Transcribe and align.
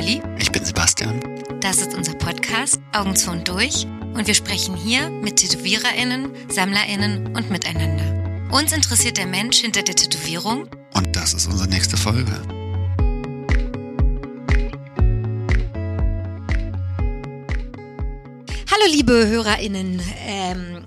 Molly. 0.00 0.22
Ich 0.38 0.50
bin 0.50 0.64
Sebastian. 0.64 1.20
Das 1.60 1.76
ist 1.76 1.94
unser 1.94 2.14
Podcast 2.14 2.80
Augen 2.94 3.14
zu 3.14 3.30
und 3.30 3.46
durch 3.46 3.86
und 4.14 4.26
wir 4.26 4.32
sprechen 4.32 4.74
hier 4.74 5.10
mit 5.10 5.36
TätowiererInnen, 5.36 6.32
SammlerInnen 6.48 7.36
und 7.36 7.50
miteinander. 7.50 8.48
Uns 8.50 8.72
interessiert 8.72 9.18
der 9.18 9.26
Mensch 9.26 9.58
hinter 9.58 9.82
der 9.82 9.94
Tätowierung 9.94 10.70
Und 10.94 11.14
das 11.14 11.34
ist 11.34 11.46
unsere 11.48 11.68
nächste 11.68 11.98
Folge. 11.98 12.32
Hallo 18.70 18.90
liebe 18.90 19.26
HörerInnen, 19.28 20.00
ähm, 20.24 20.84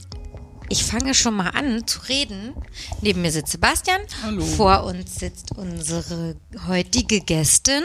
ich 0.69 0.83
fange 0.83 1.13
schon 1.13 1.35
mal 1.35 1.49
an 1.49 1.85
zu 1.85 1.99
reden. 2.09 2.55
Neben 3.03 3.21
mir 3.21 3.31
sitzt 3.31 3.51
Sebastian, 3.51 4.01
Hallo. 4.23 4.43
vor 4.43 4.85
uns 4.85 5.17
sitzt 5.17 5.55
unsere 5.55 6.35
heutige 6.67 7.21
Gästin 7.21 7.83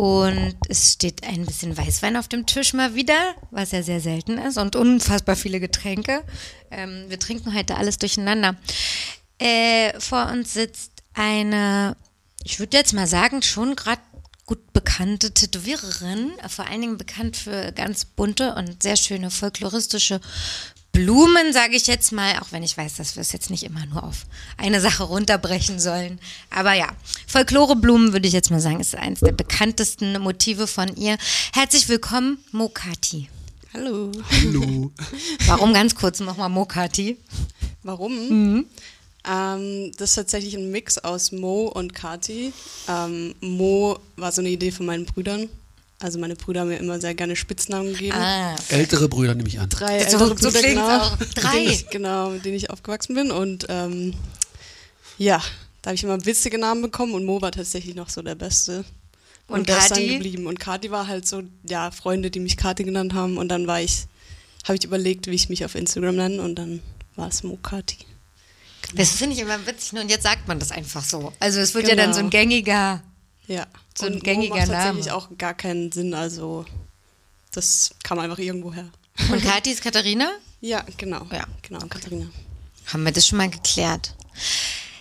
und 0.00 0.56
es 0.70 0.94
steht 0.94 1.24
ein 1.24 1.44
bisschen 1.44 1.76
Weißwein 1.76 2.16
auf 2.16 2.26
dem 2.26 2.46
Tisch 2.46 2.72
mal 2.72 2.94
wieder, 2.94 3.34
was 3.50 3.72
ja 3.72 3.82
sehr 3.82 4.00
selten 4.00 4.38
ist 4.38 4.56
und 4.56 4.74
unfassbar 4.74 5.36
viele 5.36 5.60
Getränke. 5.60 6.24
Ähm, 6.70 7.04
wir 7.08 7.18
trinken 7.18 7.54
heute 7.54 7.76
alles 7.76 7.98
durcheinander. 7.98 8.56
Äh, 9.36 9.92
vor 10.00 10.30
uns 10.30 10.54
sitzt 10.54 10.92
eine, 11.12 11.98
ich 12.44 12.58
würde 12.58 12.78
jetzt 12.78 12.94
mal 12.94 13.06
sagen, 13.06 13.42
schon 13.42 13.76
gerade 13.76 14.00
gut 14.46 14.72
bekannte 14.72 15.34
Tätowiererin, 15.34 16.32
vor 16.48 16.66
allen 16.66 16.80
Dingen 16.80 16.96
bekannt 16.96 17.36
für 17.36 17.70
ganz 17.72 18.06
bunte 18.06 18.54
und 18.54 18.82
sehr 18.82 18.96
schöne 18.96 19.30
folkloristische 19.30 20.22
Blumen, 20.92 21.52
sage 21.52 21.76
ich 21.76 21.86
jetzt 21.86 22.12
mal, 22.12 22.38
auch 22.40 22.50
wenn 22.50 22.62
ich 22.62 22.76
weiß, 22.76 22.96
dass 22.96 23.16
wir 23.16 23.20
es 23.20 23.32
jetzt 23.32 23.50
nicht 23.50 23.62
immer 23.62 23.86
nur 23.86 24.02
auf 24.02 24.26
eine 24.56 24.80
Sache 24.80 25.04
runterbrechen 25.04 25.78
sollen. 25.78 26.18
Aber 26.50 26.72
ja, 26.72 26.88
Folkloreblumen 27.26 28.12
würde 28.12 28.26
ich 28.26 28.34
jetzt 28.34 28.50
mal 28.50 28.60
sagen, 28.60 28.80
ist 28.80 28.94
eines 28.96 29.20
der 29.20 29.32
bekanntesten 29.32 30.20
Motive 30.20 30.66
von 30.66 30.94
ihr. 30.96 31.16
Herzlich 31.52 31.88
willkommen, 31.88 32.38
Mokati. 32.52 33.28
Hallo. 33.72 34.10
Hallo. 34.30 34.90
Warum 35.46 35.72
ganz 35.72 35.94
kurz 35.94 36.18
nochmal 36.20 36.48
Mokati? 36.48 37.16
Warum? 37.82 38.66
Ähm, 39.28 39.92
das 39.96 40.10
ist 40.10 40.14
tatsächlich 40.16 40.54
ein 40.54 40.70
Mix 40.70 40.98
aus 40.98 41.32
Mo 41.32 41.66
und 41.66 41.94
Kati. 41.94 42.52
Ähm, 42.88 43.34
Mo 43.40 43.98
war 44.16 44.32
so 44.32 44.40
eine 44.40 44.50
Idee 44.50 44.70
von 44.70 44.86
meinen 44.86 45.04
Brüdern. 45.04 45.48
Also 46.02 46.18
meine 46.18 46.34
Brüder 46.34 46.60
haben 46.62 46.68
mir 46.68 46.78
immer 46.78 46.98
sehr 47.00 47.14
gerne 47.14 47.36
Spitznamen 47.36 47.92
gegeben. 47.92 48.16
Ah, 48.16 48.56
Ältere 48.70 49.08
Brüder 49.08 49.34
nehme 49.34 49.48
ich 49.48 49.60
an. 49.60 49.68
Drei 49.68 49.98
So- 49.98 50.04
ältere 50.04 50.28
so 50.28 50.34
Brüder, 50.50 50.62
genau, 50.62 50.98
auch. 50.98 51.18
mit 51.18 51.36
Drei. 51.36 51.52
denen 51.58 51.70
ich, 51.72 51.90
genau, 51.90 52.30
mit 52.30 52.44
denen 52.44 52.56
ich 52.56 52.70
aufgewachsen 52.70 53.14
bin. 53.14 53.30
Und 53.30 53.66
ähm, 53.68 54.14
ja, 55.18 55.42
da 55.82 55.88
habe 55.90 55.94
ich 55.96 56.02
immer 56.04 56.24
witzige 56.24 56.58
Namen 56.58 56.80
bekommen 56.82 57.12
und 57.12 57.24
Mo 57.26 57.42
war 57.42 57.52
tatsächlich 57.52 57.94
noch 57.94 58.08
so 58.08 58.22
der 58.22 58.34
Beste. 58.34 58.84
Und, 59.46 59.58
Und 59.60 59.68
der 59.68 59.78
ist 59.78 59.90
dann 59.90 60.06
geblieben. 60.06 60.46
Und 60.46 60.58
Kati 60.58 60.90
war 60.90 61.06
halt 61.06 61.26
so, 61.28 61.42
ja, 61.68 61.90
Freunde, 61.90 62.30
die 62.30 62.40
mich 62.40 62.56
Kati 62.56 62.84
genannt 62.84 63.12
haben. 63.12 63.36
Und 63.36 63.48
dann 63.48 63.66
war 63.66 63.80
ich, 63.82 64.06
habe 64.64 64.76
ich 64.78 64.84
überlegt, 64.84 65.26
wie 65.26 65.34
ich 65.34 65.48
mich 65.50 65.64
auf 65.66 65.74
Instagram 65.74 66.16
nenne 66.16 66.40
und 66.40 66.54
dann 66.54 66.80
war 67.16 67.28
es 67.28 67.42
Mo 67.42 67.58
Kati. 67.62 67.98
das 68.94 69.10
finde 69.10 69.34
ich 69.36 69.42
immer 69.42 69.66
witzig. 69.66 69.98
Und 70.00 70.08
jetzt 70.08 70.22
sagt 70.22 70.48
man 70.48 70.58
das 70.58 70.70
einfach 70.70 71.04
so. 71.04 71.32
Also 71.40 71.60
es 71.60 71.74
wird 71.74 71.88
ja 71.88 71.94
dann 71.94 72.06
Genau. 72.06 72.16
so 72.16 72.20
ein 72.24 72.30
gängiger. 72.30 73.02
Ja, 73.48 73.66
So 73.96 74.06
ein 74.06 74.14
und 74.14 74.24
gängiger 74.24 74.54
macht 74.56 74.68
Name. 74.68 74.82
tatsächlich 74.82 75.10
auch 75.12 75.28
gar 75.38 75.54
keinen 75.54 75.92
Sinn, 75.92 76.14
also 76.14 76.64
das 77.52 77.90
kam 78.02 78.18
einfach 78.18 78.38
irgendwo 78.38 78.72
her. 78.72 78.88
Und 79.30 79.42
Kathi 79.42 79.70
ist 79.70 79.82
Katharina? 79.82 80.30
Ja, 80.60 80.84
genau. 80.96 81.26
Ja. 81.32 81.44
Genau, 81.62 81.80
Katharina. 81.86 82.26
Haben 82.86 83.04
wir 83.04 83.12
das 83.12 83.26
schon 83.26 83.38
mal 83.38 83.50
geklärt. 83.50 84.14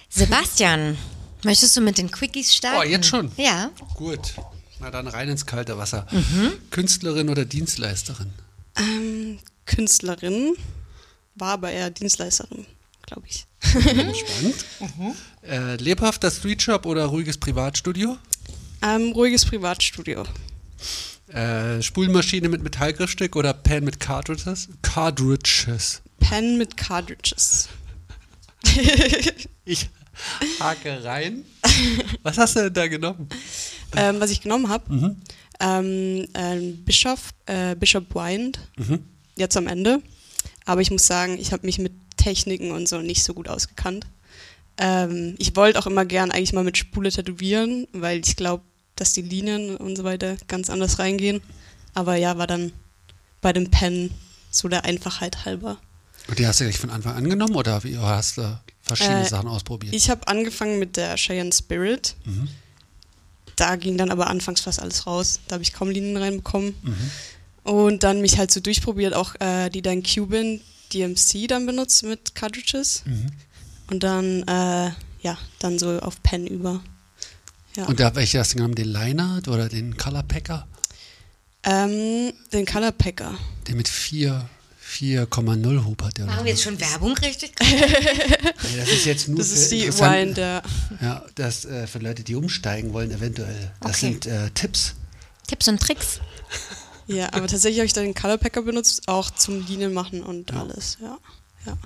Sebastian, 0.10 0.98
möchtest 1.44 1.78
du 1.78 1.82
mit 1.82 1.98
den 1.98 2.10
Quickies 2.12 2.54
starten? 2.56 2.80
Oh, 2.80 2.84
jetzt 2.84 3.08
schon? 3.08 3.32
Ja. 3.38 3.72
Gut. 3.96 4.34
Na 4.80 4.90
dann 4.92 5.08
rein 5.08 5.30
ins 5.30 5.46
kalte 5.46 5.78
Wasser. 5.78 6.08
Mhm. 6.12 6.54
Künstlerin 6.72 7.30
oder 7.30 7.46
Dienstleisterin? 7.46 8.34
Ähm, 8.78 9.40
Künstlerin, 9.66 10.56
war 11.36 11.54
aber 11.54 11.72
eher 11.72 11.90
Dienstleisterin, 11.90 12.66
glaube 13.04 13.24
ich. 13.28 13.46
Spannend. 13.62 14.66
Mhm. 14.80 15.14
Äh, 15.44 15.76
lebhafter 15.76 16.32
Streetshop 16.32 16.86
oder 16.86 17.06
ruhiges 17.08 17.38
Privatstudio? 17.38 18.18
Ähm, 18.82 19.12
ruhiges 19.12 19.46
Privatstudio. 19.46 20.24
Äh, 21.28 21.82
Spulmaschine 21.82 22.50
mit 22.50 22.64
Metallgriffstück 22.64 23.36
oder 23.36 23.54
Pen 23.54 23.84
mit 23.84 24.00
Cartridges? 24.00 24.70
Cartridges. 24.82 26.02
Pen 26.20 26.58
mit 26.58 26.78
Cartridges. 26.78 27.70
Ich 29.66 29.88
hake 30.60 31.04
rein. 31.04 31.46
Was 32.24 32.38
hast 32.40 32.56
du 32.56 32.62
denn 32.64 32.74
da 32.74 32.88
genommen? 32.88 33.30
ähm, 33.96 34.20
was 34.20 34.32
ich 34.32 34.42
genommen 34.42 34.68
habe, 34.70 35.16
ähm, 35.60 36.28
ein 36.34 36.84
Bischof, 36.84 37.30
äh, 37.46 37.76
Bishop 37.76 38.16
Wind, 38.16 38.60
jetzt 39.36 39.56
am 39.56 39.68
Ende. 39.68 40.02
Aber 40.66 40.82
ich 40.82 40.90
muss 40.90 41.06
sagen, 41.06 41.38
ich 41.40 41.52
habe 41.54 41.66
mich 41.68 41.78
mit 41.78 41.94
Techniken 42.18 42.72
und 42.72 42.90
so 42.90 43.00
nicht 43.00 43.24
so 43.24 43.34
gut 43.36 43.48
ausgekannt. 43.48 44.08
Ähm, 44.80 45.36
ich 45.38 45.56
wollte 45.56 45.78
auch 45.78 45.86
immer 45.88 46.06
gern 46.06 46.32
eigentlich 46.32 46.54
mal 46.54 46.64
mit 46.64 46.78
Spule 46.78 47.12
tätowieren, 47.12 47.88
weil 47.92 48.20
ich 48.26 48.36
glaube, 48.36 48.64
dass 48.96 49.14
die 49.14 49.22
Linien 49.22 49.76
und 49.78 49.96
so 49.98 50.04
weiter 50.04 50.38
ganz 50.48 50.70
anders 50.70 50.98
reingehen. 51.00 51.42
Aber 51.94 52.16
ja, 52.16 52.38
war 52.38 52.48
dann 52.48 52.72
bei 53.42 53.54
dem 53.54 53.70
Pen 53.70 54.12
so 54.52 54.68
der 54.68 54.86
Einfachheit 54.86 55.46
halber. 55.46 55.78
Und 56.28 56.40
die 56.40 56.48
hast 56.48 56.60
du 56.60 56.64
gleich 56.66 56.78
von 56.78 56.90
Anfang 56.90 57.16
an 57.16 57.30
genommen 57.30 57.56
oder 57.56 57.84
wie, 57.84 57.98
hast 57.98 58.38
du 58.38 58.60
verschiedene 58.82 59.22
Äh, 59.26 59.30
Sachen 59.30 59.48
ausprobiert? 59.50 59.94
Ich 59.94 60.10
habe 60.10 60.28
angefangen 60.28 60.80
mit 60.80 60.96
der 60.98 61.16
Cheyenne 61.16 61.52
Spirit. 61.52 62.16
Da 63.56 63.76
ging 63.76 63.98
dann 63.98 64.10
aber 64.12 64.28
anfangs 64.28 64.62
fast 64.62 64.80
alles 64.82 65.06
raus. 65.08 65.40
Da 65.48 65.56
habe 65.56 65.64
ich 65.64 65.74
kaum 65.74 65.90
Linien 65.90 66.16
reinbekommen. 66.18 66.74
Und 67.64 68.04
dann 68.04 68.22
mich 68.22 68.38
halt 68.38 68.52
so 68.52 68.60
durchprobiert, 68.62 69.14
auch 69.14 69.36
äh, 69.40 69.70
die 69.70 69.82
dann 69.82 70.02
Cuban 70.04 70.62
DMC 70.94 71.48
dann 71.48 71.66
benutzt 71.66 72.04
mit 72.04 72.34
Cartridges. 72.36 73.04
Und 73.90 74.04
dann, 74.04 74.44
äh, 74.44 74.92
ja, 75.22 75.38
dann 75.60 75.80
so 75.80 76.00
auf 76.00 76.22
Pen 76.24 76.48
über. 76.48 76.82
Ja. 77.76 77.86
Und 77.86 78.00
da 78.00 78.16
welche 78.16 78.40
hast 78.40 78.52
du 78.54 78.58
genommen? 78.58 78.76
Den 78.76 78.88
Liner 78.90 79.42
oder 79.48 79.70
den 79.70 79.98
Color 79.98 80.24
Packer? 80.24 80.68
ähm, 81.64 82.32
den 82.54 82.66
Color 82.66 82.92
Packer. 82.94 83.38
Der 83.68 83.76
mit 83.76 83.88
4 83.88 84.48
4,0 84.92 85.86
Hub 85.86 86.02
hat 86.02 86.18
der. 86.18 86.26
oder 86.26 86.34
Machen 86.34 86.46
wir 86.46 86.52
jetzt 86.52 86.64
schon 86.64 86.80
Werbung 86.80 87.16
richtig? 87.18 87.52
Nee, 87.62 88.78
das 88.78 88.90
ist 88.90 89.06
jetzt 89.06 89.28
nur 89.28 89.38
Das 89.38 89.50
für 89.50 89.54
ist 89.54 89.72
die 89.72 89.88
Wine, 90.00 90.34
der. 90.34 90.64
Ja, 91.02 91.24
das 91.36 91.66
äh, 91.66 91.86
für 91.86 92.00
Leute, 92.00 92.24
die 92.24 92.34
umsteigen 92.36 92.92
wollen, 92.94 93.12
eventuell. 93.12 93.72
Das 93.82 93.92
Okay. 93.92 94.00
sind 94.00 94.26
äh, 94.26 94.50
Tipps. 94.52 94.96
Tipps 95.48 95.68
und 95.68 95.80
Tricks. 95.82 96.20
Ja, 97.08 97.28
aber 97.34 97.48
tatsächlich 97.48 97.80
habe 97.80 97.86
ich 97.86 97.94
da 97.94 98.02
den 98.02 98.14
Color 98.16 98.38
Packer 98.38 98.62
benutzt, 98.64 99.04
auch 99.08 99.30
zum 99.32 99.66
Linien 99.68 99.94
machen 99.94 100.24
und 100.24 100.52
alles. 100.54 100.98
Ja. 101.02 101.18
ja. 101.68 101.78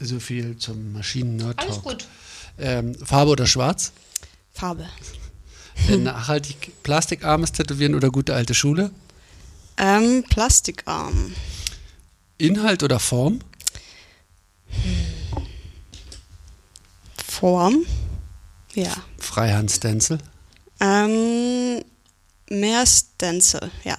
So 0.00 0.18
viel 0.18 0.56
zum 0.56 0.92
Maschinen-Nerd-Talk. 0.92 1.68
Alles 1.68 1.82
gut. 1.82 2.08
Ähm, 2.58 2.94
Farbe 2.94 3.32
oder 3.32 3.46
Schwarz? 3.46 3.92
Farbe. 4.52 4.88
Nachhaltig 5.88 6.82
plastikarmes 6.82 7.52
Tätowieren 7.52 7.94
oder 7.94 8.10
gute 8.10 8.34
alte 8.34 8.54
Schule? 8.54 8.90
Ähm, 9.76 10.24
Plastikarm. 10.28 11.34
Inhalt 12.38 12.82
oder 12.82 12.98
Form? 12.98 13.40
Form. 17.26 17.84
Ja. 18.74 18.94
Freihand-Stencil. 19.18 20.18
Ähm, 20.80 21.82
mehr 22.48 22.86
Stencil, 22.86 23.70
ja. 23.84 23.96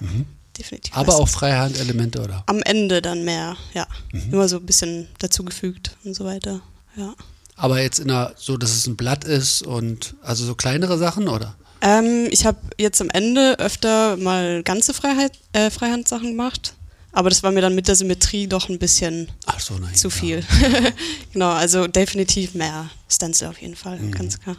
Definitiv. 0.62 0.96
Aber 0.96 1.16
auch 1.16 1.28
Freihand-Elemente, 1.28 2.20
oder? 2.22 2.44
Am 2.46 2.62
Ende 2.62 3.02
dann 3.02 3.24
mehr, 3.24 3.56
ja. 3.74 3.86
Mhm. 4.12 4.32
Immer 4.32 4.48
so 4.48 4.58
ein 4.58 4.66
bisschen 4.66 5.08
dazugefügt 5.18 5.96
und 6.04 6.14
so 6.14 6.24
weiter. 6.24 6.60
Ja. 6.96 7.14
Aber 7.56 7.80
jetzt 7.82 7.98
in 7.98 8.10
einer, 8.10 8.32
so, 8.36 8.56
dass 8.56 8.70
es 8.70 8.86
ein 8.86 8.96
Blatt 8.96 9.24
ist 9.24 9.62
und 9.62 10.14
also 10.22 10.44
so 10.44 10.54
kleinere 10.54 10.98
Sachen, 10.98 11.26
oder? 11.28 11.56
Ähm, 11.80 12.28
ich 12.30 12.46
habe 12.46 12.58
jetzt 12.78 13.00
am 13.00 13.10
Ende 13.10 13.58
öfter 13.58 14.16
mal 14.16 14.62
ganze 14.62 14.94
Freiheit, 14.94 15.32
äh, 15.52 15.68
Freihandsachen 15.70 16.28
gemacht. 16.30 16.74
Aber 17.10 17.28
das 17.28 17.42
war 17.42 17.50
mir 17.50 17.60
dann 17.60 17.74
mit 17.74 17.88
der 17.88 17.96
Symmetrie 17.96 18.46
doch 18.46 18.68
ein 18.68 18.78
bisschen 18.78 19.28
so, 19.58 19.74
nein. 19.74 19.94
zu 19.94 20.08
ja. 20.08 20.14
viel. 20.14 20.44
genau, 21.32 21.50
also 21.50 21.86
definitiv 21.88 22.54
mehr 22.54 22.88
Stencil 23.08 23.48
auf 23.48 23.60
jeden 23.60 23.76
Fall, 23.76 23.98
Mhm. 23.98 24.12
ganz 24.12 24.40
klar. 24.40 24.56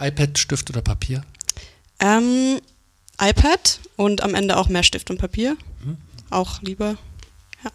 iPad, 0.00 0.38
Stift 0.38 0.70
oder 0.70 0.82
Papier? 0.82 1.22
Ähm, 2.00 2.60
iPad 3.20 3.80
und 3.96 4.22
am 4.22 4.34
Ende 4.34 4.56
auch 4.56 4.68
mehr 4.68 4.82
Stift 4.82 5.10
und 5.10 5.18
Papier. 5.18 5.56
Mhm. 5.84 5.96
Auch 6.30 6.60
lieber. 6.62 6.96
Ja. 7.64 7.70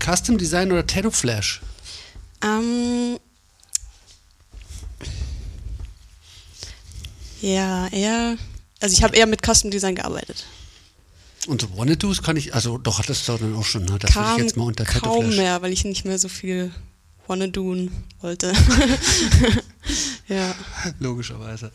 Custom 0.00 0.38
Design 0.38 0.72
oder 0.72 0.86
Tattoo 0.86 1.10
Flash? 1.10 1.60
Ähm, 2.42 3.18
ja, 7.40 7.88
eher. 7.88 8.36
Also 8.80 8.94
ich 8.96 9.02
habe 9.02 9.16
eher 9.16 9.26
mit 9.26 9.42
Custom 9.46 9.70
Design 9.70 9.94
gearbeitet. 9.94 10.44
Und 11.46 11.60
so 11.60 11.76
Wannadoos 11.76 12.22
kann 12.22 12.36
ich, 12.36 12.54
also 12.54 12.78
doch, 12.78 12.98
hattest 12.98 13.28
du 13.28 13.36
dann 13.36 13.56
auch 13.56 13.64
schon, 13.64 13.84
ne? 13.84 13.98
das 13.98 14.14
würde 14.14 14.30
ich 14.36 14.42
jetzt 14.42 14.56
mal 14.56 14.64
unter 14.64 14.84
Tattoo 14.84 15.00
kaum 15.06 15.24
Flash. 15.26 15.36
mehr, 15.36 15.62
weil 15.62 15.72
ich 15.72 15.84
nicht 15.84 16.04
mehr 16.04 16.18
so 16.18 16.28
viel 16.28 16.72
wanna 17.26 17.46
doen 17.46 17.90
wollte. 18.20 18.52
Ja. 20.28 20.54
Logischerweise. 20.98 21.72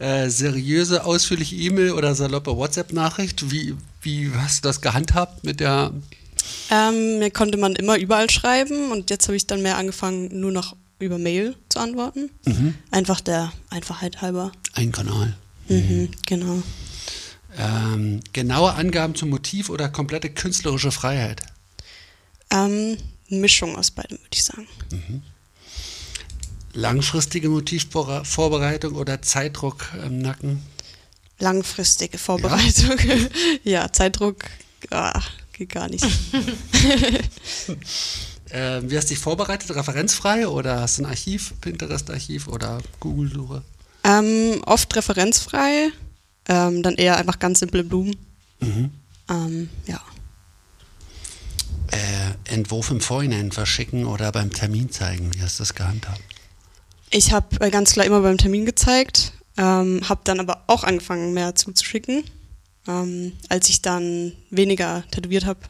Äh, 0.00 0.30
seriöse, 0.30 1.04
ausführliche 1.04 1.54
E-Mail 1.56 1.92
oder 1.92 2.14
saloppe 2.14 2.56
WhatsApp-Nachricht? 2.56 3.50
Wie, 3.50 3.76
wie 4.00 4.30
hast 4.34 4.64
du 4.64 4.68
das 4.68 4.80
gehandhabt 4.80 5.44
mit 5.44 5.60
der 5.60 5.92
Ähm, 6.70 7.18
mir 7.18 7.30
konnte 7.30 7.58
man 7.58 7.74
immer 7.76 7.98
überall 7.98 8.30
schreiben 8.30 8.92
und 8.92 9.10
jetzt 9.10 9.28
habe 9.28 9.36
ich 9.36 9.46
dann 9.46 9.60
mehr 9.60 9.76
angefangen, 9.76 10.40
nur 10.40 10.52
noch 10.52 10.74
über 11.00 11.18
Mail 11.18 11.54
zu 11.68 11.80
antworten. 11.80 12.30
Einfach 12.90 13.20
der 13.20 13.52
Einfachheit 13.68 14.22
halber. 14.22 14.52
Ein 14.72 14.90
Kanal? 14.90 15.34
Mhm, 15.68 16.10
genau. 16.26 16.62
Ähm, 17.58 18.20
genaue 18.32 18.72
Angaben 18.72 19.14
zum 19.14 19.28
Motiv 19.28 19.68
oder 19.68 19.90
komplette 19.90 20.30
künstlerische 20.30 20.92
Freiheit? 20.92 21.42
Ähm, 22.50 22.96
Mischung 23.28 23.76
aus 23.76 23.90
beidem, 23.90 24.16
würde 24.18 24.28
ich 24.32 24.44
sagen. 24.44 24.66
Langfristige 26.72 27.48
Motivvorbereitung 27.48 28.94
oder 28.94 29.22
Zeitdruck 29.22 29.92
im 30.04 30.18
Nacken? 30.18 30.62
Langfristige 31.38 32.18
Vorbereitung. 32.18 32.96
Ja, 33.64 33.92
Zeitdruck 33.92 34.44
ah, 34.90 35.20
geht 35.52 35.70
gar 35.70 35.88
nicht. 35.88 36.04
Ähm, 38.52 38.90
wie 38.90 38.96
hast 38.96 39.04
du 39.04 39.14
dich 39.14 39.22
vorbereitet? 39.22 39.72
Referenzfrei 39.72 40.48
oder 40.48 40.80
hast 40.80 40.98
du 40.98 41.02
ein 41.02 41.06
Archiv, 41.06 41.54
Pinterest-Archiv 41.60 42.48
oder 42.48 42.80
Google-Suche? 42.98 43.62
ähm, 44.04 44.62
oft 44.66 44.94
referenzfrei, 44.96 45.90
ähm, 46.48 46.82
dann 46.82 46.94
eher 46.94 47.16
einfach 47.16 47.38
ganz 47.38 47.60
simple 47.60 47.84
Blumen. 47.84 48.16
Mhm. 48.60 48.90
Ähm, 49.28 49.70
ja. 49.86 50.00
Äh, 51.88 52.52
Entwurf 52.52 52.90
im 52.90 53.00
Vorhinein 53.00 53.52
verschicken 53.52 54.06
oder 54.06 54.32
beim 54.32 54.52
Termin 54.52 54.90
zeigen? 54.90 55.34
Wie 55.34 55.42
hast 55.42 55.58
du 55.58 55.62
das 55.62 55.74
gehandhabt? 55.74 56.20
Ich 57.10 57.32
habe 57.32 57.60
äh, 57.60 57.70
ganz 57.70 57.92
klar 57.92 58.06
immer 58.06 58.20
beim 58.20 58.38
Termin 58.38 58.64
gezeigt, 58.64 59.32
ähm, 59.56 60.00
habe 60.08 60.20
dann 60.24 60.40
aber 60.40 60.64
auch 60.68 60.84
angefangen, 60.84 61.34
mehr 61.34 61.54
zuzuschicken. 61.54 62.24
Ähm, 62.86 63.32
als 63.48 63.68
ich 63.68 63.82
dann 63.82 64.32
weniger 64.50 65.04
tätowiert 65.10 65.44
habe, 65.44 65.60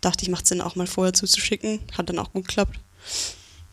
dachte 0.00 0.24
ich, 0.24 0.30
macht 0.30 0.46
Sinn, 0.46 0.60
auch 0.60 0.76
mal 0.76 0.86
vorher 0.86 1.12
zuzuschicken. 1.12 1.80
Hat 1.96 2.08
dann 2.08 2.18
auch 2.18 2.32
gut 2.32 2.48
geklappt. 2.48 2.78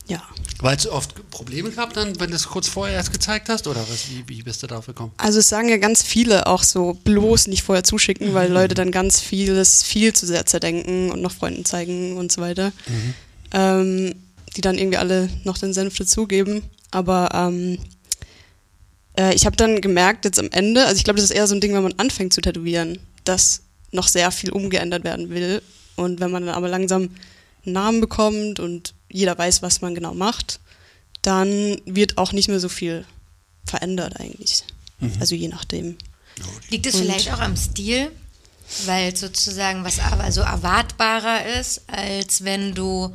Ja. 0.08 0.22
Weil 0.60 0.76
du 0.78 0.92
oft 0.92 1.30
Probleme 1.32 1.72
gehabt 1.72 1.96
dann, 1.96 2.20
wenn 2.20 2.30
du 2.30 2.36
es 2.36 2.48
kurz 2.48 2.68
vorher 2.68 2.96
erst 2.96 3.14
gezeigt 3.14 3.50
hast? 3.50 3.68
Oder 3.68 3.82
was, 3.88 4.10
wie, 4.10 4.28
wie 4.28 4.44
bist 4.44 4.62
du 4.62 4.68
darauf 4.68 4.86
gekommen? 4.86 5.14
Also 5.18 5.40
es 5.40 5.48
sagen 5.48 5.70
ja 5.70 5.78
ganz 5.78 6.04
viele 6.04 6.48
auch 6.48 6.64
so, 6.64 7.00
bloß 7.06 7.48
nicht 7.48 7.64
vorher 7.64 7.84
zuschicken, 7.84 8.34
weil 8.34 8.52
Leute 8.52 8.76
dann 8.76 8.92
ganz 8.92 9.22
vieles 9.22 9.84
viel 9.84 10.14
zu 10.14 10.26
sehr 10.26 10.46
zerdenken 10.46 11.12
und 11.12 11.22
noch 11.22 11.32
Freunden 11.32 11.66
zeigen 11.66 12.18
und 12.18 12.32
so 12.32 12.42
weiter. 12.42 12.74
Ähm, 13.54 14.16
die 14.56 14.62
dann 14.62 14.78
irgendwie 14.78 14.98
alle 14.98 15.30
noch 15.46 15.58
den 15.58 15.74
Senf 15.74 15.98
dazugeben. 15.98 16.64
Aber 16.92 17.30
ähm, 17.34 17.80
äh, 19.18 19.34
ich 19.34 19.46
habe 19.46 19.56
dann 19.56 19.82
gemerkt, 19.82 20.26
jetzt 20.26 20.40
am 20.40 20.50
Ende, 20.52 20.86
also 20.86 20.98
ich 20.98 21.04
glaube, 21.04 21.18
das 21.20 21.30
ist 21.30 21.36
eher 21.36 21.48
so 21.48 21.56
ein 21.56 21.62
Ding, 21.62 21.74
wenn 21.74 21.84
man 21.84 21.98
anfängt 21.98 22.34
zu 22.34 22.42
tätowieren, 22.42 23.00
dass 23.24 23.62
noch 23.92 24.08
sehr 24.08 24.32
viel 24.32 24.52
umgeändert 24.52 25.04
werden 25.04 25.30
will. 25.30 25.62
Und 25.96 26.20
wenn 26.20 26.32
man 26.32 26.46
dann 26.46 26.56
aber 26.56 26.70
langsam 26.70 27.10
einen 27.66 27.74
Namen 27.74 28.02
bekommt 28.02 28.60
und 28.60 28.94
jeder 29.10 29.38
weiß, 29.38 29.62
was 29.62 29.82
man 29.82 29.96
genau 29.96 30.14
macht, 30.14 30.60
dann 31.22 31.78
wird 31.86 32.18
auch 32.18 32.32
nicht 32.34 32.48
mehr 32.48 32.60
so 32.60 32.70
viel 32.70 33.06
verändert 33.66 34.20
eigentlich. 34.20 34.64
Also 35.20 35.36
je 35.36 35.48
nachdem. 35.48 35.98
Liegt 36.70 36.86
es 36.86 36.96
Und- 36.96 37.02
vielleicht 37.02 37.32
auch 37.34 37.40
am 37.40 37.56
Stil, 37.58 38.12
weil 38.86 39.16
sozusagen 39.16 39.84
was 39.84 40.00
aber 40.00 40.32
so 40.32 40.42
erwartbarer 40.42 41.60
ist, 41.60 41.82
als 41.88 42.44
wenn 42.44 42.74
du, 42.74 43.14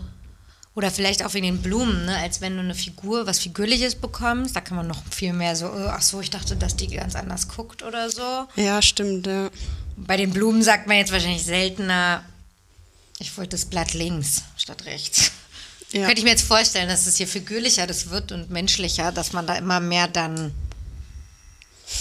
oder 0.77 0.91
vielleicht 0.91 1.25
auch 1.25 1.33
wegen 1.33 1.47
den 1.47 1.63
Blumen, 1.63 2.05
ne, 2.05 2.19
als 2.19 2.43
wenn 2.43 2.55
du 2.55 2.61
eine 2.61 2.75
Figur, 2.75 3.27
was 3.27 3.39
Figürliches 3.39 3.95
bekommst, 3.95 4.55
da 4.55 4.61
kann 4.61 4.77
man 4.77 4.87
noch 4.87 5.03
viel 5.11 5.33
mehr 5.33 5.57
so, 5.57 5.67
oh, 5.67 5.89
ach 5.89 6.03
so, 6.03 6.21
ich 6.21 6.29
dachte, 6.31 6.55
dass 6.55 6.77
die 6.77 6.89
ganz 6.89 7.17
anders 7.17 7.49
guckt 7.49 7.83
oder 7.83 8.11
so. 8.11 8.47
Ja, 8.57 8.83
stimmt, 8.83 9.27
ja. 9.27 9.51
Bei 9.97 10.19
den 10.19 10.31
Blumen 10.31 10.63
sagt 10.63 10.87
man 10.87 10.99
jetzt 10.99 11.13
wahrscheinlich 11.13 11.45
seltener, 11.45 12.23
ich 13.19 13.37
wollte 13.39 13.51
das 13.57 13.65
Blatt 13.65 13.95
links 13.95 14.43
statt 14.59 14.85
rechts. 14.85 15.33
Ja. 15.93 16.05
Könnte 16.05 16.19
ich 16.19 16.25
mir 16.25 16.31
jetzt 16.33 16.47
vorstellen, 16.47 16.89
dass 16.89 17.07
es 17.07 17.17
hier 17.17 17.27
figürlicher 17.29 17.87
das 17.87 18.11
wird 18.11 18.31
und 18.31 18.51
menschlicher, 18.51 19.13
dass 19.13 19.33
man 19.33 19.47
da 19.47 19.55
immer 19.55 19.81
mehr 19.81 20.09
dann 20.09 20.53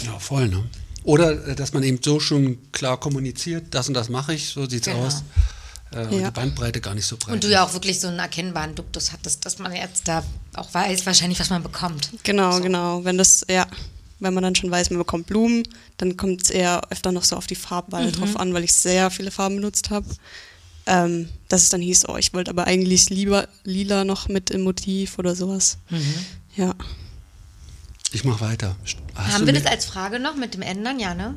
Ja, 0.04 0.20
voll, 0.20 0.50
ne? 0.50 0.66
Oder 1.04 1.48
äh, 1.48 1.56
dass 1.56 1.72
man 1.72 1.84
eben 1.84 2.00
so 2.04 2.20
schon 2.20 2.58
klar 2.74 3.00
kommuniziert, 3.00 3.68
das 3.70 3.88
und 3.88 3.94
das 3.94 4.10
mache 4.10 4.34
ich, 4.34 4.50
so 4.50 4.68
sieht's 4.68 4.88
Genau. 4.88 5.06
aus. 5.06 5.24
Äh, 5.96 6.06
und 6.08 6.20
Ja. 6.22 6.28
die 6.30 6.32
Bandbreite 6.34 6.82
gar 6.82 6.94
nicht 6.94 7.06
so 7.06 7.18
breit. 7.18 7.34
Und 7.34 7.44
du 7.44 7.50
ja 7.50 7.64
auch 7.64 7.74
wirklich 7.74 8.00
so 8.00 8.08
einen 8.08 8.20
erkennbaren 8.20 8.76
Duktus 8.76 9.12
hattest, 9.14 9.46
dass 9.46 9.60
man 9.60 9.74
jetzt 9.74 10.08
da 10.08 10.24
auch 10.56 10.74
weiß, 10.74 11.06
wahrscheinlich, 11.06 11.40
was 11.40 11.50
man 11.50 11.64
bekommt. 11.64 12.10
Genau, 12.24 12.52
So. 12.58 12.62
genau. 12.62 13.04
Wenn 13.06 13.18
das, 13.18 13.46
ja, 13.50 13.66
wenn 14.20 14.34
man 14.34 14.44
dann 14.44 14.56
schon 14.56 14.70
weiß, 14.72 14.90
man 14.90 15.00
bekommt 15.00 15.28
Blumen, 15.28 15.64
dann 15.98 16.18
kommt 16.18 16.44
es 16.44 16.50
eher 16.50 16.82
öfter 16.90 17.12
noch 17.12 17.24
so 17.24 17.36
auf 17.36 17.48
die 17.48 17.56
Farbwahl 17.56 18.12
drauf 18.12 18.38
an, 18.38 18.54
weil 18.54 18.64
ich 18.64 18.74
sehr 18.74 19.10
viele 19.10 19.32
Farben 19.32 19.56
benutzt 19.58 19.90
habe. 19.90 20.06
Ähm, 20.88 21.30
dass 21.48 21.64
es 21.64 21.70
dann 21.70 21.82
hieß, 21.82 22.08
oh, 22.10 22.16
ich 22.18 22.32
wollte 22.34 22.52
aber 22.52 22.66
eigentlich 22.68 23.10
lieber 23.10 23.48
lila 23.64 24.04
noch 24.06 24.28
mit 24.28 24.52
im 24.52 24.62
Motiv 24.62 25.18
oder 25.18 25.36
sowas. 25.36 25.78
Ja. 26.56 26.76
Ich 28.12 28.24
mach 28.24 28.40
weiter. 28.40 28.76
Hast 29.16 29.34
Haben 29.34 29.46
wir 29.48 29.54
das 29.54 29.66
als 29.66 29.86
Frage 29.86 30.20
noch 30.20 30.36
mit 30.36 30.54
dem 30.54 30.62
Ändern? 30.62 31.00
Ja, 31.00 31.16
ne? 31.16 31.34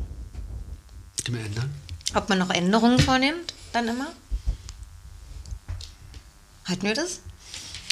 Dem 1.27 1.37
ändern? 1.37 1.71
Ob 2.15 2.29
man 2.29 2.39
noch 2.39 2.51
Änderungen 2.51 2.99
vornimmt, 3.01 3.55
dann 3.73 3.89
immer? 3.89 4.09
Hatten 6.69 6.83
wir 6.83 6.95
das? 6.95 7.21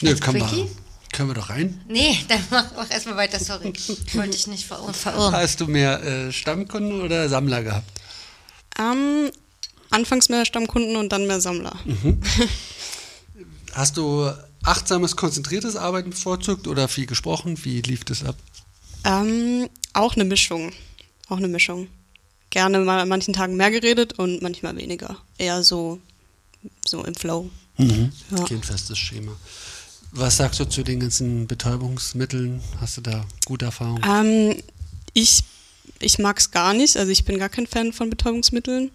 Nö, 0.02 0.10
Als 0.10 0.20
können 0.20 0.38
wir, 0.38 0.68
können 1.12 1.30
wir 1.30 1.34
doch 1.34 1.48
rein. 1.48 1.80
Nee, 1.88 2.18
dann 2.28 2.44
mach, 2.50 2.72
mach 2.76 2.90
erstmal 2.90 3.16
weiter, 3.16 3.40
sorry. 3.40 3.72
Ich 3.74 4.14
wollte 4.14 4.30
dich 4.30 4.46
nicht 4.46 4.66
ver 4.66 4.92
verirren. 4.92 5.32
Hast 5.32 5.60
du 5.60 5.66
mehr 5.66 6.02
äh, 6.02 6.32
Stammkunden 6.32 7.00
oder 7.00 7.28
Sammler 7.30 7.62
gehabt? 7.62 7.90
Ähm, 8.78 9.30
anfangs 9.88 10.28
mehr 10.28 10.44
Stammkunden 10.44 10.96
und 10.96 11.10
dann 11.10 11.26
mehr 11.26 11.40
Sammler. 11.40 11.74
Hast 13.72 13.96
du 13.96 14.30
achtsames, 14.62 15.16
konzentriertes 15.16 15.76
Arbeiten 15.76 16.10
bevorzugt 16.10 16.66
oder 16.66 16.88
viel 16.88 17.06
gesprochen? 17.06 17.58
Wie 17.64 17.80
lief 17.80 18.04
das 18.04 18.24
ab? 18.24 18.36
Ähm, 19.04 19.70
auch 19.94 20.14
eine 20.14 20.24
Mischung. 20.24 20.72
Auch 21.28 21.38
eine 21.38 21.48
Mischung. 21.48 21.88
Gerne 22.50 22.78
mal 22.80 23.00
an 23.00 23.08
manchen 23.08 23.32
Tagen 23.32 23.56
mehr 23.56 23.70
geredet 23.70 24.18
und 24.18 24.42
manchmal 24.42 24.76
weniger. 24.76 25.16
Eher 25.38 25.62
so, 25.62 26.00
so 26.86 27.04
im 27.04 27.14
Flow. 27.14 27.50
Ja. 27.78 28.44
Kein 28.44 28.62
festes 28.62 28.98
Schema. 28.98 29.32
Was 30.12 30.38
sagst 30.38 30.60
du 30.60 30.64
zu 30.64 30.82
den 30.82 31.00
ganzen 31.00 31.46
Betäubungsmitteln? 31.46 32.62
Hast 32.80 32.96
du 32.96 33.00
da 33.02 33.24
gute 33.44 33.66
Erfahrungen? 33.66 34.02
Ähm, 34.04 34.62
ich 35.12 35.44
ich 36.00 36.18
mag 36.18 36.38
es 36.38 36.50
gar 36.50 36.74
nicht. 36.74 36.96
Also 36.96 37.10
ich 37.10 37.24
bin 37.24 37.38
gar 37.38 37.48
kein 37.48 37.66
Fan 37.66 37.92
von 37.92 38.10
Betäubungsmitteln. 38.10 38.90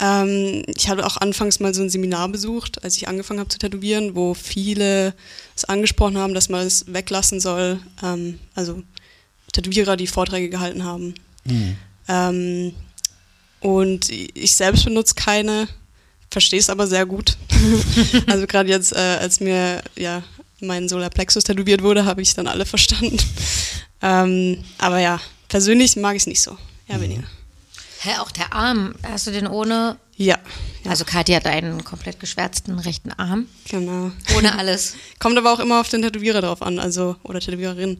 Ähm, 0.00 0.62
ich 0.74 0.88
habe 0.88 1.06
auch 1.06 1.16
anfangs 1.18 1.60
mal 1.60 1.74
so 1.74 1.82
ein 1.82 1.90
Seminar 1.90 2.28
besucht, 2.28 2.82
als 2.84 2.96
ich 2.96 3.08
angefangen 3.08 3.40
habe 3.40 3.50
zu 3.50 3.58
tätowieren, 3.58 4.14
wo 4.14 4.34
viele 4.34 5.14
es 5.54 5.64
angesprochen 5.64 6.18
haben, 6.18 6.34
dass 6.34 6.48
man 6.48 6.66
es 6.66 6.92
weglassen 6.92 7.40
soll. 7.40 7.80
Ähm, 8.02 8.38
also 8.54 8.82
Tätowierer, 9.52 9.96
die 9.96 10.06
Vorträge 10.06 10.48
gehalten 10.48 10.84
haben. 10.84 11.14
Hm. 11.46 11.76
Ähm, 12.08 12.74
und 13.60 14.10
ich 14.10 14.56
selbst 14.56 14.84
benutze 14.84 15.14
keine, 15.14 15.68
verstehe 16.32 16.58
es 16.58 16.70
aber 16.70 16.86
sehr 16.86 17.06
gut. 17.06 17.36
also 18.26 18.46
gerade 18.46 18.68
jetzt, 18.70 18.92
äh, 18.92 19.18
als 19.20 19.40
mir 19.40 19.82
ja 19.96 20.22
mein 20.60 20.88
Solarplexus 20.88 21.44
tätowiert 21.44 21.82
wurde, 21.82 22.04
habe 22.04 22.22
ich 22.22 22.34
dann 22.34 22.46
alle 22.46 22.66
verstanden. 22.66 23.18
ähm, 24.00 24.64
aber 24.78 24.98
ja, 24.98 25.20
persönlich 25.48 25.96
mag 25.96 26.16
ich 26.16 26.22
es 26.22 26.26
nicht 26.26 26.40
so. 26.42 26.56
Ja, 26.88 27.00
weniger. 27.00 27.24
Hä, 28.00 28.18
auch 28.18 28.30
der 28.32 28.52
Arm, 28.52 28.94
hast 29.04 29.26
du 29.26 29.30
den 29.30 29.46
ohne? 29.46 29.96
Ja, 30.16 30.36
ja 30.84 30.90
Also 30.90 31.04
Kathi 31.04 31.32
hat 31.32 31.46
einen 31.46 31.84
komplett 31.84 32.18
geschwärzten 32.18 32.78
rechten 32.78 33.12
Arm. 33.12 33.46
genau. 33.68 34.10
Ohne 34.36 34.54
alles. 34.58 34.94
Kommt 35.20 35.38
aber 35.38 35.52
auch 35.52 35.60
immer 35.60 35.80
auf 35.80 35.88
den 35.88 36.02
Tätowierer 36.02 36.40
drauf 36.40 36.62
an, 36.62 36.78
also 36.78 37.16
oder 37.22 37.40
Tätowiererin. 37.40 37.98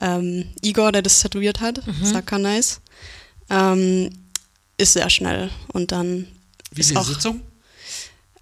Ähm, 0.00 0.44
Igor, 0.62 0.92
der 0.92 1.02
das 1.02 1.20
tätowiert 1.20 1.60
hat, 1.60 1.80
Saka 2.02 2.38
Nice, 2.38 2.80
ähm, 3.50 4.10
ist 4.78 4.92
sehr 4.94 5.10
schnell 5.10 5.50
und 5.72 5.92
dann 5.92 6.26
Wie 6.72 6.80
ist 6.80 6.88
viele 6.88 7.00
auch, 7.00 7.06
Sitzung? 7.06 7.40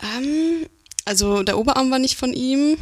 Ähm, 0.03 0.67
also 1.05 1.43
der 1.43 1.59
Oberarm 1.59 1.91
war 1.91 1.99
nicht 1.99 2.17
von 2.17 2.33
ihm, 2.33 2.77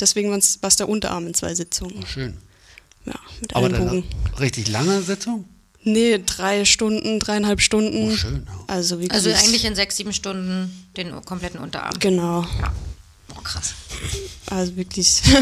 deswegen 0.00 0.30
war 0.30 0.38
es 0.38 0.76
der 0.76 0.88
Unterarm 0.88 1.26
in 1.26 1.34
zwei 1.34 1.54
Sitzungen. 1.54 2.00
Oh, 2.02 2.06
schön. 2.06 2.36
Ja, 3.06 3.14
mit 3.40 3.54
Aber 3.56 3.66
Ellenbogen. 3.66 4.04
dann 4.24 4.34
richtig 4.34 4.68
lange 4.68 5.02
Sitzung? 5.02 5.44
Nee, 5.84 6.22
drei 6.24 6.64
Stunden, 6.64 7.18
dreieinhalb 7.18 7.60
Stunden. 7.60 8.12
Oh, 8.12 8.16
schön. 8.16 8.46
Ja. 8.46 8.64
Also 8.68 9.00
wirklich. 9.00 9.12
Also 9.12 9.30
eigentlich 9.30 9.64
in 9.64 9.74
sechs, 9.74 9.96
sieben 9.96 10.12
Stunden 10.12 10.70
den 10.96 11.10
kompletten 11.24 11.58
Unterarm. 11.58 11.98
Genau. 11.98 12.42
Ja. 12.42 12.72
Boah, 13.28 13.42
krass. 13.42 13.74
Also 14.46 14.76
wirklich. 14.76 15.22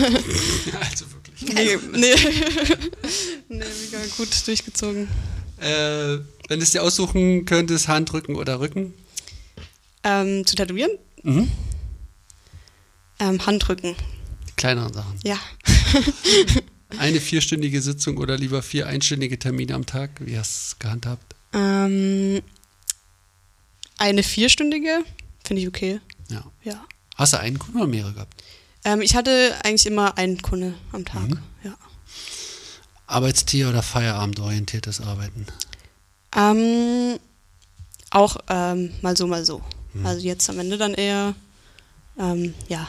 Also 0.80 1.04
wirklich. 1.12 1.52
nee, 1.52 1.76
nee. 1.92 2.14
nee, 3.48 3.64
mega 3.64 3.98
gut 4.16 4.28
durchgezogen. 4.46 5.08
Äh, 5.58 6.18
wenn 6.48 6.58
du 6.58 6.62
es 6.62 6.70
dir 6.70 6.82
aussuchen 6.82 7.44
könntest, 7.44 7.88
Handrücken 7.88 8.36
oder 8.36 8.60
Rücken? 8.60 8.94
Ähm, 10.02 10.46
zu 10.46 10.56
tätowieren? 10.56 10.90
Mhm. 11.22 11.50
Ähm, 13.18 13.46
Handrücken. 13.46 13.94
Die 14.48 14.52
kleineren 14.56 14.92
Sachen. 14.92 15.18
Ja. 15.24 15.38
Eine 16.98 17.20
vierstündige 17.20 17.80
Sitzung 17.82 18.16
oder 18.18 18.36
lieber 18.36 18.62
vier 18.62 18.86
einstündige 18.86 19.38
Termine 19.38 19.74
am 19.74 19.86
Tag? 19.86 20.10
Wie 20.20 20.36
hast 20.38 20.50
du 20.52 20.74
es 20.74 20.78
gehandhabt? 20.78 21.34
Ähm, 21.52 22.42
eine 23.98 24.22
vierstündige 24.22 25.04
finde 25.44 25.62
ich 25.62 25.68
okay. 25.68 26.00
Ja. 26.28 26.44
Ja. 26.62 26.84
Hast 27.16 27.32
du 27.32 27.40
einen 27.40 27.58
Kunden 27.58 27.78
oder 27.78 27.86
mehrere 27.86 28.12
gehabt? 28.12 28.42
Ähm, 28.84 29.02
ich 29.02 29.14
hatte 29.14 29.54
eigentlich 29.62 29.86
immer 29.86 30.16
einen 30.16 30.40
Kunde 30.40 30.74
am 30.92 31.04
Tag. 31.04 31.28
Mhm. 31.28 31.38
Ja. 31.62 31.76
Arbeitstier 33.06 33.68
oder 33.68 33.82
Feierabendorientiertes 33.82 35.00
Arbeiten? 35.00 35.46
Ähm, 36.34 37.18
auch 38.10 38.36
ähm, 38.48 38.94
mal 39.02 39.16
so, 39.16 39.26
mal 39.26 39.44
so. 39.44 39.62
Mhm. 39.94 40.06
Also 40.06 40.20
jetzt 40.26 40.48
am 40.50 40.58
Ende 40.58 40.76
dann 40.78 40.94
eher, 40.94 41.34
ähm, 42.18 42.54
ja, 42.68 42.88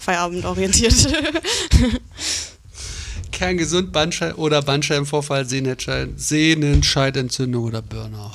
Feierabendorientiert. 0.00 0.94
Kerngesund 3.32 3.92
Bandschei 3.92 4.34
oder 4.34 4.62
Bandscheibenvorfall, 4.62 5.44
Sehnenscheid- 5.44 6.10
Sehnenscheidentzündung 6.16 7.64
oder 7.64 7.82
Burnout? 7.82 8.30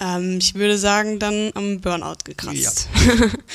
ähm, 0.00 0.38
ich 0.38 0.54
würde 0.54 0.78
sagen, 0.78 1.18
dann 1.18 1.50
am 1.54 1.80
Burnout 1.80 2.18
gekratzt. 2.24 2.88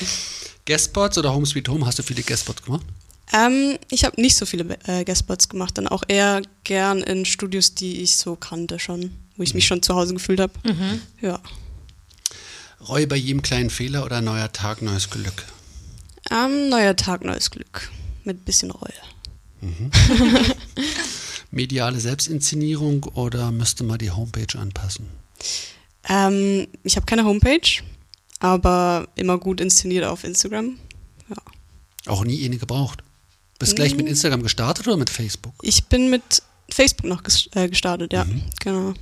Guestspots 0.66 1.18
oder 1.18 1.32
Home 1.34 1.46
Sweet 1.46 1.68
Home? 1.68 1.84
Hast 1.86 1.98
du 1.98 2.02
viele 2.02 2.22
Guestspots 2.22 2.62
gemacht? 2.62 2.84
Ähm, 3.32 3.78
ich 3.90 4.04
habe 4.04 4.20
nicht 4.20 4.36
so 4.36 4.46
viele 4.46 4.78
äh, 4.86 5.04
Guestspots 5.04 5.48
gemacht, 5.48 5.76
dann 5.78 5.88
auch 5.88 6.02
eher 6.08 6.42
gern 6.64 7.02
in 7.02 7.24
Studios, 7.24 7.74
die 7.74 8.02
ich 8.02 8.16
so 8.16 8.36
kannte 8.36 8.78
schon, 8.78 9.10
wo 9.36 9.42
ich 9.42 9.54
mich 9.54 9.66
schon 9.66 9.82
zu 9.82 9.94
Hause 9.94 10.14
gefühlt 10.14 10.40
habe. 10.40 10.52
Ja. 11.20 11.40
Reue 12.86 13.06
bei 13.06 13.16
jedem 13.16 13.42
kleinen 13.42 13.70
Fehler 13.70 14.04
oder 14.04 14.20
neuer 14.20 14.52
Tag, 14.52 14.82
neues 14.82 15.10
Glück? 15.10 15.44
Ähm, 16.30 16.68
neuer 16.68 16.94
Tag, 16.96 17.24
neues 17.24 17.50
Glück. 17.50 17.90
Mit 18.24 18.44
bisschen 18.44 18.70
Reue. 18.70 18.92
Mediale 21.50 21.98
Selbstinszenierung 21.98 23.04
oder 23.14 23.50
müsste 23.50 23.82
man 23.84 23.98
die 23.98 24.10
Homepage 24.10 24.58
anpassen? 24.58 25.06
Ähm, 26.08 26.68
ich 26.84 26.96
habe 26.96 27.06
keine 27.06 27.24
Homepage, 27.24 27.82
aber 28.38 29.08
immer 29.16 29.38
gut 29.38 29.60
inszeniert 29.60 30.04
auf 30.04 30.24
Instagram. 30.24 30.78
Ja. 31.28 31.36
Auch 32.06 32.24
nie 32.24 32.44
eine 32.44 32.58
gebraucht. 32.58 33.02
Bist 33.58 33.74
gleich 33.74 33.96
mit 33.96 34.06
Instagram 34.06 34.42
gestartet 34.42 34.86
oder 34.86 34.96
mit 34.96 35.10
Facebook? 35.10 35.54
Ich 35.62 35.86
bin 35.86 36.10
mit 36.10 36.42
Facebook 36.70 37.06
noch 37.06 37.22
äh, 37.54 37.68
gestartet, 37.68 38.12
ja, 38.12 38.24
genau. 38.60 38.94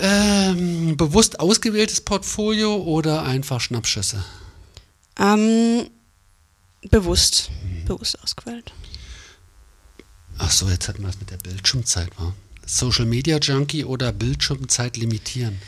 Ähm, 0.00 0.96
bewusst 0.96 1.38
ausgewähltes 1.40 2.00
Portfolio 2.00 2.76
oder 2.76 3.22
einfach 3.22 3.60
Schnappschüsse? 3.60 4.24
Ähm, 5.18 5.88
bewusst, 6.90 7.50
bewusst 7.86 8.20
ausgewählt. 8.22 8.72
Ach 10.38 10.50
so, 10.50 10.68
jetzt 10.68 10.88
hatten 10.88 11.02
wir 11.02 11.10
es 11.10 11.20
mit 11.20 11.30
der 11.30 11.36
Bildschirmzeit, 11.36 12.10
war. 12.18 12.34
Social 12.66 13.04
Media 13.04 13.38
Junkie 13.38 13.84
oder 13.84 14.10
Bildschirmzeit 14.12 14.96
limitieren? 14.96 15.60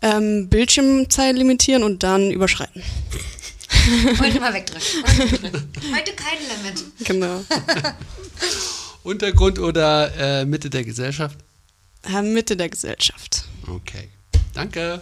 Ähm, 0.00 0.48
Bildschirmzeit 0.48 1.36
limitieren 1.36 1.84
und 1.84 2.02
dann 2.02 2.30
überschreiten. 2.32 2.82
Heute 4.18 4.40
mal 4.40 4.52
wegdrücken. 4.52 4.82
Heute 5.06 5.32
wegdrücken. 5.42 5.70
Heute 5.96 6.12
kein 6.12 6.38
Limit. 6.64 6.84
Genau. 7.04 7.44
Untergrund 9.04 9.58
oder 9.58 10.40
äh, 10.40 10.44
Mitte 10.44 10.70
der 10.70 10.84
Gesellschaft? 10.84 11.38
äh, 12.04 12.22
Mitte 12.22 12.56
der 12.56 12.68
Gesellschaft. 12.68 13.44
Okay. 13.68 14.08
Danke. 14.54 15.00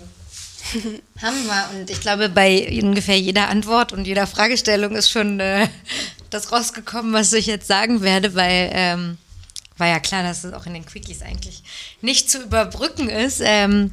Haben 1.23 1.47
wir. 1.47 1.71
Und 1.75 1.91
ich 1.91 2.01
glaube, 2.01 2.29
bei 2.29 2.81
ungefähr 2.83 3.19
jeder 3.19 3.49
Antwort 3.49 3.93
und 3.93 4.07
jeder 4.07 4.27
Fragestellung 4.27 4.95
ist 4.95 5.11
schon 5.11 5.41
äh, 5.41 5.69
das 6.31 6.53
rausgekommen, 6.53 7.13
was 7.13 7.33
ich 7.33 7.47
jetzt 7.47 7.67
sagen 7.67 8.03
werde, 8.03 8.35
weil 8.35 8.71
ähm, 8.73 9.19
war 9.77 9.89
ja 9.89 9.99
klar, 9.99 10.23
dass 10.23 10.45
es 10.45 10.53
auch 10.53 10.67
in 10.67 10.75
den 10.75 10.85
Quickies 10.85 11.23
eigentlich 11.23 11.63
nicht 12.03 12.31
zu 12.31 12.43
überbrücken 12.43 13.09
ist. 13.09 13.41
Ähm, 13.43 13.93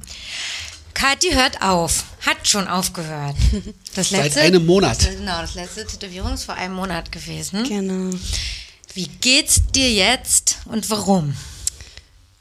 Kathi 0.94 1.32
hört 1.32 1.62
auf, 1.62 2.06
hat 2.26 2.48
schon 2.48 2.68
aufgehört. 2.68 3.36
Das 3.96 4.10
Seit 4.10 4.26
letzte, 4.26 4.42
einem 4.42 4.64
Monat. 4.64 5.00
Das, 5.00 5.18
genau, 5.18 5.42
das 5.42 5.56
letzte 5.56 5.84
Tätowierung 5.88 6.36
ist 6.36 6.44
vor 6.44 6.54
einem 6.54 6.76
Monat 6.76 7.12
gewesen. 7.12 7.64
Genau. 7.64 8.16
Wie 8.94 9.08
geht's 9.08 9.64
dir 9.74 9.92
jetzt 9.92 10.60
und 10.66 10.92
warum? 10.92 11.36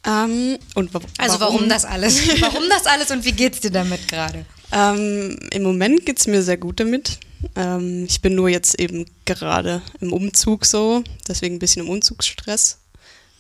Ähm, 0.07 0.59
und 0.75 0.95
wa 0.95 1.01
Also 1.19 1.41
warum, 1.41 1.69
das 1.69 1.85
alles? 1.85 2.21
Warum 2.41 2.63
das 2.69 2.87
alles 2.87 3.11
und 3.11 3.25
wie 3.25 3.33
geht's 3.33 3.61
dir 3.61 3.71
damit 3.73 4.07
gerade? 4.09 4.47
Ähm, 4.73 5.39
Im 5.51 5.63
Moment 5.63 6.07
geht 6.07 6.19
es 6.21 6.27
mir 6.27 6.43
sehr 6.43 6.57
gut 6.57 6.79
damit. 6.81 7.19
Ähm, 7.55 8.05
ich 8.09 8.21
bin 8.21 8.35
nur 8.35 8.49
jetzt 8.49 8.79
eben 8.79 9.07
gerade 9.25 9.83
im 10.01 10.13
Umzug 10.13 10.65
so, 10.65 11.03
deswegen 11.29 11.57
ein 11.57 11.59
bisschen 11.59 11.83
im 11.83 11.91
Umzugsstress. 11.91 12.79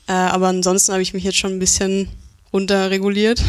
Äh, 0.09 0.13
aber 0.13 0.49
ansonsten 0.49 0.93
habe 0.93 1.03
ich 1.03 1.15
mich 1.15 1.25
jetzt 1.25 1.39
schon 1.39 1.53
ein 1.53 1.59
bisschen 1.59 2.09
runterreguliert. 2.53 3.43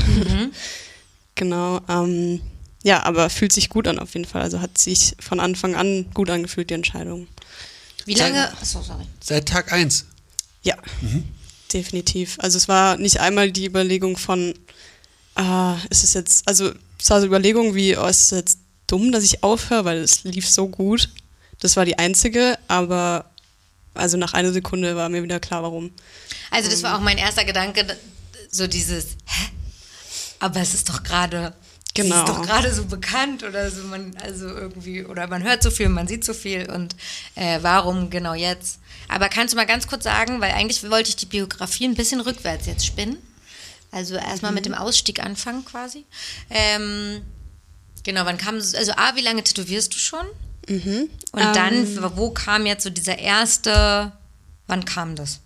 genau. 1.35 1.81
Ähm, 1.89 2.41
ja, 2.83 3.03
aber 3.03 3.29
fühlt 3.29 3.51
sich 3.51 3.69
gut 3.69 3.87
an 3.87 3.99
auf 3.99 4.13
jeden 4.13 4.25
Fall. 4.27 4.41
Also 4.43 4.61
hat 4.61 4.77
sich 4.77 5.15
von 5.19 5.39
Anfang 5.39 5.75
an 5.75 6.05
gut 6.13 6.29
angefühlt, 6.29 6.69
die 6.69 6.75
Entscheidung. 6.75 7.27
Wie 8.05 8.15
Seit- 8.15 8.31
lange? 8.33 8.51
Achso, 8.53 8.81
sorry. 8.81 8.99
Halt 8.99 9.23
Seit 9.23 9.47
Tag 9.47 9.71
1. 9.73 10.05
Ja, 10.63 10.75
definitiv. 11.73 12.37
Also 12.39 12.57
es 12.57 12.67
war 12.67 12.97
nicht 12.97 13.19
einmal 13.19 13.51
die 13.51 13.65
Überlegung 13.65 14.17
von, 14.17 14.53
ah, 15.35 15.77
ist 15.89 16.03
es 16.03 16.13
jetzt, 16.13 16.47
also 16.47 16.71
es 16.99 17.09
war 17.09 17.21
so 17.21 17.27
Überlegung 17.27 17.75
wie, 17.75 17.97
oh, 17.97 18.05
ist 18.05 18.23
es 18.23 18.29
jetzt 18.31 18.59
dumm, 18.87 19.11
dass 19.11 19.23
ich 19.23 19.43
aufhöre, 19.43 19.85
weil 19.85 19.97
es 19.97 20.23
lief 20.23 20.49
so 20.49 20.67
gut. 20.67 21.09
Das 21.59 21.75
war 21.75 21.85
die 21.85 21.97
einzige, 21.97 22.57
aber 22.67 23.25
also 23.93 24.17
nach 24.17 24.33
einer 24.33 24.51
Sekunde 24.51 24.95
war 24.95 25.09
mir 25.09 25.23
wieder 25.23 25.39
klar, 25.39 25.63
warum. 25.63 25.91
Also 26.51 26.69
das 26.69 26.83
war 26.83 26.95
auch 26.97 27.01
mein 27.01 27.17
erster 27.17 27.45
Gedanke, 27.45 27.85
so 28.51 28.67
dieses, 28.67 29.05
hä? 29.25 29.49
Aber 30.39 30.59
es 30.61 30.73
ist 30.73 30.87
doch 30.89 31.03
gerade, 31.03 31.53
sie 31.95 32.03
Genau. 32.03 32.19
ist 32.19 32.29
doch 32.29 32.41
gerade 32.43 32.71
so 32.73 32.85
bekannt 32.85 33.43
oder 33.43 33.71
so, 33.71 33.83
man, 33.85 34.15
also 34.21 34.47
irgendwie, 34.47 35.03
oder 35.03 35.27
man 35.27 35.43
hört 35.43 35.63
so 35.63 35.71
viel, 35.71 35.89
man 35.89 36.07
sieht 36.07 36.23
so 36.23 36.33
viel 36.33 36.69
und 36.69 36.95
äh, 37.35 37.57
warum 37.61 38.09
genau 38.11 38.35
jetzt? 38.35 38.77
Aber 39.07 39.29
kannst 39.29 39.53
du 39.53 39.57
mal 39.57 39.65
ganz 39.65 39.87
kurz 39.87 40.03
sagen, 40.03 40.41
weil 40.41 40.51
eigentlich 40.51 40.89
wollte 40.89 41.09
ich 41.09 41.15
die 41.15 41.25
Biografie 41.25 41.85
ein 41.85 41.95
bisschen 41.95 42.19
rückwärts 42.21 42.65
jetzt 42.67 42.85
spinnen. 42.85 43.17
Also 43.91 44.15
erstmal 44.15 44.51
mit 44.51 44.65
dem 44.65 44.73
Ausstieg 44.73 45.23
anfangen 45.23 45.63
quasi. 45.63 46.03
Ähm, 46.49 47.21
genau, 48.03 48.25
wann 48.25 48.37
kam, 48.37 48.55
also 48.55 48.91
A, 48.93 49.15
wie 49.15 49.21
lange 49.21 49.43
tätowierst 49.43 49.93
du 49.93 49.97
schon? 49.97 50.25
Und 51.31 51.55
dann, 51.55 52.17
wo 52.17 52.31
kam 52.31 52.65
jetzt 52.65 52.83
so 52.83 52.89
dieser 52.89 53.17
erste, 53.17 54.11
wann 54.67 54.83
kam 54.83 55.15
das? 55.15 55.39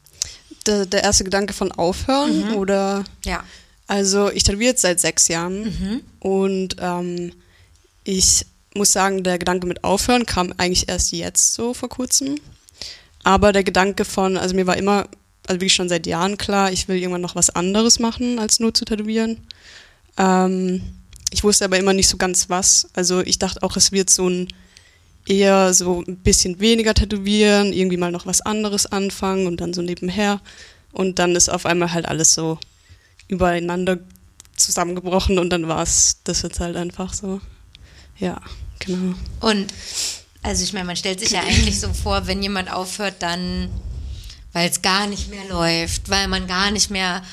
Der, 0.65 0.85
der 0.85 1.03
erste 1.03 1.23
Gedanke 1.23 1.53
von 1.53 1.71
aufhören 1.71 2.53
oder 2.55 3.03
Ja. 3.25 3.43
Also 3.87 4.31
ich 4.31 4.43
tätowiere 4.43 4.71
jetzt 4.71 4.81
seit 4.83 4.99
sechs 4.99 5.27
Jahren 5.27 6.01
und 6.19 6.77
ähm, 6.79 7.33
ich 8.03 8.45
muss 8.73 8.91
sagen, 8.93 9.23
der 9.23 9.37
Gedanke 9.37 9.67
mit 9.67 9.83
Aufhören 9.83 10.25
kam 10.25 10.53
eigentlich 10.57 10.87
erst 10.87 11.11
jetzt 11.11 11.53
so 11.53 11.73
vor 11.73 11.89
kurzem. 11.89 12.39
Aber 13.23 13.51
der 13.51 13.63
Gedanke 13.63 14.05
von, 14.05 14.37
also 14.37 14.55
mir 14.55 14.67
war 14.67 14.77
immer, 14.77 15.07
also 15.47 15.61
wirklich 15.61 15.73
schon 15.73 15.89
seit 15.89 16.07
Jahren 16.07 16.37
klar, 16.37 16.71
ich 16.71 16.87
will 16.87 16.97
irgendwann 16.97 17.21
noch 17.21 17.35
was 17.35 17.49
anderes 17.49 17.99
machen, 17.99 18.39
als 18.39 18.59
nur 18.59 18.73
zu 18.73 18.85
tätowieren. 18.85 19.37
Ähm, 20.17 20.81
ich 21.31 21.43
wusste 21.43 21.65
aber 21.65 21.79
immer 21.79 21.93
nicht 21.93 22.07
so 22.07 22.17
ganz 22.17 22.49
was. 22.49 22.89
Also 22.93 23.21
ich 23.21 23.39
dachte 23.39 23.63
auch, 23.63 23.77
es 23.77 23.91
wird 23.91 24.09
so 24.09 24.29
ein 24.29 24.47
eher 25.27 25.73
so 25.73 26.03
ein 26.07 26.17
bisschen 26.17 26.59
weniger 26.59 26.93
tätowieren, 26.93 27.73
irgendwie 27.73 27.97
mal 27.97 28.11
noch 28.11 28.25
was 28.25 28.41
anderes 28.41 28.85
anfangen 28.85 29.47
und 29.47 29.61
dann 29.61 29.73
so 29.73 29.81
nebenher. 29.81 30.41
Und 30.91 31.19
dann 31.19 31.35
ist 31.35 31.49
auf 31.49 31.65
einmal 31.65 31.93
halt 31.93 32.07
alles 32.07 32.33
so 32.33 32.57
übereinander 33.27 33.99
zusammengebrochen 34.55 35.39
und 35.39 35.49
dann 35.51 35.67
war 35.67 35.81
es 35.81 36.17
das 36.23 36.41
jetzt 36.41 36.59
halt 36.59 36.75
einfach 36.75 37.13
so. 37.13 37.39
Ja, 38.17 38.41
genau. 38.79 39.15
Und 39.39 39.67
also 40.43 40.63
ich 40.63 40.73
meine, 40.73 40.85
man 40.85 40.95
stellt 40.95 41.19
sich 41.19 41.31
ja 41.31 41.41
eigentlich 41.41 41.79
so 41.79 41.93
vor, 41.93 42.27
wenn 42.27 42.41
jemand 42.41 42.71
aufhört, 42.71 43.15
dann, 43.19 43.69
weil 44.53 44.69
es 44.69 44.81
gar 44.81 45.07
nicht 45.07 45.29
mehr 45.29 45.45
läuft, 45.49 46.09
weil 46.09 46.27
man 46.27 46.47
gar 46.47 46.71
nicht 46.71 46.89
mehr 46.89 47.23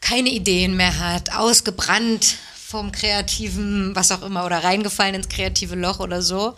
keine 0.00 0.30
Ideen 0.30 0.76
mehr 0.76 0.98
hat, 0.98 1.32
ausgebrannt 1.32 2.36
vom 2.66 2.92
kreativen, 2.92 3.94
was 3.94 4.12
auch 4.12 4.22
immer, 4.22 4.46
oder 4.46 4.62
reingefallen 4.64 5.14
ins 5.16 5.28
kreative 5.28 5.74
Loch 5.74 6.00
oder 6.00 6.22
so. 6.22 6.54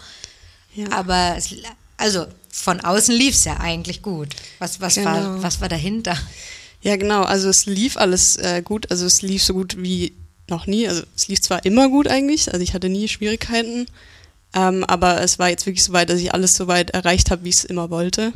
Ja. 0.74 0.90
Aber 0.92 1.34
es, 1.36 1.54
also 1.96 2.26
von 2.50 2.80
außen 2.80 3.14
lief 3.14 3.34
es 3.34 3.44
ja 3.44 3.58
eigentlich 3.58 4.02
gut. 4.02 4.28
Was, 4.58 4.80
was, 4.80 4.96
war, 5.04 5.20
Genau. 5.20 5.42
was 5.42 5.60
war 5.60 5.68
dahinter? 5.68 6.16
Ja, 6.82 6.96
genau. 6.96 7.22
Also 7.22 7.48
es 7.48 7.66
lief 7.66 7.96
alles 7.96 8.36
äh, 8.36 8.62
gut. 8.62 8.90
Also 8.90 9.06
es 9.06 9.22
lief 9.22 9.42
so 9.42 9.54
gut 9.54 9.76
wie 9.78 10.12
noch 10.48 10.66
nie. 10.66 10.86
Also 10.88 11.02
es 11.16 11.28
lief 11.28 11.40
zwar 11.40 11.64
immer 11.64 11.88
gut 11.88 12.08
eigentlich. 12.08 12.52
Also 12.52 12.62
ich 12.62 12.74
hatte 12.74 12.88
nie 12.88 13.08
Schwierigkeiten. 13.08 13.86
Ähm, 14.54 14.84
aber 14.84 15.20
es 15.22 15.38
war 15.38 15.48
jetzt 15.48 15.66
wirklich 15.66 15.84
so 15.84 15.92
weit, 15.92 16.10
dass 16.10 16.20
ich 16.20 16.34
alles 16.34 16.54
so 16.54 16.66
weit 16.66 16.90
erreicht 16.90 17.30
habe, 17.30 17.44
wie 17.44 17.48
ich 17.48 17.56
es 17.56 17.64
immer 17.64 17.90
wollte. 17.90 18.32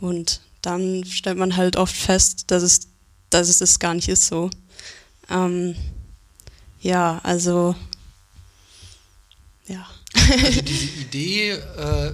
Und 0.00 0.40
dann 0.62 1.04
stellt 1.04 1.38
man 1.38 1.56
halt 1.56 1.76
oft 1.76 1.94
fest, 1.94 2.44
dass 2.48 2.62
es, 2.62 2.80
dass 3.30 3.48
es 3.48 3.58
das 3.58 3.78
gar 3.78 3.94
nicht 3.94 4.08
ist 4.08 4.26
so. 4.26 4.50
Ähm, 5.30 5.74
ja, 6.80 7.20
also 7.24 7.74
ja. 9.66 9.86
Also 10.14 10.60
diese 10.62 10.84
Idee, 11.00 11.50
äh, 11.52 12.12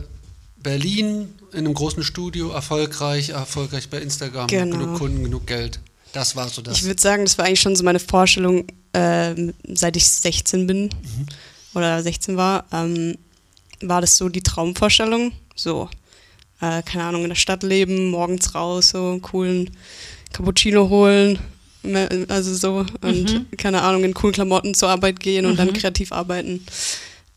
Berlin 0.56 1.34
in 1.52 1.58
einem 1.60 1.74
großen 1.74 2.02
Studio, 2.02 2.50
erfolgreich, 2.50 3.30
erfolgreich 3.30 3.88
bei 3.88 3.98
Instagram, 4.00 4.46
Genau. 4.48 4.76
genug 4.78 4.98
Kunden, 4.98 5.24
genug 5.24 5.46
Geld. 5.46 5.80
Das 6.12 6.36
war 6.36 6.48
so 6.48 6.62
das. 6.62 6.78
Ich 6.78 6.84
würde 6.84 7.00
sagen, 7.00 7.24
das 7.24 7.36
war 7.38 7.44
eigentlich 7.46 7.60
schon 7.60 7.76
so 7.76 7.84
meine 7.84 8.00
Vorstellung, 8.00 8.66
ähm, 8.94 9.54
seit 9.66 9.96
ich 9.96 10.08
16 10.08 10.66
bin 10.66 10.90
oder 11.78 12.02
16 12.02 12.36
war, 12.36 12.64
ähm, 12.72 13.16
war 13.80 14.00
das 14.00 14.16
so 14.16 14.28
die 14.28 14.42
Traumvorstellung. 14.42 15.32
So, 15.54 15.88
äh, 16.60 16.82
keine 16.82 17.04
Ahnung, 17.04 17.22
in 17.22 17.28
der 17.30 17.36
Stadt 17.36 17.62
leben, 17.62 18.10
morgens 18.10 18.54
raus, 18.54 18.90
so 18.90 19.10
einen 19.10 19.22
coolen 19.22 19.70
Cappuccino 20.32 20.88
holen, 20.88 21.38
also 22.28 22.54
so, 22.54 22.86
und 23.00 23.46
keine 23.56 23.82
Ahnung, 23.82 24.04
in 24.04 24.14
coolen 24.14 24.34
Klamotten 24.34 24.74
zur 24.74 24.90
Arbeit 24.90 25.20
gehen 25.20 25.46
und 25.46 25.58
dann 25.58 25.72
kreativ 25.72 26.12
arbeiten. 26.12 26.64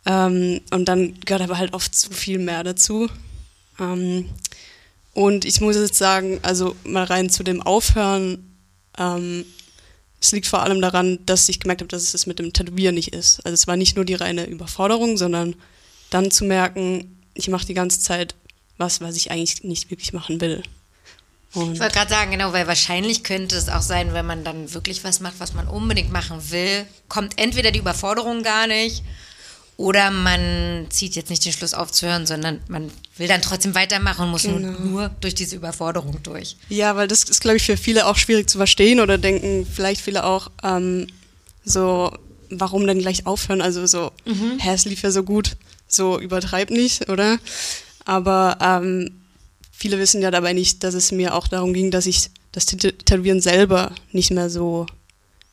Ähm, 0.06 0.62
und 0.72 0.86
dann 0.86 1.20
gehört 1.22 1.44
aber 1.44 1.58
halt 1.58 1.74
oft 1.74 1.94
zu 1.94 2.12
viel 2.12 2.40
mehr 2.40 2.64
dazu. 2.64 3.08
Ähm, 3.80 4.26
und 5.14 5.46
ich 5.46 5.62
muss 5.62 5.76
jetzt 5.76 5.98
sagen, 5.98 6.40
also 6.42 6.76
mal 6.84 7.04
rein 7.04 7.30
zu 7.30 7.44
dem 7.44 7.62
Aufhören, 7.62 8.56
ähm, 8.98 9.46
es 10.22 10.32
liegt 10.32 10.46
vor 10.46 10.62
allem 10.62 10.82
daran, 10.82 11.20
dass 11.26 11.50
ich 11.50 11.60
gemerkt 11.60 11.82
habe, 11.82 11.90
dass 11.90 12.04
es 12.04 12.12
das 12.12 12.28
mit 12.28 12.38
dem 12.38 12.54
Tätowieren 12.54 12.96
nicht 12.96 13.14
ist. 13.14 13.44
Also 13.44 13.54
es 13.56 13.68
war 13.68 13.76
nicht 13.76 13.96
nur 13.96 14.06
die 14.06 14.14
reine 14.14 14.46
Überforderung, 14.46 15.18
sondern 15.18 15.56
dann 16.12 16.30
zu 16.30 16.46
merken, 16.46 17.18
ich 17.34 17.48
mache 17.48 17.66
die 17.66 17.74
ganze 17.74 18.00
Zeit 18.00 18.36
was, 18.78 19.02
was 19.02 19.16
ich 19.16 19.32
eigentlich 19.32 19.64
nicht 19.64 19.90
wirklich 19.90 20.14
machen 20.14 20.40
will. 20.40 20.62
Und 21.54 21.74
Ich 21.74 21.80
wollte 21.80 21.96
gerade 21.96 22.10
sagen, 22.10 22.32
genau, 22.32 22.54
weil 22.54 22.68
wahrscheinlich 22.68 23.24
könnte 23.24 23.56
es 23.56 23.68
auch 23.68 23.82
sein, 23.82 24.14
wenn 24.14 24.26
man 24.26 24.44
dann 24.44 24.74
wirklich 24.74 25.04
was 25.04 25.20
macht, 25.20 25.40
was 25.40 25.54
man 25.54 25.68
unbedingt 25.68 26.12
machen 26.12 26.40
will, 26.52 26.86
kommt 27.10 27.38
entweder 27.38 27.72
die 27.72 27.80
Überforderung 27.80 28.44
gar 28.44 28.68
nicht 28.68 29.04
oder 29.82 30.12
man 30.12 30.88
zieht 30.90 31.16
jetzt 31.16 31.30
nicht 31.30 31.44
den 31.46 31.52
Schluss 31.54 31.74
aufzuhören, 31.74 32.26
sondern 32.26 32.60
man 32.68 32.92
will 33.18 33.28
dann 33.28 33.42
trotzdem 33.42 33.76
weitermachen 33.76 34.26
und 34.26 34.32
muss 34.32 34.44
nur, 34.46 34.60
Genau. 34.60 34.80
nur 34.80 35.10
durch 35.22 35.36
diese 35.36 35.56
Überforderung 35.56 36.22
durch. 36.24 36.56
Ja, 36.70 36.96
weil 36.96 37.08
das 37.08 37.24
ist, 37.24 37.42
glaube 37.42 37.58
ich, 37.58 37.64
für 37.64 37.78
viele 37.78 38.06
auch 38.08 38.18
schwierig 38.18 38.50
zu 38.50 38.58
verstehen 38.58 39.00
oder 39.00 39.18
denken 39.18 39.66
vielleicht 39.66 40.02
viele 40.02 40.24
auch 40.24 40.50
ähm, 40.64 41.08
so, 41.64 42.12
warum 42.50 42.86
denn 42.88 43.00
gleich 43.00 43.26
aufhören? 43.26 43.62
Also 43.62 43.86
so, 43.86 44.12
hä, 44.60 44.72
es 44.74 44.86
lief 44.86 45.02
ja 45.04 45.12
so 45.12 45.24
gut, 45.24 45.58
so 45.88 46.20
übertreib 46.20 46.70
nicht, 46.70 47.10
oder? 47.10 47.38
Aber 48.06 48.58
ähm, 48.62 49.22
viele 49.72 50.00
wissen 50.00 50.22
ja 50.22 50.32
dabei 50.32 50.54
nicht, 50.54 50.84
dass 50.84 50.94
es 50.94 51.12
mir 51.12 51.36
auch 51.36 51.48
darum 51.48 51.74
ging, 51.74 51.92
dass 51.92 52.06
ich 52.06 52.30
das 52.52 52.68
Tä- 52.68 52.92
Tätowieren 52.98 53.42
selber 53.42 53.92
nicht 54.12 54.32
mehr 54.32 54.50
so 54.50 54.86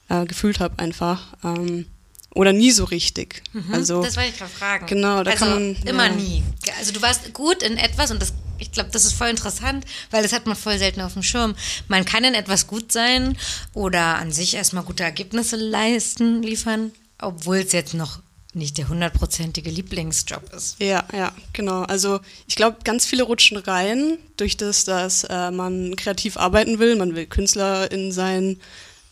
äh, 0.08 0.25
gefühlt 0.26 0.61
habe 0.61 0.78
einfach. 0.78 1.35
Ähm, 1.44 1.87
oder 2.35 2.52
nie 2.52 2.70
so 2.70 2.85
richtig. 2.85 3.42
Also 3.73 4.02
das 4.02 4.16
wollte 4.16 4.30
ich 4.30 4.38
gerade 4.38 4.50
fragen. 4.50 4.87
Genau, 4.87 5.23
da 5.25 5.30
also 5.32 5.44
kann 5.44 5.73
man- 5.73 5.82
immer 5.85 6.06
ja. 6.06 6.12
nie. 6.14 6.42
Also 6.78 6.92
du 6.92 7.00
warst 7.02 7.32
gut 7.32 7.62
in 7.62 7.76
etwas 7.78 8.11
und 8.11 8.20
das, 8.23 8.32
ich 8.58 8.70
glaube, 8.73 8.90
das 8.92 9.04
ist 9.04 9.14
voll 9.14 9.28
interessant, 9.28 9.85
weil 10.11 10.23
das 10.23 10.32
hat 10.32 10.47
man 10.47 10.54
voll 10.56 10.78
selten 10.78 11.00
auf 11.00 11.14
dem 11.14 11.23
Schirm. 11.23 11.54
Man 11.88 12.04
kann 12.04 12.25
in 12.25 12.35
etwas 12.35 12.66
gut 12.66 12.92
sein 12.92 13.37
oder 13.75 14.16
an 14.16 14.30
sich 14.30 14.54
erstmal 14.54 14.85
gute 14.85 15.02
Ergebnisse 15.02 15.56
leisten, 15.56 16.42
liefern, 16.42 16.92
obwohl 17.20 17.58
es 17.58 17.73
jetzt 17.73 17.94
noch 17.94 18.20
nicht 18.54 18.78
der 18.78 18.88
hundertprozentige 18.88 19.70
Lieblingsjob 19.70 20.52
ist. 20.54 20.76
Ja, 20.80 21.04
ja, 21.12 21.32
genau. 21.52 21.82
Also 21.82 22.20
ich 22.47 22.56
glaube, 22.56 22.78
ganz 22.82 23.04
viele 23.06 23.23
rutschen 23.25 23.56
rein 23.58 24.18
durch 24.37 24.56
das, 24.56 24.85
dass 24.85 25.25
äh, 25.25 25.50
man 25.50 25.94
kreativ 25.97 26.37
arbeiten 26.37 26.78
will, 26.78 26.97
man 26.97 27.14
will 27.14 27.26
Künstlerin 27.26 28.11
sein 28.11 28.58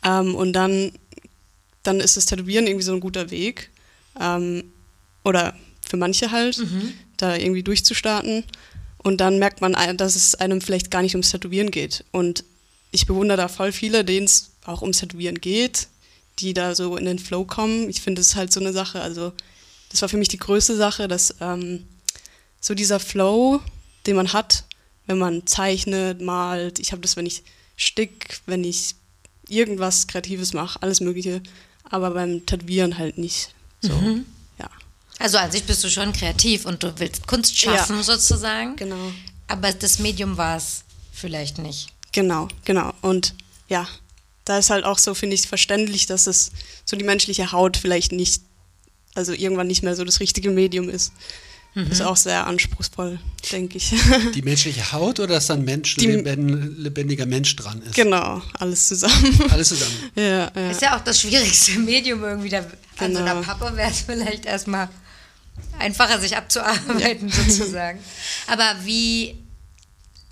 ähm, 0.04 0.35
und 0.35 0.52
dann, 0.54 0.90
dann 1.87 2.00
ist 2.00 2.16
das 2.16 2.26
Tätowieren 2.26 2.66
irgendwie 2.66 2.85
so 2.85 2.93
ein 2.93 3.00
guter 3.00 3.31
Weg. 3.31 3.71
Ähm, 4.21 4.73
oder 5.25 5.55
für 5.88 5.97
manche 5.97 6.31
halt, 6.31 6.59
da 7.16 7.37
irgendwie 7.37 7.62
durchzustarten. 7.62 8.45
Und 8.99 9.19
dann 9.21 9.38
merkt 9.38 9.61
man, 9.61 9.75
ein- 9.75 9.97
dass 9.97 10.16
es 10.16 10.35
einem 10.35 10.61
vielleicht 10.61 10.90
gar 10.90 11.02
nicht 11.02 11.14
ums 11.14 11.31
Tätowieren 11.31 11.71
geht. 11.71 12.05
Und 12.12 12.45
ich 12.90 13.07
bewundere 13.07 13.37
da 13.37 13.49
voll 13.49 13.73
viele, 13.73 14.05
denen 14.05 14.26
es 14.26 14.50
auch 14.64 14.83
ums 14.83 14.99
Tätowieren 14.99 15.40
geht, 15.40 15.88
die 16.38 16.55
da 16.55 16.75
so 16.75 16.97
in 16.97 17.05
den 17.05 17.18
Flow 17.18 17.44
kommen. 17.44 17.88
Ich 17.88 18.01
finde, 18.01 18.20
das 18.20 18.29
ist 18.29 18.37
halt 18.37 18.53
so 18.53 18.61
eine 18.61 18.72
Sache. 18.72 19.01
Also, 19.01 19.33
das 19.90 20.03
war 20.03 20.09
für 20.09 20.16
mich 20.16 20.29
die 20.29 20.38
größte 20.38 20.77
Sache, 20.77 21.09
dass 21.09 21.37
ähm, 21.40 21.87
so 22.61 22.75
dieser 22.75 22.99
Flow, 23.01 23.61
den 24.07 24.16
man 24.16 24.33
hat, 24.33 24.64
wenn 25.07 25.18
man 25.18 25.46
zeichnet, 25.46 26.20
malt. 26.20 26.79
Ich 26.81 26.90
habe 26.92 27.01
das, 27.03 27.16
wenn 27.16 27.27
ich 27.27 27.42
stick, 27.77 28.40
wenn 28.46 28.64
ich 28.64 28.96
irgendwas 29.49 30.07
Kreatives 30.09 30.53
mache, 30.53 30.83
alles 30.83 31.01
Mögliche. 31.01 31.42
Aber 31.90 32.11
beim 32.11 32.44
Tätowieren 32.46 32.99
halt 32.99 33.18
nicht. 33.18 33.55
So, 33.81 33.92
ja. 34.59 34.68
Also 35.18 35.38
an 35.38 35.51
sich 35.51 35.64
bist 35.64 35.83
du 35.85 35.88
schon 35.90 36.12
kreativ 36.12 36.66
und 36.66 36.83
du 36.83 36.92
willst 36.99 37.27
Kunst 37.27 37.57
schaffen 37.57 37.96
Ja. 37.96 38.03
sozusagen. 38.03 38.77
Genau. 38.77 39.12
Aber 39.49 39.72
das 39.72 39.99
Medium 39.99 40.37
war 40.37 40.57
es 40.57 40.83
vielleicht 41.12 41.59
nicht. 41.59 41.92
Genau, 42.12 42.49
genau. 42.64 42.92
Und 43.03 43.35
ja, 43.68 43.87
da 44.44 44.59
ist 44.59 44.70
halt 44.70 44.85
auch 44.85 44.99
so, 44.99 45.14
finde 45.14 45.35
ich, 45.35 45.46
verständlich, 45.46 46.07
dass 46.07 46.27
es 46.27 46.51
so 46.85 46.96
die 46.96 47.05
menschliche 47.05 47.53
Haut 47.53 47.77
vielleicht 47.77 48.12
nicht, 48.12 48.42
also 49.14 49.33
irgendwann 49.33 49.66
nicht 49.66 49.83
mehr 49.83 49.94
so 49.96 50.05
das 50.05 50.20
richtige 50.20 50.51
Medium 50.51 50.88
ist. 50.88 51.12
Ist 51.90 52.00
auch 52.00 52.16
sehr 52.16 52.46
anspruchsvoll, 52.46 53.18
denke 53.52 53.76
ich. 53.76 53.92
Die 54.34 54.40
menschliche 54.40 54.92
Haut 54.92 55.20
oder 55.20 55.34
dass 55.34 55.48
da 55.48 55.54
ein 55.54 55.64
Mensch, 55.64 55.96
Die- 55.96 56.06
lebendiger 56.06 57.26
Mensch 57.26 57.54
dran 57.54 57.82
ist? 57.82 57.94
genau, 57.94 58.40
alles 58.58 58.88
zusammen. 58.88 59.38
Alles 59.50 59.68
zusammen. 59.68 59.92
ja, 60.14 60.50
ja. 60.54 60.70
Ist 60.70 60.80
ja 60.80 60.96
auch 60.96 61.04
das 61.04 61.20
schwierigste 61.20 61.78
Medium 61.80 62.24
irgendwie. 62.24 62.48
Da, 62.48 62.64
An 62.98 63.12
so 63.14 63.20
einer 63.20 63.34
Genau. 63.34 63.42
Pappe 63.42 63.76
wäre 63.76 63.90
es 63.90 64.00
vielleicht 64.06 64.46
erstmal 64.46 64.88
einfacher, 65.78 66.18
sich 66.18 66.34
abzuarbeiten, 66.36 67.28
sozusagen. 67.30 67.98
Aber 68.46 68.74
wie. 68.84 69.36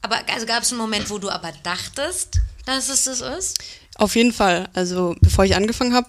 Aber 0.00 0.16
also 0.32 0.46
gab 0.46 0.62
es 0.62 0.70
einen 0.70 0.80
Moment, 0.80 1.10
wo 1.10 1.18
du 1.18 1.28
aber 1.28 1.52
dachtest, 1.62 2.40
dass 2.64 2.88
es 2.88 3.04
das 3.04 3.20
ist? 3.20 3.58
Auf 3.96 4.16
jeden 4.16 4.32
Fall. 4.32 4.68
Also 4.72 5.14
bevor 5.20 5.44
ich 5.44 5.54
angefangen 5.56 5.92
habe, 5.94 6.08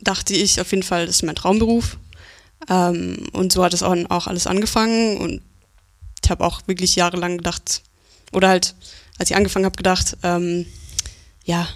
dachte 0.00 0.34
ich 0.34 0.60
auf 0.60 0.70
jeden 0.72 0.82
Fall, 0.82 1.06
das 1.06 1.16
ist 1.16 1.22
mein 1.22 1.36
Traumberuf. 1.36 1.98
Ähm, 2.68 3.26
und 3.32 3.52
so 3.52 3.64
hat 3.64 3.74
es 3.74 3.82
auch, 3.82 3.96
auch 4.08 4.26
alles 4.26 4.46
angefangen. 4.46 5.18
Und 5.18 5.42
ich 6.22 6.30
habe 6.30 6.44
auch 6.44 6.62
wirklich 6.66 6.96
jahrelang 6.96 7.38
gedacht, 7.38 7.82
oder 8.32 8.48
halt, 8.48 8.74
als 9.18 9.30
ich 9.30 9.36
angefangen 9.36 9.64
habe, 9.64 9.76
gedacht, 9.76 10.16
ähm, 10.22 10.66
ja, 11.44 11.68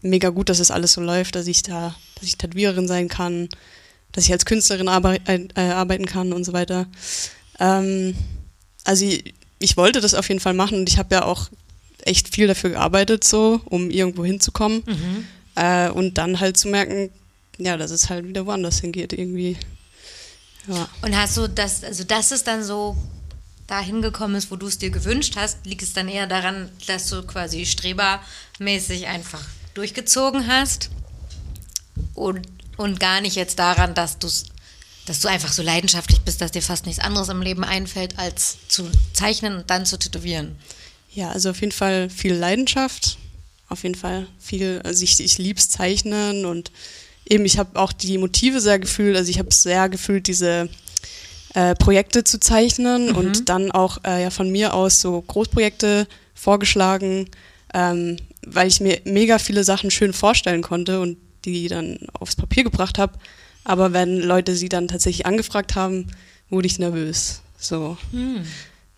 mega 0.00 0.30
gut, 0.30 0.48
dass 0.48 0.58
es 0.58 0.70
alles 0.70 0.94
so 0.94 1.00
läuft, 1.00 1.36
dass 1.36 1.46
ich 1.46 1.62
da, 1.62 1.94
dass 2.16 2.24
ich 2.24 2.36
Tätowiererin 2.36 2.88
sein 2.88 3.08
kann, 3.08 3.48
dass 4.10 4.24
ich 4.24 4.32
als 4.32 4.44
Künstlerin 4.44 4.88
arbei 4.88 5.20
äh, 5.26 5.60
arbeiten 5.60 6.06
kann 6.06 6.32
und 6.32 6.44
so 6.44 6.52
weiter. 6.52 6.86
Ähm, 7.60 8.14
also 8.84 9.04
ich, 9.04 9.34
ich 9.60 9.76
wollte 9.76 10.00
das 10.00 10.14
auf 10.14 10.28
jeden 10.28 10.40
Fall 10.40 10.54
machen 10.54 10.78
und 10.78 10.88
ich 10.88 10.98
habe 10.98 11.14
ja 11.14 11.24
auch 11.24 11.48
echt 12.04 12.34
viel 12.34 12.48
dafür 12.48 12.70
gearbeitet, 12.70 13.22
so, 13.24 13.60
um 13.66 13.90
irgendwo 13.90 14.24
hinzukommen. 14.24 14.82
Äh, 15.54 15.90
und 15.90 16.18
dann 16.18 16.40
halt 16.40 16.56
zu 16.56 16.68
merken, 16.68 17.10
ja, 17.58 17.76
dass 17.76 17.90
es 17.90 18.10
halt 18.10 18.26
wieder 18.26 18.46
woanders 18.46 18.80
hingeht, 18.80 19.12
irgendwie. 19.12 19.56
Ja. 20.66 20.88
Und 21.02 21.16
hast 21.16 21.36
du 21.36 21.48
das, 21.48 21.84
also 21.84 22.04
dass 22.04 22.30
es 22.30 22.44
dann 22.44 22.62
so 22.62 22.96
dahin 23.66 24.02
gekommen 24.02 24.34
ist, 24.34 24.50
wo 24.50 24.56
du 24.56 24.66
es 24.66 24.78
dir 24.78 24.90
gewünscht 24.90 25.34
hast, 25.36 25.64
liegt 25.66 25.82
es 25.82 25.92
dann 25.92 26.08
eher 26.08 26.26
daran, 26.26 26.68
dass 26.86 27.08
du 27.08 27.22
quasi 27.22 27.64
strebermäßig 27.66 29.06
einfach 29.06 29.42
durchgezogen 29.74 30.46
hast 30.46 30.90
und, 32.14 32.46
und 32.76 33.00
gar 33.00 33.20
nicht 33.20 33.36
jetzt 33.36 33.58
daran, 33.58 33.94
dass 33.94 34.18
du 34.18 34.28
dass 35.06 35.20
du 35.20 35.28
einfach 35.28 35.52
so 35.52 35.62
leidenschaftlich 35.62 36.20
bist, 36.20 36.40
dass 36.40 36.52
dir 36.52 36.62
fast 36.62 36.86
nichts 36.86 37.02
anderes 37.02 37.28
im 37.28 37.42
Leben 37.42 37.64
einfällt, 37.64 38.18
als 38.18 38.58
zu 38.68 38.88
zeichnen 39.12 39.56
und 39.56 39.70
dann 39.70 39.84
zu 39.84 39.98
tätowieren. 39.98 40.56
Ja, 41.12 41.30
also 41.30 41.50
auf 41.50 41.60
jeden 41.60 41.72
Fall 41.72 42.08
viel 42.08 42.34
Leidenschaft, 42.34 43.18
auf 43.68 43.82
jeden 43.82 43.94
Fall 43.94 44.28
viel, 44.38 44.80
also 44.84 45.02
ich, 45.02 45.18
ich 45.18 45.38
lieb's 45.38 45.68
Zeichnen 45.70 46.44
und 46.44 46.70
eben 47.28 47.44
ich 47.44 47.58
habe 47.58 47.78
auch 47.78 47.92
die 47.92 48.18
Motive 48.18 48.60
sehr 48.60 48.78
gefühlt, 48.78 49.16
also 49.16 49.30
ich 49.30 49.38
habe 49.38 49.52
sehr 49.52 49.88
gefühlt, 49.88 50.26
diese 50.26 50.68
äh, 51.54 51.74
Projekte 51.74 52.24
zu 52.24 52.40
zeichnen 52.40 53.12
und 53.12 53.48
dann 53.48 53.70
auch 53.70 53.98
äh, 54.04 54.22
ja 54.22 54.30
von 54.30 54.50
mir 54.50 54.74
aus 54.74 55.00
so 55.00 55.20
Großprojekte 55.20 56.06
vorgeschlagen, 56.34 57.28
ähm, 57.74 58.16
weil 58.46 58.68
ich 58.68 58.80
mir 58.80 59.00
mega 59.04 59.38
viele 59.38 59.64
Sachen 59.64 59.90
schön 59.90 60.12
vorstellen 60.12 60.62
konnte 60.62 61.00
und 61.00 61.18
die 61.44 61.68
dann 61.68 61.98
aufs 62.14 62.36
Papier 62.36 62.64
gebracht 62.64 62.98
habe. 62.98 63.18
Aber 63.64 63.92
wenn 63.92 64.18
Leute 64.18 64.56
sie 64.56 64.68
dann 64.68 64.88
tatsächlich 64.88 65.26
angefragt 65.26 65.74
haben, 65.74 66.08
wurde 66.48 66.66
ich 66.66 66.78
nervös. 66.78 67.42
So. 67.58 67.96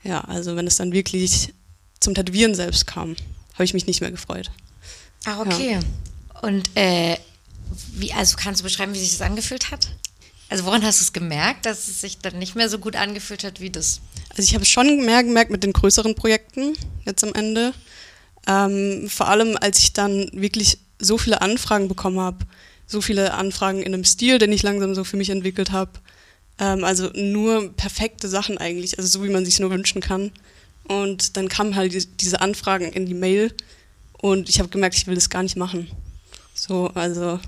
Ja, 0.03 0.21
also 0.23 0.57
wenn 0.57 0.67
es 0.67 0.77
dann 0.77 0.93
wirklich 0.93 1.53
zum 2.01 2.15
Tätowieren 2.15 2.55
selbst 2.55 2.87
kam, 2.87 3.17
habe 3.55 3.65
ich 3.65 3.75
mich 3.75 3.87
nicht 3.87 4.01
mehr 4.01 4.11
gefreut. 4.11 4.51
Ach, 5.25 5.39
okay. 5.41 5.81
Und 6.43 6.71
äh, 6.75 7.17
wie, 7.95 8.13
also 8.13 8.37
kannst 8.37 8.61
du 8.61 8.65
beschreiben, 8.65 8.95
wie 8.95 8.99
sich 8.99 9.13
das 9.13 9.21
angefühlt 9.21 9.71
hat? 9.71 9.89
Also 10.49 10.65
woran 10.65 10.85
hast 10.85 11.01
du 11.01 11.05
es 11.05 11.13
gemerkt, 11.13 11.67
dass 11.67 11.89
es 11.89 12.01
sich 12.01 12.19
dann 12.19 12.39
nicht 12.39 12.55
mehr 12.55 12.69
so 12.69 12.79
gut 12.79 12.97
angefühlt 12.97 13.45
hat 13.45 13.61
wie 13.61 13.71
das? 13.71 14.01
Also 14.31 14.43
ich 14.43 14.55
habe 14.55 14.63
es 14.63 14.69
schon 14.69 15.05
mehr 15.05 15.23
gemerkt 15.23 15.51
mit 15.51 15.63
den 15.63 15.73
größeren 15.73 16.15
Projekten 16.15 16.75
jetzt 17.05 17.25
am 17.25 17.35
Ende. 17.35 17.73
Ähm, 18.47 19.09
vor 19.09 19.29
allem, 19.29 19.57
als 19.61 19.79
ich 19.79 19.93
dann 19.93 20.31
wirklich 20.33 20.79
so 20.99 21.19
viele 21.19 21.41
Anfragen 21.41 21.89
bekommen 21.89 22.21
habe, 22.21 22.45
so 22.87 23.01
viele 23.01 23.35
Anfragen 23.35 23.83
in 23.83 23.95
einem 23.95 24.05
Stil, 24.05 24.39
den 24.39 24.53
ich 24.53 24.63
langsam 24.63 24.95
so 24.95 25.05
für 25.05 25.17
mich 25.17 25.31
entwickelt 25.31 25.73
habe, 25.73 25.93
Ähm, 26.57 26.85
also 26.85 27.11
nur 27.15 27.73
perfekte 27.73 28.29
Sachen 28.29 28.59
eigentlich, 28.59 28.97
also 28.97 29.09
so 29.09 29.25
wie 29.25 29.33
man 29.33 29.45
sich 29.45 29.59
nur 29.59 29.71
wünschen 29.71 30.01
kann. 30.01 30.31
Und 30.87 31.37
dann 31.37 31.49
kamen 31.49 31.75
halt 31.75 31.93
die, 31.93 32.07
diese 32.07 32.41
Anfragen 32.41 32.93
in 32.93 33.07
die 33.07 33.15
Mail 33.15 33.53
und 34.19 34.49
ich 34.49 34.61
habe 34.61 34.69
gemerkt, 34.69 34.95
ich 34.97 35.09
will 35.09 35.17
das 35.17 35.31
gar 35.31 35.43
nicht 35.43 35.57
machen. 35.57 35.89
So, 36.55 36.89
also 36.95 37.41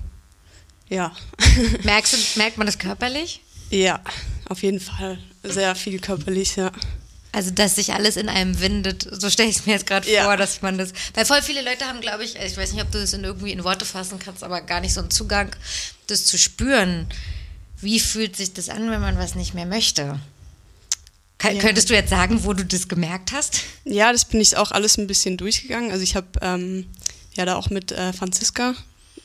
ja. 0.89 1.11
Merkst 1.83 2.13
du, 2.13 2.39
merkt 2.39 2.57
man 2.57 2.67
das 2.67 2.77
körperlich? 2.77 3.41
Ja, 3.69 3.99
auf 4.47 4.63
jeden 4.63 4.79
Fall. 4.79 5.17
Sehr 5.43 5.75
viel 5.75 5.99
körperlich, 5.99 6.55
ja. 6.55 6.71
Also, 7.33 7.51
dass 7.51 7.75
sich 7.75 7.93
alles 7.93 8.15
in 8.17 8.29
einem 8.29 8.59
windet, 8.61 9.07
so 9.11 9.29
stelle 9.29 9.49
ich 9.49 9.57
es 9.57 9.65
mir 9.65 9.73
jetzt 9.73 9.85
gerade 9.85 10.09
Ja. 10.09 10.23
vor, 10.23 10.37
dass 10.37 10.61
man 10.61 10.77
das. 10.77 10.91
Weil 11.13 11.25
voll 11.25 11.41
viele 11.41 11.61
Leute 11.61 11.85
haben, 11.85 11.99
glaube 12.01 12.23
ich, 12.23 12.35
ich 12.35 12.55
weiß 12.57 12.73
nicht, 12.73 12.81
ob 12.81 12.91
du 12.91 12.99
das 12.99 13.13
in 13.13 13.23
irgendwie 13.23 13.51
in 13.51 13.63
Worte 13.63 13.85
fassen 13.85 14.17
kannst, 14.19 14.43
aber 14.43 14.61
gar 14.61 14.79
nicht 14.79 14.93
so 14.93 15.01
einen 15.01 15.11
Zugang, 15.11 15.55
das 16.07 16.25
zu 16.25 16.37
spüren. 16.37 17.07
Wie 17.79 17.99
fühlt 17.99 18.35
sich 18.35 18.53
das 18.53 18.69
an, 18.69 18.89
wenn 18.89 19.01
man 19.01 19.17
was 19.17 19.35
nicht 19.35 19.53
mehr 19.53 19.65
möchte? 19.65 20.19
Ja. 21.43 21.53
Könntest 21.59 21.89
du 21.89 21.93
jetzt 21.93 22.09
sagen, 22.09 22.43
wo 22.43 22.53
du 22.53 22.65
das 22.65 22.87
gemerkt 22.87 23.31
hast? 23.31 23.61
Ja, 23.83 24.11
das 24.11 24.25
bin 24.25 24.41
ich 24.41 24.57
auch 24.57 24.71
alles 24.71 24.97
ein 24.97 25.05
bisschen 25.05 25.37
durchgegangen. 25.37 25.91
Also 25.91 26.03
ich 26.03 26.15
habe 26.15 26.27
ähm, 26.41 26.87
ja 27.35 27.45
da 27.45 27.55
auch 27.55 27.69
mit 27.69 27.91
äh, 27.91 28.13
Franziska 28.13 28.73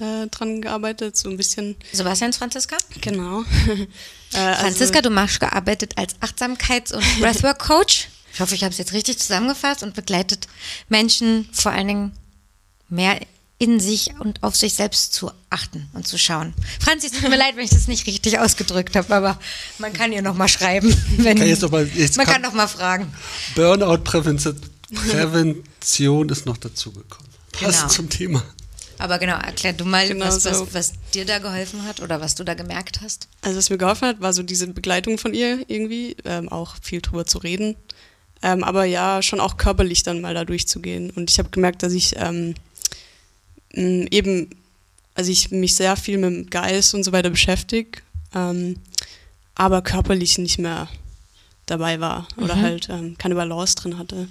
äh, 0.02 0.26
dran 0.28 0.60
gearbeitet, 0.62 1.16
so 1.16 1.28
ein 1.30 1.36
bisschen. 1.36 1.76
Sebastians 1.92 2.36
Franziska? 2.36 2.76
Genau. 3.00 3.42
äh, 4.32 4.38
also- 4.38 4.62
Franziska, 4.62 5.00
du 5.02 5.10
machst 5.10 5.40
gearbeitet 5.40 5.92
als 5.96 6.14
Achtsamkeits- 6.20 6.92
und 6.92 7.04
Breathwork-Coach. 7.20 8.08
Ich 8.34 8.40
hoffe, 8.40 8.54
ich 8.54 8.62
habe 8.64 8.72
es 8.72 8.78
jetzt 8.78 8.92
richtig 8.94 9.18
zusammengefasst 9.18 9.82
und 9.82 9.94
begleitet 9.94 10.48
Menschen 10.88 11.48
vor 11.52 11.72
allen 11.72 11.86
Dingen 11.88 12.12
mehr 12.88 13.20
in 13.58 13.78
sich 13.78 14.10
und 14.18 14.42
auf 14.42 14.56
sich 14.56 14.74
selbst 14.74 15.12
zu 15.12 15.30
achten 15.50 15.88
und 15.92 16.08
zu 16.08 16.18
schauen. 16.18 16.52
Franzi, 16.80 17.06
es 17.08 17.12
tut 17.12 17.28
mir 17.30 17.36
leid, 17.44 17.54
wenn 17.56 17.64
ich 17.64 17.70
das 17.70 17.86
nicht 17.88 18.06
richtig 18.06 18.38
ausgedrückt 18.38 18.96
habe, 18.96 19.14
aber 19.14 19.38
man 19.78 19.92
kann 19.92 20.12
ihr 20.12 20.22
noch 20.22 20.34
mal 20.34 20.48
schreiben. 20.48 20.92
Wenn, 21.18 21.38
Kann 21.38 21.46
jetzt 21.46 21.62
noch 21.62 21.70
mal- 21.70 21.86
jetzt 21.86 22.16
man 22.16 22.26
kann- 22.26 22.34
kann 22.36 22.42
noch 22.42 22.54
mal 22.54 22.66
fragen. 22.66 23.12
Burnout-Prävention 23.54 24.58
Prävention 24.92 26.28
ist 26.28 26.44
noch 26.46 26.56
dazugekommen. 26.56 27.30
Passt 27.52 27.80
Genau. 27.80 27.92
zum 27.92 28.08
Thema. 28.10 28.42
Aber 28.98 29.18
genau, 29.18 29.34
erklär 29.36 29.72
du 29.72 29.84
mal, 29.84 30.06
Genau 30.08 30.26
was, 30.26 30.44
was, 30.44 30.58
so. 30.58 30.68
was 30.74 30.92
dir 31.14 31.24
da 31.24 31.38
geholfen 31.38 31.84
hat 31.84 32.00
oder 32.00 32.20
was 32.20 32.34
du 32.34 32.44
da 32.44 32.54
gemerkt 32.54 33.00
hast. 33.02 33.28
Also 33.42 33.58
was 33.58 33.70
mir 33.70 33.78
geholfen 33.78 34.08
hat, 34.08 34.20
war 34.20 34.32
so 34.32 34.42
diese 34.42 34.66
Begleitung 34.68 35.18
von 35.18 35.34
ihr 35.34 35.64
irgendwie, 35.68 36.16
ähm, 36.24 36.48
auch 36.48 36.76
viel 36.82 37.00
drüber 37.00 37.24
zu 37.26 37.38
reden. 37.38 37.76
Ähm, 38.42 38.64
aber 38.64 38.84
ja, 38.84 39.22
schon 39.22 39.40
auch 39.40 39.56
körperlich 39.56 40.02
dann 40.02 40.20
mal 40.20 40.34
da 40.34 40.44
durchzugehen. 40.44 41.10
Und 41.10 41.30
ich 41.30 41.38
habe 41.38 41.50
gemerkt, 41.50 41.82
dass 41.82 41.92
ich 41.92 42.14
ähm, 42.16 42.54
eben, 43.74 44.50
also 45.14 45.30
ich 45.30 45.50
mich 45.50 45.76
sehr 45.76 45.96
viel 45.96 46.18
mit 46.18 46.30
dem 46.30 46.50
Geist 46.50 46.94
und 46.94 47.04
so 47.04 47.12
weiter 47.12 47.30
beschäftige, 47.30 48.00
ähm, 48.34 48.76
aber 49.54 49.82
körperlich 49.82 50.38
nicht 50.38 50.58
mehr 50.58 50.88
dabei 51.66 52.00
war 52.00 52.26
oder 52.36 52.56
Mhm. 52.56 52.62
halt 52.62 52.88
ähm, 52.88 53.16
keine 53.18 53.34
Balance 53.34 53.76
drin 53.76 53.98
hatte. 53.98 54.28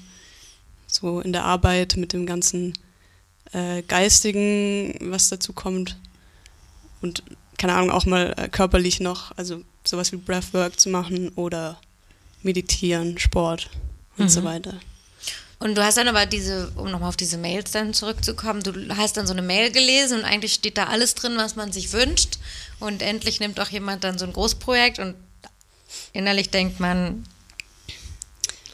So 0.88 1.22
in 1.22 1.32
der 1.32 1.46
Arbeit 1.46 1.96
mit 1.96 2.12
dem 2.14 2.26
ganzen 2.26 2.74
äh, 3.54 3.82
Geistigen, 3.84 4.96
was 5.12 5.30
dazu 5.30 5.54
kommt. 5.54 5.98
Und 7.02 7.24
keine 7.58 7.74
Ahnung, 7.74 7.92
auch 7.92 8.06
mal 8.06 8.34
äh, 8.38 8.48
körperlich 8.48 9.00
noch, 9.00 9.36
also 9.38 9.64
sowas 9.86 10.12
wie 10.12 10.18
Breathwork 10.18 10.80
zu 10.80 10.90
machen 10.90 11.30
oder 11.30 11.80
meditieren, 12.44 13.18
Sport 13.20 13.70
und 14.18 14.30
so 14.30 14.42
Mhm. 14.42 14.46
weiter. 14.46 14.80
Und 15.60 15.76
du 15.76 15.84
hast 15.84 15.98
dann 15.98 16.08
aber 16.08 16.26
diese, 16.26 16.72
um 16.76 16.90
nochmal 16.90 17.10
auf 17.10 17.18
diese 17.18 17.38
Mails 17.38 17.70
dann 17.70 17.94
zurückzukommen, 17.94 18.64
du 18.64 18.98
hast 18.98 19.18
dann 19.18 19.28
so 19.28 19.34
eine 19.34 19.44
Mail 19.44 19.72
gelesen 19.72 20.20
und 20.20 20.26
eigentlich 20.26 20.56
steht 20.56 20.76
da 20.76 20.86
alles 20.86 21.14
drin, 21.14 21.34
was 21.38 21.56
man 21.56 21.72
sich 21.72 21.92
wünscht. 21.94 22.40
Und 22.80 23.04
endlich 23.04 23.40
nimmt 23.40 23.60
auch 23.60 23.70
jemand 23.70 24.04
dann 24.04 24.18
so 24.18 24.26
ein 24.26 24.34
Großprojekt 24.34 24.98
und 24.98 25.14
innerlich 26.14 26.50
denkt 26.50 26.80
man, 26.80 27.26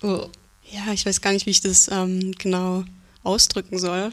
oh, 0.01 0.27
Ja, 0.71 0.93
ich 0.93 1.05
weiß 1.05 1.19
gar 1.19 1.33
nicht, 1.33 1.45
wie 1.45 1.49
ich 1.51 1.59
das 1.61 1.89
ähm, 1.91 2.31
genau 2.37 2.85
ausdrücken 3.23 3.79
soll. 3.79 4.11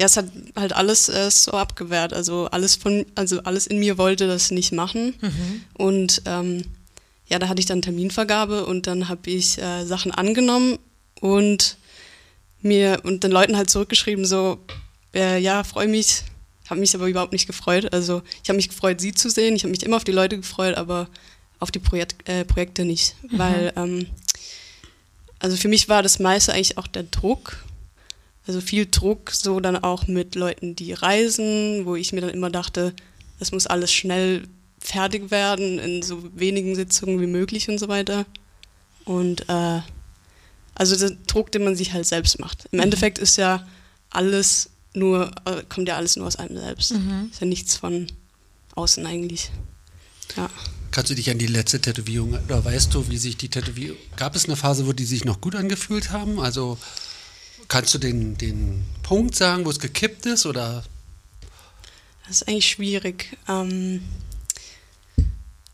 Ja, 0.00 0.06
es 0.06 0.16
hat 0.16 0.24
halt 0.56 0.72
alles 0.72 1.10
äh, 1.10 1.30
so 1.30 1.52
abgewehrt. 1.52 2.14
Also 2.14 2.46
alles 2.46 2.74
von, 2.74 3.04
also 3.16 3.42
alles 3.42 3.66
in 3.66 3.78
mir 3.78 3.98
wollte 3.98 4.26
das 4.26 4.50
nicht 4.50 4.72
machen. 4.72 5.14
Und 5.74 6.22
ähm, 6.24 6.64
ja, 7.28 7.38
da 7.38 7.48
hatte 7.48 7.60
ich 7.60 7.66
dann 7.66 7.82
Terminvergabe 7.82 8.64
und 8.64 8.86
dann 8.86 9.10
habe 9.10 9.28
ich 9.28 9.60
äh, 9.60 9.84
Sachen 9.84 10.10
angenommen 10.10 10.78
und 11.20 11.76
mir 12.62 13.00
und 13.04 13.24
den 13.24 13.30
Leuten 13.30 13.58
halt 13.58 13.68
zurückgeschrieben, 13.68 14.24
so, 14.24 14.58
äh, 15.14 15.38
ja, 15.38 15.64
freue 15.64 15.86
mich, 15.88 16.22
habe 16.70 16.80
mich 16.80 16.94
aber 16.94 17.06
überhaupt 17.06 17.32
nicht 17.32 17.46
gefreut. 17.46 17.92
Also 17.92 18.22
ich 18.42 18.48
habe 18.48 18.56
mich 18.56 18.70
gefreut, 18.70 19.02
sie 19.02 19.12
zu 19.12 19.28
sehen. 19.28 19.54
Ich 19.54 19.64
habe 19.64 19.70
mich 19.70 19.82
immer 19.82 19.96
auf 19.96 20.04
die 20.04 20.12
Leute 20.12 20.36
gefreut, 20.36 20.76
aber 20.76 21.08
auf 21.58 21.70
die 21.70 21.78
Projekt, 21.78 22.26
äh, 22.26 22.46
Projekte 22.46 22.86
nicht. 22.86 23.16
Weil, 23.30 23.72
ähm, 23.76 24.06
also 25.40 25.56
für 25.56 25.68
mich 25.68 25.90
war 25.90 26.02
das 26.02 26.20
meiste 26.20 26.54
eigentlich 26.54 26.78
auch 26.78 26.86
der 26.86 27.02
Druck. 27.02 27.64
Also 28.46 28.60
viel 28.60 28.86
Druck, 28.90 29.30
so 29.30 29.60
dann 29.60 29.76
auch 29.76 30.06
mit 30.06 30.34
Leuten, 30.34 30.74
die 30.74 30.92
reisen, 30.92 31.84
wo 31.84 31.94
ich 31.94 32.12
mir 32.12 32.20
dann 32.20 32.30
immer 32.30 32.50
dachte, 32.50 32.94
das 33.38 33.52
muss 33.52 33.66
alles 33.66 33.92
schnell 33.92 34.48
fertig 34.78 35.30
werden, 35.30 35.78
in 35.78 36.02
so 36.02 36.22
wenigen 36.34 36.74
Sitzungen 36.74 37.20
wie 37.20 37.26
möglich 37.26 37.68
und 37.68 37.78
so 37.78 37.88
weiter. 37.88 38.24
Und 39.04 39.48
äh, 39.48 39.80
also 40.74 40.96
der 40.96 41.16
Druck, 41.26 41.52
den 41.52 41.64
man 41.64 41.76
sich 41.76 41.92
halt 41.92 42.06
selbst 42.06 42.38
macht. 42.38 42.66
Im 42.72 42.80
Endeffekt 42.80 43.18
ist 43.18 43.36
ja 43.36 43.66
alles 44.08 44.70
nur, 44.94 45.30
äh, 45.44 45.62
kommt 45.68 45.88
ja 45.88 45.96
alles 45.96 46.16
nur 46.16 46.26
aus 46.26 46.36
einem 46.36 46.56
selbst. 46.56 46.92
Ist 46.92 47.40
ja 47.40 47.46
nichts 47.46 47.76
von 47.76 48.06
außen 48.74 49.04
eigentlich. 49.06 49.50
Ja. 50.36 50.48
Kannst 50.90 51.10
du 51.10 51.14
dich 51.14 51.30
an 51.30 51.38
die 51.38 51.46
letzte 51.46 51.80
Tätowierung 51.80 52.36
oder 52.46 52.64
weißt 52.64 52.94
du, 52.94 53.08
wie 53.08 53.18
sich 53.18 53.36
die 53.36 53.48
Tätowierung. 53.48 53.98
Gab 54.16 54.34
es 54.34 54.46
eine 54.46 54.56
Phase, 54.56 54.86
wo 54.86 54.92
die 54.92 55.04
sich 55.04 55.24
noch 55.24 55.40
gut 55.40 55.54
angefühlt 55.54 56.10
haben? 56.10 56.40
Also 56.40 56.78
kannst 57.70 57.94
du 57.94 57.98
den, 57.98 58.36
den 58.36 58.84
Punkt 59.02 59.34
sagen, 59.34 59.64
wo 59.64 59.70
es 59.70 59.78
gekippt 59.78 60.26
ist 60.26 60.44
oder 60.44 60.84
Das 62.26 62.42
ist 62.42 62.48
eigentlich 62.48 62.68
schwierig. 62.68 63.38
Ähm, 63.48 64.02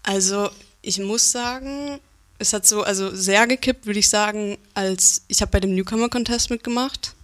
also 0.04 0.50
ich 0.82 0.98
muss 0.98 1.32
sagen, 1.32 1.98
es 2.38 2.52
hat 2.52 2.66
so, 2.66 2.82
also 2.82 3.14
sehr 3.14 3.46
gekippt, 3.48 3.86
würde 3.86 3.98
ich 3.98 4.08
sagen, 4.08 4.58
als 4.74 5.22
ich 5.26 5.40
habe 5.40 5.50
bei 5.50 5.58
dem 5.58 5.74
Newcomer 5.74 6.08
Contest 6.08 6.50
mitgemacht. 6.50 7.14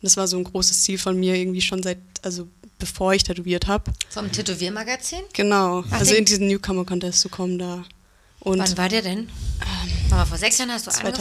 Das 0.00 0.16
war 0.16 0.26
so 0.26 0.36
ein 0.38 0.44
großes 0.44 0.82
Ziel 0.82 0.98
von 0.98 1.16
mir 1.20 1.36
irgendwie 1.36 1.60
schon 1.60 1.82
seit, 1.82 1.98
also 2.22 2.48
bevor 2.78 3.14
ich 3.14 3.22
tätowiert 3.22 3.68
habe. 3.68 3.92
vom 4.10 4.32
Tätowiermagazin? 4.32 5.20
Genau, 5.34 5.84
Ach, 5.88 6.00
also 6.00 6.14
in 6.14 6.24
diesen 6.24 6.48
Newcomer 6.48 6.84
Contest 6.84 7.20
zu 7.20 7.28
kommen 7.28 7.58
da. 7.58 7.84
Und 8.40 8.58
Wann 8.58 8.76
war 8.76 8.88
der 8.88 9.02
denn? 9.02 9.28
Mal, 10.10 10.26
vor 10.26 10.38
sechs 10.38 10.58
Jahren 10.58 10.72
hast 10.72 10.86
du 10.88 10.90
angefangen? 10.90 11.14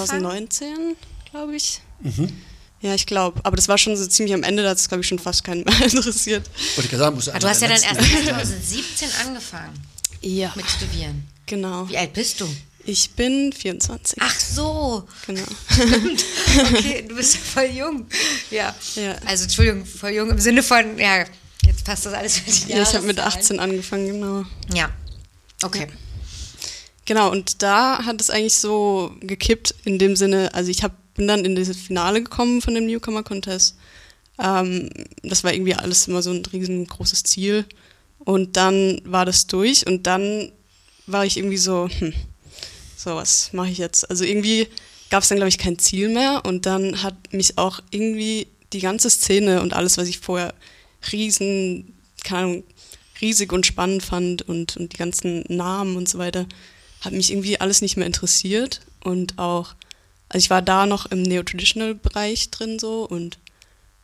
2019, 0.50 0.96
glaube 1.30 1.56
ich. 1.56 1.82
Ja, 2.82 2.96
ich 2.96 3.06
glaube. 3.06 3.40
Aber 3.44 3.56
das 3.56 3.68
war 3.68 3.78
schon 3.78 3.96
so 3.96 4.06
ziemlich 4.08 4.34
am 4.34 4.44
Ende, 4.44 4.64
da 4.64 4.70
hat 4.72 4.78
es, 4.78 4.88
glaube 4.88 5.02
ich, 5.02 5.08
schon 5.08 5.20
fast 5.20 5.44
keinen 5.44 5.64
mehr 5.64 5.82
interessiert. 5.84 6.50
wollte 6.76 6.90
ich 6.92 6.98
sagen, 6.98 7.16
musst 7.16 7.28
du 7.28 7.32
Ah, 7.34 7.40
du 7.40 7.48
hast 7.48 7.62
ja 7.62 7.68
dann 7.68 7.82
erst 7.82 8.02
2017 8.02 9.10
angefangen 9.26 9.74
Ja. 10.22 10.52
mit 10.56 10.66
Tätowieren. 10.68 11.28
Genau. 11.46 11.88
Wie 11.90 11.98
alt 11.98 12.14
bist 12.14 12.42
du? 12.42 12.48
Ich 12.84 13.12
bin 13.12 13.54
24. 13.54 14.18
Ach 14.22 14.40
so, 14.40 15.08
Genau. 15.28 15.44
okay, 16.74 17.06
du 17.08 17.16
bist 17.16 17.36
ja 17.36 17.40
voll 17.42 17.66
jung. 17.66 18.08
Ja. 18.50 18.74
Ja. 18.96 19.16
Also 19.26 19.44
Entschuldigung, 19.44 19.86
voll 19.86 20.12
jung 20.12 20.32
im 20.32 20.40
Sinne 20.40 20.64
von, 20.64 20.98
ja, 20.98 21.26
jetzt 21.64 21.86
passt 21.86 22.08
das 22.08 22.14
alles 22.14 22.40
für 22.40 22.50
die 22.50 22.72
Ja, 22.72 22.82
ich 22.82 22.94
habe 22.96 23.06
mit 23.06 23.18
Jahreszahlen. 23.18 23.44
18 23.44 23.60
angefangen, 23.60 24.08
genau. 24.08 24.44
Ja, 24.74 24.90
okay. 25.64 25.88
Genau, 27.06 27.30
und 27.32 27.62
da 27.62 28.04
hat 28.06 28.20
es 28.22 28.30
eigentlich 28.32 28.56
so 28.56 29.14
gekippt 29.20 29.76
in 29.84 30.00
dem 30.00 30.16
Sinne, 30.16 30.52
also 30.54 30.72
ich 30.72 30.82
hab, 30.84 30.94
bin 31.14 31.28
dann 31.28 31.46
in 31.46 31.56
dieses 31.56 31.78
Finale 31.78 32.24
gekommen 32.24 32.62
von 32.62 32.74
dem 32.74 32.86
Newcomer 32.86 33.24
Contest. 33.24 33.78
Ähm, 34.40 34.90
das 35.24 35.44
war 35.44 35.54
irgendwie 35.54 35.76
alles 35.76 36.08
immer 36.08 36.22
so 36.22 36.32
ein 36.32 36.46
riesengroßes 36.46 37.24
Ziel. 37.24 37.66
Und 38.20 38.58
dann 38.58 39.02
war 39.04 39.26
das 39.26 39.48
durch 39.48 39.88
und 39.88 40.06
dann 40.08 40.52
war 41.08 41.26
ich 41.26 41.38
irgendwie 41.38 41.58
so, 41.58 41.90
hm, 41.90 42.14
so 42.96 43.16
was 43.16 43.52
mache 43.54 43.70
ich 43.70 43.78
jetzt? 43.78 44.10
Also 44.10 44.24
irgendwie 44.24 44.68
gab 45.10 45.24
es 45.24 45.30
dann, 45.30 45.38
glaube 45.38 45.50
ich, 45.50 45.58
kein 45.58 45.80
Ziel 45.80 46.10
mehr 46.10 46.44
und 46.46 46.66
dann 46.66 47.04
hat 47.04 47.16
mich 47.34 47.58
auch 47.58 47.82
irgendwie 47.90 48.48
die 48.74 48.80
ganze 48.80 49.10
Szene 49.10 49.62
und 49.62 49.74
alles, 49.74 49.98
was 49.98 50.08
ich 50.08 50.20
vorher 50.20 50.54
riesen, 51.12 51.94
keine 52.24 52.44
Ahnung, 52.44 52.64
riesig 53.20 53.52
und 53.52 53.66
spannend 53.66 54.04
fand 54.04 54.44
und, 54.44 54.78
und 54.78 54.94
die 54.94 54.98
ganzen 54.98 55.44
Namen 55.48 55.96
und 55.96 56.08
so 56.08 56.18
weiter, 56.18 56.48
hat 57.02 57.14
mich 57.14 57.32
irgendwie 57.32 57.60
alles 57.60 57.82
nicht 57.82 57.98
mehr 57.98 58.06
interessiert 58.06 58.82
und 59.04 59.38
auch, 59.38 59.76
also 60.32 60.46
ich 60.46 60.50
war 60.50 60.62
da 60.62 60.86
noch 60.86 61.08
im 61.08 61.24
Neo-Traditional-Bereich 61.24 62.52
drin 62.52 62.80
so 62.80 63.06
und 63.06 63.38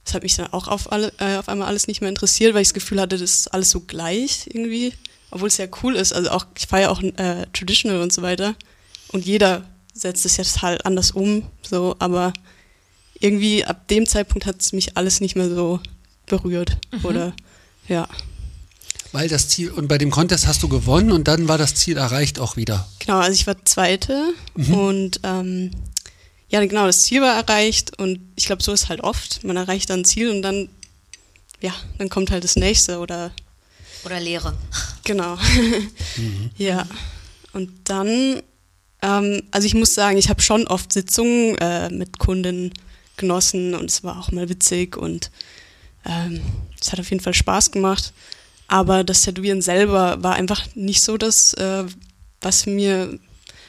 das 0.03 0.13
hat 0.13 0.23
mich 0.23 0.35
dann 0.35 0.51
auch 0.51 0.67
auf, 0.67 0.91
alle, 0.91 1.13
äh, 1.19 1.37
auf 1.37 1.47
einmal 1.47 1.67
alles 1.69 1.87
nicht 1.87 2.01
mehr 2.01 2.09
interessiert, 2.09 2.53
weil 2.53 2.61
ich 2.61 2.67
das 2.67 2.73
Gefühl 2.73 2.99
hatte, 2.99 3.17
das 3.17 3.31
ist 3.31 3.47
alles 3.53 3.69
so 3.69 3.79
gleich 3.81 4.47
irgendwie, 4.47 4.93
obwohl 5.31 5.47
es 5.47 5.57
ja 5.57 5.67
cool 5.83 5.95
ist. 5.95 6.11
Also 6.11 6.31
auch, 6.31 6.45
ich 6.57 6.67
feiere 6.67 6.91
auch 6.91 7.01
äh, 7.01 7.45
Traditional 7.53 8.01
und 8.01 8.11
so 8.11 8.21
weiter 8.21 8.55
und 9.09 9.25
jeder 9.25 9.63
setzt 9.93 10.25
es 10.25 10.35
jetzt 10.35 10.61
halt 10.61 10.85
anders 10.85 11.11
um, 11.11 11.43
so, 11.61 11.95
aber 11.99 12.33
irgendwie 13.19 13.63
ab 13.63 13.87
dem 13.87 14.05
Zeitpunkt 14.05 14.45
hat 14.45 14.59
es 14.59 14.73
mich 14.73 14.97
alles 14.97 15.21
nicht 15.21 15.35
mehr 15.37 15.49
so 15.49 15.79
berührt 16.25 16.77
oder 17.03 17.33
ja. 17.87 18.07
Weil 19.13 19.29
das 19.29 19.47
Ziel, 19.47 19.71
und 19.71 19.87
bei 19.87 19.97
dem 19.97 20.11
Contest 20.11 20.45
hast 20.45 20.61
du 20.61 20.67
gewonnen 20.67 21.13
und 21.13 21.29
dann 21.29 21.47
war 21.47 21.57
das 21.57 21.73
Ziel 21.75 21.95
erreicht 21.95 22.37
auch 22.37 22.57
wieder. 22.57 22.87
Genau, 22.99 23.19
also 23.19 23.31
ich 23.31 23.47
war 23.47 23.55
Zweite 23.63 24.33
und 24.69 25.21
ähm, 25.23 25.71
ja, 26.49 26.65
genau, 26.65 26.85
das 26.85 27.01
Ziel 27.01 27.21
war 27.21 27.35
erreicht 27.35 27.99
und 27.99 28.19
ich 28.35 28.45
glaube, 28.45 28.63
so 28.63 28.71
ist 28.71 28.89
halt 28.89 29.01
oft. 29.01 29.43
Man 29.43 29.57
erreicht 29.57 29.89
dann 29.89 30.01
ein 30.01 30.05
Ziel 30.05 30.29
und 30.29 30.41
dann, 30.41 30.69
ja, 31.61 31.73
dann 31.97 32.09
kommt 32.09 32.31
halt 32.31 32.43
das 32.43 32.55
nächste 32.55 32.99
oder 32.99 33.31
Oder 34.05 34.19
Lehre. 34.19 34.53
Genau. 35.03 35.37
Ja. 36.57 36.87
Und 37.53 37.71
dann, 37.85 38.41
ähm, 39.01 39.43
also 39.51 39.65
ich 39.65 39.73
muss 39.73 39.93
sagen, 39.93 40.17
ich 40.17 40.29
habe 40.29 40.41
schon 40.41 40.67
oft 40.67 40.93
Sitzungen 40.93 41.57
äh, 41.57 41.89
mit 41.89 42.19
Kunden 42.19 42.71
genossen 43.17 43.73
und 43.73 43.89
es 43.89 44.03
war 44.03 44.19
auch 44.19 44.31
mal 44.31 44.47
witzig 44.47 44.95
und 44.95 45.31
ähm, 46.05 46.41
es 46.79 46.91
hat 46.91 46.99
auf 46.99 47.09
jeden 47.09 47.23
Fall 47.23 47.33
Spaß 47.33 47.71
gemacht. 47.71 48.13
Aber 48.67 49.03
das 49.03 49.21
Tätowieren 49.23 49.61
selber 49.61 50.21
war 50.23 50.35
einfach 50.35 50.65
nicht 50.75 51.01
so 51.01 51.17
das, 51.17 51.53
äh, 51.55 51.85
was 52.41 52.65
mir, 52.65 53.19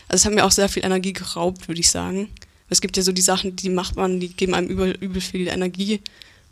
also 0.09 0.23
es 0.23 0.25
hat 0.25 0.35
mir 0.35 0.45
auch 0.45 0.51
sehr 0.51 0.69
viel 0.69 0.85
Energie 0.85 1.13
geraubt, 1.13 1.69
würde 1.69 1.81
ich 1.81 1.91
sagen. 1.91 2.29
Es 2.69 2.81
gibt 2.81 2.97
ja 2.97 3.03
so 3.03 3.13
die 3.13 3.23
Sachen, 3.23 3.57
die 3.57 3.71
macht 3.71 3.97
man, 3.97 4.21
die 4.21 4.29
geben 4.29 4.55
einem 4.55 4.69
übel, 4.69 4.93
übel 4.93 5.21
viel 5.21 5.49
Energie. 5.49 6.03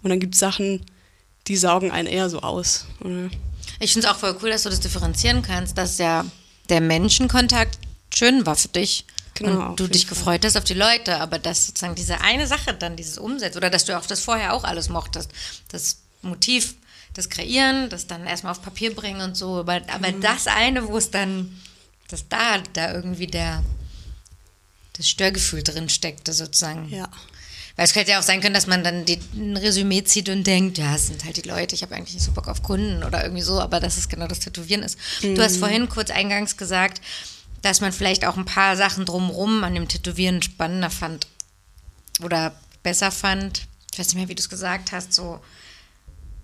Und 0.03 0.11
dann 0.11 0.21
gibt 0.21 0.35
es 0.35 0.41
Sachen, 0.41 0.85
die 1.47 1.57
saugen 1.57 1.91
einen 1.91 2.09
eher 2.09 2.31
so 2.31 2.41
aus. 2.41 2.87
Oder? 3.01 3.31
Ich 3.81 3.93
finde 3.93 4.09
es 4.09 4.13
auch 4.15 4.19
voll 4.19 4.37
cool, 4.43 4.51
dass 4.51 4.63
du 4.63 4.71
das 4.71 4.81
differenzieren 4.81 5.43
kannst, 5.43 5.77
dass 5.77 5.99
ja 5.99 6.25
der 6.69 6.81
Menschenkontakt 6.81 7.79
schön 8.15 8.47
war 8.47 8.57
für 8.57 8.69
dich. 8.69 9.05
Genau, 9.35 9.71
und 9.71 9.81
du 9.81 9.87
dich 9.87 10.07
Fall. 10.07 10.17
gefreut 10.17 10.45
hast 10.47 10.57
auf 10.57 10.65
die 10.65 10.73
Leute, 10.75 11.21
aber 11.21 11.39
dass 11.39 11.67
sozusagen 11.67 11.95
diese 11.95 12.23
eine 12.23 12.47
Sache 12.47 12.73
dann 12.73 12.97
dieses 12.97 13.19
Umsetzt 13.19 13.57
oder 13.59 13.69
dass 13.69 13.85
du 13.85 13.97
auch 13.97 14.07
das 14.07 14.21
vorher 14.21 14.55
auch 14.55 14.65
alles 14.65 14.89
mochtest, 14.89 15.31
das 15.69 15.99
Motiv, 16.23 16.75
das 17.13 17.29
Kreieren, 17.29 17.91
das 17.91 18.07
dann 18.07 18.27
erstmal 18.27 18.53
auf 18.53 18.63
Papier 18.63 18.95
bringen 18.95 19.21
und 19.21 19.37
so, 19.37 19.57
aber, 19.57 19.83
aber 19.93 20.11
Mhm. 20.11 20.23
das 20.23 20.47
eine, 20.47 20.89
wo 20.89 20.97
es 20.97 21.11
dann, 21.11 21.55
dass 22.09 22.27
da, 22.31 22.63
da 22.73 22.95
irgendwie 22.95 23.27
der, 23.27 23.63
das 24.97 25.09
Störgefühl 25.09 25.63
drin 25.63 25.89
steckte 25.89 26.33
sozusagen. 26.33 26.89
Ja. 26.89 27.09
Weil 27.77 27.85
es 27.85 27.93
könnte 27.93 28.13
ja 28.13 28.19
auch 28.19 28.25
sein 28.25 28.41
können, 28.41 28.55
dass 28.55 28.67
man 28.67 28.83
dann 28.83 29.05
die, 29.05 29.21
ein 29.35 29.57
Resümee 29.57 30.03
zieht 30.03 30.31
und 30.31 30.45
denkt, 30.45 30.79
ja, 30.79 30.95
es 30.95 31.09
sind 31.09 31.25
halt 31.25 31.37
die 31.37 31.47
Leute, 31.49 31.75
ich 31.75 31.83
habe 31.83 31.95
eigentlich 31.95 32.15
nicht 32.15 32.25
so 32.25 32.33
Bock 32.33 32.49
auf 32.49 32.63
Kunden 32.63 33.05
oder 33.05 33.23
irgendwie 33.23 33.43
so, 33.43 33.61
aber 33.61 33.81
dass 33.81 33.99
es 33.99 34.09
genau 34.09 34.27
das 34.27 34.41
Tätowieren 34.41 34.83
ist. 34.83 34.99
Du 35.21 35.39
hast 35.43 35.59
vorhin 35.59 35.89
kurz 35.91 36.11
eingangs 36.11 36.57
gesagt, 36.57 37.03
dass 37.61 37.83
man 37.83 37.93
vielleicht 37.93 38.25
auch 38.25 38.37
ein 38.37 38.47
paar 38.47 38.77
Sachen 38.77 39.05
drumrum 39.05 39.63
an 39.63 39.75
dem 39.75 39.89
Tätowieren 39.89 40.41
spannender 40.41 40.89
fand 40.89 41.27
oder 42.23 42.55
besser 42.83 43.11
fand. 43.11 43.67
Ich 43.93 43.99
weiß 43.99 44.07
nicht 44.09 44.17
mehr, 44.17 44.29
wie 44.29 44.35
du 44.35 44.41
es 44.41 44.49
gesagt 44.49 44.93
hast, 44.93 45.13
so. 45.13 45.41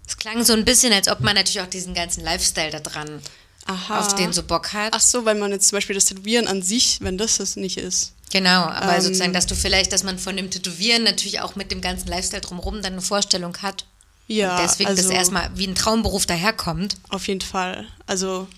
Es 0.07 0.17
klang 0.19 0.45
so 0.45 0.53
ein 0.53 0.65
bisschen, 0.65 0.93
als 0.93 1.09
ob 1.09 1.21
man 1.21 1.37
natürlich 1.37 1.61
auch 1.61 1.71
diesen 1.71 1.95
ganzen 1.95 2.25
Lifestyle 2.25 2.73
da 2.73 2.81
dran, 2.81 3.23
Aha. 3.67 4.01
auf 4.01 4.15
den 4.17 4.33
so 4.33 4.43
Bock 4.43 4.73
hat. 4.73 4.93
Ach 4.95 5.01
so, 5.01 5.25
weil 5.25 5.37
man 5.37 5.53
jetzt 5.53 5.69
zum 5.69 5.77
Beispiel 5.77 5.95
das 5.95 6.07
Tätowieren 6.07 6.49
an 6.49 6.61
sich, 6.61 6.99
wenn 7.01 7.17
das 7.17 7.39
es 7.41 7.57
nicht 7.57 7.79
ist. 7.79 8.13
Genau, 8.33 8.63
aber 8.63 8.97
Ähm, 8.97 9.03
sozusagen, 9.03 9.35
dass 9.35 9.47
du 9.47 9.55
vielleicht, 9.55 9.93
dass 9.93 10.05
man 10.05 10.19
von 10.19 10.35
dem 10.39 10.51
Tätowieren 10.51 11.05
natürlich 11.05 11.41
auch 11.41 11.55
mit 11.55 11.71
dem 11.71 11.83
ganzen 11.83 12.09
Lifestyle 12.09 12.41
drumherum 12.41 12.81
dann 12.81 12.95
eine 12.95 13.03
Vorstellung 13.03 13.59
hat. 13.59 13.85
Ja, 14.27 14.57
und 14.57 14.65
deswegen 14.65 14.89
also 14.89 15.03
das 15.03 15.11
erstmal 15.11 15.51
wie 15.55 15.67
ein 15.67 15.75
Traumberuf 15.75 16.25
daherkommt. 16.25 16.97
auf 17.11 17.29
jeden 17.29 17.43
Fall. 17.43 17.87
Also 18.07 18.49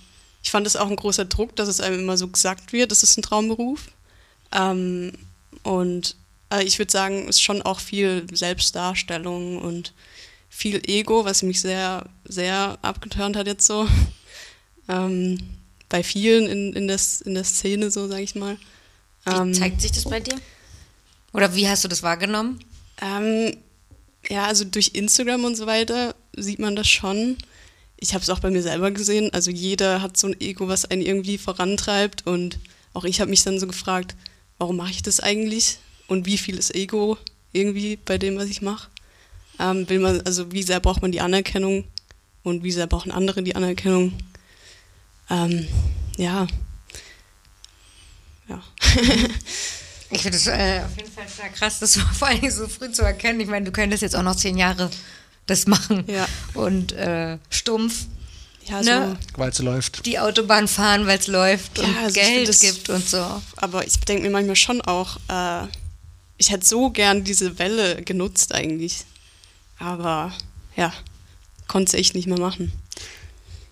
ich 0.44 0.52
fand 0.52 0.64
es 0.68 0.76
auch 0.76 0.88
ein 0.88 0.94
großer 0.94 1.24
Druck, 1.24 1.56
dass 1.56 1.68
es 1.68 1.80
einem 1.80 1.98
immer 1.98 2.16
so 2.16 2.28
gesagt 2.28 2.72
wird, 2.72 2.92
das 2.92 3.02
ist 3.02 3.18
ein 3.18 3.22
Traumberuf. 3.22 3.88
Ähm, 4.52 5.12
und 5.64 6.14
äh, 6.52 6.62
ich 6.62 6.78
würde 6.78 6.92
sagen, 6.92 7.24
es 7.28 7.36
ist 7.36 7.42
schon 7.42 7.60
auch 7.62 7.80
viel 7.80 8.28
Selbstdarstellung 8.32 9.58
und 9.58 9.92
viel 10.48 10.88
Ego, 10.88 11.24
was 11.24 11.42
mich 11.42 11.60
sehr, 11.60 12.06
sehr 12.24 12.78
abgeturnt 12.80 13.36
hat 13.36 13.46
jetzt 13.46 13.66
so. 13.66 13.88
Ähm, 14.86 15.38
bei 15.88 16.02
vielen 16.02 16.46
in, 16.46 16.74
in, 16.74 16.88
der, 16.88 17.00
in 17.24 17.32
der 17.32 17.44
Szene, 17.44 17.90
so 17.90 18.06
sage 18.06 18.20
ich 18.20 18.34
mal. 18.34 18.58
Wie 19.26 19.34
Ähm, 19.34 19.54
zeigt 19.54 19.80
sich 19.80 19.92
das 19.92 20.04
bei 20.04 20.20
dir? 20.20 20.34
Oder 21.32 21.54
wie 21.54 21.68
hast 21.68 21.84
du 21.84 21.88
das 21.88 22.02
wahrgenommen? 22.02 22.60
Ähm, 23.02 23.56
ja, 24.28 24.46
also 24.46 24.64
durch 24.64 24.90
Instagram 24.94 25.44
und 25.44 25.56
so 25.56 25.66
weiter 25.66 26.14
sieht 26.36 26.58
man 26.58 26.76
das 26.76 26.88
schon. 26.88 27.36
Ich 27.96 28.14
habe 28.14 28.22
es 28.22 28.30
auch 28.30 28.40
bei 28.40 28.50
mir 28.50 28.62
selber 28.62 28.90
gesehen. 28.90 29.32
Also 29.32 29.50
jeder 29.50 30.02
hat 30.02 30.16
so 30.16 30.28
ein 30.28 30.40
Ego, 30.40 30.68
was 30.68 30.84
einen 30.84 31.02
irgendwie 31.02 31.38
vorantreibt. 31.38 32.26
Und 32.26 32.58
auch 32.92 33.04
ich 33.04 33.20
habe 33.20 33.30
mich 33.30 33.42
dann 33.42 33.58
so 33.58 33.66
gefragt, 33.66 34.14
warum 34.58 34.76
mache 34.76 34.90
ich 34.90 35.02
das 35.02 35.20
eigentlich? 35.20 35.78
Und 36.06 36.26
wie 36.26 36.38
viel 36.38 36.58
ist 36.58 36.74
Ego 36.74 37.18
irgendwie 37.52 37.96
bei 37.96 38.18
dem, 38.18 38.36
was 38.36 38.48
ich 38.48 38.62
mache? 38.62 38.88
Ähm, 39.58 39.88
will 39.88 40.00
man, 40.00 40.20
also 40.22 40.52
wie 40.52 40.62
sehr 40.62 40.80
braucht 40.80 41.02
man 41.02 41.12
die 41.12 41.20
Anerkennung 41.20 41.84
und 42.42 42.62
wie 42.62 42.72
sehr 42.72 42.86
brauchen 42.86 43.10
andere 43.10 43.42
die 43.42 43.56
Anerkennung? 43.56 44.12
Ähm, 45.30 45.66
ja. 46.16 46.46
Ja. 48.48 48.62
Ich 50.10 50.22
finde 50.22 50.36
es 50.36 50.46
äh, 50.46 50.82
auf 50.84 50.96
jeden 50.96 51.10
Fall 51.10 51.26
sehr 51.28 51.48
krass, 51.48 51.78
das 51.80 51.96
vor 51.96 52.28
allen 52.28 52.40
Dingen 52.40 52.52
so 52.52 52.68
früh 52.68 52.90
zu 52.92 53.02
erkennen. 53.02 53.40
Ich 53.40 53.48
meine, 53.48 53.64
du 53.64 53.72
könntest 53.72 54.02
jetzt 54.02 54.14
auch 54.14 54.22
noch 54.22 54.36
zehn 54.36 54.56
Jahre 54.58 54.90
das 55.46 55.66
machen. 55.66 56.04
Ja. 56.06 56.26
Und 56.54 56.92
äh, 56.92 57.38
stumpf 57.50 58.04
Ja, 58.66 58.80
Ne? 58.82 59.18
Weil 59.36 59.50
es 59.50 59.58
läuft. 59.58 60.06
die 60.06 60.18
Autobahn 60.18 60.68
fahren, 60.68 61.06
weil 61.06 61.18
es 61.18 61.26
läuft 61.26 61.78
Ja, 61.78 61.84
und 61.84 61.96
also 61.96 62.20
ich 62.20 62.26
Geld 62.26 62.48
das- 62.48 62.60
gibt 62.60 62.88
und 62.90 63.08
so. 63.08 63.42
aber 63.56 63.86
ich 63.86 63.98
denke 64.00 64.22
mir 64.22 64.30
manchmal 64.30 64.56
schon 64.56 64.80
auch, 64.82 65.16
äh, 65.28 65.66
ich 66.36 66.50
hätte 66.50 66.66
so 66.66 66.90
gern 66.90 67.24
diese 67.24 67.58
Welle 67.58 68.02
genutzt 68.02 68.52
eigentlich. 68.54 69.04
Aber 69.78 70.32
ja, 70.76 70.92
konnte 71.66 71.88
es 71.96 72.00
echt 72.00 72.14
nicht 72.14 72.26
mehr 72.26 72.38
machen. 72.38 72.72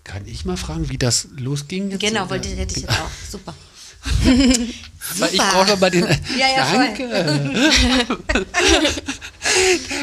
Kann 0.03 0.27
ich 0.27 0.43
mal 0.45 0.57
fragen, 0.57 0.89
wie 0.89 0.97
das 0.97 1.27
losging? 1.37 1.89
Jetzt 1.91 2.01
Genau, 2.01 2.29
wollte 2.29 2.49
hätte 2.49 2.75
ich 2.75 2.81
jetzt 2.83 2.89
auch. 2.91 3.09
Super. 3.29 3.53
Weil 5.17 5.33
ich 5.33 5.37
brauche 5.39 5.77
mal 5.77 5.89
den. 5.91 6.05
Ja, 6.37 6.47
ja. 6.55 6.73
Danke. 6.73 7.03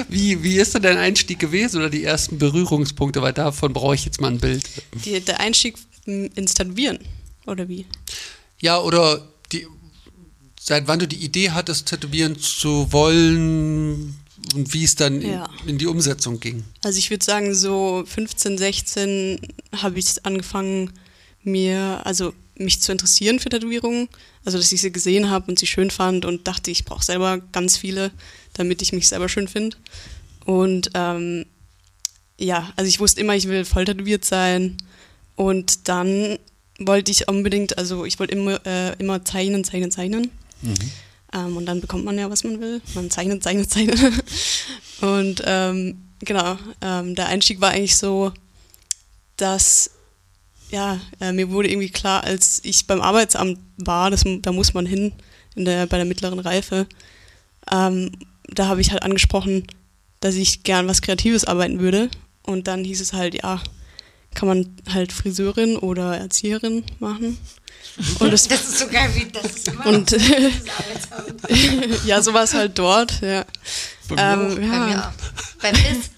wie, 0.08 0.42
wie 0.42 0.56
ist 0.58 0.74
denn 0.74 0.82
dein 0.82 0.98
Einstieg 0.98 1.38
gewesen 1.38 1.78
oder 1.78 1.90
die 1.90 2.04
ersten 2.04 2.38
Berührungspunkte? 2.38 3.22
Weil 3.22 3.32
davon 3.32 3.72
brauche 3.72 3.94
ich 3.94 4.04
jetzt 4.04 4.20
mal 4.20 4.28
ein 4.30 4.38
Bild. 4.38 4.64
Die, 5.04 5.20
der 5.20 5.40
Einstieg 5.40 5.76
ins 6.04 6.54
Tätowieren, 6.54 6.98
oder 7.46 7.68
wie? 7.68 7.86
Ja, 8.60 8.78
oder 8.80 9.26
die, 9.52 9.66
seit 10.58 10.86
wann 10.88 10.98
du 10.98 11.08
die 11.08 11.22
Idee 11.24 11.50
hattest, 11.50 11.86
tätowieren 11.88 12.38
zu 12.38 12.92
wollen 12.92 14.16
und 14.54 14.72
wie 14.74 14.84
es 14.84 14.96
dann 14.96 15.20
Ja. 15.20 15.48
in, 15.64 15.70
in 15.70 15.78
die 15.78 15.86
Umsetzung 15.86 16.40
ging. 16.40 16.64
Also 16.82 16.98
ich 16.98 17.10
würde 17.10 17.24
sagen, 17.24 17.54
so 17.54 18.04
15, 18.06 18.58
16 18.58 19.40
habe 19.76 19.98
ich 19.98 20.24
angefangen, 20.24 20.92
mir, 21.42 22.00
also 22.04 22.34
mich 22.60 22.80
zu 22.80 22.92
interessieren 22.92 23.38
für 23.40 23.48
Tätowierungen. 23.48 24.08
Also 24.44 24.58
dass 24.58 24.72
ich 24.72 24.80
sie 24.80 24.92
gesehen 24.92 25.30
habe 25.30 25.50
und 25.50 25.58
sie 25.58 25.66
schön 25.66 25.90
fand 25.90 26.24
und 26.24 26.46
dachte, 26.46 26.70
ich 26.70 26.84
brauche 26.84 27.04
selber 27.04 27.38
ganz 27.52 27.76
viele, 27.76 28.10
damit 28.54 28.82
ich 28.82 28.92
mich 28.92 29.08
selber 29.08 29.28
schön 29.28 29.48
finde. 29.48 29.76
Und 30.44 30.90
ähm, 30.94 31.46
ja, 32.38 32.72
also 32.76 32.88
ich 32.88 33.00
wusste 33.00 33.20
immer, 33.20 33.34
ich 33.34 33.48
will 33.48 33.64
voll 33.64 33.84
tätowiert 33.84 34.24
sein. 34.24 34.78
Und 35.36 35.88
dann 35.88 36.38
wollte 36.78 37.10
ich 37.10 37.28
unbedingt, 37.28 37.76
also 37.78 38.04
ich 38.04 38.18
wollte 38.18 38.34
immer, 38.34 38.64
äh, 38.66 38.94
immer 38.98 39.24
zeichnen, 39.24 39.64
zeichnen, 39.64 39.90
zeichnen. 39.90 40.30
Ähm, 41.32 41.56
und 41.56 41.66
dann 41.66 41.80
bekommt 41.80 42.04
man 42.04 42.18
ja, 42.18 42.30
was 42.30 42.44
man 42.44 42.60
will. 42.60 42.80
Man 42.94 43.10
zeichnet, 43.10 43.42
zeichnet, 43.42 43.70
zeichnet. 43.70 43.98
und 45.00 45.42
ähm, 45.44 46.02
genau, 46.20 46.58
ähm, 46.80 47.14
der 47.14 47.26
Einstieg 47.28 47.60
war 47.60 47.70
eigentlich 47.70 47.96
so, 47.96 48.32
dass 49.36 49.90
ja, 50.70 51.00
äh, 51.20 51.32
mir 51.32 51.50
wurde 51.50 51.70
irgendwie 51.70 51.90
klar, 51.90 52.24
als 52.24 52.60
ich 52.64 52.86
beim 52.86 53.00
Arbeitsamt 53.00 53.58
war, 53.76 54.10
das, 54.10 54.24
da 54.24 54.52
muss 54.52 54.74
man 54.74 54.86
hin 54.86 55.12
in 55.54 55.64
der, 55.64 55.86
bei 55.86 55.96
der 55.96 56.06
mittleren 56.06 56.38
Reife, 56.38 56.86
ähm, 57.70 58.12
da 58.48 58.66
habe 58.66 58.80
ich 58.80 58.90
halt 58.90 59.02
angesprochen, 59.02 59.66
dass 60.20 60.34
ich 60.34 60.62
gern 60.62 60.88
was 60.88 61.02
Kreatives 61.02 61.44
arbeiten 61.44 61.80
würde. 61.80 62.10
Und 62.42 62.66
dann 62.66 62.84
hieß 62.84 63.00
es 63.00 63.12
halt, 63.12 63.34
ja, 63.42 63.62
kann 64.34 64.48
man 64.48 64.76
halt 64.92 65.12
Friseurin 65.12 65.76
oder 65.76 66.16
Erzieherin 66.16 66.84
machen. 66.98 67.38
Und 68.18 68.32
das, 68.32 68.46
Das 68.46 68.68
ist 68.68 68.78
so 68.78 68.86
geil, 68.88 69.10
wie 69.14 69.26
das 69.30 69.44
ist 69.56 69.68
immer 69.68 69.86
und 69.86 70.10
dieses 70.10 70.52
Arbeitsamt. 71.10 72.04
ja, 72.06 72.22
so 72.22 72.32
war 72.32 72.44
es 72.44 72.54
halt 72.54 72.78
dort, 72.78 73.20
ja. 73.20 73.44
Ähm, 74.18 74.54
Bei 74.54 74.60
mir 74.60 74.90
ja, 74.92 75.08
auch. 75.16 75.60
Beim 75.62 75.74
BIS, 75.82 76.10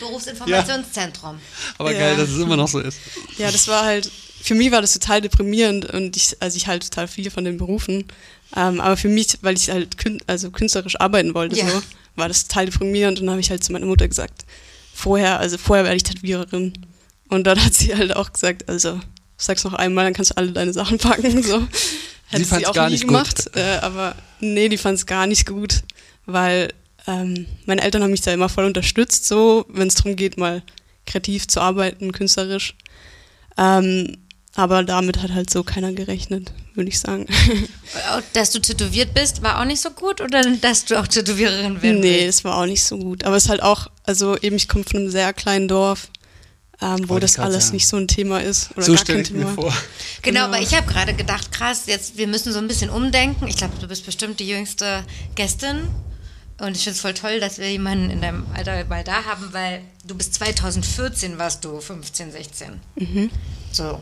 Berufsinformationszentrum. 0.00 1.38
Aber 1.78 1.92
Ja. 1.92 1.98
geil, 1.98 2.16
dass 2.16 2.30
es 2.30 2.38
immer 2.38 2.56
noch 2.56 2.68
so 2.68 2.80
ist. 2.80 2.98
ja, 3.38 3.50
das 3.50 3.68
war 3.68 3.84
halt, 3.84 4.10
für 4.42 4.54
mich 4.54 4.70
war 4.70 4.80
das 4.80 4.92
total 4.92 5.20
deprimierend 5.20 5.86
und 5.86 6.16
ich, 6.16 6.36
also 6.40 6.56
ich 6.56 6.66
halte 6.66 6.88
total 6.90 7.08
viel 7.08 7.30
von 7.30 7.44
den 7.44 7.58
Berufen. 7.58 8.04
Ähm, 8.56 8.80
aber 8.80 8.96
für 8.96 9.08
mich, 9.08 9.38
weil 9.42 9.56
ich 9.56 9.68
halt 9.70 9.98
kün 9.98 10.20
also 10.26 10.50
künstlerisch 10.50 10.98
arbeiten 11.00 11.34
wollte, 11.34 11.56
Ja. 11.56 11.68
so, 11.68 11.82
war 12.16 12.28
das 12.28 12.46
total 12.48 12.66
deprimierend 12.66 13.20
und 13.20 13.26
dann 13.26 13.32
habe 13.32 13.40
ich 13.40 13.50
halt 13.50 13.62
zu 13.62 13.72
meiner 13.72 13.86
Mutter 13.86 14.08
gesagt, 14.08 14.44
vorher, 14.94 15.38
also 15.38 15.58
vorher 15.58 15.84
werde 15.84 15.96
ich 15.96 16.02
Tätowiererin. 16.02 16.72
Und 17.28 17.46
dann 17.46 17.62
hat 17.62 17.74
sie 17.74 17.94
halt 17.94 18.16
auch 18.16 18.32
gesagt, 18.32 18.68
also 18.68 18.98
sag's 19.36 19.64
noch 19.64 19.74
einmal, 19.74 20.04
dann 20.04 20.14
kannst 20.14 20.30
du 20.32 20.36
alle 20.38 20.50
deine 20.52 20.72
Sachen 20.72 20.98
packen. 20.98 21.42
So. 21.42 21.66
Hätte 22.30 22.44
fand's 22.44 22.58
sie 22.64 22.66
auch 22.66 22.74
gar 22.74 22.86
nie 22.88 22.94
nicht 22.94 23.06
gemacht, 23.06 23.50
äh, 23.54 23.76
aber 23.82 24.14
nee, 24.40 24.68
die 24.68 24.78
fand 24.78 24.98
es 24.98 25.06
gar 25.06 25.26
nicht 25.26 25.46
gut, 25.46 25.82
weil 26.26 26.72
ähm, 27.08 27.46
meine 27.66 27.82
Eltern 27.82 28.02
haben 28.02 28.10
mich 28.12 28.20
da 28.20 28.32
immer 28.32 28.48
voll 28.48 28.64
unterstützt, 28.66 29.26
so, 29.26 29.64
wenn 29.68 29.88
es 29.88 29.94
darum 29.94 30.14
geht, 30.14 30.36
mal 30.36 30.62
kreativ 31.06 31.48
zu 31.48 31.60
arbeiten, 31.60 32.12
künstlerisch. 32.12 32.74
Ähm, 33.56 34.18
aber 34.54 34.82
damit 34.82 35.22
hat 35.22 35.32
halt 35.32 35.50
so 35.50 35.62
keiner 35.62 35.92
gerechnet, 35.92 36.52
würde 36.74 36.88
ich 36.90 36.98
sagen. 36.98 37.26
Dass 38.32 38.50
du 38.50 38.58
tätowiert 38.60 39.14
bist, 39.14 39.42
war 39.42 39.60
auch 39.60 39.64
nicht 39.64 39.80
so 39.80 39.90
gut 39.90 40.20
oder 40.20 40.42
dass 40.60 40.84
du 40.84 40.98
auch 40.98 41.06
Tätowiererin 41.06 41.80
werden 41.80 42.00
Nee, 42.00 42.26
das 42.26 42.42
war 42.44 42.56
auch 42.58 42.66
nicht 42.66 42.82
so 42.82 42.98
gut. 42.98 43.24
Aber 43.24 43.36
es 43.36 43.44
ist 43.44 43.50
halt 43.50 43.62
auch, 43.62 43.86
also 44.04 44.36
eben, 44.38 44.56
ich 44.56 44.68
komme 44.68 44.84
von 44.84 45.00
einem 45.00 45.10
sehr 45.10 45.32
kleinen 45.32 45.68
Dorf, 45.68 46.08
ähm, 46.82 47.08
wo 47.08 47.18
das 47.20 47.38
alles 47.38 47.66
sagen. 47.66 47.76
nicht 47.76 47.88
so 47.88 47.96
ein 47.98 48.08
Thema 48.08 48.40
ist. 48.42 48.70
Oder 48.76 48.82
So 48.86 48.92
gar 48.92 49.00
stelle 49.00 49.22
kein 49.22 49.24
ich 49.26 49.30
mir 49.32 49.44
Thema. 49.44 49.54
vor. 49.54 49.72
Genau, 50.22 50.44
Genau. 50.44 50.44
aber 50.46 50.60
ich 50.60 50.74
habe 50.74 50.86
gerade 50.92 51.14
gedacht, 51.14 51.52
krass, 51.52 51.82
jetzt 51.86 52.16
wir 52.18 52.26
müssen 52.26 52.52
so 52.52 52.58
ein 52.58 52.66
bisschen 52.68 52.90
umdenken. 52.90 53.46
Ich 53.48 53.56
glaube, 53.56 53.74
du 53.80 53.86
bist 53.86 54.04
bestimmt 54.06 54.40
die 54.40 54.48
jüngste 54.48 55.04
Gästin. 55.36 55.82
Und 56.58 56.76
ich 56.76 56.82
finde 56.82 56.96
es 56.96 57.00
voll 57.00 57.14
toll, 57.14 57.38
dass 57.40 57.58
wir 57.58 57.70
jemanden 57.70 58.10
in 58.10 58.20
deinem 58.20 58.46
Alter 58.54 58.84
mal 58.86 59.04
da 59.04 59.24
haben, 59.24 59.52
weil 59.52 59.80
du 60.04 60.16
bis 60.16 60.32
2014 60.32 61.38
warst 61.38 61.64
du 61.64 61.80
15, 61.80 62.32
16. 62.32 62.80
Mhm. 62.96 63.30
So. 63.70 64.00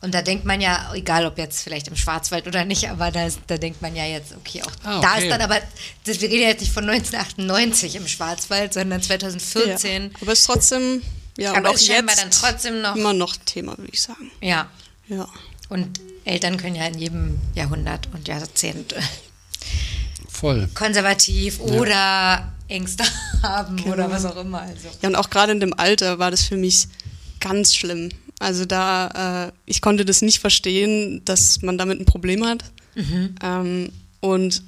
Und 0.00 0.14
da 0.14 0.22
denkt 0.22 0.44
man 0.44 0.60
ja, 0.60 0.92
egal 0.94 1.26
ob 1.26 1.38
jetzt 1.38 1.62
vielleicht 1.62 1.88
im 1.88 1.96
Schwarzwald 1.96 2.46
oder 2.46 2.64
nicht, 2.64 2.88
aber 2.88 3.10
da, 3.10 3.26
ist, 3.26 3.40
da 3.48 3.56
denkt 3.56 3.82
man 3.82 3.96
ja 3.96 4.04
jetzt, 4.04 4.32
okay, 4.36 4.62
auch 4.62 4.70
Ah, 4.84 5.00
da 5.00 5.14
okay. 5.14 5.24
ist 5.24 5.30
dann 5.32 5.40
aber, 5.40 5.58
das, 6.04 6.20
wir 6.20 6.28
reden 6.28 6.42
ja 6.42 6.48
jetzt 6.48 6.60
nicht 6.60 6.72
von 6.72 6.88
1998 6.88 7.96
im 7.96 8.06
Schwarzwald, 8.06 8.74
sondern 8.74 9.02
2014. 9.02 10.02
Ja. 10.04 10.10
Aber 10.20 10.32
es 10.32 10.40
ist 10.40 10.44
trotzdem, 10.46 11.02
ja, 11.36 11.50
und 11.52 11.56
Aber 11.58 11.70
auch 11.70 11.74
ist 11.74 11.86
scheinbar 11.86 12.14
jetzt 12.14 12.22
dann 12.22 12.30
trotzdem 12.30 12.80
noch, 12.82 12.94
immer 12.96 13.12
noch 13.12 13.34
Thema, 13.44 13.76
würde 13.78 13.90
ich 13.92 14.00
sagen. 14.02 14.30
ja. 14.40 14.68
Ja. 15.08 15.26
Und 15.70 16.00
Eltern 16.26 16.58
können 16.58 16.76
ja 16.76 16.86
in 16.86 16.98
jedem 16.98 17.38
Jahrhundert 17.54 18.08
und 18.12 18.28
Jahrzehnt 18.28 18.94
Voll. 20.40 20.68
konservativ 20.74 21.60
oder 21.60 22.52
Ängste 22.68 23.04
haben 23.42 23.82
oder 23.84 24.10
was 24.10 24.24
auch 24.24 24.36
immer. 24.36 24.60
Also. 24.60 24.88
Ja, 25.02 25.08
und 25.08 25.16
auch 25.16 25.30
gerade 25.30 25.52
in 25.52 25.60
dem 25.60 25.74
Alter 25.74 26.18
war 26.18 26.30
das 26.30 26.44
für 26.44 26.56
mich 26.56 26.86
ganz 27.40 27.74
schlimm. 27.74 28.10
Also 28.38 28.64
da, 28.64 29.48
äh, 29.48 29.52
ich 29.66 29.80
konnte 29.80 30.04
das 30.04 30.22
nicht 30.22 30.38
verstehen, 30.38 31.22
dass 31.24 31.62
man 31.62 31.76
damit 31.76 32.00
ein 32.00 32.04
Problem 32.04 32.44
hat. 32.44 32.64
Ähm, 33.42 33.90
und 34.20 34.62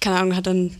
keine 0.00 0.16
Ahnung, 0.16 0.36
hat 0.36 0.46
dann 0.46 0.76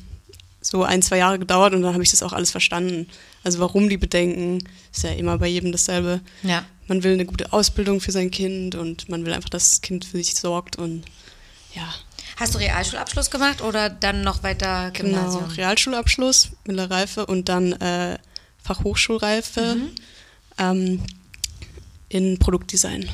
so 0.61 0.85
ein, 0.85 1.03
zwei 1.03 1.19
Jahre 1.19 1.39
gedauert 1.39 1.75
und 1.75 1.83
dann 1.83 1.93
habe 1.93 2.03
ich 2.03 2.11
das 2.11 2.23
auch 2.23 2.33
alles 2.33 2.51
verstanden. 2.51 3.09
Also 3.43 3.59
warum 3.59 3.89
die 3.89 3.97
bedenken, 3.97 4.59
ist 4.93 5.05
ja 5.05 5.11
immer 5.11 5.39
bei 5.39 5.47
jedem 5.47 5.73
dasselbe. 5.73 6.21
Ja. 6.43 6.65
Man 6.87 7.03
will 7.03 7.13
eine 7.15 7.25
gute 7.25 7.53
Ausbildung 7.53 8.01
für 8.01 8.13
sein 8.13 8.31
Kind 8.31 8.75
und 8.75 9.09
man 9.09 9.25
will 9.25 9.33
einfach, 9.33 9.49
dass 9.49 9.71
das 9.71 9.81
Kind 9.81 10.05
für 10.05 10.19
sich 10.19 10.35
sorgt 10.35 10.77
und 10.77 11.05
ja, 11.75 11.89
Hast 12.41 12.55
du 12.55 12.59
Realschulabschluss 12.59 13.31
gemacht 13.31 13.61
oder 13.61 13.91
dann 13.91 14.23
noch 14.23 14.43
weiter 14.43 14.91
genau. 14.93 15.19
Gymnasium? 15.19 15.45
Realschulabschluss, 15.45 16.49
mittlere 16.65 16.91
Reife 16.91 17.27
und 17.27 17.51
dann 17.51 17.73
äh, 17.73 18.19
Fachhochschulreife 18.65 19.77
ähm, 20.57 21.03
in 22.09 22.39
Produktdesign. 22.39 23.11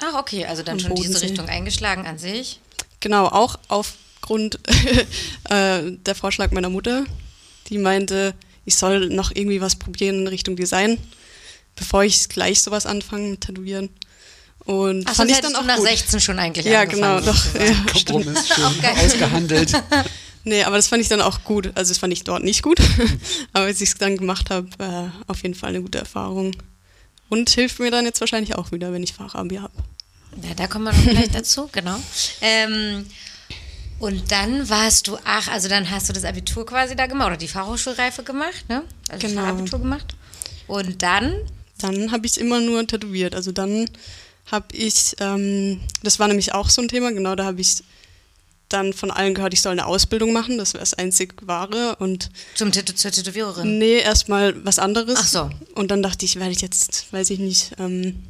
Ach, 0.00 0.20
okay, 0.20 0.44
also 0.44 0.62
dann 0.62 0.78
schon 0.78 0.94
diese 0.94 1.08
Bodensee. 1.08 1.26
Richtung 1.28 1.48
eingeschlagen 1.48 2.06
an 2.06 2.18
sich. 2.18 2.60
Genau, 3.00 3.28
auch 3.28 3.58
aufgrund 3.68 4.60
äh, 5.48 5.92
der 5.92 6.14
Vorschlag 6.14 6.50
meiner 6.50 6.68
Mutter, 6.68 7.06
die 7.68 7.78
meinte, 7.78 8.34
ich 8.66 8.76
soll 8.76 9.08
noch 9.08 9.30
irgendwie 9.34 9.62
was 9.62 9.76
probieren 9.76 10.20
in 10.20 10.26
Richtung 10.26 10.54
Design, 10.54 10.98
bevor 11.76 12.04
ich 12.04 12.28
gleich 12.28 12.60
sowas 12.60 12.84
anfange 12.84 13.30
mit 13.30 13.40
Tätowieren. 13.40 13.88
Und 14.66 15.04
Ach, 15.08 15.14
fand 15.14 15.30
ich 15.30 15.40
dann 15.40 15.54
auch 15.56 15.64
nach 15.64 15.76
gut. 15.76 15.86
16 15.86 16.20
schon 16.20 16.38
eigentlich 16.38 16.66
Ja, 16.66 16.84
genau, 16.84 17.20
doch. 17.20 17.54
Ja. 17.54 17.74
Kompromiss 17.92 18.48
schon 18.54 18.80
geil. 18.82 18.94
ausgehandelt. 19.04 19.72
Nee, 20.48 20.62
aber 20.62 20.76
das 20.76 20.86
fand 20.86 21.02
ich 21.02 21.08
dann 21.08 21.20
auch 21.20 21.42
gut. 21.42 21.72
Also 21.74 21.90
das 21.90 21.98
fand 21.98 22.12
ich 22.12 22.22
dort 22.22 22.44
nicht 22.44 22.62
gut. 22.62 22.78
aber 23.52 23.64
als 23.64 23.80
ich 23.80 23.88
es 23.88 23.94
dann 23.96 24.16
gemacht 24.16 24.48
habe, 24.50 24.68
äh, 24.78 25.08
auf 25.28 25.42
jeden 25.42 25.56
Fall 25.56 25.70
eine 25.70 25.82
gute 25.82 25.98
Erfahrung. 25.98 26.54
Und 27.28 27.50
hilft 27.50 27.80
mir 27.80 27.90
dann 27.90 28.04
jetzt 28.04 28.20
wahrscheinlich 28.20 28.54
auch 28.54 28.70
wieder, 28.70 28.92
wenn 28.92 29.02
ich 29.02 29.12
Fachabi 29.12 29.56
habe. 29.56 29.72
Ja, 30.48 30.54
da 30.54 30.68
kommen 30.68 30.84
wir 30.84 30.92
noch 30.92 31.02
gleich 31.10 31.30
dazu, 31.32 31.68
genau. 31.72 31.96
Ähm, 32.40 33.06
und 33.98 34.30
dann 34.30 34.68
warst 34.68 35.08
du, 35.08 35.18
ach, 35.24 35.48
also 35.48 35.68
dann 35.68 35.90
hast 35.90 36.08
du 36.08 36.12
das 36.12 36.24
Abitur 36.24 36.64
quasi 36.64 36.94
da 36.94 37.06
gemacht 37.06 37.26
oder 37.26 37.36
die 37.36 37.48
Fachhochschulreife 37.48 38.22
gemacht, 38.22 38.68
ne? 38.68 38.84
Also 39.08 39.26
Genau. 39.26 39.40
Fachabitur 39.40 39.80
gemacht. 39.80 40.14
Und 40.68 41.02
dann, 41.02 41.34
Dann 41.80 42.12
habe 42.12 42.24
ich 42.24 42.32
es 42.34 42.38
immer 42.38 42.60
nur 42.60 42.86
tätowiert. 42.86 43.34
Also 43.34 43.50
dann 43.50 43.90
habe 44.46 44.66
ich, 44.72 45.16
ähm, 45.20 45.80
das 46.02 46.18
war 46.18 46.28
nämlich 46.28 46.54
auch 46.54 46.70
so 46.70 46.82
ein 46.82 46.88
Thema, 46.88 47.12
genau, 47.12 47.34
da 47.34 47.44
habe 47.44 47.60
ich 47.60 47.82
dann 48.68 48.92
von 48.92 49.10
allen 49.10 49.34
gehört, 49.34 49.54
ich 49.54 49.62
soll 49.62 49.72
eine 49.72 49.86
Ausbildung 49.86 50.32
machen, 50.32 50.58
das 50.58 50.74
wäre 50.74 50.82
das 50.82 50.94
einzig 50.94 51.34
wahre. 51.42 51.96
Und 51.96 52.30
zum 52.54 52.72
Tätow 52.72 52.94
zur 52.94 53.10
Tätowiererin. 53.10 53.78
nee, 53.78 53.98
erstmal 53.98 54.64
was 54.64 54.78
anderes. 54.78 55.18
Ach 55.18 55.26
so. 55.26 55.50
Und 55.74 55.90
dann 55.90 56.02
dachte 56.02 56.24
ich, 56.24 56.36
werde 56.36 56.50
ich 56.50 56.62
jetzt, 56.62 57.12
weiß 57.12 57.30
ich 57.30 57.38
nicht, 57.38 57.72
ähm, 57.78 58.24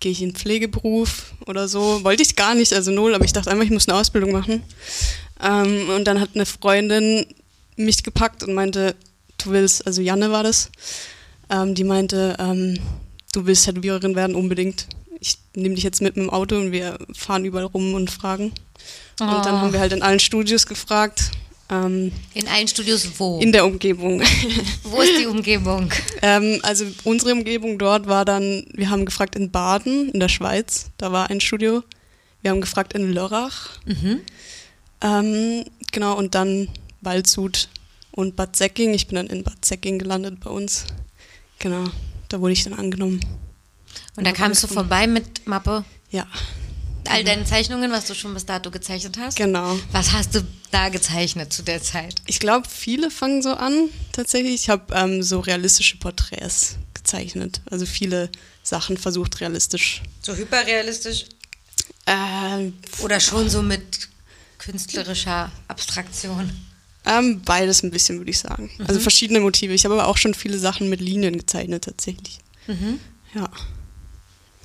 gehe 0.00 0.12
ich 0.12 0.22
in 0.22 0.30
den 0.30 0.36
Pflegeberuf 0.36 1.34
oder 1.46 1.68
so. 1.68 2.02
Wollte 2.02 2.22
ich 2.22 2.36
gar 2.36 2.54
nicht, 2.54 2.72
also 2.72 2.90
null, 2.90 3.14
aber 3.14 3.24
ich 3.24 3.32
dachte 3.32 3.50
einfach, 3.50 3.64
ich 3.64 3.70
muss 3.70 3.88
eine 3.88 3.98
Ausbildung 3.98 4.32
machen. 4.32 4.62
Ähm, 5.42 5.90
und 5.90 6.04
dann 6.04 6.20
hat 6.20 6.30
eine 6.34 6.46
Freundin 6.46 7.26
mich 7.76 8.02
gepackt 8.02 8.42
und 8.42 8.54
meinte, 8.54 8.94
du 9.38 9.50
willst, 9.50 9.86
also 9.86 10.00
Janne 10.00 10.30
war 10.30 10.42
das, 10.42 10.70
ähm, 11.50 11.74
die 11.74 11.84
meinte, 11.84 12.36
ähm, 12.38 12.78
du 13.32 13.44
willst 13.46 13.66
Tätowiererin 13.66 14.14
werden 14.14 14.34
unbedingt. 14.34 14.86
Ich 15.26 15.38
nehme 15.56 15.74
dich 15.74 15.84
jetzt 15.84 16.02
mit 16.02 16.16
mit 16.16 16.26
dem 16.26 16.30
Auto 16.30 16.54
und 16.56 16.70
wir 16.70 16.98
fahren 17.14 17.46
überall 17.46 17.64
rum 17.64 17.94
und 17.94 18.10
fragen. 18.10 18.52
Und 19.18 19.44
dann 19.46 19.54
Oh. 19.54 19.58
haben 19.58 19.72
wir 19.72 19.80
halt 19.80 19.92
in 19.94 20.02
allen 20.02 20.20
Studios 20.20 20.66
gefragt, 20.66 21.30
ähm, 21.70 22.12
In 22.34 22.46
allen 22.48 22.68
Studios 22.68 23.08
wo? 23.16 23.40
in 23.40 23.50
der 23.52 23.64
Umgebung. 23.64 24.20
wo 24.82 25.00
ist 25.00 25.18
die 25.18 25.26
Umgebung? 25.26 25.90
Ähm, 26.20 26.58
also 26.62 26.84
unsere 27.04 27.32
Umgebung 27.32 27.78
dort 27.78 28.06
war 28.06 28.26
dann, 28.26 28.66
wir 28.74 28.90
haben 28.90 29.06
gefragt 29.06 29.34
in 29.34 29.50
Baden, 29.50 30.10
in 30.10 30.20
der 30.20 30.28
Schweiz, 30.28 30.90
da 30.98 31.10
war 31.10 31.30
ein 31.30 31.40
Studio. 31.40 31.82
Wir 32.42 32.50
haben 32.50 32.60
gefragt 32.60 32.92
in 32.92 33.10
Lörrach. 33.14 33.78
Ähm, 35.00 35.64
genau, 35.92 36.16
und 36.18 36.34
dann 36.34 36.68
Waldshut 37.00 37.68
und 38.12 38.36
Bad 38.36 38.56
Säcking. 38.56 38.92
Ich 38.92 39.06
bin 39.06 39.16
dann 39.16 39.26
in 39.28 39.42
Bad 39.42 39.64
Säcking 39.64 39.98
gelandet 39.98 40.40
bei 40.40 40.50
uns. 40.50 40.84
Genau, 41.58 41.84
da 42.28 42.40
wurde 42.40 42.52
ich 42.52 42.64
dann 42.64 42.74
angenommen. 42.74 43.20
Und 44.16 44.26
da 44.26 44.32
kamst 44.32 44.62
du 44.62 44.66
vorbei 44.68 45.06
mit 45.06 45.46
Mappe. 45.46 45.84
Ja, 46.10 46.26
All 47.08 47.22
deine 47.22 47.44
Zeichnungen, 47.44 47.90
was 47.92 48.06
du 48.06 48.14
schon 48.14 48.32
bis 48.32 48.46
dato 48.46 48.70
gezeichnet 48.70 49.18
hast. 49.18 49.36
genau. 49.36 49.78
Was 49.92 50.12
hast 50.12 50.34
du 50.34 50.40
da 50.70 50.88
gezeichnet 50.88 51.52
zu 51.52 51.62
der 51.62 51.82
Zeit? 51.82 52.14
Ich 52.26 52.40
glaube, 52.40 52.66
viele 52.68 53.10
fangen 53.10 53.42
so 53.42 53.50
an, 53.54 53.90
tatsächlich. 54.12 54.54
Ich 54.54 54.68
habe 54.70 54.94
ähm, 54.94 55.22
so 55.22 55.40
realistische 55.40 55.98
Porträts 55.98 56.76
gezeichnet. 56.94 57.60
Also 57.70 57.84
viele 57.84 58.30
Sachen 58.62 58.96
versucht 58.96 59.40
realistisch. 59.40 60.02
So 60.22 60.34
hyperrealistisch 60.34 61.26
Ähm, 62.06 62.72
oder 63.02 63.20
schon 63.20 63.50
so 63.50 63.60
mit 63.62 64.08
künstlerischer 64.58 65.50
Abstraktion? 65.68 66.50
Ähm, 67.04 67.42
beides 67.42 67.82
ein 67.82 67.90
bisschen, 67.90 68.16
würde 68.18 68.30
ich 68.30 68.38
sagen. 68.38 68.70
Mhm. 68.78 68.86
Also 68.86 68.98
verschiedene 69.00 69.40
Motive. 69.40 69.74
Ich 69.74 69.84
habe 69.84 69.94
aber 69.94 70.06
auch 70.08 70.16
schon 70.16 70.32
viele 70.32 70.58
Sachen 70.58 70.88
mit 70.88 71.00
Linien 71.02 71.36
gezeichnet, 71.36 71.84
tatsächlich. 71.84 72.38
Mhm. 72.66 72.98
Ja. 73.34 73.50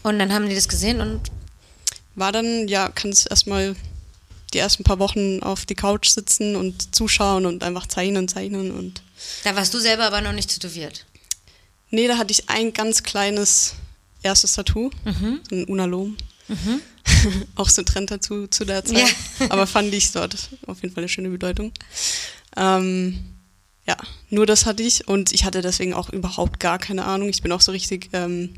Und 0.03 0.19
dann 0.19 0.33
haben 0.33 0.47
die 0.49 0.55
das 0.55 0.67
gesehen 0.67 1.01
und 1.01 1.21
War 2.15 2.31
dann, 2.31 2.67
ja, 2.67 2.89
kannst 2.89 3.29
erstmal 3.29 3.75
die 4.53 4.57
ersten 4.57 4.83
paar 4.83 4.99
Wochen 4.99 5.41
auf 5.43 5.65
die 5.65 5.75
Couch 5.75 6.09
sitzen 6.09 6.55
und 6.55 6.93
zuschauen 6.95 7.45
und 7.45 7.63
einfach 7.63 7.87
zeichnen, 7.87 8.27
zeichnen 8.27 8.71
und. 8.71 9.01
da 9.43 9.55
warst 9.55 9.73
du 9.73 9.79
selber 9.79 10.05
aber 10.05 10.21
noch 10.21 10.31
nicht 10.33 10.49
tätowiert. 10.49 11.05
Nee, 11.91 12.07
da 12.07 12.17
hatte 12.17 12.31
ich 12.31 12.49
ein 12.49 12.73
ganz 12.73 13.03
kleines 13.03 13.75
erstes 14.23 14.53
Tattoo, 14.53 14.89
Mhm. 15.05 15.39
so 15.49 15.55
ein 15.55 15.65
Unalom. 15.65 16.17
auch 17.55 17.69
so 17.69 17.81
ein 17.83 17.85
Trend 17.85 18.09
dazu 18.11 18.47
zu 18.47 18.65
der 18.65 18.83
Zeit. 18.83 18.97
Ja. 19.39 19.47
Aber 19.49 19.67
fand 19.67 19.93
ich 19.93 20.11
dort 20.11 20.35
auf 20.65 20.81
jeden 20.81 20.93
Fall 20.93 21.03
eine 21.03 21.09
schöne 21.09 21.29
Bedeutung. 21.29 21.71
Ähm, 22.57 23.19
ja, 23.87 23.97
nur 24.29 24.45
das 24.45 24.65
hatte 24.65 24.81
ich 24.83 25.07
und 25.07 25.31
ich 25.31 25.45
hatte 25.45 25.61
deswegen 25.61 25.93
auch 25.93 26.09
überhaupt 26.09 26.59
gar 26.59 26.79
keine 26.79 27.05
Ahnung. 27.05 27.29
Ich 27.29 27.41
bin 27.43 27.51
auch 27.51 27.61
so 27.61 27.71
richtig, 27.71 28.09
ähm, 28.13 28.55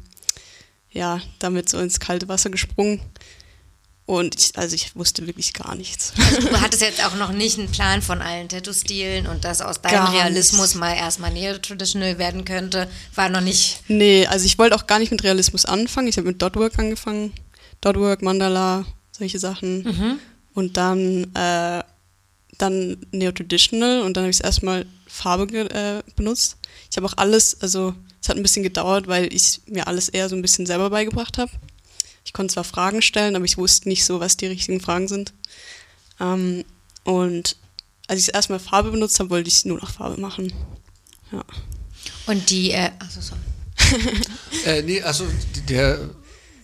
ja, 0.91 1.21
damit 1.39 1.69
so 1.69 1.79
ins 1.79 1.99
kalte 1.99 2.27
Wasser 2.27 2.49
gesprungen. 2.49 3.01
Und 4.05 4.35
ich, 4.35 4.57
also 4.57 4.75
ich 4.75 4.95
wusste 4.95 5.25
wirklich 5.25 5.53
gar 5.53 5.75
nichts. 5.75 6.11
Also 6.17 6.49
du 6.49 6.59
hattest 6.59 6.81
jetzt 6.81 7.05
auch 7.05 7.15
noch 7.15 7.31
nicht 7.31 7.57
einen 7.57 7.71
Plan 7.71 8.01
von 8.01 8.21
allen 8.21 8.49
Tattoo-Stilen 8.49 9.25
und 9.27 9.45
dass 9.45 9.61
aus 9.61 9.81
deinem 9.81 9.93
Gar 9.93 10.13
Realismus 10.13 10.73
nicht. 10.73 10.79
mal 10.81 10.93
erstmal 10.95 11.31
neo-traditional 11.31 12.17
werden 12.17 12.43
könnte, 12.43 12.89
war 13.15 13.29
noch 13.29 13.39
nicht. 13.41 13.81
Nee, 13.87 14.25
also 14.27 14.45
ich 14.45 14.57
wollte 14.57 14.75
auch 14.75 14.85
gar 14.87 14.99
nicht 14.99 15.11
mit 15.11 15.23
Realismus 15.23 15.65
anfangen. 15.65 16.07
Ich 16.07 16.17
habe 16.17 16.27
mit 16.27 16.41
Dotwork 16.41 16.77
angefangen. 16.77 17.31
Dotwork, 17.79 18.21
Mandala, 18.21 18.85
solche 19.11 19.39
Sachen. 19.39 20.19
Und 20.53 20.75
dann, 20.75 21.33
äh, 21.33 21.81
dann 22.57 22.97
Neo-Traditional 23.11 24.01
und 24.01 24.17
dann 24.17 24.23
habe 24.25 24.31
ich 24.31 24.43
erstmal 24.43 24.85
Farbe 25.07 25.69
äh, 25.69 26.03
benutzt. 26.17 26.57
Ich 26.89 26.97
habe 26.97 27.07
auch 27.07 27.15
alles, 27.15 27.61
also 27.61 27.93
es 28.21 28.29
hat 28.29 28.37
ein 28.37 28.43
bisschen 28.43 28.63
gedauert, 28.63 29.07
weil 29.07 29.33
ich 29.33 29.61
mir 29.65 29.87
alles 29.87 30.09
eher 30.09 30.29
so 30.29 30.35
ein 30.35 30.41
bisschen 30.41 30.65
selber 30.65 30.89
beigebracht 30.89 31.37
habe. 31.37 31.51
Ich 32.23 32.33
konnte 32.33 32.53
zwar 32.53 32.63
Fragen 32.63 33.01
stellen, 33.01 33.35
aber 33.35 33.45
ich 33.45 33.57
wusste 33.57 33.89
nicht 33.89 34.05
so, 34.05 34.19
was 34.19 34.37
die 34.37 34.45
richtigen 34.45 34.79
Fragen 34.79 35.07
sind. 35.07 35.33
Ähm, 36.19 36.63
und 37.03 37.57
als 38.07 38.19
ich 38.21 38.33
erstmal 38.33 38.59
Farbe 38.59 38.91
benutzt 38.91 39.19
habe, 39.19 39.31
wollte 39.31 39.49
ich 39.49 39.65
nur 39.65 39.79
noch 39.79 39.91
Farbe 39.91 40.21
machen. 40.21 40.53
Ja. 41.31 41.43
Und 42.27 42.49
die, 42.51 42.71
äh, 42.71 42.91
achso, 42.99 43.21
sorry. 43.21 43.41
Äh, 44.65 44.83
nee, 44.83 45.01
also 45.01 45.25
der 45.67 46.11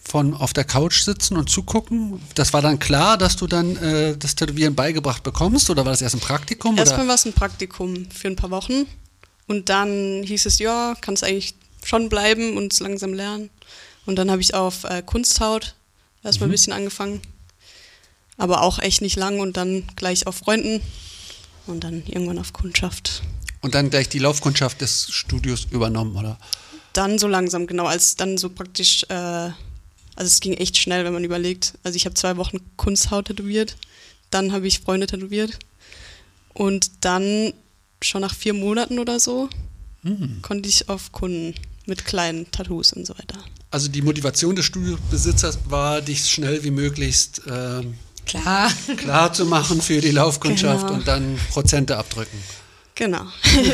von 0.07 0.33
auf 0.33 0.53
der 0.53 0.63
Couch 0.63 1.01
sitzen 1.01 1.35
und 1.35 1.49
zugucken? 1.49 2.21
Das 2.35 2.53
war 2.53 2.61
dann 2.61 2.79
klar, 2.79 3.17
dass 3.17 3.35
du 3.35 3.47
dann 3.47 3.75
äh, 3.77 4.15
das 4.15 4.35
Tätowieren 4.35 4.75
beigebracht 4.75 5.23
bekommst 5.23 5.69
oder 5.69 5.83
war 5.83 5.91
das 5.91 6.01
erst 6.01 6.15
ein 6.15 6.21
Praktikum? 6.21 6.77
Erstmal 6.77 7.07
war 7.07 7.15
es 7.15 7.25
ein 7.25 7.33
Praktikum 7.33 8.09
für 8.11 8.27
ein 8.27 8.35
paar 8.35 8.51
Wochen 8.51 8.85
und 9.47 9.69
dann 9.69 10.23
hieß 10.23 10.45
es, 10.45 10.59
ja, 10.59 10.95
kannst 11.01 11.23
eigentlich 11.23 11.55
schon 11.83 12.09
bleiben 12.09 12.57
und 12.57 12.73
es 12.73 12.79
langsam 12.79 13.13
lernen. 13.13 13.49
Und 14.05 14.17
dann 14.17 14.29
habe 14.29 14.41
ich 14.41 14.53
auf 14.53 14.83
äh, 14.83 15.01
Kunsthaut 15.05 15.75
erstmal 16.23 16.47
mhm. 16.47 16.51
ein 16.51 16.53
bisschen 16.53 16.73
angefangen, 16.73 17.21
aber 18.37 18.61
auch 18.61 18.79
echt 18.79 19.01
nicht 19.01 19.15
lang 19.15 19.39
und 19.39 19.57
dann 19.57 19.87
gleich 19.95 20.27
auf 20.27 20.35
Freunden 20.35 20.81
und 21.65 21.83
dann 21.83 22.03
irgendwann 22.05 22.39
auf 22.39 22.53
Kundschaft. 22.53 23.23
Und 23.61 23.75
dann 23.75 23.89
gleich 23.89 24.09
die 24.09 24.19
Laufkundschaft 24.19 24.81
des 24.81 25.09
Studios 25.11 25.67
übernommen, 25.71 26.15
oder? 26.15 26.37
Dann 26.93 27.19
so 27.19 27.27
langsam, 27.27 27.67
genau, 27.67 27.85
als 27.85 28.15
dann 28.15 28.37
so 28.37 28.49
praktisch, 28.49 29.03
äh, 29.09 29.13
also 29.13 29.55
es 30.15 30.39
ging 30.39 30.53
echt 30.53 30.77
schnell, 30.77 31.05
wenn 31.05 31.13
man 31.13 31.23
überlegt. 31.23 31.73
Also 31.83 31.95
ich 31.95 32.05
habe 32.05 32.15
zwei 32.15 32.37
Wochen 32.37 32.59
Kunsthaut 32.75 33.25
tätowiert, 33.25 33.77
dann 34.29 34.51
habe 34.51 34.67
ich 34.67 34.79
Freunde 34.79 35.07
tätowiert 35.07 35.59
und 36.53 36.91
dann 37.01 37.53
schon 38.01 38.21
nach 38.21 38.35
vier 38.35 38.53
Monaten 38.53 38.99
oder 38.99 39.19
so 39.19 39.49
mhm. 40.03 40.41
konnte 40.41 40.69
ich 40.69 40.89
auf 40.89 41.11
Kunden 41.11 41.55
mit 41.85 42.05
kleinen 42.05 42.49
Tattoos 42.51 42.93
und 42.93 43.05
so 43.05 43.13
weiter. 43.17 43.37
Also 43.71 43.87
die 43.89 44.01
Motivation 44.01 44.55
des 44.55 44.65
Studiobesitzers 44.65 45.59
war, 45.67 46.01
dich 46.01 46.29
schnell 46.29 46.63
wie 46.63 46.71
möglichst 46.71 47.41
ähm, 47.47 47.95
klar. 48.25 48.71
klar 48.97 49.33
zu 49.33 49.45
machen 49.45 49.81
für 49.81 49.99
die 50.01 50.11
Laufkundschaft 50.11 50.87
genau. 50.87 50.99
und 50.99 51.07
dann 51.07 51.39
Prozente 51.51 51.97
abdrücken. 51.97 52.37
Genau, 52.95 53.25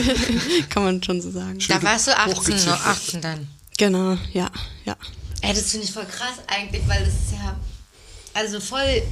kann 0.70 0.84
man 0.84 1.02
schon 1.02 1.22
so 1.22 1.32
sagen. 1.32 1.62
Schön 1.62 1.78
da 1.80 1.84
warst 1.84 2.08
du 2.08 2.18
18, 2.18 2.56
18 2.68 3.22
dann. 3.22 3.48
Genau, 3.78 4.18
ja, 4.34 4.52
ja. 4.84 4.98
Ey, 5.42 5.54
das 5.54 5.72
finde 5.72 5.86
ich 5.86 5.94
voll 5.94 6.06
krass 6.06 6.40
eigentlich, 6.48 6.82
weil 6.88 7.00
das 7.00 7.14
ist 7.14 7.32
ja 7.32 7.58
also 8.34 8.60
voll 8.60 9.04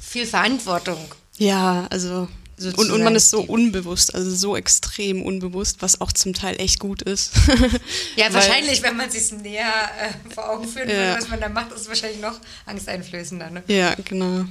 viel 0.00 0.26
Verantwortung. 0.26 0.98
Ja, 1.38 1.86
also 1.90 2.28
und, 2.60 2.90
und 2.90 3.02
man 3.02 3.14
ist 3.14 3.30
so 3.30 3.40
unbewusst, 3.40 4.14
also 4.14 4.30
so 4.34 4.56
extrem 4.56 5.22
unbewusst, 5.22 5.80
was 5.80 6.00
auch 6.00 6.12
zum 6.12 6.34
Teil 6.34 6.60
echt 6.60 6.80
gut 6.80 7.02
ist. 7.02 7.32
ja, 8.16 8.32
wahrscheinlich, 8.32 8.82
wenn 8.82 8.96
man 8.96 9.10
sich 9.10 9.30
näher 9.32 9.72
äh, 10.00 10.34
vor 10.34 10.50
Augen 10.50 10.66
führen 10.66 10.88
ja. 10.88 10.96
will, 10.96 11.14
was 11.18 11.28
man 11.28 11.40
da 11.40 11.48
macht, 11.48 11.72
ist 11.72 11.82
es 11.82 11.88
wahrscheinlich 11.88 12.20
noch 12.20 12.38
angsteinflößender. 12.66 13.50
Ne? 13.50 13.62
Ja, 13.68 13.94
genau. 14.04 14.44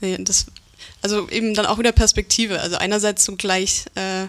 Ja, 0.00 0.18
das, 0.18 0.46
also 1.02 1.28
eben 1.28 1.54
dann 1.54 1.66
auch 1.66 1.78
wieder 1.78 1.92
Perspektive. 1.92 2.60
Also 2.60 2.76
einerseits 2.76 3.24
so 3.24 3.36
gleich 3.36 3.84
äh, 3.94 4.26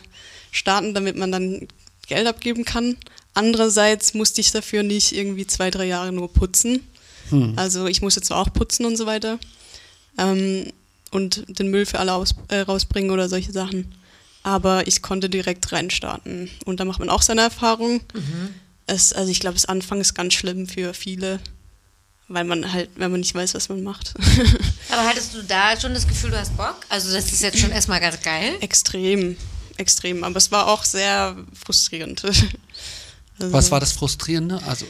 starten, 0.51 0.93
damit 0.93 1.15
man 1.15 1.31
dann 1.31 1.67
Geld 2.07 2.27
abgeben 2.27 2.65
kann. 2.65 2.97
Andererseits 3.33 4.13
musste 4.13 4.41
ich 4.41 4.51
dafür 4.51 4.83
nicht 4.83 5.11
irgendwie 5.11 5.45
zwei, 5.47 5.69
drei 5.69 5.85
Jahre 5.85 6.11
nur 6.11 6.31
putzen. 6.31 6.87
Hm. 7.29 7.53
Also 7.55 7.87
ich 7.87 8.01
musste 8.01 8.21
zwar 8.21 8.39
auch 8.39 8.53
putzen 8.53 8.85
und 8.85 8.95
so 8.95 9.05
weiter. 9.05 9.39
Ähm, 10.17 10.71
und 11.17 11.43
den 11.47 11.69
Müll 11.69 11.85
für 11.87 11.99
alle 11.99 12.13
aus, 12.13 12.35
äh, 12.49 12.59
rausbringen 12.59 13.09
oder 13.09 13.27
solche 13.27 13.51
Sachen. 13.51 13.93
Aber 14.43 14.87
ich 14.87 15.01
konnte 15.01 15.29
direkt 15.29 15.71
reinstarten. 15.71 16.49
Und 16.65 16.79
da 16.79 16.85
macht 16.85 16.99
man 16.99 17.09
auch 17.09 17.23
seine 17.23 17.41
Erfahrung. 17.41 18.01
Mhm. 18.13 18.53
Es, 18.85 19.11
also 19.11 19.29
ich 19.31 19.39
glaube, 19.39 19.55
das 19.55 19.65
Anfang 19.65 19.99
ist 19.99 20.13
ganz 20.13 20.35
schlimm 20.35 20.67
für 20.67 20.93
viele, 20.93 21.39
weil 22.27 22.43
man 22.45 22.71
halt, 22.71 22.91
wenn 22.95 23.11
man 23.11 23.19
nicht 23.19 23.33
weiß, 23.33 23.55
was 23.55 23.67
man 23.67 23.83
macht. 23.83 24.13
Aber 24.89 25.05
hattest 25.05 25.33
du 25.33 25.41
da 25.41 25.77
schon 25.79 25.93
das 25.93 26.07
Gefühl, 26.07 26.29
du 26.29 26.39
hast 26.39 26.55
Bock? 26.55 26.85
Also 26.87 27.11
das 27.11 27.31
ist 27.31 27.41
jetzt 27.41 27.59
schon 27.59 27.71
erstmal 27.71 27.99
ganz 27.99 28.21
geil. 28.21 28.53
Extrem, 28.61 29.35
extrem. 29.75 30.23
Aber 30.23 30.37
es 30.37 30.51
war 30.51 30.67
auch 30.67 30.83
sehr 30.85 31.35
frustrierend. 31.53 32.23
Also, 33.39 33.53
was 33.53 33.69
war 33.69 33.79
das 33.79 33.91
Frustrierende? 33.91 34.59
Also 34.65 34.87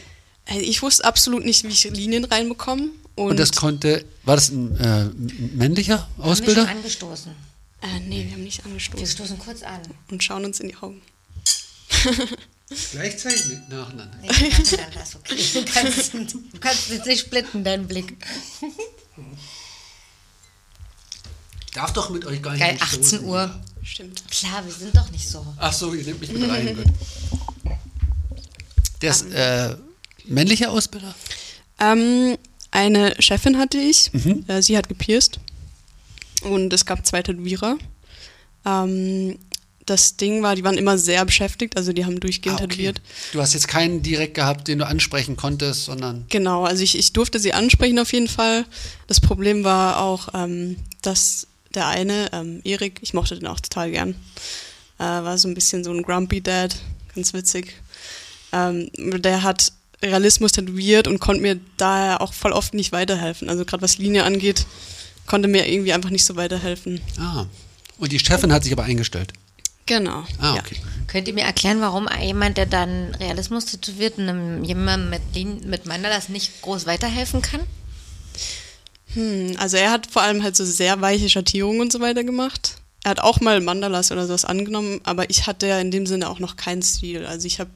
ich 0.58 0.80
wusste 0.80 1.04
absolut 1.04 1.44
nicht, 1.44 1.64
wie 1.64 1.68
ich 1.68 1.84
Linien 1.84 2.24
reinbekomme. 2.24 2.88
Und, 3.18 3.30
und 3.32 3.36
das 3.38 3.50
konnte, 3.52 4.04
war 4.22 4.36
das 4.36 4.50
ein 4.50 4.76
äh, 4.76 5.06
männlicher 5.56 6.08
Ausbilder? 6.18 6.68
Haben 6.68 6.82
wir 6.84 6.90
schon 6.90 7.08
angestoßen? 7.10 7.32
Äh, 7.82 8.00
nee, 8.06 8.24
wir 8.26 8.32
haben 8.32 8.44
nicht 8.44 8.64
angestoßen. 8.64 9.00
Wir 9.00 9.06
stoßen 9.08 9.38
kurz 9.40 9.62
an. 9.62 9.80
Und 10.08 10.22
schauen 10.22 10.44
uns 10.44 10.60
in 10.60 10.68
die 10.68 10.76
Augen. 10.76 11.02
Gleichzeitig 12.92 13.56
nacheinander. 13.68 14.16
Nee, 14.22 14.28
nacheinander 14.28 15.02
ist 15.02 15.16
okay. 15.16 15.36
Du 15.52 15.64
kannst, 15.64 16.14
du 16.14 16.58
kannst 16.60 16.90
jetzt 16.90 17.06
nicht 17.06 17.20
splitten, 17.20 17.64
deinen 17.64 17.88
Blick. 17.88 18.16
Darf 21.74 21.92
doch 21.92 22.10
mit 22.10 22.24
euch 22.24 22.40
gar 22.40 22.52
nicht 22.52 22.60
Geil, 22.60 22.76
18 22.80 23.02
stoßen, 23.02 23.24
Uhr. 23.24 23.40
Ja. 23.40 23.60
Stimmt. 23.82 24.30
Klar, 24.30 24.64
wir 24.64 24.72
sind 24.72 24.96
doch 24.96 25.10
nicht 25.10 25.28
so. 25.28 25.44
Ach 25.56 25.72
so, 25.72 25.92
ihr 25.92 26.04
nehmt 26.04 26.20
mich 26.20 26.30
mit 26.30 26.48
rein. 26.48 26.76
Gut. 26.76 26.86
Der 29.02 29.10
ist 29.10 29.22
äh, 29.32 29.76
männlicher 30.24 30.70
Ausbilder? 30.70 31.14
Ähm, 31.80 32.36
eine 32.78 33.14
Chefin 33.18 33.58
hatte 33.58 33.78
ich, 33.78 34.12
mhm. 34.12 34.44
äh, 34.46 34.62
sie 34.62 34.78
hat 34.78 34.88
gepierst 34.88 35.40
und 36.42 36.72
es 36.72 36.86
gab 36.86 37.04
zwei 37.04 37.22
Tätowierer. 37.22 37.76
Ähm, 38.64 39.36
das 39.84 40.16
Ding 40.16 40.42
war, 40.42 40.54
die 40.54 40.64
waren 40.64 40.76
immer 40.76 40.98
sehr 40.98 41.24
beschäftigt, 41.24 41.76
also 41.76 41.92
die 41.92 42.04
haben 42.04 42.20
durchgehend 42.20 42.60
ah, 42.60 42.64
okay. 42.64 42.68
tätowiert. 42.68 43.00
Du 43.32 43.40
hast 43.40 43.54
jetzt 43.54 43.68
keinen 43.68 44.02
direkt 44.02 44.34
gehabt, 44.34 44.68
den 44.68 44.78
du 44.78 44.86
ansprechen 44.86 45.36
konntest, 45.36 45.86
sondern. 45.86 46.26
Genau, 46.28 46.64
also 46.64 46.82
ich, 46.82 46.96
ich 46.96 47.12
durfte 47.12 47.40
sie 47.40 47.52
ansprechen 47.52 47.98
auf 47.98 48.12
jeden 48.12 48.28
Fall. 48.28 48.64
Das 49.06 49.20
Problem 49.20 49.64
war 49.64 50.00
auch, 50.00 50.28
ähm, 50.34 50.76
dass 51.02 51.46
der 51.74 51.88
eine, 51.88 52.30
ähm, 52.32 52.60
Erik, 52.64 52.98
ich 53.00 53.14
mochte 53.14 53.38
den 53.38 53.46
auch 53.46 53.60
total 53.60 53.90
gern, 53.90 54.10
äh, 54.98 55.04
war 55.04 55.38
so 55.38 55.48
ein 55.48 55.54
bisschen 55.54 55.82
so 55.82 55.90
ein 55.90 56.02
Grumpy 56.02 56.42
Dad, 56.42 56.76
ganz 57.14 57.32
witzig. 57.32 57.74
Ähm, 58.52 58.90
der 58.96 59.42
hat 59.42 59.72
Realismus 60.02 60.52
tätowiert 60.52 61.08
und 61.08 61.18
konnte 61.18 61.42
mir 61.42 61.58
daher 61.76 62.20
auch 62.20 62.32
voll 62.32 62.52
oft 62.52 62.74
nicht 62.74 62.92
weiterhelfen. 62.92 63.48
Also 63.48 63.64
gerade 63.64 63.82
was 63.82 63.98
Linie 63.98 64.24
angeht, 64.24 64.66
konnte 65.26 65.48
mir 65.48 65.68
irgendwie 65.68 65.92
einfach 65.92 66.10
nicht 66.10 66.24
so 66.24 66.36
weiterhelfen. 66.36 67.00
Ah. 67.18 67.46
Und 67.98 68.12
die 68.12 68.18
Chefin 68.18 68.52
hat 68.52 68.62
sich 68.62 68.72
aber 68.72 68.84
eingestellt. 68.84 69.32
Genau. 69.86 70.24
Ah, 70.38 70.54
okay. 70.54 70.76
Ja. 70.76 70.86
Könnt 71.06 71.26
ihr 71.26 71.34
mir 71.34 71.44
erklären, 71.44 71.80
warum 71.80 72.08
jemand, 72.20 72.58
der 72.58 72.66
dann 72.66 73.14
Realismus 73.14 73.64
tätowiert, 73.64 74.18
einem 74.18 74.62
jemand 74.62 75.10
mit, 75.10 75.64
mit 75.64 75.86
Mandalas 75.86 76.28
nicht 76.28 76.60
groß 76.62 76.86
weiterhelfen 76.86 77.42
kann? 77.42 77.60
Hm, 79.14 79.56
also 79.58 79.78
er 79.78 79.90
hat 79.90 80.06
vor 80.06 80.22
allem 80.22 80.42
halt 80.42 80.54
so 80.54 80.64
sehr 80.64 81.00
weiche 81.00 81.30
Schattierungen 81.30 81.80
und 81.80 81.90
so 81.92 82.00
weiter 82.00 82.22
gemacht. 82.22 82.76
Er 83.02 83.12
hat 83.12 83.20
auch 83.20 83.40
mal 83.40 83.60
Mandalas 83.60 84.12
oder 84.12 84.26
sowas 84.26 84.44
angenommen, 84.44 85.00
aber 85.04 85.30
ich 85.30 85.46
hatte 85.46 85.66
ja 85.66 85.80
in 85.80 85.90
dem 85.90 86.06
Sinne 86.06 86.28
auch 86.28 86.38
noch 86.38 86.56
keinen 86.56 86.82
Stil. 86.82 87.24
Also 87.24 87.46
ich 87.46 87.58
habe 87.58 87.70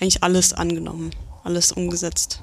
eigentlich 0.00 0.24
alles 0.24 0.52
angenommen 0.52 1.12
alles 1.44 1.72
umgesetzt. 1.72 2.40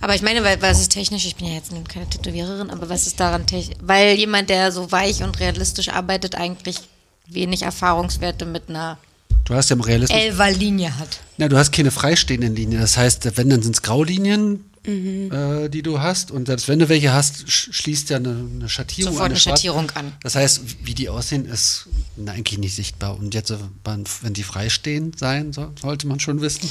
Aber 0.00 0.14
ich 0.14 0.22
meine, 0.22 0.42
weil, 0.44 0.60
was 0.62 0.80
ist 0.80 0.92
technisch, 0.92 1.26
ich 1.26 1.36
bin 1.36 1.46
ja 1.46 1.54
jetzt 1.54 1.72
keine 1.88 2.08
Tätowiererin, 2.08 2.70
aber 2.70 2.88
was 2.88 3.06
ist 3.06 3.20
daran 3.20 3.46
technisch? 3.46 3.76
Weil 3.80 4.16
jemand, 4.16 4.50
der 4.50 4.72
so 4.72 4.90
weich 4.92 5.22
und 5.22 5.38
realistisch 5.40 5.88
arbeitet, 5.88 6.34
eigentlich 6.34 6.78
wenig 7.26 7.62
Erfahrungswerte 7.62 8.46
mit 8.46 8.68
einer 8.68 8.98
Du 9.44 9.54
hast 9.54 9.70
ja 9.70 9.76
im 9.76 9.80
Realismus. 9.80 10.18
Elva-Linie 10.18 10.98
hat. 10.98 11.20
Ja, 11.38 11.48
du 11.48 11.56
hast 11.56 11.72
keine 11.72 11.90
freistehenden 11.90 12.54
Linien. 12.54 12.82
Das 12.82 12.98
heißt, 12.98 13.36
wenn, 13.36 13.48
dann 13.48 13.62
sind 13.62 13.76
es 13.76 13.80
Graulinien, 13.80 14.64
mhm. 14.86 15.32
äh, 15.32 15.68
die 15.70 15.80
du 15.80 16.00
hast. 16.00 16.30
Und 16.30 16.48
selbst 16.48 16.68
wenn 16.68 16.78
du 16.78 16.90
welche 16.90 17.14
hast, 17.14 17.50
schließt 17.50 18.10
ja 18.10 18.18
eine, 18.18 18.30
eine 18.30 18.68
Schattierung 18.68 19.12
Sofort 19.12 19.26
eine, 19.26 19.34
eine 19.34 19.40
Schattierung 19.40 19.90
an. 19.92 20.12
Das 20.22 20.34
heißt, 20.34 20.60
wie 20.84 20.94
die 20.94 21.08
aussehen, 21.08 21.46
ist 21.46 21.86
eigentlich 22.26 22.58
nicht 22.58 22.74
sichtbar. 22.74 23.18
Und 23.18 23.32
jetzt, 23.32 23.52
wenn 23.84 24.34
die 24.34 24.42
freistehend 24.42 25.18
sein, 25.18 25.52
sollte 25.52 26.06
man 26.06 26.20
schon 26.20 26.42
wissen. 26.42 26.68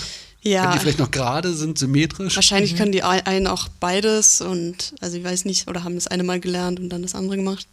Ja. 0.47 0.63
Wenn 0.63 0.71
die 0.71 0.79
vielleicht 0.79 0.99
noch 0.99 1.11
gerade 1.11 1.53
sind, 1.53 1.77
symmetrisch. 1.77 2.35
Wahrscheinlich 2.35 2.73
mhm. 2.73 2.77
können 2.77 2.91
die 2.91 3.03
einen 3.03 3.47
auch 3.47 3.67
beides 3.79 4.41
und, 4.41 4.93
also 5.01 5.17
ich 5.17 5.23
weiß 5.23 5.45
nicht, 5.45 5.67
oder 5.67 5.83
haben 5.83 5.95
das 5.95 6.07
eine 6.07 6.23
mal 6.23 6.39
gelernt 6.39 6.79
und 6.79 6.89
dann 6.89 7.01
das 7.01 7.15
andere 7.15 7.35
gemacht. 7.35 7.67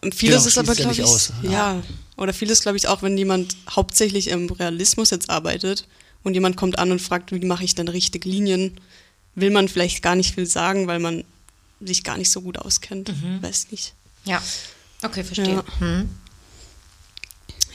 Und 0.00 0.14
vieles 0.14 0.38
genau, 0.38 0.48
ist 0.48 0.58
aber, 0.58 0.74
glaube 0.74 0.94
ja 0.94 1.04
ich, 1.04 1.10
aus. 1.10 1.32
Ja. 1.42 1.50
ja, 1.50 1.82
oder 2.16 2.32
vieles, 2.32 2.62
glaube 2.62 2.76
ich, 2.76 2.88
auch, 2.88 3.02
wenn 3.02 3.16
jemand 3.16 3.56
hauptsächlich 3.70 4.28
im 4.28 4.50
Realismus 4.50 5.10
jetzt 5.10 5.30
arbeitet 5.30 5.86
und 6.22 6.34
jemand 6.34 6.56
kommt 6.56 6.78
an 6.78 6.90
und 6.90 7.00
fragt, 7.00 7.32
wie 7.32 7.44
mache 7.44 7.64
ich 7.64 7.74
denn 7.74 7.88
richtig 7.88 8.24
Linien, 8.24 8.80
will 9.34 9.50
man 9.50 9.68
vielleicht 9.68 10.02
gar 10.02 10.16
nicht 10.16 10.34
viel 10.34 10.46
sagen, 10.46 10.86
weil 10.86 10.98
man 10.98 11.24
sich 11.80 12.02
gar 12.02 12.16
nicht 12.16 12.30
so 12.30 12.40
gut 12.40 12.58
auskennt. 12.58 13.08
Mhm. 13.08 13.42
Weiß 13.42 13.68
nicht. 13.70 13.94
Ja, 14.24 14.42
okay, 15.02 15.22
verstehe. 15.22 15.56
Ja. 15.56 15.64
Mhm. 15.80 16.08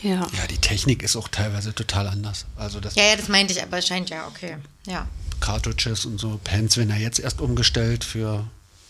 Ja. 0.02 0.28
Ja, 0.38 0.48
die 0.50 0.58
Technik 0.58 1.04
ist 1.04 1.16
auch 1.16 1.28
teilweise 1.28 1.74
total 1.74 2.08
anders. 2.08 2.46
Also 2.56 2.80
das 2.80 2.96
ja, 2.96 3.04
ja, 3.04 3.16
das 3.16 3.28
meinte 3.28 3.54
ich, 3.54 3.62
aber 3.62 3.82
scheint 3.82 4.10
ja 4.10 4.28
okay. 4.28 4.58
Ja. 4.86 5.08
Cartridges 5.40 6.06
und 6.06 6.20
so, 6.20 6.40
Pens 6.44 6.78
werden 6.78 6.90
ja 6.90 6.98
jetzt 6.98 7.20
erst 7.20 7.42
umgestellt 7.42 8.04
für 8.04 8.46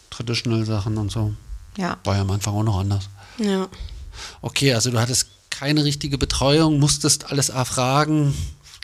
Traditional 0.10 0.66
Sachen 0.66 0.97
und 0.97 1.12
so. 1.12 1.34
Ja. 1.78 1.97
War 2.03 2.16
ja 2.16 2.22
am 2.22 2.32
Anfang 2.32 2.55
auch 2.55 2.64
noch 2.64 2.80
anders. 2.80 3.10
Ja. 3.38 3.68
Okay, 4.41 4.74
also 4.74 4.91
du 4.91 4.99
hattest 4.99 5.28
keine 5.49 5.84
richtige 5.84 6.18
Betreuung, 6.18 6.80
musstest 6.80 7.32
alles 7.32 7.49
erfragen. 7.49 8.34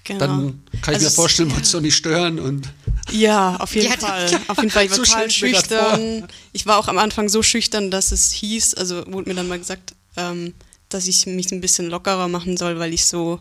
Genau. 0.04 0.20
Dann 0.20 0.64
kann 0.82 0.94
ich 0.94 1.00
also 1.00 1.06
mir 1.06 1.12
vorstellen, 1.12 1.52
wolltest 1.52 1.74
du 1.74 1.80
nicht 1.80 1.96
stören 1.96 2.40
und. 2.40 2.70
Ja, 3.12 3.56
auf 3.58 3.74
jeden 3.76 3.92
ja, 3.92 3.98
Fall. 3.98 4.40
Auf 4.48 4.58
jeden 4.58 4.70
Fall. 4.70 4.86
Ich 4.86 4.92
war 4.92 4.98
total 5.04 5.32
schüchtern. 5.32 6.28
Ich 6.54 6.66
war 6.68 6.78
auch 6.78 6.88
am 6.88 7.00
Anfang 7.00 7.28
so 7.28 7.42
schüchtern, 7.42 7.90
dass 7.90 8.12
es 8.12 8.32
hieß, 8.32 8.76
also 8.76 9.04
wurde 9.08 9.30
mir 9.30 9.36
dann 9.36 9.48
mal 9.48 9.58
gesagt, 9.58 9.96
ähm, 10.16 10.54
dass 10.96 11.08
ich 11.08 11.26
mich 11.26 11.52
ein 11.52 11.62
bisschen 11.62 11.90
lockerer 11.90 12.28
machen 12.28 12.58
soll, 12.58 12.80
weil 12.80 12.94
ich 12.94 13.06
so, 13.06 13.40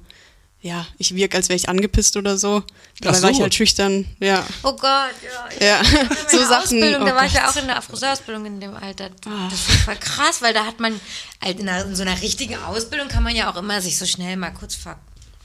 ja, 0.61 0.87
ich 0.99 1.15
wirke, 1.15 1.37
als 1.37 1.49
wäre 1.49 1.57
ich 1.57 1.69
angepisst 1.69 2.17
oder 2.17 2.37
so. 2.37 2.63
Dabei 3.01 3.19
Ach 3.19 3.23
war 3.23 3.31
ich 3.31 3.37
so. 3.37 3.43
halt 3.43 3.55
schüchtern, 3.55 4.07
ja. 4.19 4.45
Oh 4.63 4.73
Gott, 4.73 5.15
ja. 5.23 5.49
Ich 5.57 5.63
Ja, 5.63 5.83
so 6.29 6.39
so 6.39 6.45
Sachen. 6.45 6.63
Ausbildung, 6.65 7.03
oh 7.03 7.07
da 7.07 7.15
war 7.15 7.27
ich 7.27 7.33
ja 7.35 7.49
auch 7.49 7.57
in 7.57 7.67
der 7.67 7.81
Friseurausbildung 7.81 8.47
in 8.47 8.61
dem 8.61 8.75
Alter. 8.75 9.11
Ah. 9.27 9.49
Das 9.51 9.69
ist 9.69 9.83
voll 9.83 9.97
krass, 9.97 10.43
weil 10.43 10.53
da 10.53 10.65
hat 10.65 10.81
man, 10.81 10.99
halt 11.43 11.61
in, 11.61 11.69
einer, 11.69 11.85
in 11.85 11.95
so 11.95 12.03
einer 12.03 12.21
richtigen 12.21 12.57
Ausbildung 12.57 13.09
kann 13.09 13.23
man 13.23 13.37
ja 13.37 13.51
auch 13.53 13.57
immer 13.57 13.81
sich 13.81 13.99
so 13.99 14.07
schnell 14.07 14.37
mal 14.37 14.51
kurz 14.51 14.75
ver, 14.75 14.99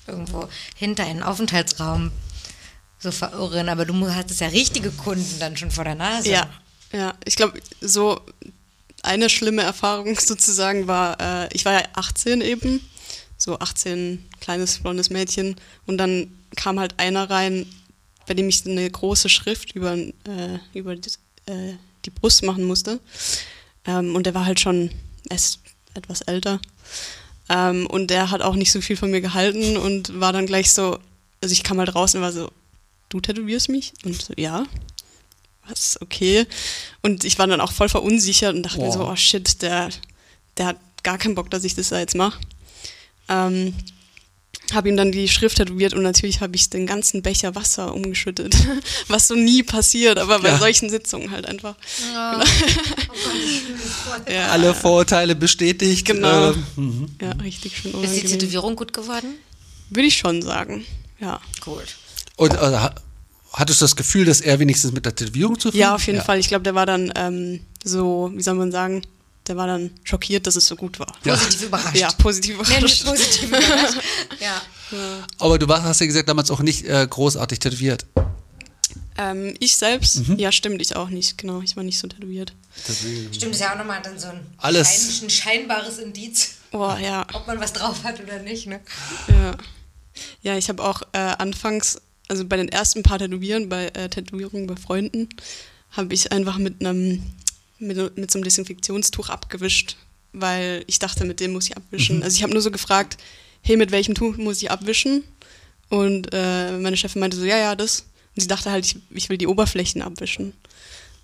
irgendwo 0.07 0.49
hinter 0.76 1.03
einen 1.03 1.22
Aufenthaltsraum 1.22 2.12
so 2.97 3.12
verirren. 3.12 3.70
Aber 3.70 3.86
du 3.86 4.14
hattest 4.14 4.41
ja 4.41 4.47
richtige 4.47 4.89
Kunden 4.89 5.39
dann 5.39 5.57
schon 5.57 5.70
vor 5.70 5.84
der 5.84 5.95
Nase. 5.95 6.30
Ja, 6.30 6.49
ja. 6.91 7.14
Ich 7.26 7.36
glaube, 7.36 7.60
so 7.82 8.20
eine 9.03 9.29
schlimme 9.29 9.61
Erfahrung 9.61 10.15
sozusagen 10.19 10.87
war, 10.87 11.19
äh, 11.19 11.49
ich 11.53 11.65
war 11.65 11.73
ja 11.73 11.83
18 11.93 12.41
eben, 12.41 12.81
so 13.37 13.59
18, 13.59 14.25
kleines 14.41 14.79
blondes 14.79 15.09
Mädchen. 15.09 15.55
Und 15.85 15.97
dann 15.97 16.31
kam 16.55 16.79
halt 16.79 16.99
einer 16.99 17.29
rein, 17.29 17.65
bei 18.27 18.33
dem 18.33 18.49
ich 18.49 18.65
eine 18.65 18.89
große 18.89 19.29
Schrift 19.29 19.75
über, 19.75 19.93
äh, 19.95 20.59
über 20.73 20.95
die, 20.95 21.09
äh, 21.45 21.75
die 22.05 22.09
Brust 22.09 22.43
machen 22.43 22.65
musste. 22.65 22.99
Ähm, 23.85 24.15
und 24.15 24.25
der 24.25 24.33
war 24.33 24.45
halt 24.45 24.59
schon 24.59 24.91
etwas 25.93 26.21
älter. 26.21 26.59
Ähm, 27.49 27.87
und 27.87 28.07
der 28.11 28.29
hat 28.31 28.41
auch 28.41 28.55
nicht 28.55 28.71
so 28.71 28.81
viel 28.81 28.97
von 28.97 29.09
mir 29.09 29.21
gehalten 29.21 29.77
und 29.77 30.19
war 30.19 30.33
dann 30.33 30.45
gleich 30.45 30.71
so, 30.71 30.99
also 31.41 31.53
ich 31.53 31.63
kam 31.63 31.79
halt 31.79 31.95
raus 31.95 32.13
und 32.13 32.21
war 32.21 32.31
so, 32.31 32.51
du 33.09 33.19
tätowierst 33.19 33.69
mich? 33.69 33.93
Und 34.03 34.21
so, 34.21 34.33
ja 34.37 34.65
was, 35.70 35.97
okay. 36.01 36.45
Und 37.01 37.24
ich 37.24 37.38
war 37.39 37.47
dann 37.47 37.61
auch 37.61 37.72
voll 37.72 37.89
verunsichert 37.89 38.55
und 38.55 38.63
dachte 38.63 38.80
mir 38.80 38.91
so, 38.91 39.07
oh 39.07 39.15
shit, 39.15 39.61
der, 39.61 39.89
der 40.57 40.65
hat 40.67 40.78
gar 41.03 41.17
keinen 41.17 41.36
Bock, 41.36 41.49
dass 41.49 41.63
ich 41.63 41.76
das 41.76 41.89
da 41.89 41.99
jetzt 41.99 42.15
mache. 42.15 42.39
Ähm, 43.30 43.74
habe 44.74 44.89
ihm 44.89 44.97
dann 44.97 45.11
die 45.11 45.28
Schrift 45.28 45.57
tätowiert 45.57 45.93
und 45.95 46.03
natürlich 46.03 46.41
habe 46.41 46.55
ich 46.55 46.70
den 46.70 46.86
ganzen 46.86 47.24
Becher 47.24 47.55
Wasser 47.55 47.91
umgeschüttet, 47.93 48.55
was 49.07 49.28
so 49.28 49.34
nie 49.36 49.63
passiert, 49.63 50.20
aber 50.20 50.39
bei 50.39 50.49
Ja. 50.49 50.57
solchen 50.59 50.89
Sitzungen 50.91 51.32
halt 51.32 51.45
einfach. 51.47 51.76
Ja. 52.13 52.43
Ja, 54.32 54.47
Alle 54.49 54.74
Vorurteile 54.76 55.36
bestätigt. 55.36 56.05
Genau. 56.05 56.53
ähm, 56.78 57.07
ja 57.22 57.32
richtig 57.34 57.78
schön 57.78 57.91
Ist 57.91 57.93
die 57.93 57.97
unangenehm. 58.07 58.39
Tätowierung 58.39 58.76
gut 58.76 58.93
geworden? 58.93 59.36
Würde 59.89 60.07
ich 60.07 60.17
schon 60.17 60.41
sagen, 60.41 60.86
ja. 61.20 61.39
Gut. 61.61 61.95
Und 62.36 62.53
ha- 62.59 62.95
hattest 63.53 63.81
du 63.81 63.85
das 63.85 63.95
Gefühl, 63.95 64.25
dass 64.25 64.41
er 64.41 64.59
wenigstens 64.59 64.91
mit 64.91 65.05
der 65.05 65.15
Tätowierung 65.15 65.59
zufrieden 65.59 65.81
Ja, 65.81 65.95
auf 65.95 66.05
jeden 66.07 66.21
Fall. 66.21 66.39
Ich 66.39 66.47
glaube, 66.47 66.63
der 66.63 66.75
war 66.75 66.85
dann 66.85 67.11
ähm, 67.15 67.61
so, 67.83 68.31
wie 68.33 68.41
soll 68.41 68.55
man 68.55 68.71
sagen, 68.71 69.01
der 69.47 69.57
war 69.57 69.65
dann 69.67 69.91
schockiert, 70.03 70.45
dass 70.45 70.55
es 70.55 70.67
so 70.67 70.75
gut 70.75 70.99
war. 70.99 71.11
Ja. 71.23 71.35
Positiv 71.35 71.63
überrascht. 71.63 71.95
Ja, 71.95 72.11
positiv 72.11 72.57
Nee, 72.57 72.77
überrascht. 72.77 73.05
positiv 73.05 73.43
überrascht. 73.47 73.97
Ja. 74.39 74.61
Aber 75.37 75.59
du 75.59 75.67
warst, 75.67 75.83
hast 75.83 76.01
ja 76.01 76.07
gesagt, 76.07 76.27
damals 76.29 76.49
auch 76.49 76.61
nicht 76.61 76.83
äh, 76.85 77.05
großartig 77.07 77.59
tätowiert. 77.59 78.05
Ähm, 79.17 79.53
ich 79.59 79.75
selbst? 79.77 80.27
Mhm. 80.27 80.37
Ja, 80.39 80.51
stimmt, 80.51 80.81
ich 80.81 80.95
auch 80.95 81.09
nicht. 81.09 81.37
Genau, 81.37 81.61
ich 81.61 81.75
war 81.75 81.83
nicht 81.83 81.99
so 81.99 82.07
tätowiert. 82.07 82.53
Deswegen. 82.87 83.33
Stimmt, 83.33 83.53
ist 83.53 83.61
ja 83.61 83.73
auch 83.73 83.77
nochmal 83.77 84.01
dann 84.01 84.17
so 84.17 84.29
ein, 84.29 84.39
Alles. 84.57 84.87
Schein, 85.19 85.25
ein 85.27 85.29
scheinbares 85.29 85.97
Indiz, 85.99 86.55
Oh, 86.71 86.91
ja. 87.01 87.25
ob 87.33 87.45
man 87.47 87.59
was 87.59 87.73
drauf 87.73 88.03
hat 88.03 88.19
oder 88.21 88.39
nicht. 88.39 88.65
Ne? 88.67 88.79
Ja, 89.27 89.55
ja 90.41 90.57
ich 90.57 90.69
habe 90.69 90.83
auch 90.83 91.01
äh, 91.11 91.17
anfangs, 91.17 92.01
also 92.30 92.45
bei 92.45 92.55
den 92.55 92.69
ersten 92.69 93.03
paar 93.03 93.19
Tätowieren, 93.19 93.67
bei 93.67 93.88
äh, 93.88 94.07
Tätowierungen 94.09 94.67
bei 94.67 94.75
Freunden, 94.75 95.27
habe 95.91 96.13
ich 96.13 96.32
einfach 96.32 96.57
mit 96.57 96.80
einem, 96.80 97.23
mit, 97.80 98.17
mit 98.17 98.32
so 98.32 98.38
einem 98.38 98.43
Desinfektionstuch 98.43 99.30
abgewischt, 99.30 99.97
weil 100.32 100.84
ich 100.88 100.99
dachte, 100.99 101.25
mit 101.25 101.39
dem 101.39 101.51
muss 101.51 101.65
ich 101.65 101.75
abwischen. 101.75 102.23
Also 102.23 102.38
ich 102.38 102.43
habe 102.43 102.53
nur 102.53 102.61
so 102.61 102.71
gefragt, 102.71 103.17
hey, 103.61 103.75
mit 103.75 103.91
welchem 103.91 104.15
Tuch 104.15 104.38
muss 104.38 104.61
ich 104.61 104.71
abwischen? 104.71 105.23
Und 105.89 106.30
äh, 106.32 106.77
meine 106.77 106.95
Chefin 106.95 107.19
meinte 107.19 107.36
so, 107.36 107.45
ja, 107.45 107.57
ja, 107.57 107.75
das. 107.75 108.05
Und 108.36 108.41
sie 108.41 108.47
dachte 108.47 108.71
halt, 108.71 108.86
ich, 108.86 108.97
ich 109.09 109.30
will 109.30 109.38
die 109.38 109.47
Oberflächen 109.47 110.01
abwischen. 110.03 110.53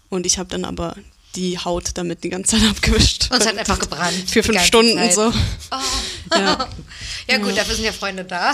Und 0.09 0.25
ich 0.25 0.39
habe 0.39 0.49
dann 0.49 0.65
aber 0.65 0.95
die 1.35 1.59
Haut 1.59 1.91
damit 1.95 2.23
die 2.23 2.29
ganze 2.29 2.57
Zeit 2.57 2.67
abgewischt. 2.69 3.29
Und 3.31 3.41
es 3.41 3.47
hat 3.47 3.57
einfach 3.57 3.79
gebrannt. 3.79 4.29
Für 4.29 4.41
fünf 4.41 4.61
Stunden 4.63 4.97
Zeit. 4.97 5.13
so. 5.13 5.31
Oh. 5.71 6.35
Ja. 6.35 6.67
Ja 7.27 7.39
gut, 7.39 7.57
dafür 7.57 7.73
sind 7.73 7.85
ja 7.85 7.91
Freunde 7.91 8.23
da. 8.23 8.53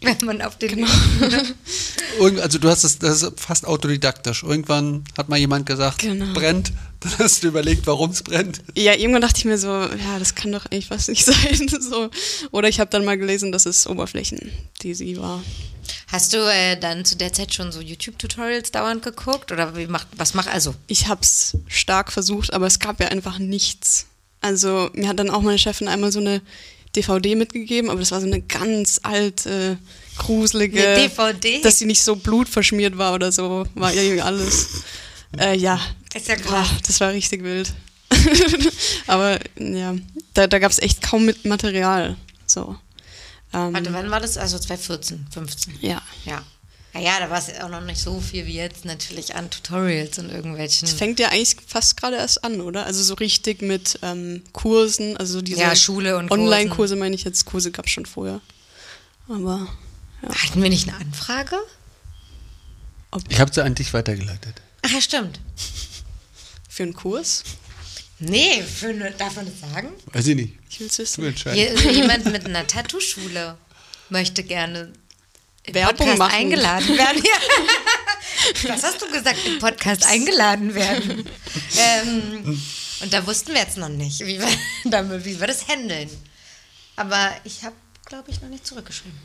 Wenn 0.18 0.26
man 0.26 0.42
auf 0.42 0.56
den... 0.58 0.70
Genau. 0.70 0.88
Irgend, 2.18 2.40
also 2.40 2.58
du 2.58 2.68
hast 2.68 2.84
es, 2.84 2.98
das 2.98 3.22
ist 3.22 3.40
fast 3.40 3.66
autodidaktisch. 3.66 4.42
Irgendwann 4.42 5.04
hat 5.16 5.28
mal 5.28 5.38
jemand 5.38 5.66
gesagt, 5.66 5.98
Genau. 5.98 6.32
brennt. 6.34 6.72
Dann 7.00 7.18
hast 7.18 7.42
du 7.42 7.48
überlegt, 7.48 7.86
warum 7.86 8.10
es 8.10 8.22
brennt. 8.22 8.60
Ja, 8.76 8.94
irgendwann 8.94 9.22
dachte 9.22 9.38
ich 9.38 9.46
mir 9.46 9.56
so, 9.56 9.68
ja, 9.68 10.18
das 10.18 10.34
kann 10.34 10.52
doch 10.52 10.66
eigentlich 10.66 10.88
fast 10.88 11.08
nicht 11.08 11.24
sein. 11.24 11.66
So. 11.80 12.10
Oder 12.50 12.68
ich 12.68 12.78
habe 12.78 12.90
dann 12.90 13.06
mal 13.06 13.16
gelesen, 13.16 13.52
dass 13.52 13.64
es 13.64 13.86
Oberflächen, 13.86 14.52
die 14.82 14.92
sie 14.92 15.16
war. 15.16 15.42
Hast 16.08 16.34
du 16.34 16.36
äh, 16.38 16.78
dann 16.78 17.06
zu 17.06 17.16
der 17.16 17.32
Zeit 17.32 17.54
schon 17.54 17.72
so 17.72 17.80
YouTube-Tutorials 17.80 18.70
dauernd 18.72 19.02
geguckt? 19.02 19.50
Oder 19.50 19.76
wie 19.76 19.86
macht, 19.86 20.08
was 20.16 20.34
macht 20.34 20.48
also? 20.48 20.74
Ich 20.88 21.08
habe 21.08 21.22
es 21.22 21.56
stark 21.68 22.12
versucht, 22.12 22.52
aber 22.52 22.66
es 22.66 22.80
gab 22.80 23.00
ja 23.00 23.08
einfach 23.08 23.38
nichts. 23.38 24.04
Also 24.42 24.90
mir 24.92 25.08
hat 25.08 25.18
dann 25.18 25.30
auch 25.30 25.40
meine 25.40 25.58
Chefin 25.58 25.88
einmal 25.88 26.12
so 26.12 26.20
eine 26.20 26.42
DVD 26.96 27.34
mitgegeben, 27.36 27.90
aber 27.90 28.00
das 28.00 28.10
war 28.10 28.20
so 28.20 28.26
eine 28.26 28.40
ganz 28.40 29.00
alte, 29.02 29.78
gruselige, 30.18 30.86
Eine 30.86 31.08
DVD? 31.08 31.60
dass 31.62 31.78
sie 31.78 31.86
nicht 31.86 32.02
so 32.02 32.16
blutverschmiert 32.16 32.98
war 32.98 33.14
oder 33.14 33.32
so, 33.32 33.66
war 33.74 33.92
irgendwie 33.94 34.20
alles. 34.20 34.82
Äh, 35.38 35.56
ja, 35.56 35.80
Das 36.12 36.22
ist 36.22 36.28
ja 36.28 36.36
krass. 36.36 36.68
Boah, 36.68 36.78
das 36.86 37.00
war 37.00 37.12
richtig 37.12 37.44
wild. 37.44 37.72
aber 39.06 39.38
ja, 39.58 39.94
da, 40.34 40.46
da 40.48 40.58
gab 40.58 40.72
es 40.72 40.80
echt 40.80 41.00
kaum 41.02 41.24
mit 41.24 41.44
Material. 41.44 42.16
So. 42.46 42.76
Ähm, 43.52 43.72
Warte, 43.72 43.92
wann 43.92 44.10
war 44.10 44.20
das? 44.20 44.36
Also 44.36 44.58
2014, 44.58 45.26
15. 45.32 45.78
ja. 45.80 46.02
Ja. 46.24 46.42
Naja, 46.92 47.20
da 47.20 47.30
war 47.30 47.38
es 47.38 47.46
ja 47.46 47.64
auch 47.64 47.68
noch 47.68 47.82
nicht 47.82 48.00
so 48.00 48.20
viel 48.20 48.46
wie 48.46 48.54
jetzt 48.56 48.84
natürlich 48.84 49.34
an 49.36 49.48
Tutorials 49.50 50.18
und 50.18 50.30
irgendwelchen. 50.30 50.88
Es 50.88 50.94
fängt 50.94 51.20
ja 51.20 51.28
eigentlich 51.28 51.56
fast 51.66 51.96
gerade 51.96 52.16
erst 52.16 52.42
an, 52.42 52.60
oder? 52.60 52.84
Also 52.84 53.02
so 53.02 53.14
richtig 53.14 53.62
mit 53.62 53.98
ähm, 54.02 54.42
Kursen, 54.52 55.16
also 55.16 55.34
so 55.34 55.42
diese 55.42 55.60
Ja, 55.60 55.76
Schule 55.76 56.16
und. 56.16 56.30
Online-Kurse 56.32 56.96
meine 56.96 57.14
ich 57.14 57.22
jetzt, 57.24 57.44
Kurse 57.44 57.70
gab 57.70 57.86
es 57.86 57.92
schon 57.92 58.06
vorher. 58.06 58.40
Aber 59.28 59.68
Hatten 60.22 60.62
wir 60.62 60.68
nicht 60.68 60.88
eine 60.88 60.98
Anfrage? 60.98 61.56
Ich 63.28 63.40
habe 63.40 63.52
sie 63.52 63.62
an 63.62 63.74
dich 63.74 63.92
weitergeleitet. 63.94 64.60
Ach 64.82 64.90
ja, 64.90 65.00
stimmt. 65.00 65.40
für 66.68 66.82
einen 66.84 66.94
Kurs, 66.94 67.44
Nee, 68.22 68.62
für 68.62 68.88
eine, 68.88 69.12
darf 69.12 69.36
man 69.36 69.46
das 69.46 69.60
sagen? 69.72 69.88
Weiß 70.12 70.26
ich 70.26 70.36
nicht. 70.36 70.54
ich 70.68 70.78
will 70.80 70.88
es 70.88 70.98
wissen. 70.98 71.24
entscheidest. 71.24 71.80
Hier 71.80 71.90
ist 71.90 71.96
jemand 71.96 72.26
mit 72.26 72.44
einer 72.44 72.66
Tattoo-Schule 72.66 73.56
möchte 74.10 74.42
gerne 74.42 74.92
Werbung 75.66 75.96
Podcast 75.96 76.18
machen. 76.18 76.34
eingeladen 76.34 76.98
werden. 76.98 77.22
Ja. 77.22 78.68
Was 78.74 78.82
hast 78.82 79.02
du 79.02 79.10
gesagt? 79.10 79.38
Im 79.46 79.58
Podcast 79.58 80.06
eingeladen 80.06 80.74
werden. 80.74 81.24
Ähm, 81.78 82.62
und 83.00 83.12
da 83.12 83.26
wussten 83.26 83.52
wir 83.52 83.60
jetzt 83.60 83.76
noch 83.76 83.88
nicht, 83.88 84.20
wie 84.20 84.38
wir, 84.38 84.48
damit, 84.90 85.24
wie 85.24 85.38
wir 85.38 85.46
das 85.46 85.68
handeln. 85.68 86.08
Aber 86.96 87.30
ich 87.44 87.62
habe, 87.64 87.76
glaube 88.06 88.30
ich, 88.30 88.40
noch 88.42 88.48
nicht 88.48 88.66
zurückgeschrieben. 88.66 89.18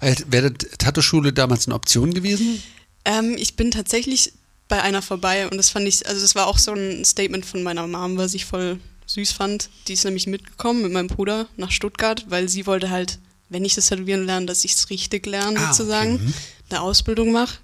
Halt, 0.00 0.30
Wäre 0.30 0.52
Tattoo-Schule 0.54 1.32
damals 1.32 1.66
eine 1.66 1.74
Option 1.74 2.14
gewesen? 2.14 2.62
Ähm, 3.04 3.36
ich 3.36 3.56
bin 3.56 3.70
tatsächlich 3.70 4.32
bei 4.68 4.82
einer 4.82 5.02
vorbei 5.02 5.48
und 5.48 5.56
das 5.56 5.70
fand 5.70 5.88
ich, 5.88 6.06
also 6.06 6.20
das 6.20 6.34
war 6.34 6.46
auch 6.46 6.58
so 6.58 6.72
ein 6.72 7.04
Statement 7.04 7.46
von 7.46 7.62
meiner 7.62 7.86
Mom, 7.86 8.18
was 8.18 8.34
ich 8.34 8.44
voll 8.44 8.78
süß 9.06 9.32
fand. 9.32 9.70
Die 9.88 9.94
ist 9.94 10.04
nämlich 10.04 10.26
mitgekommen 10.26 10.82
mit 10.82 10.92
meinem 10.92 11.08
Bruder 11.08 11.46
nach 11.56 11.70
Stuttgart, 11.70 12.26
weil 12.28 12.48
sie 12.48 12.66
wollte 12.66 12.90
halt, 12.90 13.18
wenn 13.48 13.64
ich 13.64 13.74
das 13.74 13.88
Tätowieren 13.88 14.24
lerne, 14.26 14.46
dass 14.46 14.64
ich 14.64 14.72
es 14.72 14.90
richtig 14.90 15.26
lerne 15.26 15.58
Ah, 15.58 15.72
sozusagen, 15.72 16.14
okay, 16.14 16.24
mhm. 16.24 16.34
eine 16.70 16.80
Ausbildung 16.82 17.32
mache. 17.32 17.58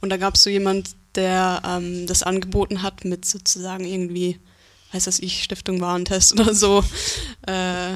Und 0.00 0.10
da 0.10 0.16
gab 0.16 0.34
es 0.34 0.42
so 0.42 0.50
jemand, 0.50 0.90
der 1.14 1.62
ähm, 1.64 2.06
das 2.06 2.22
angeboten 2.22 2.82
hat 2.82 3.04
mit 3.04 3.24
sozusagen 3.24 3.84
irgendwie, 3.84 4.38
weiß 4.92 5.04
das 5.04 5.18
ich, 5.18 5.42
Stiftung 5.42 5.80
Warentest 5.80 6.32
oder 6.40 6.54
so. 6.54 6.84
Äh, 7.46 7.94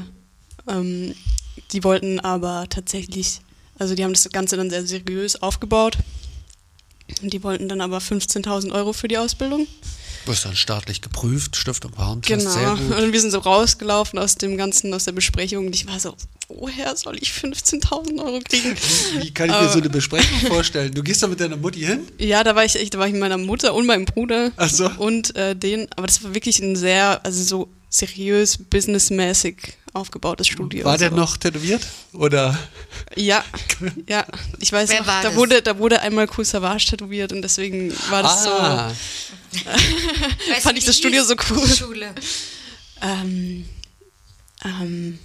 ähm, 0.69 1.15
die 1.73 1.85
wollten 1.85 2.21
aber 2.21 2.67
tatsächlich, 2.69 3.41
also 3.79 3.95
die 3.95 4.05
haben 4.05 4.13
das 4.13 4.29
Ganze 4.31 4.57
dann 4.57 4.71
sehr 4.71 4.87
seriös 4.87 5.41
aufgebaut. 5.41 5.99
Und 7.23 7.33
die 7.33 7.43
wollten 7.43 7.69
dann 7.69 7.81
aber 7.81 7.99
15.000 7.99 8.73
Euro 8.73 8.93
für 8.93 9.09
die 9.09 9.19
Ausbildung. 9.19 9.67
Du 10.25 10.31
bist 10.31 10.45
dann 10.47 10.57
staatlich 10.57 11.03
geprüft, 11.03 11.55
Stift 11.57 11.85
und 11.85 11.99
Warentest, 11.99 12.29
Genau. 12.41 12.51
sehr 12.51 12.71
gut. 12.77 12.97
Und 13.03 13.13
wir 13.13 13.21
sind 13.21 13.31
so 13.31 13.39
rausgelaufen 13.41 14.19
aus 14.19 14.37
dem 14.37 14.57
Ganzen, 14.57 14.95
aus 14.95 15.05
der 15.05 15.13
Besprechung. 15.13 15.67
Und 15.67 15.75
ich 15.75 15.87
war 15.87 16.01
so, 16.01 16.15
woher 16.49 16.97
soll 16.97 17.17
ich 17.21 17.31
15.000 17.31 18.19
Euro 18.25 18.41
kriegen? 18.41 18.75
Wie 19.21 19.31
kann 19.35 19.51
ich 19.51 19.55
mir 19.61 19.69
so 19.69 19.79
eine 19.81 19.91
Besprechung 19.91 20.49
vorstellen? 20.49 20.95
Du 20.95 21.03
gehst 21.03 21.23
da 21.23 21.27
mit 21.27 21.41
deiner 21.41 21.57
Mutti 21.59 21.81
hin? 21.81 22.07
Ja, 22.19 22.43
da 22.43 22.55
war 22.57 22.65
ich 22.65 22.77
echt, 22.77 22.95
da 22.95 22.99
war 22.99 23.07
ich 23.07 23.13
mit 23.13 23.21
meiner 23.21 23.37
Mutter 23.39 23.75
und 23.75 23.85
meinem 23.87 24.07
Bruder 24.07 24.51
Ach 24.57 24.71
so. 24.71 24.91
und 24.99 25.37
äh, 25.37 25.55
den, 25.55 25.89
aber 25.97 26.07
das 26.07 26.25
war 26.25 26.35
wirklich 26.35 26.59
ein 26.61 26.75
sehr, 26.77 27.23
also 27.25 27.43
so 27.43 27.69
seriös, 27.91 28.57
businessmäßig 28.59 29.57
aufgebautes 29.95 30.47
Studio. 30.47 30.85
War 30.85 30.99
der 30.99 31.11
so. 31.11 31.17
noch 31.17 31.37
tätowiert? 31.37 31.87
Oder? 32.13 32.59
Ja, 33.17 33.45
ja. 34.09 34.27
Ich 34.61 34.73
weiß 34.73 34.91
Wer 34.91 35.01
noch, 35.01 35.07
war 35.07 35.23
da 35.23 35.29
das? 35.29 35.37
wurde, 35.37 35.63
da 35.63 35.79
wurde 35.79 36.01
einmal 36.01 36.29
Cool 36.37 36.45
Savage 36.45 36.87
tätowiert 36.87 37.33
und 37.33 37.43
deswegen 37.43 37.93
war 38.11 38.23
das 38.23 38.47
ah, 38.47 38.93
Weißt 40.51 40.63
Fand 40.63 40.79
ich 40.79 40.85
das 40.85 40.97
Studio 40.97 41.23
so 41.25 41.35
cool. 41.51 41.69
Schule. 41.69 42.15
so. 42.21 43.07
Ähm, 43.07 43.69
ähm, 44.65 45.19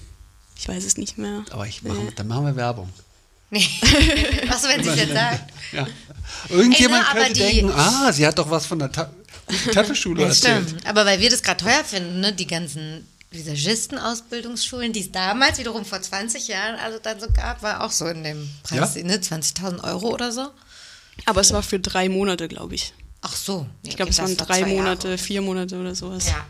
ich 0.58 0.68
weiß 0.68 0.84
es 0.84 0.98
nicht 0.98 1.18
mehr. 1.18 1.44
aber 1.52 1.66
ich 1.68 1.82
mache, 1.84 2.12
dann 2.16 2.28
machen 2.28 2.46
wir 2.46 2.56
Werbung. 2.56 2.90
Nee. 3.50 3.68
Was, 4.48 4.64
wenn 4.64 4.84
sie 4.84 4.90
es 4.90 4.96
jetzt 4.98 5.14
sagt? 5.14 5.52
Ja. 5.72 5.88
Irgendjemand 6.50 7.06
Ey, 7.08 7.14
na, 7.16 7.22
könnte 7.24 7.40
denken, 7.40 7.72
ah, 7.72 8.12
sie 8.14 8.26
hat 8.28 8.38
doch 8.38 8.50
was 8.50 8.66
von 8.66 8.78
der 8.78 8.92
Ta 8.92 9.10
Tattoo-Schule 9.74 10.26
erzählt. 10.26 10.68
stimmt. 10.68 10.86
Aber 10.86 11.06
weil 11.06 11.20
wir 11.20 11.30
das 11.30 11.42
gerade 11.42 11.64
teuer 11.64 11.84
finden, 11.84 12.20
ne? 12.20 12.32
die 12.34 12.46
ganzen 12.46 13.08
Visagisten-Ausbildungsschulen, 13.32 14.94
die 14.94 15.02
es 15.02 15.12
damals 15.12 15.60
wiederum 15.60 15.86
vor 15.86 16.02
20 16.02 16.48
Jahren 16.48 16.76
also 16.76 17.00
dann 17.00 17.20
so 17.20 17.28
gab, 17.32 17.62
war 17.62 17.84
auch 17.84 17.92
so 17.92 18.08
in 18.08 18.24
dem 18.24 18.50
Preis, 18.64 18.96
Ja? 18.96 19.04
ne? 19.04 19.18
20.000 19.18 19.84
Euro 19.84 20.10
oder 20.10 20.32
so. 20.32 20.50
Aber 21.26 21.42
es 21.42 21.52
war 21.54 21.62
für 21.64 21.80
drei 21.80 22.10
Monate, 22.10 22.48
glaube 22.48 22.76
ich. 22.76 22.94
Ach 23.22 23.36
so. 23.36 23.68
Ich 23.84 23.96
glaube, 23.96 24.12
es 24.12 24.18
waren 24.20 24.36
drei 24.38 24.66
Monate, 24.66 25.18
vier 25.18 25.42
Monate 25.42 25.78
oder 25.78 25.94
sowas. 25.94 26.28
Ja. 26.28 26.46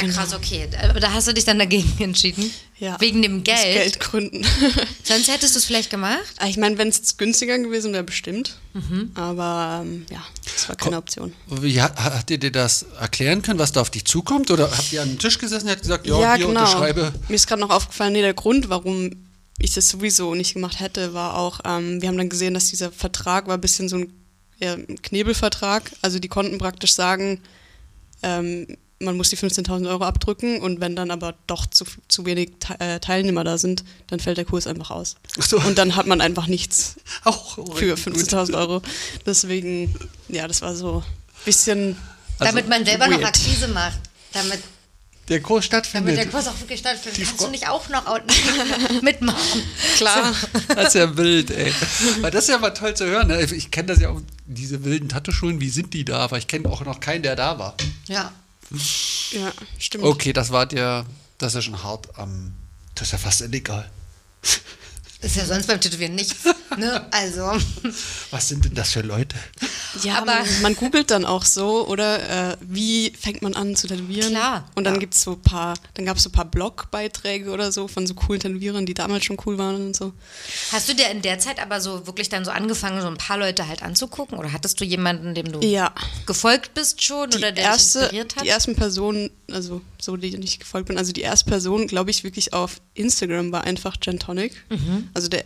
Ja, 0.00 0.08
krass, 0.08 0.34
okay. 0.34 0.68
Aber 0.82 1.00
da 1.00 1.12
hast 1.12 1.28
du 1.28 1.34
dich 1.34 1.44
dann 1.44 1.58
dagegen 1.58 1.92
entschieden? 1.98 2.50
Ja. 2.78 3.00
Wegen 3.00 3.22
dem 3.22 3.38
Aus 3.38 3.44
Geld? 3.44 3.74
Geldgründen. 3.74 4.44
Sonst 5.04 5.28
hättest 5.28 5.54
du 5.54 5.58
es 5.58 5.64
vielleicht 5.64 5.90
gemacht? 5.90 6.34
Ah, 6.38 6.46
ich 6.46 6.56
meine, 6.56 6.76
wenn 6.78 6.88
es 6.88 7.16
günstiger 7.16 7.58
gewesen 7.58 7.92
wäre, 7.92 8.02
bestimmt. 8.02 8.58
Mhm. 8.72 9.12
Aber 9.14 9.82
ähm, 9.84 10.06
ja, 10.10 10.22
das 10.52 10.68
war 10.68 10.76
keine 10.76 10.98
Option. 10.98 11.32
Wie, 11.46 11.80
hat, 11.80 11.96
hat 11.96 12.30
ihr 12.30 12.38
dir 12.38 12.50
das 12.50 12.86
erklären 13.00 13.42
können, 13.42 13.58
was 13.58 13.72
da 13.72 13.80
auf 13.80 13.90
dich 13.90 14.04
zukommt? 14.04 14.50
Oder 14.50 14.70
habt 14.70 14.92
ihr 14.92 15.02
an 15.02 15.10
den 15.10 15.18
Tisch 15.18 15.38
gesessen 15.38 15.68
und 15.68 15.80
gesagt, 15.80 16.06
ja, 16.06 16.34
hier 16.34 16.48
unterschreibe? 16.48 17.12
genau. 17.12 17.24
Mir 17.28 17.34
ist 17.36 17.46
gerade 17.46 17.60
noch 17.60 17.70
aufgefallen, 17.70 18.12
nee, 18.12 18.22
der 18.22 18.34
Grund, 18.34 18.68
warum 18.68 19.10
ich 19.58 19.74
das 19.74 19.88
sowieso 19.88 20.34
nicht 20.34 20.54
gemacht 20.54 20.80
hätte, 20.80 21.14
war 21.14 21.36
auch, 21.36 21.60
ähm, 21.64 22.02
wir 22.02 22.08
haben 22.08 22.18
dann 22.18 22.28
gesehen, 22.28 22.54
dass 22.54 22.68
dieser 22.70 22.90
Vertrag 22.90 23.46
war 23.46 23.54
ein 23.54 23.60
bisschen 23.60 23.88
so 23.88 23.96
ein, 23.96 24.12
ja, 24.58 24.74
ein 24.74 25.00
Knebelvertrag. 25.00 25.92
Also 26.02 26.18
die 26.18 26.28
konnten 26.28 26.58
praktisch 26.58 26.94
sagen, 26.94 27.40
ähm, 28.22 28.66
man 29.04 29.16
muss 29.16 29.30
die 29.30 29.36
15.000 29.36 29.88
Euro 29.88 30.04
abdrücken 30.04 30.60
und 30.60 30.80
wenn 30.80 30.96
dann 30.96 31.10
aber 31.10 31.34
doch 31.46 31.66
zu, 31.66 31.84
zu 32.08 32.26
wenig 32.26 32.52
Te 32.60 32.78
äh, 32.80 33.00
Teilnehmer 33.00 33.44
da 33.44 33.58
sind, 33.58 33.84
dann 34.08 34.20
fällt 34.20 34.36
der 34.38 34.44
Kurs 34.44 34.66
einfach 34.66 34.90
aus. 34.90 35.16
So. 35.38 35.58
Und 35.58 35.78
dann 35.78 35.96
hat 35.96 36.06
man 36.06 36.20
einfach 36.20 36.46
nichts 36.46 36.96
Auch 37.24 37.54
für 37.76 37.94
gut. 37.94 37.98
15.000 37.98 38.54
Euro. 38.58 38.82
Deswegen, 39.26 39.94
ja, 40.28 40.48
das 40.48 40.62
war 40.62 40.74
so 40.74 40.98
ein 40.98 41.44
bisschen 41.44 41.96
Also, 42.38 42.52
damit 42.52 42.68
man 42.68 42.84
selber 42.84 43.06
noch 43.08 43.18
weird. 43.18 43.26
Akquise 43.28 43.68
macht. 43.68 43.98
Damit, 44.32 44.60
Der 45.28 45.40
Kurs 45.40 45.64
stattfindet. 45.64 46.16
damit 46.18 46.24
der 46.24 46.30
Kurs 46.32 46.48
auch 46.48 46.58
wirklich 46.60 46.80
stattfindet. 46.80 47.18
Die 47.18 47.22
Kannst 47.24 47.38
Frau- 47.38 47.44
du 47.46 47.50
nicht 47.52 47.68
auch 47.68 47.88
noch 47.88 48.04
mitmachen? 49.02 49.62
klar. 49.96 50.34
Das 50.74 50.88
ist 50.88 50.94
ja 50.94 51.16
wild, 51.16 51.50
ey. 51.50 51.72
Weil 52.20 52.30
das 52.30 52.44
ist 52.44 52.50
ja 52.50 52.58
mal 52.58 52.70
toll 52.70 52.94
zu 52.94 53.06
hören. 53.06 53.28
Ne? 53.28 53.42
Ich 53.42 53.70
kenne 53.70 53.88
das 53.88 54.00
ja 54.00 54.10
auch, 54.10 54.20
diese 54.46 54.84
wilden 54.84 55.08
Tattoo-Schulen, 55.08 55.60
wie 55.60 55.70
sind 55.70 55.94
die 55.94 56.04
da? 56.04 56.18
Aber 56.18 56.36
ich 56.38 56.46
kenne 56.46 56.68
auch 56.68 56.84
noch 56.84 57.00
keinen, 57.00 57.22
der 57.22 57.36
da 57.36 57.58
war. 57.58 57.74
Ja. 58.08 58.32
Ja, 59.32 59.52
stimmt. 59.78 60.04
Okay, 60.04 60.32
das 60.32 60.50
war 60.50 60.66
dir, 60.66 61.06
das 61.38 61.52
ist 61.52 61.56
ja 61.56 61.62
schon 61.62 61.82
hart 61.82 62.18
am, 62.18 62.54
das 62.94 63.08
ist 63.08 63.12
ja 63.12 63.18
fast 63.18 63.40
illegal. 63.40 63.90
Ist 65.20 65.36
ja 65.36 65.46
sonst 65.46 65.66
beim 65.66 65.80
Tätowieren 65.80 66.14
nichts. 66.14 66.36
Ne? 66.76 67.06
Also, 67.10 67.42
Was 68.30 68.48
sind 68.48 68.64
denn 68.64 68.74
das 68.74 68.92
für 68.92 69.00
Leute? 69.02 69.36
Ja, 70.02 70.18
Aber- 70.18 70.26
man, 70.26 70.62
man 70.62 70.74
googelt 70.76 71.10
dann 71.10 71.24
auch 71.24 71.44
so, 71.44 71.86
oder 71.86 72.52
äh, 72.52 72.56
wie 72.60 73.10
fängt 73.18 73.42
man 73.42 73.54
an 73.54 73.76
zu 73.76 73.86
tätowieren? 73.86 74.30
Klar, 74.30 74.68
Und 74.74 74.84
dann 74.84 74.94
ja. 74.94 75.00
gibt's 75.00 75.20
so 75.22 75.32
ein 75.32 75.40
paar, 75.42 75.74
dann 75.94 76.04
gab 76.04 76.16
es 76.16 76.24
so 76.24 76.30
ein 76.30 76.32
paar 76.32 76.44
Blogbeiträge 76.46 77.50
oder 77.50 77.70
so 77.72 77.86
von 77.88 78.06
so 78.06 78.14
coolen 78.14 78.40
Tätowierern, 78.40 78.86
die 78.86 78.94
damals 78.94 79.24
schon 79.24 79.36
cool 79.46 79.58
waren 79.58 79.76
und 79.76 79.96
so. 79.96 80.12
hast 80.72 80.88
du 80.88 80.94
dir 80.94 81.08
in 81.10 81.22
der 81.22 81.38
Zeit 81.38 81.60
aber 81.60 81.80
so 81.80 82.06
wirklich 82.06 82.28
dann 82.28 82.44
so 82.44 82.50
angefangen, 82.50 83.00
so 83.00 83.06
ein 83.08 83.16
paar 83.18 83.38
Leute 83.38 83.68
halt 83.68 83.82
anzugucken? 83.82 84.38
Oder 84.38 84.52
hattest 84.52 84.80
du 84.80 84.84
jemanden, 84.84 85.34
dem 85.34 85.52
du 85.52 85.60
Ja. 85.60 85.92
gefolgt 86.26 86.74
bist 86.74 87.02
schon 87.02 87.30
Die 87.30 87.38
oder 87.38 87.52
der 87.52 87.64
erste, 87.64 87.98
dich 87.98 88.02
inspiriert 88.04 88.36
hat? 88.36 88.44
die 88.44 88.48
ersten 88.48 88.74
Personen, 88.76 89.30
also 89.50 89.80
so 90.00 90.16
die 90.16 90.28
ich 90.28 90.38
nicht 90.38 90.58
gefolgt 90.60 90.88
bin, 90.88 90.98
also 90.98 91.12
die 91.12 91.20
erste 91.22 91.48
Person, 91.48 91.86
glaube 91.86 92.10
ich, 92.10 92.24
wirklich 92.24 92.52
auf 92.52 92.80
Instagram 92.94 93.52
war 93.52 93.64
einfach 93.64 93.98
Gentonic. 94.00 94.52
Mhm. 94.70 95.08
Also 95.14 95.28
der 95.28 95.44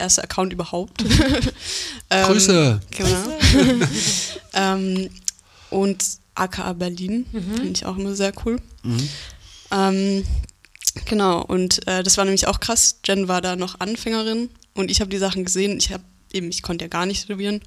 erste 0.00 0.22
Account 0.24 0.52
überhaupt. 0.52 1.02
ähm, 2.10 2.26
Grüße. 2.26 2.80
Genau. 2.90 3.38
ähm, 4.54 5.10
und 5.70 6.04
AKA 6.34 6.72
Berlin, 6.72 7.26
Mhm. 7.32 7.54
finde 7.54 7.72
ich 7.72 7.84
auch 7.86 7.96
immer 7.96 8.14
sehr 8.14 8.32
cool. 8.44 8.58
Ähm, 9.70 10.24
genau, 11.04 11.42
und 11.42 11.86
äh, 11.86 12.02
das 12.02 12.16
war 12.16 12.24
nämlich 12.24 12.46
auch 12.46 12.60
krass. 12.60 12.98
Jen 13.06 13.28
war 13.28 13.40
da 13.40 13.56
noch 13.56 13.78
Anfängerin 13.80 14.48
und 14.74 14.90
ich 14.90 15.00
habe 15.00 15.10
die 15.10 15.18
Sachen 15.18 15.44
gesehen. 15.44 15.78
Ich 15.78 15.92
habe 15.92 16.02
eben, 16.32 16.48
ich 16.48 16.62
konnte 16.62 16.84
ja 16.84 16.88
gar 16.88 17.06
nicht 17.06 17.22
tätowieren. 17.26 17.60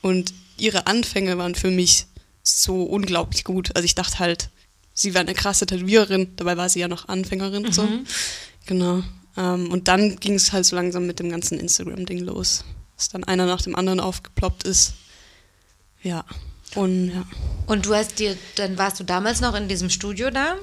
Und 0.00 0.32
ihre 0.56 0.86
Anfänge 0.86 1.36
waren 1.38 1.54
für 1.54 1.70
mich 1.70 2.06
so 2.42 2.82
unglaublich 2.84 3.44
gut. 3.44 3.74
Also 3.76 3.84
ich 3.84 3.94
dachte 3.94 4.18
halt, 4.18 4.48
sie 4.94 5.14
wäre 5.14 5.22
eine 5.22 5.34
krasse 5.34 5.66
Tätowiererin, 5.66 6.32
dabei 6.36 6.56
war 6.56 6.68
sie 6.68 6.80
ja 6.80 6.88
noch 6.88 7.08
Anfängerin. 7.08 7.72
So. 7.72 7.86
Genau. 8.66 9.02
Ähm, 9.36 9.70
und 9.70 9.88
dann 9.88 10.16
ging 10.16 10.34
es 10.34 10.52
halt 10.52 10.66
so 10.66 10.76
langsam 10.76 11.06
mit 11.06 11.18
dem 11.18 11.30
ganzen 11.30 11.58
Instagram-Ding 11.58 12.20
los. 12.20 12.64
Dass 12.96 13.08
dann 13.08 13.24
einer 13.24 13.46
nach 13.46 13.62
dem 13.62 13.74
anderen 13.74 14.00
aufgeploppt 14.00 14.64
ist. 14.64 14.94
Ja. 16.02 16.24
Und 16.74 17.08
ja. 17.08 17.24
Und 17.66 17.86
du 17.86 17.94
hast 17.94 18.18
dir, 18.18 18.36
dann 18.56 18.78
warst 18.78 19.00
du 19.00 19.04
damals 19.04 19.40
noch 19.40 19.54
in 19.54 19.68
diesem 19.68 19.90
Studio 19.90 20.30
da? 20.30 20.56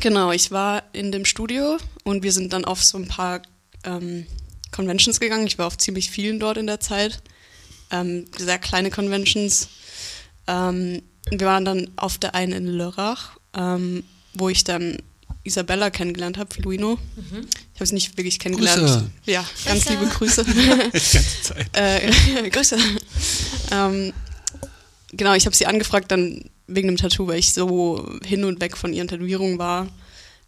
Genau, 0.00 0.32
ich 0.32 0.50
war 0.50 0.82
in 0.92 1.12
dem 1.12 1.24
Studio 1.24 1.78
und 2.04 2.22
wir 2.22 2.32
sind 2.32 2.52
dann 2.52 2.64
auf 2.64 2.82
so 2.82 2.98
ein 2.98 3.08
paar 3.08 3.42
ähm, 3.84 4.26
Conventions 4.70 5.20
gegangen. 5.20 5.46
Ich 5.46 5.58
war 5.58 5.66
auf 5.66 5.78
ziemlich 5.78 6.10
vielen 6.10 6.40
dort 6.40 6.56
in 6.56 6.66
der 6.66 6.80
Zeit. 6.80 7.22
Ähm, 7.90 8.26
sehr 8.38 8.58
kleine 8.58 8.90
Conventions. 8.90 9.68
Ähm, 10.46 11.02
wir 11.30 11.46
waren 11.46 11.64
dann 11.64 11.90
auf 11.96 12.18
der 12.18 12.34
einen 12.34 12.52
in 12.52 12.66
Lörrach, 12.66 13.36
ähm, 13.54 14.04
wo 14.34 14.48
ich 14.48 14.64
dann 14.64 14.98
Isabella 15.44 15.90
kennengelernt 15.90 16.38
habe, 16.38 16.52
Filuino. 16.54 16.98
Ich 17.74 17.80
habe 17.80 17.86
sie 17.86 17.94
nicht 17.94 18.16
wirklich 18.16 18.38
kennengelernt. 18.38 18.80
Grüße. 18.80 19.10
Ja, 19.26 19.44
ganz 19.64 19.84
Grüße. 19.84 19.98
liebe 19.98 20.06
Grüße. 20.12 20.44
Die 20.46 20.66
ganze 20.66 21.42
Zeit. 21.42 21.66
äh, 21.76 22.50
Grüße. 22.50 22.76
ähm, 23.72 24.12
genau, 25.12 25.34
ich 25.34 25.46
habe 25.46 25.56
sie 25.56 25.66
angefragt 25.66 26.10
dann 26.10 26.44
wegen 26.68 26.88
dem 26.88 26.96
Tattoo, 26.96 27.26
weil 27.26 27.38
ich 27.38 27.52
so 27.52 28.08
hin 28.24 28.44
und 28.44 28.60
weg 28.60 28.76
von 28.76 28.92
ihren 28.92 29.08
Tätowierungen 29.08 29.58
war. 29.58 29.88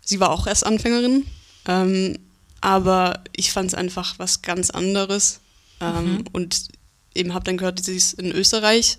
Sie 0.05 0.21
war 0.21 0.31
auch 0.31 0.47
erst 0.47 0.65
Anfängerin, 0.65 1.27
ähm, 1.67 2.19
aber 2.61 3.23
ich 3.35 3.53
fand 3.53 3.69
es 3.69 3.75
einfach 3.75 4.19
was 4.19 4.43
ganz 4.43 4.71
anderes. 4.71 5.41
Ähm, 5.81 6.25
Und 6.33 6.69
eben 7.15 7.35
habe 7.35 7.45
dann 7.45 7.57
gehört, 7.57 7.85
sie 7.85 7.97
ist 7.97 8.15
in 8.15 8.31
Österreich 8.33 8.99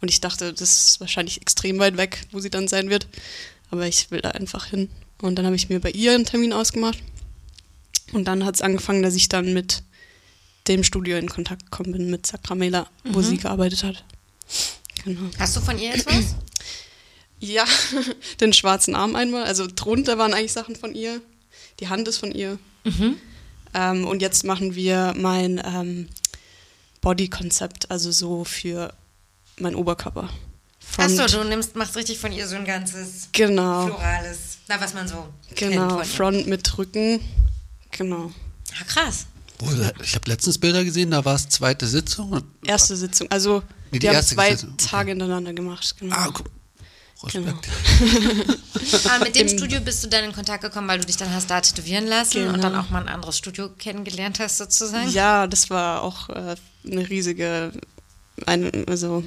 und 0.00 0.08
ich 0.10 0.20
dachte, 0.20 0.52
das 0.52 0.60
ist 0.88 1.00
wahrscheinlich 1.00 1.40
extrem 1.42 1.78
weit 1.78 1.96
weg, 1.96 2.26
wo 2.30 2.40
sie 2.40 2.50
dann 2.50 2.68
sein 2.68 2.90
wird. 2.90 3.06
Aber 3.70 3.86
ich 3.86 4.10
will 4.10 4.20
da 4.20 4.30
einfach 4.30 4.66
hin. 4.66 4.88
Und 5.22 5.36
dann 5.36 5.46
habe 5.46 5.56
ich 5.56 5.68
mir 5.68 5.80
bei 5.80 5.90
ihr 5.90 6.12
einen 6.12 6.26
Termin 6.26 6.52
ausgemacht. 6.52 6.98
Und 8.12 8.26
dann 8.26 8.44
hat 8.44 8.56
es 8.56 8.60
angefangen, 8.60 9.02
dass 9.02 9.14
ich 9.14 9.28
dann 9.28 9.54
mit 9.54 9.82
dem 10.68 10.84
Studio 10.84 11.16
in 11.16 11.28
Kontakt 11.28 11.64
gekommen 11.64 11.92
bin, 11.92 12.10
mit 12.10 12.26
Sacramela, 12.26 12.88
wo 13.04 13.22
sie 13.22 13.38
gearbeitet 13.38 13.82
hat. 13.84 14.04
Genau. 15.04 15.30
Hast 15.38 15.56
du 15.56 15.60
von 15.60 15.78
ihr 15.78 15.90
jetzt 15.90 16.06
was? 16.06 16.34
Ja, 17.44 17.64
den 18.40 18.52
schwarzen 18.52 18.94
Arm 18.94 19.16
einmal. 19.16 19.42
Also 19.42 19.66
drunter 19.66 20.16
waren 20.16 20.32
eigentlich 20.32 20.52
Sachen 20.52 20.76
von 20.76 20.94
ihr. 20.94 21.20
Die 21.80 21.88
Hand 21.88 22.06
ist 22.06 22.18
von 22.18 22.30
ihr. 22.30 22.56
Ähm, 23.74 24.06
und 24.06 24.22
jetzt 24.22 24.44
machen 24.44 24.76
wir 24.76 25.12
mein 25.16 25.60
ähm, 25.64 26.08
Body-Konzept, 27.00 27.90
also 27.90 28.12
so 28.12 28.44
für 28.44 28.94
meinen 29.58 29.74
Oberkörper. 29.74 30.28
Achso, 30.98 31.26
du 31.26 31.44
nimmst, 31.44 31.74
machst 31.74 31.96
richtig 31.96 32.18
von 32.18 32.32
ihr 32.32 32.46
so 32.46 32.54
ein 32.54 32.64
ganzes 32.64 33.28
Genau, 33.32 33.86
florales, 33.86 34.51
na, 34.68 34.80
was 34.80 34.94
man 34.94 35.06
so 35.08 35.28
genau. 35.54 35.70
kennt 35.88 35.90
von 35.90 35.98
ihr. 35.98 36.04
Front 36.04 36.46
mit 36.46 36.78
Rücken. 36.78 37.20
Genau. 37.90 38.32
Ja, 38.78 38.84
krass. 38.86 39.26
Oh, 39.62 39.68
Ich 40.02 40.14
habe 40.14 40.28
letztens 40.28 40.58
Bilder 40.58 40.82
gesehen, 40.84 41.10
da 41.12 41.24
war 41.24 41.34
es 41.36 41.48
zweite 41.48 41.86
Sitzung. 41.86 42.42
Erste 42.64 42.96
Sitzung. 42.96 43.30
Also, 43.30 43.62
Nee, 43.90 43.98
die 43.98 44.08
die 44.08 44.08
haben 44.08 44.22
zwei 44.26 44.50
Sitzung. 44.56 44.76
Tage 44.76 45.10
hintereinander 45.10 45.52
gemacht. 45.52 45.94
Genau. 46.00 46.16
Ah, 46.16 46.30
guck. 46.32 46.50
Respekt. 47.22 47.68
Ah, 49.08 49.18
mit 49.20 49.36
dem 49.36 49.46
Im- 49.46 49.56
Studio 49.56 49.80
bist 49.80 50.02
du 50.02 50.08
dann 50.08 50.24
in 50.24 50.32
Kontakt 50.32 50.62
gekommen, 50.64 50.88
weil 50.88 50.98
du 50.98 51.04
dich 51.06 51.16
dann 51.16 51.32
hast 51.32 51.48
da 51.50 51.60
tätowieren 51.60 52.06
lassen 52.06 52.32
Genau. 52.42 52.54
und 52.54 52.64
dann 52.64 52.74
auch 52.74 52.90
mal 52.90 53.02
ein 53.02 53.08
anderes 53.08 53.38
Studio 53.38 53.68
kennengelernt 53.68 54.40
hast 54.40 54.58
sozusagen? 54.58 55.08
Ja, 55.10 55.46
das 55.46 55.70
war 55.70 56.02
auch 56.02 56.28
äh, 56.30 56.56
eine 56.84 57.08
riesige, 57.08 57.72
ein, 58.46 58.88
also 58.88 59.22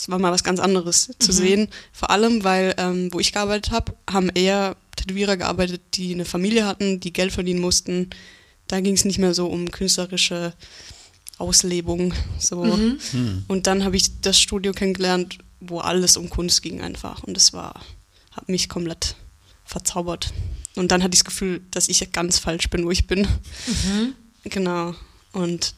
es 0.00 0.08
war 0.08 0.18
mal 0.18 0.32
was 0.32 0.44
ganz 0.44 0.60
anderes 0.60 1.08
Mhm. 1.08 1.12
zu 1.20 1.32
sehen. 1.32 1.68
Vor 1.92 2.10
allem, 2.10 2.42
weil 2.42 2.74
ähm, 2.78 3.12
wo 3.12 3.20
ich 3.20 3.32
gearbeitet 3.32 3.70
habe, 3.70 3.94
haben 4.10 4.30
eher 4.30 4.76
Tätowierer 4.96 5.36
gearbeitet, 5.36 5.82
die 5.94 6.14
eine 6.14 6.24
Familie 6.24 6.66
hatten, 6.66 7.00
die 7.00 7.12
Geld 7.12 7.32
verdienen 7.32 7.60
mussten. 7.60 8.08
Da 8.66 8.80
ging 8.80 8.94
es 8.94 9.04
nicht 9.04 9.18
mehr 9.18 9.34
so 9.34 9.46
um 9.46 9.70
künstlerische 9.70 10.54
Auslebung. 11.38 12.14
So. 12.38 12.64
Mhm. 12.64 13.44
Und 13.48 13.66
dann 13.66 13.84
habe 13.84 13.96
ich 13.96 14.20
das 14.20 14.40
Studio 14.40 14.72
kennengelernt, 14.72 15.38
wo 15.60 15.80
alles 15.80 16.16
um 16.16 16.30
Kunst 16.30 16.62
ging 16.62 16.80
einfach. 16.80 17.22
Und 17.24 17.34
das 17.36 17.52
war, 17.52 17.80
hat 18.32 18.48
mich 18.48 18.68
komplett 18.68 19.16
verzaubert. 19.64 20.32
Und 20.76 20.92
dann 20.92 21.02
hatte 21.02 21.14
ich 21.14 21.20
das 21.20 21.24
Gefühl, 21.26 21.60
dass 21.72 21.88
ich 21.88 22.10
ganz 22.12 22.38
falsch 22.38 22.70
bin, 22.70 22.84
wo 22.86 22.90
ich 22.90 23.06
bin. 23.06 23.26
Genau. 24.44 24.94
Und 25.32 25.74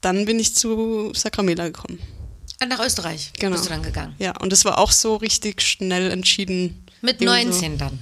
dann 0.00 0.24
bin 0.24 0.38
ich 0.38 0.54
zu 0.54 1.12
Sacramela 1.14 1.66
gekommen. 1.66 1.98
Nach 2.68 2.80
Österreich 2.84 3.32
Genau. 3.38 3.52
bist 3.56 3.64
du 3.66 3.70
dann 3.70 3.82
gegangen. 3.82 4.14
Ja, 4.18 4.36
und 4.38 4.52
das 4.52 4.64
war 4.64 4.78
auch 4.78 4.92
so 4.92 5.16
richtig 5.16 5.62
schnell 5.62 6.10
entschieden. 6.10 6.84
Mit 7.00 7.20
Irgendwie 7.22 7.46
19 7.46 7.78
dann. 7.78 7.98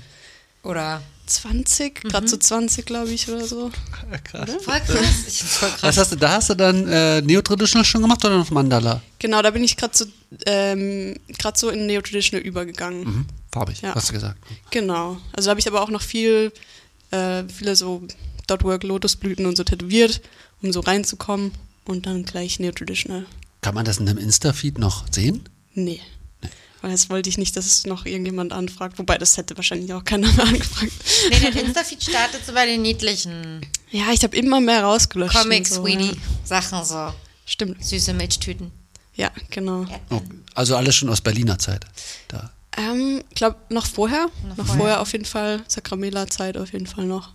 Oder? 0.64 1.00
20, 1.26 2.02
gerade 2.04 2.26
so 2.26 2.36
20, 2.38 2.84
glaube 2.86 3.10
ich, 3.10 3.28
oder 3.28 3.46
so. 3.46 3.70
Krass. 4.24 4.50
Voll 4.64 4.80
krass. 4.80 5.04
Ich 5.28 5.42
voll 5.42 5.68
krass. 5.68 5.82
Was 5.82 5.96
hast 5.98 6.12
du, 6.12 6.16
da 6.16 6.30
hast 6.32 6.50
du 6.50 6.54
dann 6.54 6.88
äh, 6.88 7.20
Neo-Traditional 7.20 7.84
schon 7.84 8.00
gemacht 8.02 8.24
oder 8.24 8.38
noch 8.38 8.50
Mandala? 8.50 9.00
Genau, 9.18 9.42
da 9.42 9.50
bin 9.50 9.62
ich 9.62 9.76
gerade 9.76 9.96
so, 9.96 10.06
ähm, 10.46 11.14
grad 11.38 11.56
so 11.58 11.68
in 11.68 11.86
Neo-Traditional 11.86 12.44
übergegangen. 12.44 13.04
Mhm. 13.04 13.26
Farbig, 13.52 13.80
Ja. 13.82 13.94
hast 13.94 14.08
du 14.08 14.14
gesagt. 14.14 14.38
Genau. 14.70 15.18
Also 15.34 15.50
habe 15.50 15.60
ich 15.60 15.68
aber 15.68 15.82
auch 15.82 15.90
noch 15.90 16.02
viel, 16.02 16.50
äh, 17.10 17.44
viele 17.46 17.76
so 17.76 18.02
Dotwork, 18.46 18.82
Lotusblüten 18.82 19.44
und 19.46 19.56
so 19.56 19.64
tätowiert, 19.64 20.20
um 20.62 20.72
so 20.72 20.80
reinzukommen 20.80 21.52
und 21.84 22.06
dann 22.06 22.24
gleich 22.24 22.58
Neo-Traditional. 22.58 23.26
Kann 23.60 23.74
man 23.74 23.84
das 23.84 23.98
in 23.98 24.08
einem 24.08 24.18
Insta-Feed 24.18 24.78
noch 24.78 25.04
sehen? 25.12 25.48
Nee. 25.74 26.00
Weil 26.80 26.92
das 26.92 27.10
wollte 27.10 27.28
ich 27.28 27.38
nicht, 27.38 27.56
dass 27.56 27.66
es 27.66 27.86
noch 27.86 28.06
irgendjemand 28.06 28.52
anfragt. 28.52 28.98
Wobei, 29.00 29.18
das 29.18 29.36
hätte 29.36 29.56
wahrscheinlich 29.56 29.92
auch 29.92 30.04
keiner 30.04 30.32
mehr 30.32 30.46
angefragt. 30.46 30.92
Nee, 31.30 31.40
dein 31.40 31.56
Insta-Feed 31.66 32.02
startet 32.02 32.46
so 32.46 32.52
bei 32.52 32.66
den 32.66 32.82
niedlichen 32.82 33.60
Ja, 33.90 34.12
ich 34.12 34.22
habe 34.22 34.36
immer 34.36 34.60
mehr 34.60 34.84
rausgelöscht. 34.84 35.36
Comics, 35.36 35.70
so, 35.74 35.84
Weedy, 35.84 36.06
ja. 36.08 36.12
Sachen 36.44 36.84
so. 36.84 37.12
Stimmt. 37.46 37.84
Süße 37.84 38.14
Milchtüten. 38.14 38.70
Ja, 39.14 39.32
genau. 39.50 39.86
Oh, 40.10 40.20
also 40.54 40.76
alles 40.76 40.94
schon 40.94 41.08
aus 41.08 41.20
Berliner 41.20 41.58
Zeit. 41.58 41.84
Da. 42.28 42.52
Ähm, 42.76 43.24
glaube 43.34 43.56
noch 43.70 43.86
vorher. 43.86 44.28
Noch 44.46 44.56
Noch, 44.58 44.66
vorher. 44.66 44.76
vorher. 44.76 45.00
auf 45.00 45.10
jeden 45.12 45.24
Fall. 45.24 45.64
Sacramela-Zeit 45.66 46.56
auf 46.56 46.72
jeden 46.72 46.86
Fall 46.86 47.06
noch. 47.06 47.34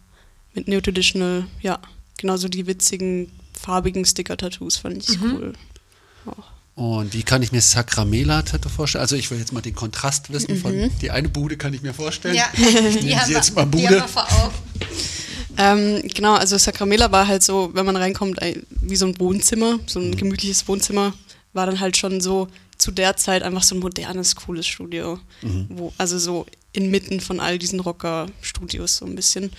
Mit 0.53 0.69
Neo 0.69 0.79
Traditional, 0.79 1.47
ja. 1.61 1.79
Genauso 2.17 2.47
die 2.47 2.65
witzigen, 2.67 3.29
farbigen 3.59 4.05
Sticker-Tattoos 4.05 4.77
fand 4.77 4.97
ich 5.09 5.19
Mhm. 5.19 5.33
cool. 5.33 5.53
Und 6.75 7.13
wie 7.13 7.21
kann 7.23 7.43
ich 7.43 7.51
mir 7.51 7.61
Sacramela-Tattoo 7.61 8.67
vorstellen? 8.69 9.01
Also 9.03 9.15
ich 9.15 9.29
will 9.29 9.37
jetzt 9.37 9.53
mal 9.53 9.61
den 9.61 9.75
Kontrast 9.75 10.31
wissen 10.33 10.57
von 10.57 10.89
die 11.01 11.11
eine 11.11 11.29
Bude 11.29 11.55
kann 11.55 11.73
ich 11.73 11.81
mir 11.83 11.93
vorstellen. 11.93 12.35
Ja, 12.35 12.47
Ich 12.57 13.03
nenne 13.03 13.21
sie 13.25 13.33
jetzt 13.33 13.53
mal 13.55 13.65
Die 13.65 13.69
Bude. 13.83 14.01
haben 14.01 14.01
wir 14.01 14.07
vor 14.07 14.23
Augen. 14.31 14.53
Ähm, 15.55 16.01
genau, 16.13 16.33
also 16.33 16.57
Sacramela 16.57 17.11
war 17.11 17.27
halt 17.27 17.43
so, 17.43 17.69
wenn 17.73 17.85
man 17.85 17.95
reinkommt, 17.95 18.41
ein- 18.41 18.65
wie 18.81 18.95
so 18.95 19.05
ein 19.05 19.19
Wohnzimmer, 19.19 19.79
so 19.85 19.99
Mhm. 19.99 20.07
ein 20.11 20.17
gemütliches 20.17 20.67
Wohnzimmer, 20.67 21.13
war 21.53 21.67
dann 21.67 21.79
halt 21.79 21.95
schon 21.95 22.21
so 22.21 22.47
zu 22.79 22.91
der 22.91 23.15
Zeit 23.17 23.43
einfach 23.43 23.61
so 23.61 23.75
ein 23.75 23.79
modernes, 23.79 24.35
cooles 24.35 24.65
Studio. 24.65 25.19
Mhm. 25.43 25.67
Wo, 25.69 25.93
also 25.99 26.17
so 26.17 26.47
inmitten 26.71 27.19
von 27.19 27.39
all 27.39 27.59
diesen 27.59 27.79
Rocker-Studios 27.81 28.97
so 28.97 29.05
ein 29.05 29.13
bisschen. 29.15 29.51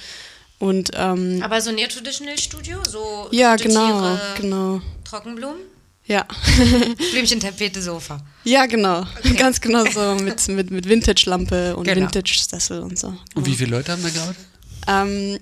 Und 0.58 0.90
ähm, 0.94 1.40
Aber 1.44 1.60
so 1.60 1.70
Neo-Traditional-Studio, 1.70 2.78
so 2.90 3.28
ja, 3.30 3.54
genau, 3.54 3.86
Tiere, 3.86 4.20
genau. 4.40 4.80
Trockenblumen, 5.04 5.60
Ja. 6.06 6.26
Blümchen, 7.12 7.40
Tapete, 7.40 7.80
Sofa. 7.80 8.20
Ja, 8.44 8.66
genau. 8.66 9.06
Ganz 9.38 9.60
genau 9.60 9.84
so 9.90 10.14
mit, 10.16 10.46
mit, 10.48 10.70
mit 10.70 10.88
Vintage-Lampe 10.88 11.76
und 11.76 11.84
Genau. 11.84 12.02
Vintage-Sessel 12.02 12.80
und 12.82 12.98
so. 12.98 13.14
Und 13.34 13.46
wie 13.46 13.54
viele 13.54 13.70
Leute 13.76 13.92
haben 13.92 14.02
da 14.02 14.10
gearbeitet? 14.10 14.44
Ähm, 14.86 15.38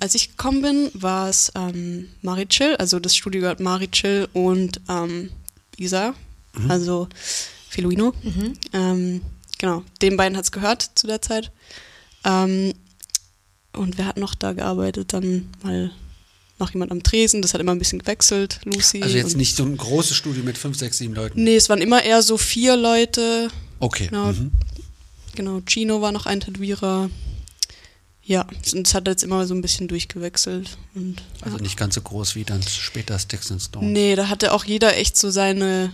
als 0.00 0.14
ich 0.14 0.30
gekommen 0.30 0.60
bin, 0.60 0.90
war 0.94 1.28
es 1.30 1.50
ähm, 1.54 2.08
Marichill, 2.20 2.76
also 2.76 2.98
das 3.00 3.16
Studio 3.16 3.40
gehört 3.40 3.60
Marichill 3.60 4.28
und 4.34 4.80
ähm, 4.90 5.30
Isa, 5.78 6.12
also 6.68 7.08
Filuino. 7.70 8.12
Ähm, 8.74 9.22
genau, 9.56 9.84
den 10.02 10.18
beiden 10.18 10.36
hat 10.36 10.44
es 10.44 10.52
gehört 10.52 10.90
zu 10.96 11.06
der 11.06 11.22
Zeit. 11.22 11.50
Ähm, 12.24 12.74
und 13.74 13.96
wer 13.96 14.04
hat 14.06 14.18
noch 14.18 14.34
da 14.34 14.52
gearbeitet? 14.52 15.14
Dann 15.14 15.48
mal 15.62 15.90
noch 16.62 16.72
jemand 16.72 16.92
am 16.92 17.02
Tresen, 17.02 17.42
das 17.42 17.52
hat 17.54 17.60
immer 17.60 17.72
ein 17.72 17.78
bisschen 17.78 17.98
gewechselt, 17.98 18.60
Lucy. 18.64 19.02
Also 19.02 19.16
jetzt 19.16 19.36
nicht 19.36 19.56
so 19.56 19.64
ein 19.64 19.76
großes 19.76 20.16
Studio 20.16 20.44
mit 20.44 20.56
fünf, 20.56 20.78
sechs, 20.78 20.98
sieben 20.98 21.14
Leuten. 21.14 21.42
Nee, 21.42 21.56
es 21.56 21.68
waren 21.68 21.82
immer 21.82 22.02
eher 22.02 22.22
so 22.22 22.38
vier 22.38 22.76
Leute. 22.76 23.48
Okay. 23.80 24.06
Genau. 24.06 24.32
Mhm. 24.32 24.52
Genau, 25.34 25.60
Gino 25.66 26.00
war 26.00 26.12
noch 26.12 26.26
ein 26.26 26.40
Tätowierer. 26.40 27.10
Ja, 28.24 28.46
und 28.72 28.86
es 28.86 28.94
hat 28.94 29.08
jetzt 29.08 29.24
immer 29.24 29.46
so 29.46 29.54
ein 29.54 29.60
bisschen 29.62 29.88
durchgewechselt. 29.88 30.78
Und, 30.94 31.16
Also 31.40 31.56
ja. 31.56 31.62
nicht 31.62 31.76
ganz 31.76 31.96
so 31.96 32.00
groß 32.00 32.36
wie 32.36 32.44
dann 32.44 32.62
später 32.62 33.18
Sticks 33.18 33.50
and 33.50 33.60
Stones. 33.60 33.90
Nee, 33.90 34.14
da 34.14 34.28
hatte 34.28 34.52
auch 34.52 34.64
jeder 34.64 34.96
echt 34.96 35.16
so 35.16 35.30
seine, 35.30 35.92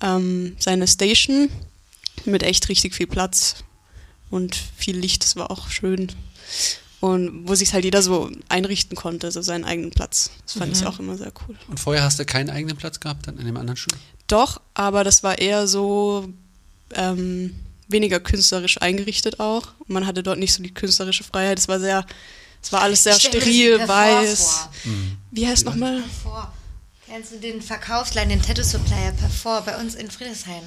ähm, 0.00 0.56
seine 0.58 0.88
Station 0.88 1.50
mit 2.24 2.42
echt 2.42 2.70
richtig 2.70 2.94
viel 2.94 3.06
Platz 3.06 3.56
und 4.30 4.56
viel 4.76 4.96
Licht, 4.96 5.22
das 5.24 5.36
war 5.36 5.50
auch 5.50 5.68
schön. 5.68 6.10
Und 7.06 7.48
wo 7.48 7.54
sich 7.54 7.72
halt 7.72 7.84
jeder 7.84 8.02
so 8.02 8.30
einrichten 8.48 8.96
konnte, 8.96 9.30
so 9.30 9.40
seinen 9.40 9.64
eigenen 9.64 9.90
Platz. 9.90 10.30
Das 10.44 10.54
fand 10.54 10.76
ich 10.76 10.84
auch 10.84 10.98
immer 10.98 11.16
sehr 11.16 11.32
cool. 11.46 11.56
Und 11.68 11.78
vorher 11.78 12.02
hast 12.02 12.18
du 12.18 12.24
keinen 12.24 12.50
eigenen 12.50 12.76
Platz 12.76 12.98
gehabt 12.98 13.28
dann 13.28 13.38
in 13.38 13.46
dem 13.46 13.56
anderen 13.56 13.76
Studio? 13.76 13.98
Doch, 14.26 14.60
aber 14.74 15.04
das 15.04 15.22
war 15.22 15.38
eher 15.38 15.68
so 15.68 16.28
ähm, 16.94 17.54
weniger 17.88 18.18
künstlerisch 18.18 18.80
eingerichtet 18.82 19.38
auch. 19.38 19.68
Und 19.78 19.90
man 19.90 20.06
hatte 20.06 20.22
dort 20.22 20.38
nicht 20.38 20.52
so 20.52 20.62
die 20.62 20.74
künstlerische 20.74 21.22
Freiheit. 21.22 21.58
Es 21.58 21.68
war 21.68 21.78
sehr, 21.78 22.04
es 22.60 22.72
war 22.72 22.82
alles 22.82 23.04
sehr 23.04 23.18
steril, 23.20 23.86
weiß. 23.86 24.50
vor. 24.50 24.72
Wie 25.30 25.46
heißt 25.46 25.64
nochmal? 25.64 26.02
Kennst 27.06 27.32
du 27.32 27.38
den 27.38 27.62
Verkaufsladen, 27.62 28.30
den 28.30 28.42
Tattoo-Supplier 28.42 29.12
Perfor 29.12 29.62
bei 29.62 29.76
uns 29.78 29.94
in 29.94 30.10
Friedrichshain? 30.10 30.62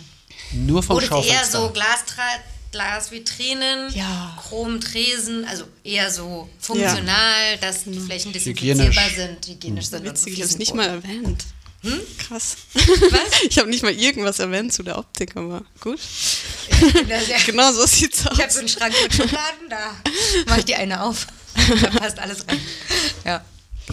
Nur 0.54 0.82
vom 0.82 0.96
Wo 0.96 1.00
das 1.02 1.10
eher 1.10 1.18
Schaufenster. 1.18 1.62
so 1.62 1.70
Glastra 1.72 2.24
Glasvitrinen, 2.72 3.94
Ja. 3.94 4.38
Chromtresen, 4.48 5.46
also 5.46 5.66
eher 5.84 6.12
so 6.12 6.48
funktional, 6.60 7.58
dass 7.62 7.84
die 7.86 8.00
Flächen 8.00 8.34
Hygienisch. 8.34 8.96
desinfizierbar 8.96 9.10
sind, 9.16 9.48
hygienisch 9.48 9.86
sind. 9.88 10.04
Witzig, 10.04 10.34
ich 10.34 10.40
habe 10.42 10.50
es 10.50 10.58
nicht 10.58 10.76
mal 10.76 10.88
erwähnt. 10.88 11.46
Hm? 11.82 12.00
Krass. 12.18 12.58
Was? 12.74 13.42
Ich 13.50 13.58
habe 13.58 13.70
nicht 13.70 13.84
mal 13.84 13.94
irgendwas 13.94 14.40
erwähnt 14.40 14.74
zu 14.74 14.84
der 14.84 14.98
Optik, 14.98 15.36
aber 15.38 15.64
gut. 15.80 16.00
Genau 17.46 17.72
so 17.72 17.86
sieht's 17.86 18.28
aus. 18.28 18.34
Ich 18.38 18.44
habe 18.44 18.52
so 18.54 18.60
einen 18.60 18.68
Schrank 18.70 18.94
mit 19.04 19.14
Schubladen, 19.14 19.70
da 19.70 19.96
mache 20.48 20.60
ich 20.60 20.66
die 20.66 20.76
eine 20.76 21.02
auf. 21.04 21.28
Da 21.82 21.90
passt 21.90 22.20
alles 22.20 22.46
rein. 22.48 22.60
Ja. 23.26 23.44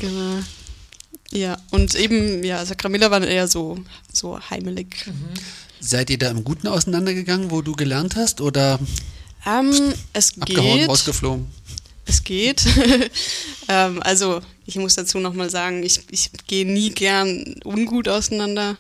Genau. 0.00 0.42
Ja, 1.32 1.58
und 1.70 1.94
eben, 1.96 2.44
ja, 2.44 2.64
Sacramilla 2.64 3.10
war 3.10 3.22
eher 3.26 3.48
so, 3.48 3.78
so 4.12 4.38
heimelig. 4.50 5.06
Seid 5.80 6.10
ihr 6.10 6.18
da 6.18 6.30
im 6.30 6.44
Guten 6.44 6.68
auseinandergegangen, 6.68 7.50
wo 7.50 7.62
du 7.62 7.72
gelernt 7.72 8.16
hast? 8.16 8.40
Oder 8.40 8.78
Ähm, 9.46 9.94
es 10.12 10.40
abgehauen, 10.40 10.78
geht. 10.78 10.88
rausgeflogen? 10.88 11.46
Es 12.06 12.22
geht. 12.24 12.64
ähm, 13.68 14.02
also, 14.02 14.40
ich 14.64 14.76
muss 14.76 14.94
dazu 14.94 15.18
nochmal 15.18 15.50
sagen, 15.50 15.82
ich, 15.82 16.00
ich 16.10 16.30
gehe 16.46 16.66
nie 16.66 16.90
gern 16.90 17.56
ungut 17.64 18.08
auseinander. 18.08 18.76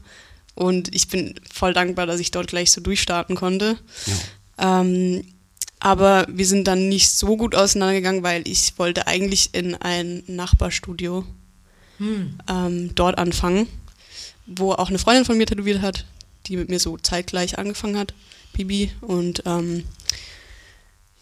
Und 0.54 0.94
ich 0.94 1.08
bin 1.08 1.34
voll 1.52 1.74
dankbar, 1.74 2.06
dass 2.06 2.18
ich 2.20 2.30
dort 2.30 2.46
gleich 2.48 2.70
so 2.72 2.80
durchstarten 2.80 3.36
konnte. 3.36 3.76
Ähm, 4.58 5.24
aber 5.80 6.26
wir 6.30 6.46
sind 6.46 6.66
dann 6.66 6.88
nicht 6.88 7.10
so 7.10 7.36
gut 7.36 7.54
auseinandergegangen, 7.54 8.22
weil 8.22 8.48
ich 8.48 8.72
wollte 8.78 9.06
eigentlich 9.06 9.50
in 9.52 9.74
ein 9.74 10.22
Nachbarstudio 10.26 11.24
ähm, 12.48 12.90
dort 12.94 13.18
anfangen, 13.18 13.66
wo 14.46 14.72
auch 14.72 14.88
eine 14.88 14.98
Freundin 14.98 15.24
von 15.26 15.36
mir 15.36 15.46
tätowiert 15.46 15.82
hat, 15.82 16.06
die 16.48 16.56
mit 16.56 16.68
mir 16.68 16.80
so 16.80 16.96
zeitgleich 16.96 17.58
angefangen 17.58 17.98
hat, 17.98 18.14
Bibi. 18.52 18.90
Und 19.00 19.42
ähm, 19.46 19.84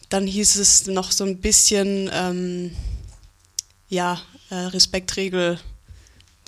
dann 0.08 0.26
hieß 0.26 0.56
es 0.56 0.86
noch 0.86 1.10
so 1.10 1.24
ein 1.24 1.38
bisschen, 1.38 2.10
ähm, 2.12 2.72
ja, 3.88 4.20
äh, 4.50 4.54
Respektregel 4.54 5.58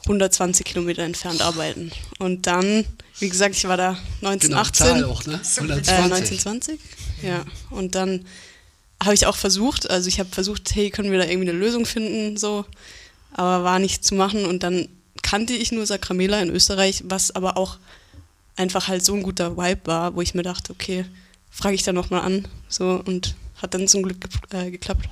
120 0.05 0.65
Kilometer 0.65 1.03
entfernt 1.03 1.41
arbeiten. 1.41 1.91
Und 2.19 2.47
dann, 2.47 2.85
wie 3.19 3.29
gesagt, 3.29 3.57
ich 3.57 3.67
war 3.67 3.77
da 3.77 3.99
Genau, 4.21 4.31
1918. 4.31 4.87
Zahl 4.87 5.05
auch, 5.05 5.25
ne? 5.27 5.35
Äh, 5.35 5.61
120. 5.61 5.93
1920? 5.93 6.81
Ja. 7.23 7.45
Und 7.71 7.95
dann 7.95 8.25
habe 9.03 9.15
ich 9.15 9.27
auch 9.27 9.37
versucht, 9.37 9.91
also 9.91 10.09
ich 10.09 10.21
habe 10.21 10.31
versucht, 10.31 10.75
hey, 10.75 10.91
können 10.91 11.11
wir 11.11 11.19
da 11.19 11.27
irgendwie 11.27 11.51
eine 11.51 11.59
Lösung 11.59 11.87
finden, 11.87 12.37
so, 12.37 12.65
aber 13.33 13.65
war 13.65 13.79
nicht 13.79 14.05
zu 14.05 14.15
machen. 14.15 14.45
Und 14.47 14.63
dann 14.63 14.89
kannte 15.23 15.55
ich 15.55 15.73
nur 15.73 15.87
Sacramela 15.87 16.41
in 16.41 16.51
Österreich, 16.51 17.03
was 17.07 17.35
aber 17.35 17.57
auch 17.57 17.79
einfach 18.57 18.89
halt 18.89 19.05
so 19.05 19.15
ein 19.15 19.23
guter 19.23 19.57
Vibe 19.57 19.81
war, 19.85 20.15
wo 20.17 20.23
ich 20.23 20.35
mir 20.35 20.43
dachte, 20.43 20.73
okay, 20.73 21.05
frage 21.51 21.75
ich 21.75 21.83
da 21.83 21.93
nochmal 21.93 22.23
an, 22.23 22.49
so, 22.69 23.03
und 23.05 23.35
hat 23.57 23.75
dann 23.75 23.89
zum 23.89 24.03
Glück 24.03 24.21
ge 24.21 24.31
äh, 24.59 24.71
geklappt. 24.71 25.09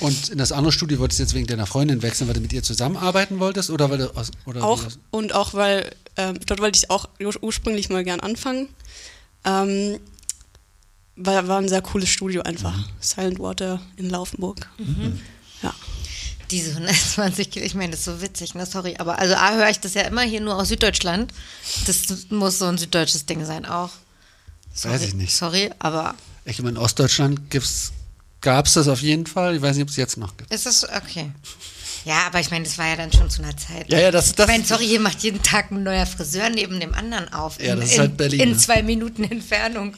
Und 0.00 0.30
in 0.30 0.38
das 0.38 0.52
andere 0.52 0.72
Studio 0.72 0.98
wolltest 0.98 1.20
du 1.20 1.22
jetzt 1.24 1.34
wegen 1.34 1.46
deiner 1.46 1.66
Freundin 1.66 2.02
wechseln, 2.02 2.26
weil 2.26 2.34
du 2.34 2.40
mit 2.40 2.52
ihr 2.52 2.62
zusammenarbeiten 2.62 3.38
wolltest? 3.38 3.70
Oder 3.70 3.90
weil 3.90 3.98
du 3.98 4.16
aus, 4.16 4.32
oder 4.44 4.64
Auch 4.64 4.82
und 5.10 5.34
auch 5.34 5.54
weil 5.54 5.94
ähm, 6.16 6.38
dort 6.46 6.60
wollte 6.60 6.78
ich 6.78 6.90
auch 6.90 7.08
ur 7.20 7.32
ursprünglich 7.42 7.90
mal 7.90 8.02
gern 8.02 8.20
anfangen. 8.20 8.68
Ähm, 9.44 9.98
war, 11.16 11.46
war 11.46 11.58
ein 11.58 11.68
sehr 11.68 11.82
cooles 11.82 12.08
Studio 12.08 12.42
einfach. 12.42 12.88
Silent 12.98 13.38
Water 13.38 13.80
in 13.96 14.10
Laufenburg. 14.10 14.68
Ja. 14.78 14.84
Diese 16.50 16.70
120 16.70 17.50
Kilo, 17.50 17.64
ich 17.64 17.74
meine, 17.74 17.90
das 17.92 18.00
ist 18.00 18.04
so 18.06 18.20
witzig, 18.20 18.54
ne? 18.54 18.66
Sorry. 18.66 18.96
Aber 18.98 19.18
also 19.18 19.34
A 19.34 19.54
höre 19.54 19.70
ich 19.70 19.80
das 19.80 19.94
ja 19.94 20.02
immer 20.02 20.22
hier 20.22 20.40
nur 20.40 20.56
aus 20.56 20.68
Süddeutschland. 20.68 21.32
Das 21.86 22.02
muss 22.30 22.58
so 22.58 22.66
ein 22.66 22.78
süddeutsches 22.78 23.26
Ding 23.26 23.44
sein 23.44 23.64
auch. 23.66 23.90
Sorry, 24.72 24.94
Weiß 24.94 25.02
ich 25.02 25.14
nicht. 25.14 25.34
Sorry, 25.34 25.70
aber 25.78 26.14
Ich 26.44 26.58
meine, 26.58 26.70
in 26.70 26.76
Ostdeutschland 26.78 27.40
gab 28.40 28.66
es 28.66 28.72
das 28.74 28.88
auf 28.88 29.00
jeden 29.00 29.26
Fall. 29.26 29.56
Ich 29.56 29.62
weiß 29.62 29.76
nicht, 29.76 29.84
ob 29.84 29.88
es 29.88 29.96
jetzt 29.96 30.16
noch 30.16 30.36
gibt. 30.36 30.52
ist 30.52 30.66
das 30.66 30.84
okay? 30.84 31.32
Ja, 32.04 32.26
aber 32.26 32.38
ich 32.40 32.50
meine, 32.50 32.64
das 32.64 32.76
war 32.76 32.86
ja 32.86 32.96
dann 32.96 33.10
schon 33.12 33.30
zu 33.30 33.42
einer 33.42 33.56
Zeit. 33.56 33.90
Ja, 33.90 33.98
ja, 33.98 34.10
das- 34.10 34.34
das- 34.34 34.46
ich 34.46 34.52
meine, 34.52 34.64
sorry, 34.64 34.86
hier 34.86 35.00
macht 35.00 35.22
jeden 35.22 35.42
Tag 35.42 35.70
ein 35.70 35.82
neuer 35.82 36.04
Friseur 36.04 36.50
neben 36.50 36.78
dem 36.78 36.92
anderen 36.92 37.32
auf. 37.32 37.58
Ja, 37.62 37.72
in, 37.72 37.80
das 37.80 37.88
ist 37.88 37.94
in, 37.94 38.00
halt 38.00 38.16
Berlin, 38.18 38.40
In 38.40 38.50
ne? 38.50 38.56
zwei 38.58 38.82
Minuten 38.82 39.24
Entfernung. 39.24 39.96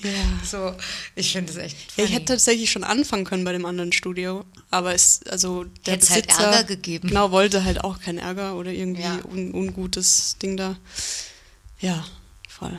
So, 0.48 0.72
ich 1.16 1.32
finde 1.32 1.52
das 1.52 1.60
echt. 1.62 1.76
Ja, 1.76 1.86
Funny. 1.94 2.06
ich 2.08 2.14
hätte 2.14 2.24
tatsächlich 2.26 2.70
schon 2.70 2.84
anfangen 2.84 3.24
können 3.24 3.42
bei 3.44 3.52
dem 3.52 3.66
anderen 3.66 3.92
Studio, 3.92 4.44
aber 4.70 4.94
es, 4.94 5.20
also 5.28 5.64
der 5.84 5.94
Hätt's 5.94 6.10
halt 6.10 6.28
Besitzer 6.28 6.44
Ärger 6.44 6.64
gegeben. 6.64 7.08
genau 7.08 7.32
wollte 7.32 7.64
halt 7.64 7.82
auch 7.82 7.98
keinen 8.00 8.18
Ärger 8.18 8.54
oder 8.54 8.70
irgendwie 8.70 9.02
Ja. 9.02 9.18
un, 9.24 9.52
ungutes 9.52 10.36
Ding 10.40 10.56
da. 10.56 10.76
Ja, 11.80 12.04
voll. 12.48 12.78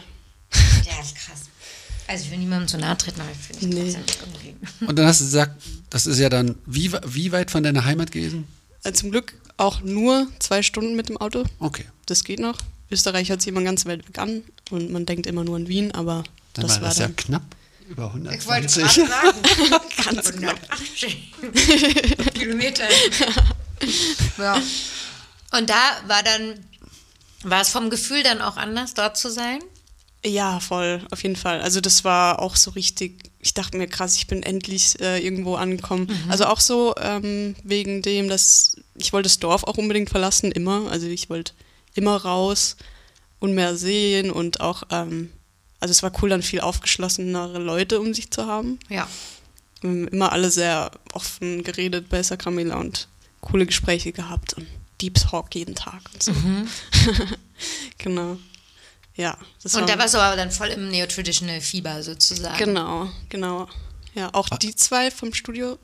Ja, 0.54 1.02
ist 1.04 1.16
krass. 1.16 1.42
Also 2.08 2.24
ich 2.24 2.32
will 2.32 2.38
niemandem 2.38 2.70
zu 2.70 2.78
nahe 2.78 2.98
treten, 2.98 3.20
aber 3.20 3.30
ich 3.32 3.58
finde 3.60 3.76
Nee. 3.78 3.90
es 3.90 3.96
trotzdem 3.96 4.30
irgendwie. 4.46 4.86
Und 4.88 4.98
dann 4.98 5.06
hast 5.06 5.20
du 5.20 5.26
gesagt, 5.26 5.62
das 5.90 6.06
ist 6.06 6.20
ja 6.20 6.30
dann 6.30 6.56
wie, 6.66 6.90
wie 7.06 7.34
weit 7.34 7.52
von 7.52 7.62
deiner 7.64 7.84
Heimat 7.84 8.14
gewesen? 8.14 8.48
Äh, 8.88 8.94
zum 8.94 9.12
Glück 9.12 9.34
auch 9.58 9.82
nur 9.82 10.28
zwei 10.40 10.62
Stunden 10.64 10.96
mit 10.96 11.10
dem 11.10 11.18
Auto. 11.18 11.44
Okay. 11.60 11.86
Das 12.06 12.24
geht 12.24 12.40
noch. 12.40 12.58
Österreich 12.90 13.30
hört 13.30 13.42
sich 13.42 13.50
immer 13.50 13.64
ganz 13.64 13.86
weit 13.86 14.08
weg 14.08 14.18
an 14.18 14.44
und 14.72 14.92
man 14.92 15.06
denkt 15.06 15.28
immer 15.28 15.44
nur 15.44 15.58
an 15.58 15.68
Wien, 15.68 15.92
aber 15.92 16.24
Dann 16.54 16.66
das 16.68 16.76
war 16.76 16.82
war 16.84 16.90
das 16.90 16.98
ja 17.00 17.08
dann. 17.08 17.16
knapp 17.18 17.44
über 17.90 18.14
Ich 18.34 18.46
wollte 18.48 18.68
120. 18.82 19.06
gerade 19.06 19.10
sagen. 19.10 19.42
Ganz 20.16 20.28
180 20.28 21.34
Kilometer. 22.34 22.84
ja. 24.38 24.62
Und 25.58 25.70
da 25.70 25.82
war 26.08 26.24
dann, 26.24 26.54
war 27.44 27.62
es 27.62 27.70
vom 27.70 27.90
Gefühl 27.90 28.24
dann 28.24 28.42
auch 28.42 28.58
anders, 28.58 28.94
dort 28.94 29.18
zu 29.18 29.30
sein? 29.32 29.60
Ja, 30.26 30.60
voll, 30.60 31.02
auf 31.12 31.24
jeden 31.24 31.36
Fall. 31.38 31.62
Also 31.62 31.80
das 31.80 32.04
war 32.04 32.40
auch 32.40 32.56
so 32.56 32.72
richtig, 32.72 33.32
ich 33.48 33.54
dachte 33.54 33.78
mir 33.78 33.88
krass, 33.88 34.18
ich 34.18 34.28
bin 34.28 34.44
endlich 34.44 35.00
äh, 35.00 35.24
irgendwo 35.26 35.56
angekommen. 35.56 36.08
Also 36.28 36.48
auch 36.48 36.60
so 36.60 36.94
ähm, 37.00 37.56
wegen 37.64 38.02
dem, 38.02 38.28
dass 38.28 38.76
ich 38.96 39.14
wollte 39.14 39.30
das 39.30 39.40
Dorf 39.40 39.64
auch 39.64 39.78
unbedingt 39.78 40.10
verlassen, 40.10 40.52
immer. 40.52 40.92
Also 40.92 41.08
ich 41.08 41.30
wollte 41.30 41.54
immer 41.94 42.18
raus 42.18 42.76
und 43.40 43.54
mehr 43.56 43.78
sehen 43.78 44.32
und 44.32 44.60
auch, 44.60 44.84
ähm, 44.92 45.32
also 45.80 45.94
es 45.94 46.04
war 46.04 46.12
cool, 46.22 46.28
dann 46.28 46.44
viel 46.44 46.60
aufgeschlossenere 46.60 47.60
Leute 47.60 48.02
um 48.02 48.14
sich 48.14 48.32
zu 48.32 48.48
haben. 48.48 48.80
Ja. 48.90 49.08
Immer 49.82 50.34
alle 50.34 50.52
sehr 50.52 50.92
offen 51.14 51.64
geredet 51.64 52.10
bei 52.10 52.22
Sakramila 52.22 52.76
und 52.76 53.08
coole 53.40 53.66
Gespräche 53.66 54.12
gehabt 54.12 54.56
und 54.56 54.68
Deep 55.00 55.14
Talk 55.16 55.56
jeden 55.56 55.76
Tag 55.76 56.02
und 56.14 56.22
so. 56.22 56.34
genau. 57.98 58.40
Ja, 59.18 59.38
das 59.64 59.74
Und 59.74 59.82
war 59.82 59.88
da 59.88 59.98
warst 60.00 60.14
du 60.14 60.20
aber 60.20 60.36
dann 60.36 60.52
voll 60.52 60.68
im 60.70 60.90
Neo-Traditional-Fieber 60.90 62.04
sozusagen. 62.04 62.58
Genau, 62.58 63.10
genau. 63.30 63.68
Ja, 64.14 64.30
auch 64.34 64.50
die 64.50 64.76
zwei 64.76 65.12
vom 65.12 65.34
Studio 65.34 65.78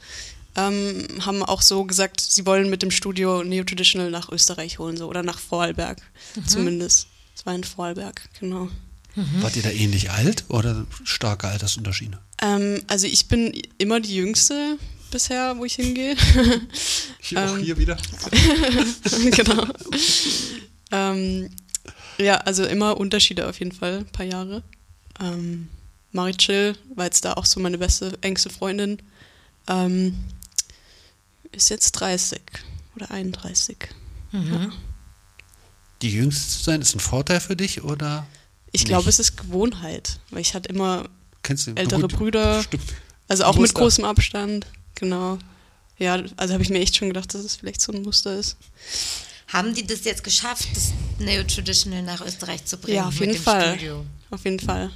ähm, 0.56 1.08
haben 1.22 1.44
auch 1.44 1.62
so 1.62 1.84
gesagt, 1.84 2.22
sie 2.22 2.46
wollen 2.46 2.70
mit 2.70 2.84
dem 2.84 2.92
Studio 2.92 3.44
Neo 3.44 3.64
Traditional 3.64 4.12
nach 4.12 4.30
Österreich 4.30 4.80
holen, 4.80 4.98
so 4.98 5.08
oder 5.08 5.24
nach 5.24 5.40
Vorarlberg 5.40 6.02
zumindest. 6.48 7.08
Es 7.36 7.46
war 7.46 7.56
in 7.56 7.64
Vorarlberg, 7.64 8.22
genau. 8.40 8.70
Wart 9.16 9.56
ihr 9.56 9.64
da 9.64 9.70
ähnlich 9.70 10.10
alt 10.10 10.46
oder 10.50 10.86
starke 11.04 11.48
Altersunterschiede? 11.48 12.20
Ähm, 12.42 12.84
also 12.88 13.06
ich 13.06 13.28
bin 13.28 13.54
immer 13.78 14.00
die 14.00 14.16
Jüngste 14.16 14.78
bisher, 15.12 15.58
wo 15.58 15.66
ich 15.66 15.76
hingehe. 15.76 16.16
Hier 17.20 17.52
auch 17.52 17.58
hier 17.60 17.78
wieder. 17.78 17.98
genau. 19.32 19.68
ähm, 20.92 21.50
ja, 22.18 22.38
also 22.38 22.66
immer 22.66 22.98
Unterschiede 22.98 23.48
auf 23.48 23.60
jeden 23.60 23.72
Fall, 23.72 24.00
ein 24.00 24.12
paar 24.12 24.26
Jahre. 24.26 24.64
Ähm, 25.20 25.70
Marichil 26.12 26.78
war 26.96 27.06
jetzt 27.06 27.26
da 27.26 27.34
auch 27.34 27.46
so 27.46 27.60
meine 27.60 27.78
beste, 27.78 28.18
engste 28.22 28.50
Freundin. 28.50 29.00
Ähm, 29.68 30.16
ist 31.52 31.70
jetzt 31.70 31.92
30 31.94 32.42
oder 32.96 33.12
31. 33.12 33.78
Die 36.02 36.12
Jüngste 36.12 36.50
zu 36.50 36.64
sein, 36.64 36.82
ist 36.82 36.96
ein 36.96 37.00
Vorteil 37.00 37.40
für 37.40 37.56
dich 37.56 37.84
oder 37.84 38.26
Ich 38.72 38.86
glaube, 38.86 39.10
es 39.10 39.20
ist 39.20 39.38
Gewohnheit, 39.38 40.20
weil 40.32 40.42
ich 40.42 40.54
hatte 40.54 40.70
immer 40.70 41.06
kennst 41.44 41.68
du 41.68 41.72
ältere 41.76 42.02
gut, 42.02 42.14
Brüder, 42.14 42.64
Stimmt. 42.64 42.84
also 43.28 43.44
auch 43.46 43.58
mit 43.58 43.74
großem 43.74 44.04
Abstand. 44.04 44.66
Genau. 44.96 45.38
Ja, 46.00 46.22
also 46.38 46.54
habe 46.54 46.64
ich 46.64 46.70
mir 46.70 46.80
echt 46.80 46.96
schon 46.96 47.10
gedacht, 47.10 47.34
dass 47.34 47.44
es 47.44 47.56
vielleicht 47.56 47.82
so 47.82 47.94
ein 47.94 48.02
Muster 48.02 48.38
ist. 48.38 48.58
Haben 49.54 49.74
die 49.76 49.86
das 49.86 50.04
jetzt 50.04 50.24
geschafft, 50.24 50.68
das 50.76 50.92
Neo-Traditional 51.20 52.02
nach 52.02 52.26
Österreich 52.26 52.66
zu 52.66 52.78
bringen? 52.78 52.98
Ja, 52.98 53.08
auf 53.08 53.14
mit 53.20 53.22
jeden 53.22 53.34
dem 53.34 53.44
Fall. 53.44 53.76
Studio? 53.78 54.06
Auf 54.32 54.44
jeden 54.46 54.60
Fall. 54.60 54.90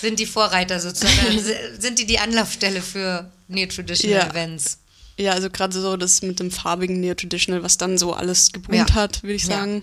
Sind 0.00 0.18
die 0.20 0.26
Vorreiter 0.26 0.78
sozusagen? 0.80 1.38
Sind 1.78 1.98
die 1.98 2.06
die 2.06 2.18
Anlaufstelle 2.18 2.80
für 2.80 3.30
Neo-Traditional 3.48 4.16
Ja. 4.18 4.30
Events? 4.30 4.78
Ja, 5.18 5.32
also 5.32 5.50
gerade 5.50 5.78
so 5.78 5.96
das 5.96 6.22
mit 6.22 6.38
dem 6.40 6.50
farbigen 6.50 7.00
Neo-Traditional, 7.00 7.62
was 7.62 7.76
dann 7.76 7.98
so 7.98 8.12
alles 8.14 8.52
geboomt 8.52 8.90
Ja. 8.90 8.94
hat, 8.94 9.22
würde 9.24 9.34
ich 9.34 9.42
Ja. 9.42 9.58
sagen, 9.58 9.82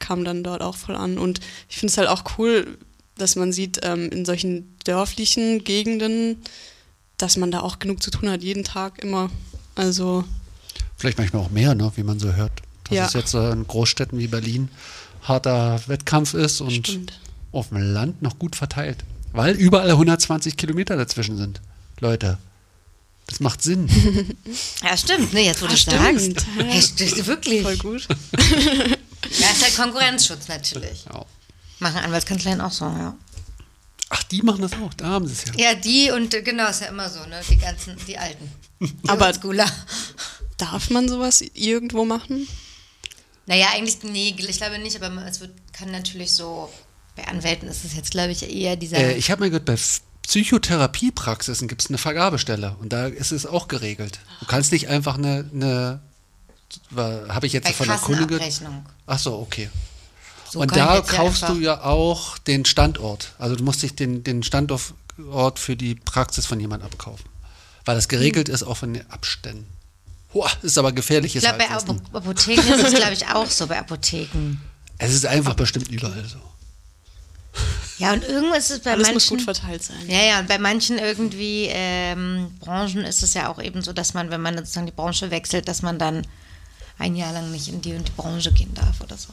kam 0.00 0.24
dann 0.24 0.42
dort 0.42 0.60
auch 0.62 0.76
voll 0.76 0.96
an. 0.96 1.16
Und 1.18 1.40
ich 1.68 1.76
finde 1.76 1.92
es 1.92 1.98
halt 1.98 2.08
auch 2.08 2.24
cool, 2.38 2.76
dass 3.16 3.36
man 3.36 3.52
sieht, 3.52 3.80
ähm, 3.82 4.10
in 4.10 4.24
solchen 4.24 4.76
dörflichen 4.84 5.62
Gegenden, 5.64 6.42
dass 7.16 7.36
man 7.36 7.50
da 7.50 7.60
auch 7.60 7.78
genug 7.78 8.02
zu 8.02 8.10
tun 8.10 8.28
hat, 8.30 8.42
jeden 8.42 8.64
Tag 8.64 8.98
immer. 9.02 9.30
Also, 9.74 10.24
Vielleicht 10.96 11.18
manchmal 11.18 11.42
auch 11.42 11.50
mehr, 11.50 11.74
ne, 11.76 11.90
wie 11.96 12.02
man 12.02 12.18
so 12.18 12.32
hört. 12.34 12.52
Dass 12.88 12.96
Ja. 12.96 13.06
es 13.06 13.12
jetzt 13.14 13.30
so 13.30 13.50
in 13.50 13.66
Großstädten 13.66 14.18
wie 14.18 14.26
Berlin 14.28 14.68
harter 15.22 15.80
Wettkampf 15.88 16.34
ist 16.34 16.60
und 16.60 16.70
Stimmt. 16.86 17.18
auf 17.52 17.68
dem 17.68 17.78
Land 17.78 18.22
noch 18.22 18.38
gut 18.38 18.56
verteilt. 18.56 18.98
Weil 19.32 19.54
überall 19.56 19.90
120 19.90 20.56
Kilometer 20.56 20.96
dazwischen 20.96 21.36
sind. 21.36 21.60
Leute, 22.00 22.38
das 23.26 23.40
macht 23.40 23.62
Sinn. 23.62 23.88
Ja, 24.82 24.96
stimmt. 24.96 25.32
Ne, 25.34 25.44
jetzt 25.44 25.60
wo 25.60 25.66
Ah, 25.66 25.68
du 25.70 25.76
stimmt. 25.76 26.00
sagst. 26.20 26.46
Ja. 26.58 26.64
Hey, 26.64 26.82
stimmt, 26.82 27.26
wirklich. 27.26 27.62
voll 27.62 27.76
gut. 27.78 28.08
Ja, 29.40 29.48
ist 29.50 29.62
halt 29.62 29.76
Konkurrenzschutz 29.76 30.48
natürlich. 30.48 31.04
Ja. 31.12 31.24
Machen 31.80 31.98
Anwaltskanzleien 31.98 32.60
auch 32.62 32.70
so, 32.72 32.84
ja. 32.86 33.14
Ach, 34.10 34.22
die 34.22 34.40
machen 34.42 34.62
das 34.62 34.72
auch, 34.74 34.94
da 34.94 35.06
haben 35.06 35.26
sie 35.26 35.34
es 35.34 35.44
ja. 35.44 35.70
Ja, 35.72 35.74
die 35.74 36.10
und 36.12 36.32
äh, 36.32 36.40
genau, 36.42 36.68
ist 36.70 36.80
ja 36.80 36.86
immer 36.86 37.10
so, 37.10 37.18
ne? 37.26 37.40
Die 37.50 37.56
ganzen, 37.58 37.96
die 38.06 38.16
Alten. 38.16 38.50
Die 38.80 39.08
Aber-. 39.08 39.32
Darf 40.56 40.90
man 40.90 41.08
sowas 41.08 41.44
irgendwo 41.54 42.04
machen? 42.06 42.48
Naja, 43.48 43.68
eigentlich, 43.74 44.02
nee, 44.02 44.34
ich 44.36 44.56
glaube 44.58 44.78
nicht, 44.78 45.02
aber 45.02 45.26
es 45.26 45.40
wird, 45.40 45.52
kann 45.72 45.90
natürlich 45.90 46.32
so, 46.32 46.70
bei 47.16 47.26
Anwälten 47.26 47.66
ist 47.66 47.84
es 47.84 47.96
jetzt, 47.96 48.10
glaube 48.10 48.30
ich, 48.30 48.48
eher 48.54 48.76
dieser. 48.76 48.98
Äh, 48.98 49.14
ich 49.16 49.30
habe 49.30 49.40
mal 49.40 49.50
gehört, 49.50 49.64
bei 49.64 49.76
Psychotherapiepraxisen 50.22 51.66
gibt 51.66 51.80
es 51.82 51.88
eine 51.88 51.96
Vergabestelle 51.96 52.76
und 52.80 52.92
da 52.92 53.06
ist 53.06 53.32
es 53.32 53.46
auch 53.46 53.66
geregelt. 53.66 54.20
Du 54.40 54.46
kannst 54.46 54.70
nicht 54.70 54.88
einfach 54.88 55.16
eine, 55.16 55.50
eine 55.52 56.00
habe 56.94 57.46
ich 57.46 57.54
jetzt 57.54 57.64
bei 57.64 57.72
von 57.72 57.88
der? 57.88 57.96
Kassenabrechnung. 57.96 58.86
Ach 59.06 59.18
so, 59.18 59.38
okay. 59.38 59.70
So 60.50 60.60
und 60.60 60.76
da 60.76 60.96
ja 60.96 61.00
kaufst 61.00 61.44
einfach- 61.44 61.54
du 61.56 61.60
ja 61.62 61.82
auch 61.82 62.36
den 62.36 62.66
Standort. 62.66 63.32
Also 63.38 63.56
du 63.56 63.64
musst 63.64 63.82
dich 63.82 63.94
den, 63.94 64.22
den 64.24 64.42
Standort 64.42 65.58
für 65.58 65.76
die 65.76 65.94
Praxis 65.94 66.44
von 66.44 66.60
jemand 66.60 66.84
abkaufen. 66.84 67.24
Weil 67.86 67.94
das 67.94 68.08
geregelt 68.08 68.50
ist 68.50 68.62
auch 68.62 68.76
von 68.76 68.92
den 68.92 69.10
Abständen. 69.10 69.66
Hoa, 70.34 70.50
ist 70.62 70.76
aber 70.78 70.92
gefährliches 70.92 71.42
Ich 71.42 71.48
glaube, 71.48 71.58
bei 71.64 71.68
Halbwissen. 71.68 72.00
Apo- 72.12 72.16
Apotheken 72.18 72.60
ist 72.74 72.84
es, 72.84 72.94
glaube 72.94 73.12
ich, 73.14 73.26
auch 73.28 73.46
so, 73.50 73.66
bei 73.66 73.78
Apotheken. 73.78 74.56
Es 74.98 75.12
ist 75.14 75.24
einfach 75.26 75.54
bestimmt 75.54 75.88
überall 75.90 76.24
so. 76.26 76.38
Ja, 77.98 78.12
und 78.12 78.22
irgendwas 78.24 78.64
ist 78.64 78.70
es 78.70 78.80
bei 78.80 78.92
Alles 78.92 79.08
manchen. 79.08 79.14
muss 79.14 79.28
gut 79.28 79.42
verteilt 79.42 79.82
sein. 79.82 80.08
Ja, 80.08 80.22
ja, 80.22 80.38
und 80.40 80.46
bei 80.48 80.58
manchen 80.58 80.98
irgendwie 80.98 81.66
ähm, 81.70 82.54
Branchen 82.60 83.04
ist 83.04 83.22
es 83.22 83.34
ja 83.34 83.48
auch 83.48 83.60
eben 83.60 83.82
so, 83.82 83.92
dass 83.92 84.14
man, 84.14 84.30
wenn 84.30 84.40
man 84.40 84.56
sozusagen 84.56 84.86
die 84.86 84.92
Branche 84.92 85.30
wechselt, 85.32 85.66
dass 85.66 85.82
man 85.82 85.98
dann 85.98 86.24
ein 86.98 87.16
Jahr 87.16 87.32
lang 87.32 87.50
nicht 87.50 87.68
in 87.68 87.80
die 87.80 87.94
und 87.94 88.06
die 88.06 88.12
Branche 88.12 88.52
gehen 88.52 88.72
darf 88.74 89.00
oder 89.00 89.16
so. 89.16 89.28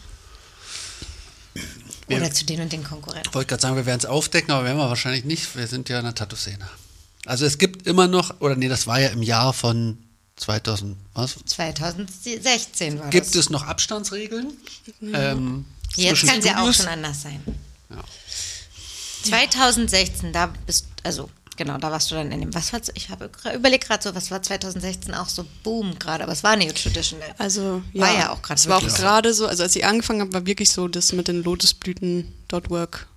Wir- 2.08 2.18
Oder 2.18 2.32
zu 2.32 2.46
den 2.46 2.62
und 2.62 2.72
den 2.72 2.84
Konkurrenten. 2.84 3.28
Ich 3.30 3.36
wollte 3.36 3.50
gerade 3.50 3.62
sagen, 3.62 3.76
wir 3.76 3.86
werden 3.86 4.00
es 4.00 4.06
aufdecken, 4.06 4.52
aber 4.52 4.66
werden 4.66 4.78
wir 4.78 4.90
wahrscheinlich 4.90 5.26
nicht. 5.26 5.56
Wir 5.56 5.68
sind 5.68 5.90
ja 5.90 6.00
in 6.00 6.06
der 6.06 6.16
Tattoo-Szene. 6.16 6.68
Also 7.26 7.46
es 7.46 7.58
gibt 7.58 7.88
immer 7.88 8.08
noch, 8.08 8.40
oder 8.42 8.56
nee, 8.56 8.68
das 8.68 8.86
war 8.88 9.00
ja 9.00 9.10
im 9.10 9.24
Jahr 9.24 9.54
von 9.54 9.98
2000, 10.38 10.98
was? 11.14 11.36
2016 11.46 13.00
war 13.00 13.10
Gibt 13.10 13.28
das. 13.28 13.36
es 13.36 13.50
noch 13.50 13.64
Abstandsregeln? 13.64 14.54
Ähm, 15.02 15.66
Jetzt 15.96 16.26
kann 16.28 16.40
es 16.40 16.46
ja 16.46 16.62
auch 16.62 16.74
schon 16.74 16.88
anders 16.88 17.22
sein. 17.22 17.42
Ja. 17.90 18.04
2016, 19.24 20.34
da 20.34 20.48
bist, 20.66 20.88
also 21.04 21.30
genau, 21.56 21.78
da 21.78 21.92
warst 21.92 22.12
du 22.12 22.16
dann 22.16 22.32
in 22.32 22.42
dem, 22.42 22.54
was 22.54 22.74
war, 22.74 22.82
ich 22.94 23.10
habe 23.10 23.30
überlegt 23.56 23.88
gerade 23.88 24.04
so, 24.04 24.14
was 24.14 24.30
war 24.30 24.42
2016 24.44 25.14
auch 25.14 25.30
so 25.30 25.46
Boom 25.64 25.98
gerade, 25.98 26.24
aber 26.24 26.34
es 26.34 26.44
war 26.44 26.56
Neo 26.56 26.74
Traditional. 26.74 27.34
Also, 27.38 27.82
ja, 27.94 28.02
War 28.02 28.14
ja 28.14 28.30
auch 28.32 28.42
gerade 28.42 28.60
Es 28.60 28.68
war 28.68 28.78
auch 28.78 28.88
gerade 28.88 29.34
so, 29.34 29.48
also 29.48 29.64
als 29.64 29.76
ich 29.76 29.86
angefangen 29.86 30.22
habe, 30.22 30.34
war 30.34 30.46
wirklich 30.46 30.70
so 30.70 30.88
das 30.88 31.14
mit 31.14 31.28
den 31.28 31.44
Lotusblüten.work. 31.44 33.08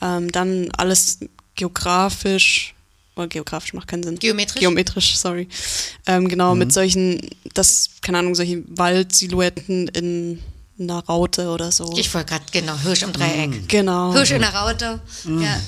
Ähm, 0.00 0.30
dann 0.30 0.70
alles 0.76 1.18
geografisch, 1.56 2.74
oder 3.18 3.28
geografisch 3.28 3.72
macht 3.74 3.88
keinen 3.88 4.02
Sinn. 4.02 4.18
Geometrisch? 4.18 4.60
Geometrisch, 4.60 5.16
sorry. 5.16 5.48
Ähm, 6.06 6.28
genau, 6.28 6.52
Mhm. 6.54 6.58
mit 6.60 6.72
solchen, 6.72 7.20
das, 7.54 7.90
keine 8.02 8.18
Ahnung, 8.18 8.34
solche 8.34 8.62
Waldsilhouetten 8.68 9.88
in 9.88 10.42
einer 10.80 11.04
Raute 11.04 11.48
oder 11.48 11.72
so. 11.72 11.92
Ich 11.96 12.12
wollte 12.14 12.28
gerade, 12.30 12.44
genau, 12.52 12.78
Hirsch 12.78 13.02
im 13.02 13.12
Dreieck. 13.12 13.68
genau. 13.68 14.12
Hirsch 14.12 14.30
in 14.30 14.40
der 14.40 14.54
Raute. 14.54 15.00
Ja. 15.24 15.60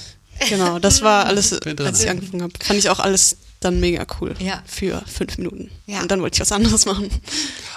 Genau, 0.49 0.79
das 0.79 1.03
war 1.03 1.27
alles, 1.27 1.53
als 1.79 2.03
ich 2.03 2.09
angefangen 2.11 2.43
habe. 2.43 2.53
Fand 2.63 2.79
ich 2.79 2.89
auch 2.89 3.01
alles 3.01 3.37
dann 3.59 3.79
mega 3.79 4.07
cool. 4.21 4.35
Ja. 4.39 4.63
Für 4.67 5.03
fünf 5.07 5.37
Minuten. 5.37 5.71
Ja. 5.87 6.01
Und 6.01 6.11
dann 6.11 6.23
wollte 6.23 6.37
ich 6.37 6.41
was 6.41 6.53
anderes 6.53 6.87
machen. 6.87 7.11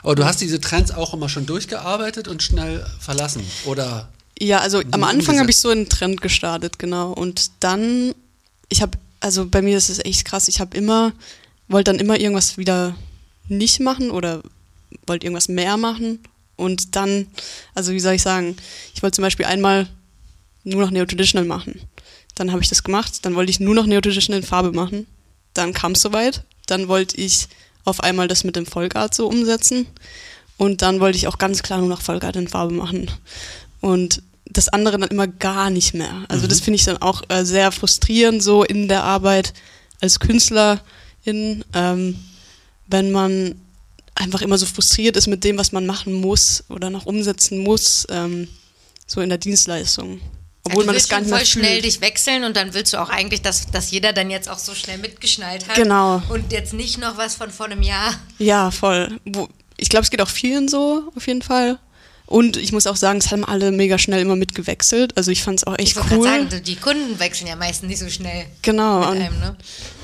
Aber 0.02 0.16
du 0.16 0.24
hast 0.24 0.40
diese 0.40 0.62
Trends 0.62 0.92
auch 0.92 1.14
immer 1.14 1.28
schon 1.28 1.46
durchgearbeitet 1.46 2.28
und 2.30 2.42
schnell 2.42 2.86
verlassen, 3.02 3.44
oder? 3.66 4.10
Ja, 4.40 4.60
also 4.60 4.82
am 4.92 5.04
Anfang 5.04 5.40
habe 5.40 5.50
ich 5.52 5.58
so 5.58 5.70
einen 5.70 5.90
Trend 5.90 6.22
gestartet, 6.22 6.80
genau. 6.80 7.12
Und 7.12 7.52
dann, 7.60 8.14
ich 8.70 8.82
habe, 8.82 8.98
also 9.24 9.46
bei 9.46 9.62
mir 9.62 9.78
ist 9.78 9.90
es 9.90 10.04
echt 10.04 10.26
krass, 10.26 10.50
ich 10.50 10.60
habe 10.60 10.76
immer, 10.76 11.14
wollte 11.70 11.92
dann 11.92 12.02
immer 12.02 12.20
irgendwas 12.20 12.58
wieder 12.58 12.96
nicht 13.48 13.80
machen 13.80 14.12
oder 14.12 14.44
wollte 15.08 15.26
irgendwas 15.26 15.48
mehr 15.48 15.78
machen. 15.78 16.20
Und 16.58 16.98
dann, 16.98 17.28
also 17.74 17.94
wie 17.94 18.02
soll 18.02 18.16
ich 18.16 18.22
sagen, 18.22 18.58
ich 18.94 19.02
wollte 19.02 19.16
zum 19.16 19.24
Beispiel 19.24 19.46
einmal 19.46 19.88
nur 20.66 20.82
noch 20.82 20.92
Neo-Traditional 20.92 21.48
machen. 21.48 21.80
Dann 22.36 22.52
habe 22.52 22.62
ich 22.62 22.68
das 22.68 22.84
gemacht, 22.84 23.26
dann 23.26 23.36
wollte 23.36 23.50
ich 23.50 23.62
nur 23.62 23.76
noch 23.76 23.86
Neo-Traditional 23.86 24.42
in 24.42 24.46
Farbe 24.46 24.74
machen. 24.74 25.08
Dann 25.54 25.74
kam 25.74 25.94
es 25.94 26.02
soweit, 26.02 26.44
dann 26.66 26.90
wollte 26.90 27.16
ich 27.16 27.48
auf 27.86 28.02
einmal 28.02 28.28
das 28.28 28.44
mit 28.44 28.58
dem 28.58 28.66
Folgart 28.66 29.16
so 29.16 29.28
umsetzen. 29.28 29.88
Und 30.58 30.82
dann 30.82 31.00
wollte 31.00 31.18
ich 31.18 31.28
auch 31.28 31.38
ganz 31.38 31.64
klar 31.64 31.80
nur 31.80 31.90
noch 31.90 32.02
Folgart 32.02 32.36
in 32.36 32.50
Farbe 32.50 32.74
machen. 32.74 33.10
Und 33.80 34.22
das 34.54 34.70
andere 34.70 34.98
dann 34.98 35.10
immer 35.10 35.28
gar 35.28 35.70
nicht 35.70 35.94
mehr. 35.94 36.26
Also 36.28 36.48
das 36.48 36.62
finde 36.62 36.76
ich 36.76 36.86
dann 36.86 36.98
auch 36.98 37.24
äh, 37.30 37.44
sehr 37.44 37.72
frustrierend 37.72 38.42
so 38.42 38.64
in 38.64 38.88
der 38.88 39.04
Arbeit 39.04 39.54
als 40.02 40.20
Künstlerin, 40.20 41.66
ähm, 41.74 42.20
wenn 42.88 43.12
man 43.12 43.56
einfach 44.16 44.42
immer 44.42 44.58
so 44.58 44.66
frustriert 44.66 45.18
ist 45.18 45.28
mit 45.28 45.44
dem, 45.44 45.58
was 45.58 45.72
man 45.72 45.86
machen 45.86 46.14
muss 46.14 46.64
oder 46.70 46.90
noch 46.90 47.06
umsetzen 47.06 47.60
muss, 47.60 48.06
ähm, 48.10 48.48
so 49.08 49.22
in 49.22 49.30
der 49.30 49.38
Dienstleistung. 49.38 50.22
Obwohl 50.66 50.84
ja, 50.84 50.84
du 50.84 50.86
man 50.86 50.96
willst 50.96 51.06
das 51.06 51.10
gar 51.10 51.20
nicht 51.22 51.30
voll 51.30 51.46
schnell 51.46 51.82
dich 51.82 52.00
wechseln 52.00 52.44
und 52.46 52.56
dann 52.56 52.74
willst 52.74 52.94
du 52.94 53.02
auch 53.02 53.10
eigentlich, 53.10 53.42
dass, 53.42 53.70
dass 53.72 53.92
jeder 53.92 54.14
dann 54.14 54.30
jetzt 54.30 54.48
auch 54.48 54.60
so 54.60 54.74
schnell 54.74 54.98
mitgeschnallt 54.98 55.68
hat. 55.68 55.76
Genau. 55.76 56.22
Und 56.30 56.52
jetzt 56.54 56.74
nicht 56.74 57.00
noch 57.00 57.18
was 57.18 57.36
von 57.36 57.50
vor 57.50 57.66
einem 57.66 57.82
Jahr. 57.82 58.14
Ja, 58.38 58.72
voll. 58.72 59.20
Ich 59.78 59.90
glaube, 59.90 60.04
es 60.04 60.10
geht 60.10 60.22
auch 60.22 60.30
vielen 60.30 60.70
so, 60.70 61.12
auf 61.16 61.28
jeden 61.28 61.42
Fall. 61.42 61.80
Und 62.26 62.58
ich 62.58 62.72
muss 62.72 62.88
auch 62.88 62.96
sagen, 62.96 63.20
es 63.20 63.32
haben 63.32 63.44
alle 63.46 63.72
mega 63.72 63.98
schnell 63.98 64.22
immer 64.22 64.36
mitgewechselt. 64.36 65.16
Also 65.18 65.30
ich 65.32 65.44
fand 65.44 65.60
es 65.60 65.68
auch 65.68 65.76
Ich 65.78 65.88
echt 65.90 65.96
wollte 65.98 66.16
cool. 66.18 66.26
gerade 66.26 66.50
sagen, 66.50 66.64
die 66.64 66.76
Kunden 66.78 67.20
wechseln 67.20 67.48
ja 67.48 67.56
meistens 67.56 67.90
nicht 67.90 68.00
so 68.00 68.10
schnell 68.10 68.46
genau. 68.62 69.02
einem, 69.04 69.38
ne? 69.40 69.58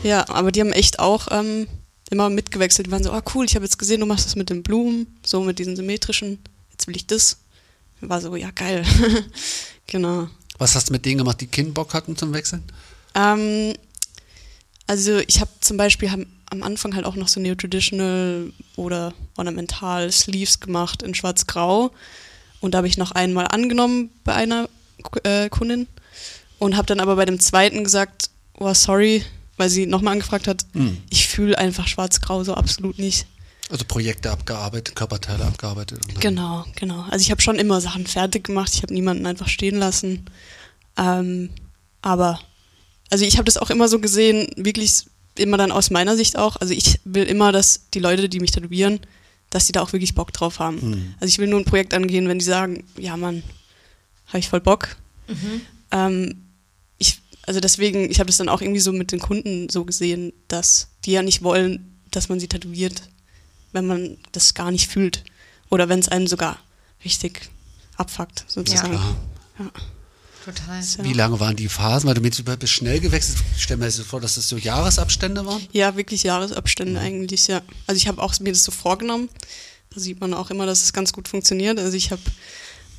Ja, 0.04 0.28
aber 0.30 0.52
die 0.52 0.60
haben 0.60 0.74
echt 0.74 1.00
auch 1.00 1.28
ähm, 1.32 1.68
immer 2.12 2.30
mitgewechselt. 2.30 2.88
Die 2.88 2.92
waren 2.92 3.04
so, 3.04 3.12
ah 3.12 3.24
cool, 3.34 3.46
ich 3.46 3.56
habe 3.56 3.66
jetzt 3.66 3.80
gesehen, 3.80 4.02
du 4.02 4.06
machst 4.06 4.26
das 4.26 4.36
mit 4.36 4.50
den 4.50 4.64
Blumen, 4.64 5.08
so 5.26 5.42
mit 5.42 5.60
diesen 5.60 5.76
symmetrischen. 5.76 6.40
Jetzt 6.72 6.88
will 6.88 6.96
ich 6.96 7.08
das. 7.08 7.38
War 8.02 8.22
so, 8.22 8.36
ja 8.36 8.52
geil. 8.52 8.84
genau. 9.88 10.28
Was 10.58 10.76
hast 10.76 10.90
du 10.90 10.94
mit 10.94 11.06
denen 11.06 11.20
gemacht, 11.20 11.40
die 11.42 11.48
keinen 11.48 11.74
Bock 11.74 11.94
hatten 11.94 12.16
zum 12.18 12.34
Wechseln? 12.34 12.64
Ähm, 13.16 13.74
also 14.88 15.20
ich 15.28 15.40
habe 15.40 15.50
zum 15.62 15.78
Beispiel 15.78 16.12
ham- 16.12 16.26
am 16.50 16.64
Anfang 16.64 16.96
halt 16.96 17.06
auch 17.06 17.16
noch 17.16 17.28
so 17.28 17.40
Neo-Traditional 17.40 18.52
oder 18.76 19.14
Ornamental 19.38 20.12
Sleeves 20.12 20.60
gemacht 20.60 21.04
in 21.04 21.14
schwarz-grau. 21.14 21.92
Und 22.60 22.74
da 22.74 22.80
habe 22.80 22.88
ich 22.88 22.98
noch 22.98 23.12
einmal 23.12 23.48
angenommen 23.48 24.10
bei 24.24 24.34
einer 24.34 24.70
äh, 25.24 25.50
Kundin 25.50 25.88
und 26.58 26.76
habe 26.76 26.88
dann 26.88 27.00
aber 27.00 27.16
bei 27.16 27.26
dem 27.26 27.40
zweiten 27.40 27.84
gesagt, 27.84 28.30
oh 28.58 28.74
sorry, 28.74 29.24
weil 29.58 29.70
sie 29.70 29.86
nochmal 29.86 30.14
angefragt 30.14 30.48
hat, 30.48 30.66
ich 31.10 31.28
fühle 31.28 31.58
einfach 31.58 31.88
schwarz-grau 31.88 32.44
so 32.44 32.54
absolut 32.54 33.00
nicht. 33.00 33.28
Also 33.70 33.86
Projekte 33.86 34.32
abgearbeitet, 34.32 34.96
Körperteile 34.96 35.46
abgearbeitet. 35.46 36.00
Genau, 36.20 36.66
genau. 36.76 37.06
Also 37.10 37.22
ich 37.22 37.30
habe 37.30 37.42
schon 37.42 37.60
immer 37.60 37.82
Sachen 37.82 38.08
fertig 38.08 38.46
gemacht, 38.46 38.72
ich 38.74 38.82
habe 38.82 38.94
niemanden 38.94 39.26
einfach 39.26 39.48
stehen 39.48 39.78
lassen. 39.78 40.26
Ähm, 40.98 41.52
aber, 42.02 42.40
also 43.10 43.26
ich 43.26 43.38
habe 43.38 43.46
das 43.46 43.58
auch 43.58 43.70
immer 43.70 43.88
so 43.88 44.00
gesehen, 44.00 44.50
wirklich 44.56 45.06
immer 45.40 45.58
dann 45.58 45.72
aus 45.72 45.90
meiner 45.90 46.16
Sicht 46.16 46.38
auch. 46.38 46.56
Also 46.58 46.74
ich 46.74 47.00
will 47.06 47.24
immer, 47.24 47.52
dass 47.52 47.90
die 47.94 48.00
Leute, 48.00 48.30
die 48.30 48.40
mich 48.40 48.52
tätowieren, 48.52 49.00
dass 49.50 49.66
die 49.66 49.72
da 49.72 49.82
auch 49.82 49.94
wirklich 49.94 50.16
Bock 50.16 50.32
drauf 50.34 50.60
haben. 50.60 50.80
Also 51.20 51.32
ich 51.32 51.40
will 51.40 51.48
nur 51.48 51.60
ein 51.60 51.66
Projekt 51.66 51.94
angehen, 51.94 52.28
wenn 52.28 52.40
die 52.40 52.46
sagen, 52.46 52.84
ja 52.98 53.18
Mann, 53.18 53.44
habe 54.28 54.40
ich 54.40 54.50
voll 54.50 54.62
Bock. 54.62 54.96
Ähm, 55.92 56.44
ich, 56.98 57.20
also 57.44 57.60
deswegen, 57.60 58.10
ich 58.12 58.20
habe 58.20 58.28
das 58.28 58.38
dann 58.38 58.50
auch 58.50 58.62
irgendwie 58.62 58.80
so 58.80 58.92
mit 58.92 59.12
den 59.12 59.20
Kunden 59.20 59.70
so 59.70 59.86
gesehen, 59.86 60.34
dass 60.48 60.90
die 61.06 61.12
ja 61.14 61.22
nicht 61.24 61.42
wollen, 61.42 62.00
dass 62.12 62.30
man 62.30 62.40
sie 62.40 62.48
tätowiert, 62.48 63.02
wenn 63.72 63.88
man 63.88 64.18
das 64.32 64.54
gar 64.54 64.72
nicht 64.72 64.88
fühlt. 64.88 65.24
Oder 65.70 65.90
wenn 65.90 66.00
es 66.00 66.10
einen 66.10 66.28
sogar 66.28 66.60
richtig 67.06 67.50
abfuckt, 67.98 68.46
sozusagen. 68.48 68.96
Aha. 68.96 69.16
Ja. 69.60 69.72
Total. 70.54 70.84
Wie 71.06 71.14
lange 71.14 71.40
waren 71.40 71.56
die 71.56 71.70
Phasen? 71.70 72.08
Weil 72.08 72.16
du 72.16 72.22
mir 72.22 72.30
bist 72.30 72.74
schnell 72.74 73.00
gewechselt. 73.00 73.38
Ich 73.56 73.64
stelle 73.64 73.80
mir 73.80 73.92
so 73.92 74.04
vor, 74.04 74.20
dass 74.20 74.36
das 74.36 74.50
so 74.50 74.58
Jahresabstände 74.58 75.46
waren. 75.46 75.62
Ja, 75.72 75.96
wirklich 75.96 76.24
Jahresabstände 76.24 77.00
eigentlich, 77.00 77.48
ja. 77.48 77.62
Also 77.88 77.98
ich 77.98 78.08
habe 78.08 78.22
auch 78.22 78.38
mir 78.40 78.52
das 78.52 78.64
so 78.64 78.72
vorgenommen. 78.72 79.30
Da 79.94 80.00
sieht 80.00 80.20
man 80.20 80.34
auch 80.34 80.50
immer, 80.50 80.66
dass 80.66 80.84
es 80.84 80.94
ganz 80.94 81.14
gut 81.14 81.28
funktioniert. 81.28 81.80
Also 81.80 81.96
ich 81.96 82.12
habe 82.12 82.22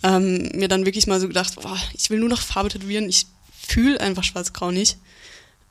ähm, 0.02 0.50
mir 0.54 0.68
dann 0.68 0.86
wirklich 0.86 1.06
mal 1.06 1.20
so 1.20 1.28
gedacht, 1.28 1.56
boah, 1.60 1.78
ich 1.94 2.10
will 2.10 2.20
nur 2.20 2.28
noch 2.28 2.40
Farbe 2.40 2.68
tätowieren. 2.68 3.08
Ich 3.08 3.26
fühle 3.52 4.00
einfach 4.00 4.24
schwarz-grau 4.24 4.70
nicht. 4.70 4.98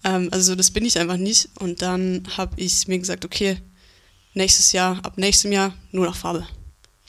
Ähm, 0.03 0.29
also 0.31 0.55
das 0.55 0.71
bin 0.71 0.85
ich 0.85 0.99
einfach 0.99 1.17
nicht. 1.17 1.49
Und 1.59 1.81
dann 1.81 2.23
habe 2.37 2.59
ich 2.59 2.87
mir 2.87 2.99
gesagt, 2.99 3.25
okay, 3.25 3.57
nächstes 4.33 4.71
Jahr, 4.71 4.99
ab 5.03 5.17
nächstem 5.17 5.51
Jahr 5.51 5.73
nur 5.91 6.05
noch 6.05 6.15
Farbe. 6.15 6.45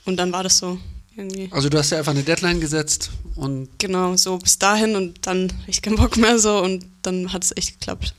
Und 0.05 0.17
dann 0.17 0.33
war 0.33 0.43
das 0.43 0.59
so 0.59 0.79
irgendwie. 1.21 1.49
Also 1.53 1.69
du 1.69 1.79
hast 1.79 1.91
ja 1.91 1.99
einfach 1.99 2.13
eine 2.13 2.23
Deadline 2.23 2.61
gesetzt 2.61 3.11
und 3.37 3.69
Genau, 3.79 4.17
so 4.17 4.39
bis 4.39 4.59
dahin 4.59 4.97
und 4.97 5.27
dann 5.27 5.53
ich 5.67 5.83
keinen 5.83 5.97
Bock 5.97 6.17
mehr 6.17 6.39
so 6.39 6.59
und 6.63 6.85
dann 7.03 7.33
hat 7.33 7.45
es 7.45 7.57
echt 7.57 7.79
geklappt. 7.81 8.15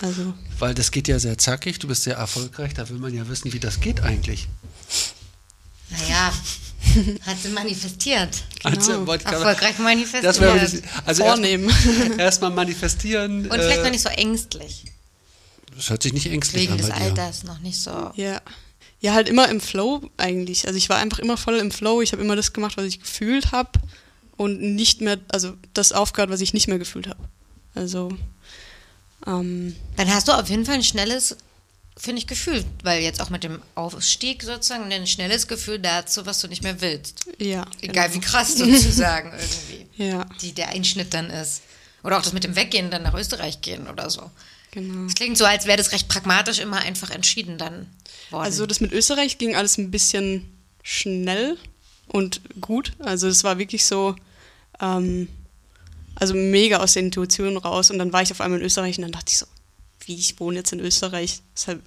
Also, 0.00 0.34
weil 0.58 0.74
das 0.74 0.90
geht 0.90 1.08
ja 1.08 1.18
sehr 1.18 1.38
zackig, 1.38 1.78
du 1.78 1.86
bist 1.88 2.02
sehr 2.02 2.16
erfolgreich, 2.16 2.74
da 2.74 2.88
will 2.88 2.98
man 2.98 3.14
ja 3.14 3.28
wissen, 3.28 3.52
wie 3.52 3.60
das 3.60 3.80
geht 3.80 4.00
eigentlich. 4.02 4.48
Naja, 5.90 6.32
hat 7.26 7.36
sie 7.42 7.48
manifestiert. 7.50 8.42
Also, 8.64 8.92
ich 9.04 9.24
gerade- 9.24 9.36
Erfolgreich 9.36 9.78
manifestiert. 9.78 10.24
das 10.24 10.40
wäre 10.40 10.68
also 11.06 11.24
vornehmen. 11.24 11.68
erstmal 11.86 12.20
erst 12.20 12.40
mal 12.42 12.50
manifestieren. 12.50 13.42
Und 13.46 13.52
vielleicht 13.52 13.80
äh, 13.80 13.84
noch 13.84 13.90
nicht 13.90 14.02
so 14.02 14.08
ängstlich. 14.08 14.84
Das 15.76 15.90
hört 15.90 16.02
sich 16.02 16.12
nicht 16.12 16.26
ängstlich 16.30 16.62
Wegen 16.62 16.72
an 16.72 16.78
des 16.78 16.88
bei 16.88 16.98
dir. 16.98 17.04
Alters 17.04 17.44
noch 17.44 17.58
nicht 17.60 17.78
so. 17.78 18.10
Ja. 18.16 18.40
Ja, 19.04 19.12
halt 19.12 19.28
immer 19.28 19.50
im 19.50 19.60
Flow 19.60 20.08
eigentlich. 20.16 20.66
Also 20.66 20.78
ich 20.78 20.88
war 20.88 20.96
einfach 20.96 21.18
immer 21.18 21.36
voll 21.36 21.58
im 21.58 21.70
Flow. 21.70 22.00
Ich 22.00 22.12
habe 22.12 22.22
immer 22.22 22.36
das 22.36 22.54
gemacht, 22.54 22.78
was 22.78 22.86
ich 22.86 23.00
gefühlt 23.00 23.52
habe 23.52 23.68
und 24.38 24.62
nicht 24.62 25.02
mehr, 25.02 25.18
also 25.30 25.52
das 25.74 25.92
aufgehört, 25.92 26.30
was 26.30 26.40
ich 26.40 26.54
nicht 26.54 26.68
mehr 26.68 26.78
gefühlt 26.78 27.06
habe. 27.06 27.20
Also, 27.74 28.16
ähm, 29.26 29.76
Dann 29.98 30.08
hast 30.08 30.28
du 30.28 30.32
auf 30.32 30.48
jeden 30.48 30.64
Fall 30.64 30.76
ein 30.76 30.82
schnelles, 30.82 31.36
finde 31.98 32.20
ich, 32.20 32.26
Gefühl. 32.26 32.64
Weil 32.82 33.02
jetzt 33.02 33.20
auch 33.20 33.28
mit 33.28 33.44
dem 33.44 33.60
Aufstieg 33.74 34.42
sozusagen 34.42 34.90
ein 34.90 35.06
schnelles 35.06 35.48
Gefühl 35.48 35.80
dazu, 35.80 36.24
was 36.24 36.40
du 36.40 36.48
nicht 36.48 36.62
mehr 36.62 36.80
willst. 36.80 37.26
ja. 37.38 37.66
Egal 37.82 38.08
wie 38.14 38.20
genau. 38.20 38.30
krass 38.30 38.54
sozusagen 38.56 39.32
irgendwie. 39.32 40.02
Ja, 40.02 40.24
Die, 40.40 40.54
der 40.54 40.70
Einschnitt 40.70 41.12
dann 41.12 41.28
ist. 41.28 41.60
Oder 42.02 42.16
auch 42.16 42.22
das 42.22 42.32
mit 42.32 42.44
dem 42.44 42.56
Weggehen, 42.56 42.90
dann 42.90 43.02
nach 43.02 43.12
Österreich 43.12 43.60
gehen 43.60 43.86
oder 43.86 44.08
so. 44.08 44.30
Genau. 44.74 45.06
Es 45.06 45.14
klingt 45.14 45.38
so, 45.38 45.44
als 45.44 45.66
wäre 45.66 45.78
das 45.78 45.92
recht 45.92 46.08
pragmatisch 46.08 46.58
immer 46.58 46.78
einfach 46.78 47.10
entschieden 47.10 47.56
dann 47.58 47.86
worden. 48.30 48.44
Also 48.44 48.66
das 48.66 48.80
mit 48.80 48.92
Österreich 48.92 49.38
ging 49.38 49.54
alles 49.54 49.78
ein 49.78 49.90
bisschen 49.90 50.48
schnell 50.82 51.56
und 52.08 52.40
gut. 52.60 52.92
Also 52.98 53.28
es 53.28 53.44
war 53.44 53.58
wirklich 53.58 53.86
so, 53.86 54.14
ähm, 54.80 55.28
also 56.14 56.34
mega 56.34 56.78
aus 56.78 56.92
der 56.92 57.02
Intuition 57.02 57.56
raus. 57.56 57.90
Und 57.90 57.98
dann 57.98 58.12
war 58.12 58.22
ich 58.22 58.30
auf 58.30 58.40
einmal 58.40 58.60
in 58.60 58.66
Österreich 58.66 58.98
und 58.98 59.02
dann 59.02 59.12
dachte 59.12 59.30
ich 59.30 59.38
so, 59.38 59.46
wie 60.06 60.14
ich 60.14 60.38
wohne 60.38 60.58
jetzt 60.58 60.72
in 60.72 60.80
Österreich. 60.80 61.40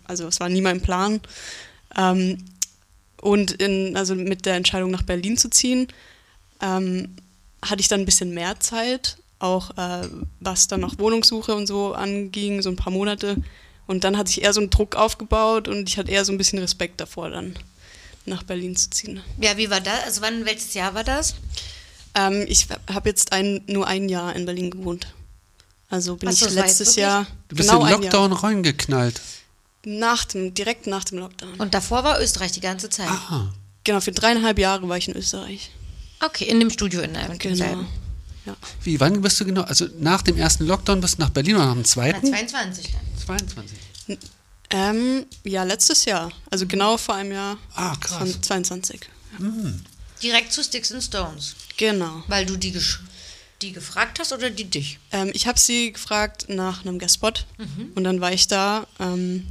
Also 0.05 0.27
es 0.27 0.39
war 0.39 0.49
nie 0.49 0.61
mein 0.61 0.81
Plan. 0.81 1.21
Ähm, 1.95 2.43
und 3.21 3.51
in, 3.53 3.95
also 3.95 4.15
mit 4.15 4.45
der 4.45 4.55
Entscheidung 4.55 4.91
nach 4.91 5.03
Berlin 5.03 5.37
zu 5.37 5.49
ziehen, 5.49 5.87
ähm, 6.61 7.15
hatte 7.61 7.81
ich 7.81 7.87
dann 7.87 8.01
ein 8.01 8.05
bisschen 8.05 8.33
mehr 8.33 8.59
Zeit, 8.59 9.17
auch 9.39 9.71
äh, 9.77 10.07
was 10.39 10.67
dann 10.67 10.79
noch 10.81 10.97
Wohnungssuche 10.99 11.53
und 11.55 11.67
so 11.67 11.93
anging, 11.93 12.61
so 12.61 12.69
ein 12.69 12.75
paar 12.75 12.91
Monate. 12.93 13.37
Und 13.85 14.03
dann 14.03 14.17
hat 14.17 14.27
sich 14.27 14.41
eher 14.43 14.53
so 14.53 14.61
ein 14.61 14.69
Druck 14.69 14.95
aufgebaut 14.95 15.67
und 15.67 15.87
ich 15.89 15.97
hatte 15.97 16.11
eher 16.11 16.25
so 16.25 16.31
ein 16.33 16.37
bisschen 16.37 16.59
Respekt 16.59 16.99
davor, 16.99 17.29
dann 17.29 17.57
nach 18.25 18.43
Berlin 18.43 18.75
zu 18.75 18.89
ziehen. 18.89 19.21
ja, 19.39 19.55
wie 19.57 19.69
war 19.69 19.79
das? 19.79 20.03
Also 20.05 20.21
wann, 20.21 20.45
welches 20.45 20.73
Jahr 20.73 20.93
war 20.93 21.03
das? 21.05 21.35
Ähm, 22.13 22.45
ich 22.49 22.67
habe 22.91 23.07
jetzt 23.09 23.31
ein, 23.31 23.61
nur 23.67 23.87
ein 23.87 24.09
Jahr 24.09 24.35
in 24.35 24.45
Berlin 24.45 24.71
gewohnt. 24.71 25.07
Also 25.89 26.17
bin 26.17 26.27
Ach 26.27 26.33
ich 26.33 26.49
letztes 26.49 26.95
Jahr 26.97 27.25
Du 27.47 27.55
bist 27.55 27.69
genau 27.69 27.85
Jahr 27.87 27.91
Lockdown 28.01 28.33
reingeknallt. 28.33 29.21
nach 29.85 30.25
dem, 30.25 30.53
direkt 30.53 30.87
nach 30.87 31.05
dem 31.05 31.19
Lockdown. 31.19 31.53
Und 31.53 31.73
davor 31.73 32.03
war 32.03 32.19
Österreich 32.21 32.51
die 32.51 32.59
ganze 32.59 32.89
Zeit. 32.89 33.07
Ah, 33.07 33.53
Genau, 33.85 34.01
für 34.01 34.11
dreieinhalb 34.11 34.59
Jahre 34.59 34.89
war 34.89 34.97
ich 34.97 35.07
in 35.07 35.15
Österreich. 35.15 35.71
Okay, 36.19 36.43
in 36.43 36.59
dem 36.59 36.69
Studio 36.69 36.99
in 36.99 37.15
einem 37.15 37.37
Genau. 37.37 37.85
Ja. 38.47 38.55
wie, 38.83 38.99
wann 38.99 39.21
bist 39.21 39.39
du 39.39 39.45
genau? 39.45 39.61
Also 39.63 39.87
nach 39.99 40.21
dem 40.21 40.37
ersten 40.37 40.65
Lockdown 40.65 41.01
bist 41.01 41.17
du 41.17 41.21
nach 41.21 41.29
Berlin 41.29 41.55
oder 41.55 41.65
nach 41.65 41.73
dem 41.73 41.81
Na, 41.81 41.87
zweiten? 41.87 42.27
22 42.27 42.91
dann. 42.93 43.25
22. 43.25 43.77
Ähm, 44.69 45.25
ja, 45.43 45.63
letztes 45.63 46.05
Jahr. 46.05 46.31
Also 46.49 46.65
genau 46.65 46.97
vor 46.97 47.15
einem 47.15 47.31
Jahr. 47.33 47.57
Ah, 47.75 47.95
krass. 47.95 48.17
Von 48.17 48.43
22. 48.43 49.01
Direkt 50.23 50.51
zu 50.53 50.63
Sticks 50.63 50.91
and 50.91 51.03
Stones. 51.03 51.55
Genau. 51.77 52.23
Weil 52.27 52.45
du 52.45 52.57
die 52.57 52.73
die 53.61 53.71
gefragt 53.71 54.19
hast 54.19 54.33
oder 54.33 54.49
die 54.49 54.65
dich? 54.65 54.99
Ähm, 55.11 55.31
ich 55.33 55.47
habe 55.47 55.59
sie 55.59 55.91
gefragt 55.91 56.45
nach 56.47 56.81
einem 56.81 56.99
Guestspot 56.99 57.45
und 57.95 58.03
dann 58.03 58.21
war 58.21 58.31
ich 58.31 58.47
da 58.47 58.85
ähm, 58.99 59.47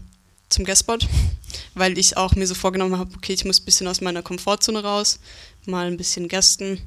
zum 0.49 0.64
Guestspot, 0.64 1.09
weil 1.74 1.99
ich 1.99 2.16
auch 2.16 2.34
mir 2.36 2.47
so 2.47 2.55
vorgenommen 2.55 2.97
habe, 2.99 3.12
okay, 3.16 3.32
ich 3.32 3.44
muss 3.44 3.61
ein 3.61 3.64
bisschen 3.64 3.88
aus 3.88 4.01
meiner 4.01 4.22
Komfortzone 4.22 4.82
raus, 4.82 5.18
mal 5.66 5.86
ein 5.88 5.97
bisschen 5.97 6.28
gästen. 6.28 6.80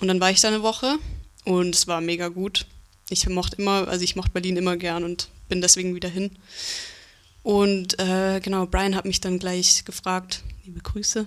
Und 0.00 0.08
dann 0.08 0.20
war 0.20 0.32
ich 0.32 0.40
da 0.40 0.48
eine 0.48 0.62
Woche 0.62 0.98
und 1.44 1.74
es 1.74 1.86
war 1.86 2.00
mega 2.00 2.28
gut. 2.28 2.66
Ich 3.10 3.28
mochte 3.28 3.56
immer, 3.56 3.88
also 3.88 4.04
ich 4.04 4.16
mochte 4.16 4.32
Berlin 4.32 4.56
immer 4.56 4.76
gern 4.76 5.04
und 5.04 5.28
bin 5.48 5.60
deswegen 5.60 5.94
wieder 5.94 6.08
hin. 6.08 6.30
Und 7.42 7.98
äh, 7.98 8.40
genau, 8.40 8.66
Brian 8.66 8.94
hat 8.94 9.04
mich 9.04 9.20
dann 9.20 9.38
gleich 9.38 9.84
gefragt, 9.84 10.42
liebe 10.64 10.80
Grüße, 10.80 11.26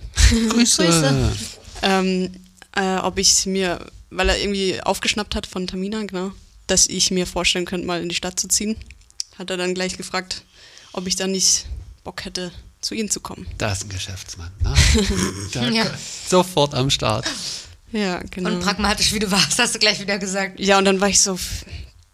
Grüße. 0.50 1.32
ähm, 1.82 2.32
äh, 2.76 2.98
ob 2.98 3.18
ich 3.18 3.46
mir, 3.46 3.86
weil 4.10 4.30
er 4.30 4.40
irgendwie 4.40 4.82
aufgeschnappt 4.82 5.36
hat 5.36 5.46
von 5.46 5.68
Tamina, 5.68 6.04
genau, 6.04 6.32
dass 6.68 6.88
ich 6.88 7.12
mir 7.12 7.28
vorstellen 7.28 7.66
könnte, 7.66 7.86
mal 7.86 8.02
in 8.02 8.10
die 8.10 8.16
Stadt 8.16 8.40
zu 8.40 8.48
ziehen. 8.48 8.78
Hat 9.38 9.50
er 9.50 9.58
dann 9.58 9.74
gleich 9.74 9.98
gefragt, 9.98 10.44
ob 10.94 11.08
ich 11.08 11.18
dann 11.18 11.32
nicht 11.32 11.66
Bock 12.06 12.24
hätte, 12.24 12.52
zu 12.80 12.96
ihnen 12.96 13.10
zu 13.10 13.20
kommen. 13.20 13.46
Da 13.58 13.74
ist 13.74 13.84
ein 13.84 13.90
Geschäftsmann. 13.90 14.52
Ne? 14.64 14.74
Ja. 15.76 15.92
Sofort 16.28 16.74
am 16.74 16.90
Start. 16.90 17.26
Ja, 17.96 18.22
genau. 18.30 18.50
Und 18.50 18.60
pragmatisch 18.60 19.14
wie 19.14 19.20
du 19.20 19.32
warst, 19.32 19.58
hast 19.58 19.74
du 19.74 19.80
gleich 19.80 20.00
wieder 20.02 20.18
gesagt. 20.20 20.60
ja, 20.60 20.78
und 20.78 20.86
dann 20.86 21.00
war 21.00 21.08
ich 21.08 21.20
so, 21.22 21.40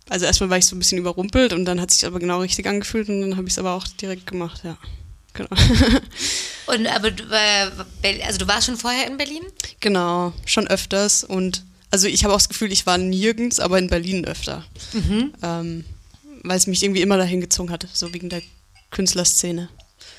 also 0.09 0.25
erstmal 0.25 0.49
war 0.51 0.57
ich 0.59 0.65
so 0.67 0.75
ein 0.75 0.79
bisschen 0.79 0.99
überrumpelt 0.99 1.53
und 1.53 1.65
dann 1.65 1.81
hat 1.81 1.89
sich 1.91 2.05
aber 2.05 2.19
genau 2.19 2.39
richtig 2.41 2.67
angefühlt 2.67 3.09
und 3.09 3.21
dann 3.21 3.35
habe 3.37 3.47
ich 3.47 3.53
es 3.53 3.57
aber 3.57 3.73
auch 3.73 3.87
direkt 3.87 4.27
gemacht, 4.27 4.61
ja. 4.63 4.77
Genau. 5.33 5.49
Und 6.67 6.87
aber 6.87 7.09
du, 7.11 7.23
äh, 8.03 8.21
also 8.23 8.37
du 8.39 8.47
warst 8.49 8.67
schon 8.67 8.75
vorher 8.77 9.07
in 9.07 9.15
Berlin? 9.17 9.43
genau, 9.79 10.33
schon 10.45 10.67
öfters 10.67 11.23
und 11.23 11.63
also 11.89 12.07
ich 12.07 12.23
habe 12.25 12.33
auch 12.33 12.37
das 12.37 12.47
Gefühl, 12.49 12.71
ich 12.71 12.85
war 12.85 12.97
nirgends, 12.97 13.59
aber 13.59 13.79
in 13.79 13.87
Berlin 13.87 14.25
öfter. 14.25 14.63
Ähm, 15.41 15.85
weil 16.43 16.57
es 16.57 16.67
mich 16.67 16.83
irgendwie 16.83 17.01
immer 17.01 17.17
dahin 17.17 17.41
gezogen 17.41 17.71
hat, 17.71 17.87
so 17.93 18.13
wegen 18.13 18.29
der 18.29 18.41
Künstlerszene. 18.91 19.69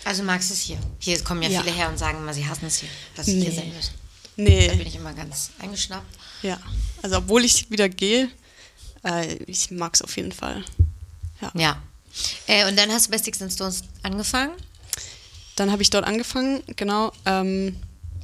Also 0.05 0.23
magst 0.23 0.51
du 0.51 0.55
es 0.55 0.61
hier? 0.61 0.79
Hier 0.99 1.19
kommen 1.23 1.43
ja, 1.43 1.49
Ja. 1.51 1.63
viele 1.63 1.75
her 1.77 1.89
und 1.91 1.99
sagen 1.99 2.19
immer, 2.19 2.33
sie 2.35 2.47
hassen 2.47 2.67
es 2.67 2.79
hier, 2.79 2.89
dass 3.15 3.27
sie 3.27 3.41
hier 3.41 3.51
Nee. 3.51 3.57
sein 3.57 3.73
müssen. 3.75 3.93
Da 4.37 4.43
Nee, 4.45 4.69
bin 4.69 4.87
ich 4.87 4.97
immer 4.97 5.13
ganz 5.13 5.51
eingeschnappt. 5.59 6.07
ja. 6.43 6.59
Also 7.03 7.17
obwohl 7.19 7.45
ich 7.45 7.71
wieder 7.71 7.89
gehe, 7.89 8.29
äh, 9.05 9.35
ich 9.47 9.71
mag 9.71 9.95
es 9.95 10.03
auf 10.03 10.17
jeden 10.17 10.33
Fall. 10.33 10.65
Ja. 11.55 11.83
Äh, 12.47 12.69
und 12.69 12.79
dann 12.79 12.91
hast 12.93 13.07
du 13.07 13.11
bei 13.11 13.19
Sticks 13.19 13.43
and 13.43 13.53
Stones 13.53 13.83
angefangen 14.03 14.53
Dann 15.57 15.73
habe 15.73 15.83
ich 15.83 15.91
dort 15.91 16.05
angefangen, 16.07 16.63
genau. 16.77 17.13
Ähm, 17.27 17.77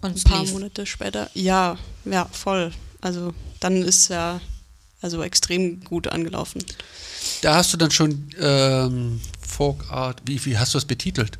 und 0.02 0.16
ein 0.16 0.22
paar 0.22 0.42
lief. 0.42 0.52
Monate 0.52 0.86
später. 0.86 1.28
Ja, 1.34 1.76
ja, 2.04 2.26
voll. 2.26 2.72
Also 3.00 3.34
dann 3.60 3.82
ist 3.82 4.08
ja 4.08 4.40
also 5.00 5.22
extrem 5.22 5.82
gut 5.84 6.06
angelaufen. 6.08 6.64
Da 7.42 7.56
hast 7.56 7.72
du 7.72 7.76
dann 7.76 7.90
schon 7.90 8.30
ähm, 8.40 9.20
Folk 9.40 9.90
Art, 9.90 10.22
wie, 10.26 10.42
wie 10.44 10.56
hast 10.56 10.74
du 10.74 10.78
es 10.78 10.84
betitelt? 10.84 11.38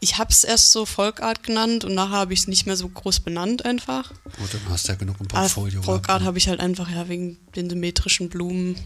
Ich 0.00 0.18
habe 0.18 0.30
es 0.30 0.44
erst 0.44 0.72
so 0.72 0.84
Folkart 0.84 1.42
genannt 1.42 1.84
und 1.84 1.94
nachher 1.94 2.16
habe 2.16 2.34
ich 2.34 2.40
es 2.40 2.46
nicht 2.46 2.66
mehr 2.66 2.76
so 2.76 2.88
groß 2.88 3.20
benannt 3.20 3.64
einfach. 3.64 4.12
Oh, 4.26 4.46
dann 4.52 4.60
hast 4.68 4.86
du 4.88 4.92
ja 4.92 4.98
genug 4.98 5.16
im 5.20 5.26
Aber 5.26 5.40
Portfolio. 5.40 5.82
Folkart 5.82 6.06
gehabt. 6.06 6.24
habe 6.24 6.38
ich 6.38 6.48
halt 6.48 6.60
einfach 6.60 6.90
ja 6.90 7.08
wegen 7.08 7.38
den 7.56 7.70
symmetrischen 7.70 8.28
Blumen. 8.28 8.76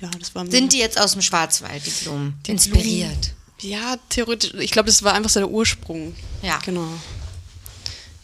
Ja, 0.00 0.10
das 0.18 0.34
war 0.34 0.46
Sind 0.46 0.72
die 0.72 0.78
jetzt 0.78 0.98
aus 0.98 1.12
dem 1.12 1.22
Schwarzwald, 1.22 1.84
die 1.84 2.04
Blumen? 2.04 2.34
Die 2.46 2.52
Inspiriert. 2.52 3.34
Ja, 3.60 3.96
theoretisch. 4.08 4.54
Ich 4.54 4.70
glaube, 4.70 4.86
das 4.86 5.02
war 5.02 5.12
einfach 5.12 5.28
so 5.30 5.40
der 5.40 5.50
Ursprung. 5.50 6.14
Ja. 6.42 6.58
Genau. 6.64 6.88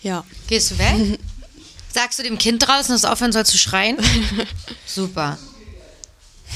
Ja. 0.02 0.24
Gehst 0.46 0.70
du 0.70 0.78
weg? 0.78 1.18
Sagst 1.92 2.18
du 2.18 2.22
dem 2.22 2.38
Kind 2.38 2.66
draußen, 2.66 2.92
dass 2.94 3.02
es 3.02 3.04
aufhören 3.04 3.32
soll 3.32 3.44
zu 3.44 3.58
schreien? 3.58 3.98
Super. 4.86 5.38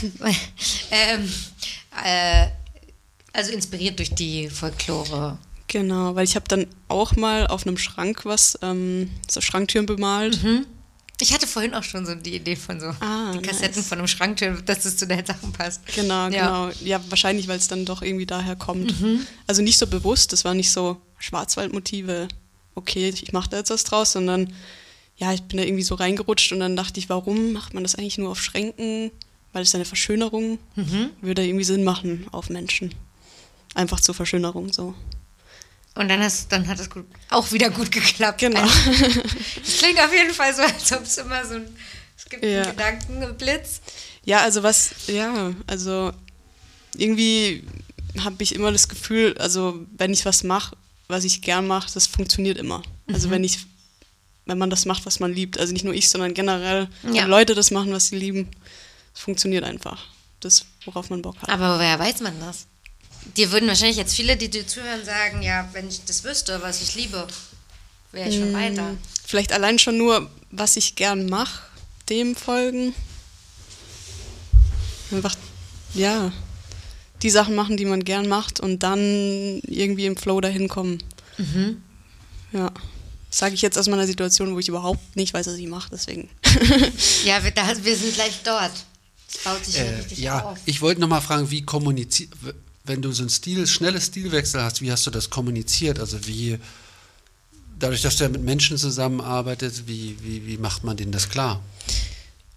ähm, 0.91 1.33
äh, 2.05 2.47
also 3.33 3.53
inspiriert 3.53 3.99
durch 3.99 4.15
die 4.15 4.49
Folklore. 4.49 5.39
Genau, 5.69 6.15
weil 6.17 6.25
ich 6.25 6.35
habe 6.35 6.47
dann 6.49 6.67
auch 6.89 7.15
mal 7.17 7.47
auf 7.47 7.67
einem 7.67 7.79
Schrank 7.79 8.25
was, 8.25 8.59
ähm, 8.63 9.11
so 9.31 9.41
Schranktüren 9.41 9.87
bemalt. 9.87 10.39
Ich 11.21 11.33
hatte 11.33 11.47
vorhin 11.47 11.75
auch 11.75 11.83
schon 11.85 12.07
so 12.07 12.15
die 12.15 12.35
Idee 12.35 12.57
von 12.57 12.81
so 12.81 12.87
Ah, 13.01 13.31
die 13.33 13.41
Kassetten 13.43 13.77
nice. 13.77 13.89
von 13.89 13.99
einem 13.99 14.09
Schranktür, 14.09 14.61
dass 14.63 14.81
das 14.85 14.97
zu 14.97 15.07
deinen 15.07 15.27
Sachen 15.27 15.53
passt. 15.53 15.83
Genau, 15.95 16.29
Ja. 16.29 16.29
genau. 16.29 16.71
Ja, 16.83 17.01
wahrscheinlich, 17.11 17.47
weil 17.47 17.59
es 17.59 17.69
dann 17.69 17.85
doch 17.85 18.03
irgendwie 18.03 18.27
daher 18.27 18.57
kommt. 18.57 19.01
Mhm. 19.01 19.27
Also 19.47 19.63
nicht 19.63 19.79
so 19.79 19.87
bewusst, 19.87 20.33
das 20.33 20.45
war 20.45 20.55
nicht 20.55 20.71
so 20.73 20.97
Schwarzwaldmotive, 21.19 22.27
okay, 22.75 23.09
ich 23.11 23.33
mache 23.33 23.51
da 23.51 23.59
jetzt 23.59 23.71
was 23.71 23.85
draus, 23.85 24.13
sondern 24.13 24.53
ja, 25.17 25.33
ich 25.35 25.43
bin 25.43 25.59
da 25.59 25.65
irgendwie 25.65 25.83
so 25.85 25.95
reingerutscht 25.95 26.51
und 26.53 26.61
dann 26.61 26.75
dachte 26.77 26.99
ich, 26.99 27.09
warum 27.11 27.53
macht 27.53 27.75
man 27.75 27.83
das 27.85 27.95
eigentlich 27.95 28.19
nur 28.19 28.31
auf 28.31 28.43
Schränken? 28.43 29.11
Weil 29.53 29.63
es 29.63 29.75
eine 29.75 29.85
Verschönerung 29.85 30.59
Mhm. 30.77 31.11
würde 31.21 31.45
irgendwie 31.45 31.65
Sinn 31.65 31.85
machen 31.85 32.27
auf 32.33 32.49
Menschen. 32.51 32.95
Einfach 33.75 34.01
zur 34.01 34.15
Verschönerung 34.15 34.73
so. 34.73 34.95
Und 35.95 36.09
dann, 36.09 36.21
hast, 36.23 36.51
dann 36.53 36.67
hat 36.69 36.79
es 36.81 36.89
gut, 36.89 37.05
auch 37.31 37.51
wieder 37.53 37.71
gut 37.71 37.91
geklappt. 37.91 38.41
Genau. 38.41 38.63
Es 39.63 39.79
klingt 39.79 40.01
auf 40.01 40.13
jeden 40.13 40.33
Fall 40.33 40.55
so, 40.55 40.63
als 40.63 40.93
ob 40.93 41.03
es 41.03 41.19
immer 41.19 41.45
so 41.45 41.55
ein, 41.55 41.77
es 42.17 42.25
gibt 42.27 42.45
Ja. 42.45 42.63
einen 42.63 42.71
Gedankenblitz. 42.71 43.81
Ja, 44.25 44.41
also 44.43 44.63
was, 44.63 44.91
ja, 45.09 45.53
also 45.67 46.13
irgendwie 46.97 47.65
habe 48.23 48.43
ich 48.43 48.55
immer 48.55 48.73
das 48.73 48.89
Gefühl, 48.89 49.37
also 49.39 49.85
wenn 49.97 50.13
ich 50.13 50.25
was 50.25 50.43
mache, 50.45 50.77
was 51.09 51.25
ich 51.25 51.43
gern 51.43 51.67
mache, 51.67 51.91
das 51.93 52.07
funktioniert 52.07 52.59
immer. 52.59 52.83
Also 53.09 53.29
Mhm. 53.29 53.33
wenn 53.33 53.45
ich, 53.45 53.59
wenn 54.47 54.59
man 54.59 54.71
das 54.71 54.87
macht, 54.87 55.07
was 55.07 55.21
man 55.21 55.33
liebt, 55.33 55.59
also 55.59 55.73
nicht 55.73 55.85
nur 55.85 55.95
ich, 55.95 56.09
sondern 56.09 56.35
generell, 56.35 56.89
Ja. 57.05 57.23
wenn 57.23 57.29
Leute 57.31 57.55
das 57.55 57.71
machen, 57.71 57.93
was 57.93 58.09
sie 58.09 58.17
lieben, 58.17 58.49
es 59.15 59.21
funktioniert 59.21 59.65
einfach. 59.65 60.07
Das, 60.41 60.65
worauf 60.85 61.11
man 61.11 61.21
Bock 61.23 61.41
hat. 61.43 61.49
Aber 61.51 61.79
woher 61.79 61.99
weiß 61.99 62.21
man 62.21 62.39
das? 62.41 62.67
Dir 63.37 63.53
würden 63.53 63.69
wahrscheinlich 63.69 63.97
jetzt 63.97 64.15
viele, 64.15 64.37
die 64.37 64.49
dir 64.49 64.67
zuhören, 64.67 65.05
sagen, 65.05 65.43
ja, 65.43 65.69
wenn 65.73 65.89
ich 65.89 66.05
das 66.05 66.25
wüsste, 66.25 66.61
was 66.63 66.83
ich 66.83 66.95
liebe, 66.95 67.27
wäre 68.13 68.29
ich 68.29 68.37
schon 68.37 68.53
weiter. 68.53 68.97
Vielleicht 69.27 69.53
allein 69.53 69.79
schon 69.79 69.99
nur, 69.99 70.29
was 70.51 70.77
ich 70.77 70.97
gern 70.97 71.27
mache, 71.27 71.63
dem 72.09 72.35
folgen. 72.35 72.95
Einfach, 75.13 75.35
ja, 75.95 76.33
die 77.23 77.31
Sachen 77.31 77.55
machen, 77.55 77.77
die 77.77 77.85
man 77.85 78.05
gern 78.05 78.29
macht 78.29 78.61
und 78.61 78.81
dann 78.83 79.61
irgendwie 79.67 80.07
im 80.07 80.17
Flow 80.17 80.41
dahin 80.41 80.69
kommen. 80.69 81.03
Mhm. 81.39 81.83
Ja. 82.53 82.73
Sage 83.33 83.55
ich 83.55 83.63
jetzt 83.63 83.79
aus 83.79 83.87
meiner 83.89 84.07
Situation, 84.09 84.55
wo 84.55 84.59
ich 84.59 84.69
überhaupt 84.69 85.15
nicht 85.15 85.33
weiß, 85.35 85.47
was 85.47 85.55
ich 85.55 85.69
mache, 85.69 85.91
deswegen. 85.93 86.29
Ja, 87.25 87.45
wir, 87.45 87.53
da, 87.53 87.69
wir 87.85 87.97
sind 87.97 88.15
gleich 88.15 88.41
dort. 88.43 88.73
Es 89.33 89.39
baut 89.45 89.65
sich 89.65 89.77
ja 89.77 89.83
Äh, 89.85 89.95
richtig 89.97 90.19
ja, 90.19 90.45
auf. 90.45 90.59
ich 90.65 90.81
wollte 90.81 91.01
noch 91.01 91.07
mal 91.09 91.21
fragen, 91.21 91.49
wie 91.51 91.63
kommuniziert, 91.63 92.31
wenn 92.91 93.03
du 93.03 93.13
so 93.13 93.23
ein 93.23 93.31
Stil, 93.31 93.67
schnelles 93.69 94.07
Stilwechsel 94.07 94.61
hast, 94.63 94.83
wie 94.83 94.91
hast 94.91 95.07
du 95.07 95.11
das 95.13 95.31
kommuniziert? 95.31 96.01
Also 96.01 96.27
wie, 96.27 96.59
dadurch, 97.79 98.03
dass 98.03 98.17
du 98.17 98.25
ja 98.25 98.29
mit 98.31 98.43
Menschen 98.43 98.77
zusammenarbeitest, 98.77 99.87
wie, 99.87 100.17
wie, 100.23 100.47
wie 100.47 100.57
macht 100.59 100.83
man 100.83 100.97
denen 100.97 101.13
das 101.13 101.29
klar? 101.29 101.63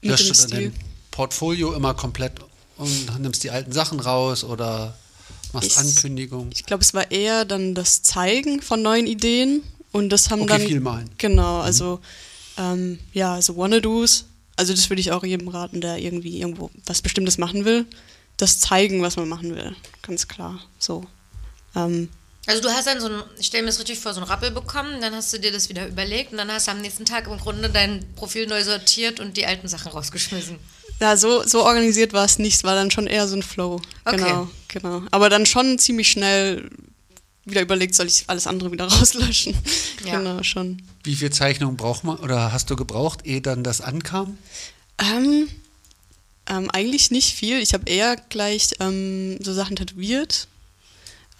Mit 0.01 0.11
Löscht 0.11 0.29
dem 0.29 0.33
du 0.35 0.41
dann 0.41 0.49
dein 0.63 0.73
Portfolio 1.11 1.73
immer 1.73 1.93
komplett 1.93 2.33
und 2.77 3.19
nimmst 3.21 3.43
die 3.43 3.51
alten 3.51 3.71
Sachen 3.71 3.99
raus 3.99 4.43
oder 4.43 4.97
machst 5.53 5.71
Ich- 5.71 5.77
Ankündigungen? 5.77 6.49
Ich 6.51 6.65
glaube, 6.65 6.81
es 6.83 6.93
war 6.95 7.11
eher 7.11 7.45
dann 7.45 7.75
das 7.75 8.01
Zeigen 8.01 8.61
von 8.61 8.81
neuen 8.81 9.05
Ideen 9.05 9.61
und 9.91 10.09
das 10.09 10.31
haben 10.31 10.41
Okay, 10.41 10.57
dann. 10.57 10.67
viel 10.67 10.79
malen. 10.79 11.09
Genau, 11.19 11.59
also 11.61 11.99
ähm, 12.57 12.97
ja, 13.13 13.35
also 13.35 13.55
Wanna-Dos. 13.55 14.25
Also 14.55 14.73
das 14.73 14.89
würde 14.89 14.99
ich 14.99 15.11
auch 15.11 15.23
jedem 15.23 15.47
raten, 15.47 15.79
der 15.81 15.97
irgendwie 15.99 16.39
irgendwo 16.39 16.69
was 16.85 17.01
Bestimmtes 17.03 17.37
machen 17.37 17.65
will. 17.65 17.85
Das 18.43 18.59
zeigen, 18.59 19.01
was 19.01 19.15
man 19.15 19.29
machen 19.29 19.55
will. 19.55 19.73
Ganz 20.01 20.27
klar. 20.27 20.59
So. 20.79 21.05
Ähm, 21.75 22.09
Also 22.45 22.61
du 22.61 22.69
hast 22.69 22.87
dann 22.87 22.99
so 22.99 23.07
ein, 23.07 23.23
ich 23.39 23.47
stelle 23.47 23.63
mir 23.63 23.69
das 23.69 23.79
richtig 23.79 23.99
vor, 23.99 24.13
so 24.13 24.19
ein 24.19 24.27
Rappel 24.27 24.51
bekommen, 24.51 24.99
dann 24.99 25.15
hast 25.15 25.31
du 25.31 25.39
dir 25.39 25.51
das 25.53 25.69
wieder 25.69 25.87
überlegt 25.87 26.31
und 26.33 26.37
dann 26.37 26.51
hast 26.51 26.67
du 26.67 26.71
am 26.71 26.81
nächsten 26.81 27.05
Tag 27.05 27.27
im 27.27 27.37
Grunde 27.37 27.69
dein 27.69 28.05
Profil 28.15 28.47
neu 28.47 28.61
sortiert 28.63 29.19
und 29.21 29.37
die 29.37 29.45
alten 29.45 29.67
Sachen 29.69 29.91
rausgeschmissen. 29.93 30.57
ja, 30.99 31.15
so, 31.15 31.43
so 31.47 31.63
organisiert 31.63 32.11
war 32.11 32.25
es 32.25 32.39
nicht. 32.39 32.55
Es 32.55 32.63
war 32.65 32.75
dann 32.75 32.91
schon 32.91 33.07
eher 33.07 33.27
so 33.29 33.35
ein 33.37 33.43
Flow. 33.43 33.81
Okay. 34.03 34.17
Genau, 34.17 34.49
genau. 34.67 35.01
Aber 35.11 35.29
dann 35.29 35.45
schon 35.45 35.79
ziemlich 35.79 36.11
schnell 36.11 36.69
wieder 37.45 37.61
überlegt, 37.61 37.95
soll 37.95 38.07
ich 38.07 38.25
alles 38.27 38.45
andere 38.47 38.71
wieder 38.73 38.85
rauslöschen. 38.91 39.55
Ja. 40.05 40.17
Genau, 40.17 40.43
schon. 40.43 40.81
Wie 41.05 41.15
viel 41.15 41.29
Zeichnungen 41.31 41.77
braucht 41.77 42.03
man 42.03 42.17
oder 42.17 42.51
hast 42.51 42.69
du 42.69 42.75
gebraucht, 42.75 43.25
ehe 43.25 43.41
dann 43.41 43.63
das 43.63 43.79
ankam? 43.81 44.37
Ähm, 44.97 45.47
ähm, 46.47 46.69
eigentlich 46.71 47.11
nicht 47.11 47.35
viel. 47.35 47.59
Ich 47.59 47.73
habe 47.73 47.89
eher 47.89 48.15
gleich 48.15 48.69
ähm, 48.79 49.37
so 49.41 49.53
Sachen 49.53 49.75
tätowiert. 49.75 50.47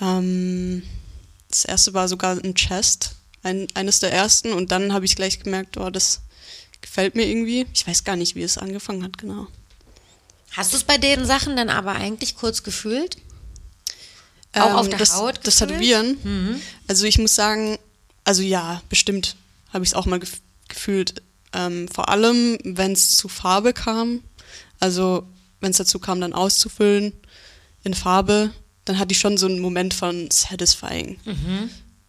Ähm, 0.01 0.84
das 1.49 1.65
erste 1.65 1.93
war 1.93 2.07
sogar 2.07 2.38
ein 2.43 2.55
Chest, 2.55 3.15
ein, 3.43 3.67
eines 3.73 3.99
der 3.99 4.11
ersten. 4.11 4.53
Und 4.53 4.71
dann 4.71 4.93
habe 4.93 5.05
ich 5.05 5.15
gleich 5.15 5.39
gemerkt, 5.39 5.77
oh, 5.77 5.89
das 5.89 6.21
gefällt 6.81 7.15
mir 7.15 7.25
irgendwie. 7.27 7.65
Ich 7.73 7.88
weiß 7.88 8.03
gar 8.03 8.15
nicht, 8.15 8.35
wie 8.35 8.43
es 8.43 8.57
angefangen 8.57 9.03
hat, 9.03 9.17
genau. 9.17 9.47
Hast 10.51 10.73
du 10.73 10.77
es 10.77 10.84
bei 10.84 10.97
den 10.97 11.25
Sachen 11.25 11.55
dann 11.55 11.69
aber 11.69 11.93
eigentlich 11.93 12.35
kurz 12.35 12.63
gefühlt? 12.63 13.17
Auch 14.53 14.69
Ähm, 14.69 14.75
auf 14.75 14.89
der 14.89 14.99
das, 14.99 15.15
Haut 15.15 15.39
Das 15.43 15.59
gefühlt? 15.59 15.69
Tätowieren. 15.80 16.61
Also 16.88 17.05
ich 17.05 17.17
muss 17.17 17.34
sagen, 17.35 17.77
also 18.23 18.41
ja, 18.43 18.81
bestimmt 18.89 19.35
habe 19.73 19.84
ich 19.84 19.91
es 19.91 19.95
auch 19.95 20.05
mal 20.05 20.19
gef 20.19 20.39
gefühlt. 20.69 21.21
Ähm, 21.53 21.88
vor 21.88 22.09
allem, 22.09 22.57
wenn 22.63 22.93
es 22.93 23.11
zu 23.11 23.27
Farbe 23.27 23.73
kam, 23.73 24.21
also 24.80 25.26
wenn 25.60 25.72
es 25.72 25.78
dazu 25.78 26.00
kam, 26.00 26.22
dann 26.22 26.34
auszufüllen 26.34 27.14
in 27.84 27.94
Farbe, 27.94 28.52
dann 28.86 29.00
hatte 29.00 29.14
ich 29.14 29.20
schon 29.20 29.38
so 29.38 29.45
einen 29.45 29.60
Moment 29.60 29.94
von 29.94 30.30
satisfying. 30.32 31.18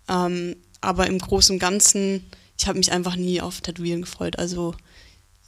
Ähm, 0.09 0.57
aber 0.81 1.07
im 1.07 1.19
Großen 1.19 1.55
und 1.55 1.61
Ganzen, 1.61 2.25
ich 2.59 2.67
habe 2.67 2.79
mich 2.79 2.93
einfach 2.93 3.17
nie 3.17 3.41
auf 3.41 3.61
Tätowieren 3.61 4.03
gefreut. 4.03 4.39
Also 4.39 4.75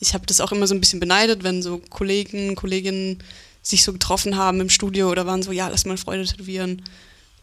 ich 0.00 0.14
habe 0.14 0.26
das 0.26 0.40
auch 0.40 0.52
immer 0.52 0.66
so 0.66 0.74
ein 0.74 0.80
bisschen 0.80 1.00
beneidet, 1.00 1.42
wenn 1.42 1.62
so 1.62 1.78
Kollegen, 1.90 2.54
Kolleginnen 2.54 3.22
sich 3.62 3.82
so 3.82 3.92
getroffen 3.92 4.36
haben 4.36 4.60
im 4.60 4.70
Studio 4.70 5.10
oder 5.10 5.26
waren 5.26 5.42
so, 5.42 5.52
ja, 5.52 5.68
lass 5.68 5.84
mal 5.84 5.96
Freude 5.96 6.24
tätowieren. 6.24 6.82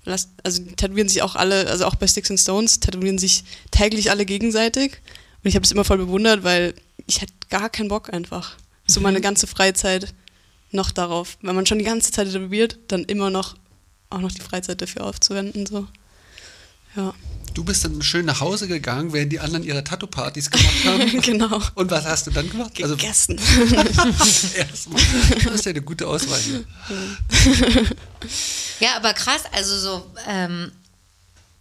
Lass, 0.06 0.30
also 0.44 0.62
die 0.64 0.76
tätowieren 0.76 1.10
sich 1.10 1.22
auch 1.22 1.36
alle, 1.36 1.68
also 1.68 1.86
auch 1.86 1.96
bei 1.96 2.08
Sticks 2.08 2.30
and 2.30 2.40
Stones, 2.40 2.80
tätowieren 2.80 3.18
sich 3.18 3.44
täglich 3.72 4.10
alle 4.10 4.26
gegenseitig. 4.26 5.02
Und 5.44 5.50
ich 5.50 5.56
habe 5.56 5.66
es 5.66 5.72
immer 5.72 5.84
voll 5.84 5.98
bewundert, 5.98 6.44
weil 6.44 6.74
ich 7.08 7.22
hätte 7.22 7.34
gar 7.50 7.70
keinen 7.70 7.90
Bock 7.90 8.14
einfach. 8.14 8.58
So 8.86 9.02
meine 9.02 9.22
ganze 9.22 9.48
Freizeit 9.48 10.14
noch 10.72 10.92
darauf. 10.92 11.38
Wenn 11.42 11.56
man 11.56 11.66
schon 11.66 11.80
die 11.80 11.86
ganze 11.86 12.12
Zeit 12.12 12.28
tätowiert, 12.28 12.80
dann 12.88 13.04
immer 13.06 13.30
noch 13.30 13.56
auch 14.10 14.20
noch 14.20 14.32
die 14.32 14.42
Freizeit 14.42 14.82
dafür 14.82 15.06
aufzuwenden. 15.06 15.66
So. 15.66 15.88
Ja, 16.96 17.14
Du 17.54 17.64
bist 17.64 17.86
dann 17.86 18.02
schön 18.02 18.26
nach 18.26 18.42
Hause 18.42 18.68
gegangen, 18.68 19.14
während 19.14 19.32
die 19.32 19.40
anderen 19.40 19.64
ihre 19.64 19.84
Tattoo-Partys 19.84 20.50
gemacht 20.50 20.86
haben. 20.86 21.22
genau. 21.22 21.62
Und 21.76 21.92
was 21.92 22.06
hast 22.06 22.26
du 22.28 22.32
dann 22.32 22.50
gemacht? 22.50 22.72
Also 22.82 22.96
Gegessen. 22.98 23.38
erstmal. 24.58 25.02
Das 25.44 25.54
ist 25.54 25.66
ja 25.66 25.70
eine 25.70 25.82
gute 25.82 26.08
Auswahl 26.08 26.40
hier. 26.40 26.66
Ja, 28.80 28.96
aber 28.98 29.14
krass, 29.14 29.44
also 29.52 29.78
so, 29.78 30.12
ähm, 30.28 30.72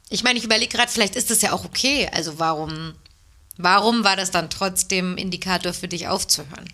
ich 0.09 0.25
meine, 0.25 0.39
ich 0.39 0.45
überlege 0.45 0.75
gerade, 0.75 0.91
vielleicht 0.91 1.15
ist 1.15 1.31
das 1.31 1.43
ja 1.43 1.53
auch 1.53 1.65
okay. 1.65 2.09
Also 2.13 2.39
warum, 2.39 2.95
warum 3.59 4.03
war 4.03 4.17
das 4.17 4.31
dann 4.31 4.49
trotzdem 4.49 5.19
Indikator 5.19 5.75
für 5.75 5.89
dich 5.89 6.09
aufzuhören? 6.09 6.73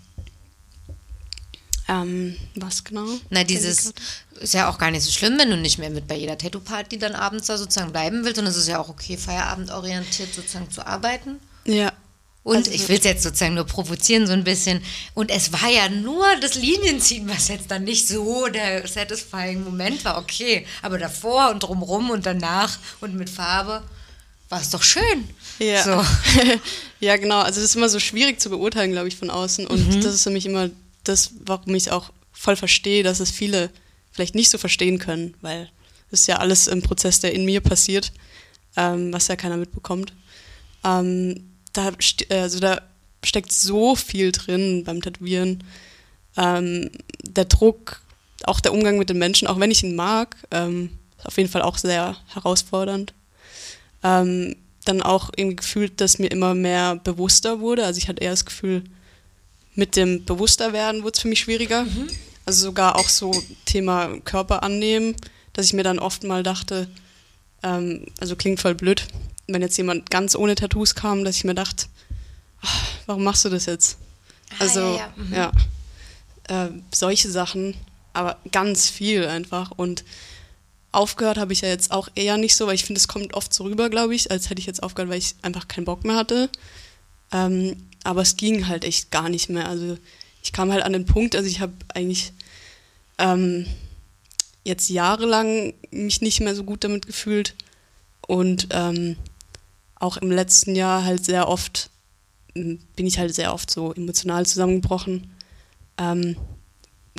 Ähm, 1.89 2.37
was 2.55 2.85
genau? 2.85 3.07
Na, 3.31 3.45
dieses 3.45 3.93
ist 4.41 4.55
ja 4.55 4.69
auch 4.71 4.79
gar 4.79 4.91
nicht 4.91 5.03
so 5.05 5.11
schlimm, 5.11 5.39
wenn 5.39 5.51
du 5.51 5.57
nicht 5.57 5.79
mehr 5.79 5.91
mit 5.91 6.07
bei 6.07 6.17
jeder 6.17 6.39
Tattoo-Party 6.39 6.99
dann 6.99 7.15
abends 7.15 7.47
da 7.47 7.59
sozusagen 7.59 7.93
bleiben 7.93 8.25
willst. 8.25 8.39
Und 8.39 8.47
es 8.47 8.57
ist 8.57 8.69
ja 8.69 8.79
auch 8.79 8.89
okay, 8.89 9.17
feierabendorientiert 9.17 10.33
sozusagen 10.35 10.71
zu 10.71 10.87
arbeiten. 10.87 11.37
Ja. 11.65 11.93
Und 12.45 12.57
Also- 12.57 12.71
ich 12.71 12.89
will 12.89 12.99
es 12.99 13.05
jetzt 13.05 13.23
sozusagen 13.23 13.55
nur 13.55 13.65
provozieren 13.65 14.27
so 14.27 14.33
ein 14.33 14.45
bisschen. 14.45 14.83
Und 15.15 15.31
es 15.31 15.53
war 15.53 15.69
ja 15.69 15.89
nur 15.89 16.25
das 16.41 16.55
Linienziehen, 16.55 17.29
was 17.29 17.49
jetzt 17.49 17.71
dann 17.71 17.85
nicht 17.85 18.07
so 18.09 18.47
der 18.49 18.87
satisfying 18.87 19.65
Moment 19.65 20.05
war. 20.05 20.19
Okay, 20.19 20.67
aber 20.83 20.99
davor 20.99 21.51
und 21.51 21.63
drumrum 21.63 22.11
und 22.11 22.25
danach 22.25 22.79
und 23.01 23.15
mit 23.15 23.29
Farbe 23.29 23.83
war 24.49 24.61
es 24.61 24.71
doch 24.71 24.83
schön. 24.83 25.29
Ja. 25.59 25.83
So. 25.85 26.05
ja, 27.01 27.17
genau. 27.17 27.41
Also 27.41 27.61
das 27.61 27.71
ist 27.71 27.77
immer 27.77 27.89
so 27.89 27.99
schwierig 28.01 28.41
zu 28.41 28.49
beurteilen, 28.51 28.93
glaube 28.93 29.09
ich, 29.09 29.17
von 29.17 29.29
außen. 29.31 29.67
Und 29.67 30.03
das 30.05 30.15
ist 30.15 30.23
für 30.23 30.31
mich 30.31 30.47
immer 30.47 30.71
das, 31.05 31.33
warum 31.45 31.75
ich 31.75 31.91
auch 31.91 32.13
voll 32.33 32.57
verstehe, 32.57 33.03
dass 33.03 33.21
es 33.21 33.31
viele 33.31 33.71
vielleicht 34.13 34.35
nicht 34.35 34.51
so 34.51 34.59
verstehen 34.59 34.99
können, 34.99 35.35
weil 35.41 35.71
ist 36.11 36.27
ja 36.27 36.37
alles 36.37 36.67
im 36.67 36.83
Prozess, 36.83 37.21
der 37.21 37.35
in 37.35 37.45
mir 37.45 37.61
passiert, 37.61 38.13
ähm, 38.77 39.13
was 39.13 39.29
ja 39.29 39.37
keiner 39.37 39.57
mitbekommt. 39.57 40.15
Ähm, 40.85 41.51
da, 41.73 41.89
st- 41.89 42.33
also 42.33 42.61
da 42.61 42.81
steckt 43.25 43.53
so 43.53 43.95
viel 43.95 44.33
drin 44.33 44.85
beim 44.85 45.03
Tätowieren. 45.03 45.65
Ähm, 46.37 46.91
der 47.23 47.45
Druck, 47.45 48.01
auch 48.45 48.61
der 48.61 48.73
Umgang 48.73 48.97
mit 48.99 49.11
den 49.11 49.19
Menschen, 49.19 49.49
auch 49.49 49.61
wenn 49.61 49.71
ich 49.71 49.85
ihn 49.85 49.97
mag, 49.97 50.37
ähm, 50.51 50.91
ist 51.19 51.27
auf 51.27 51.37
jeden 51.37 51.51
Fall 51.51 51.63
auch 51.63 51.77
sehr 51.77 52.17
herausfordernd. 52.33 53.13
Ähm, 54.03 54.57
dann 54.85 55.03
auch 55.03 55.31
irgendwie 55.37 55.57
gefühlt, 55.57 56.01
dass 56.01 56.19
mir 56.19 56.31
immer 56.31 56.55
mehr 56.55 56.97
bewusster 56.97 57.61
wurde. 57.61 57.85
Also 57.85 57.99
ich 57.99 58.09
hatte 58.09 58.23
eher 58.23 58.31
das 58.31 58.47
Gefühl, 58.47 58.85
mit 59.79 59.95
dem 59.95 60.25
Bewussterwerden 60.25 61.05
wurde 61.05 61.15
es 61.15 61.23
für 61.23 61.29
mich 61.29 61.39
schwieriger. 61.39 61.87
Also 62.45 62.65
sogar 62.67 62.97
auch 62.97 63.09
so 63.09 63.31
Thema 63.65 64.19
Körper 64.25 64.65
annehmen, 64.65 65.15
dass 65.53 65.67
ich 65.67 65.73
mir 65.73 65.85
dann 65.85 66.01
oft 66.01 66.25
mal 66.25 66.43
dachte, 66.43 66.89
ähm, 67.63 68.07
also 68.19 68.35
klingt 68.35 68.59
voll 68.61 68.75
blöd, 68.75 69.07
wenn 69.47 69.63
jetzt 69.63 69.77
jemand 69.77 70.11
ganz 70.11 70.35
ohne 70.35 70.57
Tattoos 70.57 70.97
kam, 70.97 71.25
dass 71.25 71.37
ich 71.37 71.45
mir 71.45 71.55
dachte, 71.55 71.87
"Ah, 72.61 72.67
warum 73.07 73.23
machst 73.23 73.45
du 73.45 73.51
das 73.51 73.67
jetzt? 73.67 73.99
Ah, 74.51 74.55
Also 74.65 74.81
ja, 74.81 74.97
ja, 74.97 75.13
mhm. 75.17 75.33
ja, 75.35 75.53
äh, 76.49 76.71
solche 76.93 77.31
Sachen, 77.31 77.75
aber 78.15 78.37
ganz 78.51 78.91
viel 78.91 79.27
einfach 79.29 79.71
und 79.77 80.03
aufgehört 80.91 81.39
habe 81.39 81.53
ich 81.53 81.61
ja 81.61 81.69
jetzt 81.69 81.93
auch 81.93 82.09
eher 82.17 82.37
nicht 82.37 82.57
so, 82.57 82.67
weil 82.67 82.75
ich 82.75 82.85
finde, 82.85 82.99
es 82.99 83.07
kommt 83.07 83.35
oft 83.35 83.55
so 83.55 83.63
rüber, 83.63 83.91
glaube 83.91 84.15
ich, 84.17 84.31
als 84.33 84.51
hätte 84.51 84.61
ich 84.61 84.67
jetzt 84.67 84.83
aufgehört, 84.83 85.11
weil 85.11 85.19
ich 85.19 85.37
einfach 85.43 85.69
keinen 85.69 85.85
Bock 85.85 86.03
mehr 86.05 86.17
hatte. 86.17 86.51
Ähm, 87.31 87.77
aber 88.05 88.23
es 88.23 88.37
ging 88.37 88.69
halt 88.69 88.85
echt 88.85 89.11
gar 89.11 89.29
nicht 89.29 89.49
mehr. 89.49 89.69
Also 89.69 89.99
ich 90.43 90.53
kam 90.53 90.73
halt 90.73 90.83
an 90.83 90.93
den 90.93 91.07
Punkt, 91.07 91.37
also 91.37 91.49
ich 91.49 91.61
habe 91.61 91.73
eigentlich 91.95 92.33
ähm, 93.19 93.67
jetzt 94.65 94.89
jahrelang 94.89 95.75
mich 95.91 96.21
nicht 96.21 96.41
mehr 96.41 96.55
so 96.55 96.65
gut 96.65 96.85
damit 96.85 97.07
gefühlt 97.07 97.55
und 98.27 98.69
ähm, 98.71 99.17
auch 99.97 100.17
im 100.17 100.31
letzten 100.31 100.75
Jahr 100.75 101.05
halt 101.05 101.25
sehr 101.25 101.49
oft 101.49 101.91
m, 102.55 102.79
bin 102.95 103.07
ich 103.07 103.19
halt 103.19 103.35
sehr 103.35 103.53
oft 103.53 103.71
so 103.71 103.93
emotional 103.93 104.47
zusammengebrochen. 104.47 105.31
Ähm, 105.97 106.37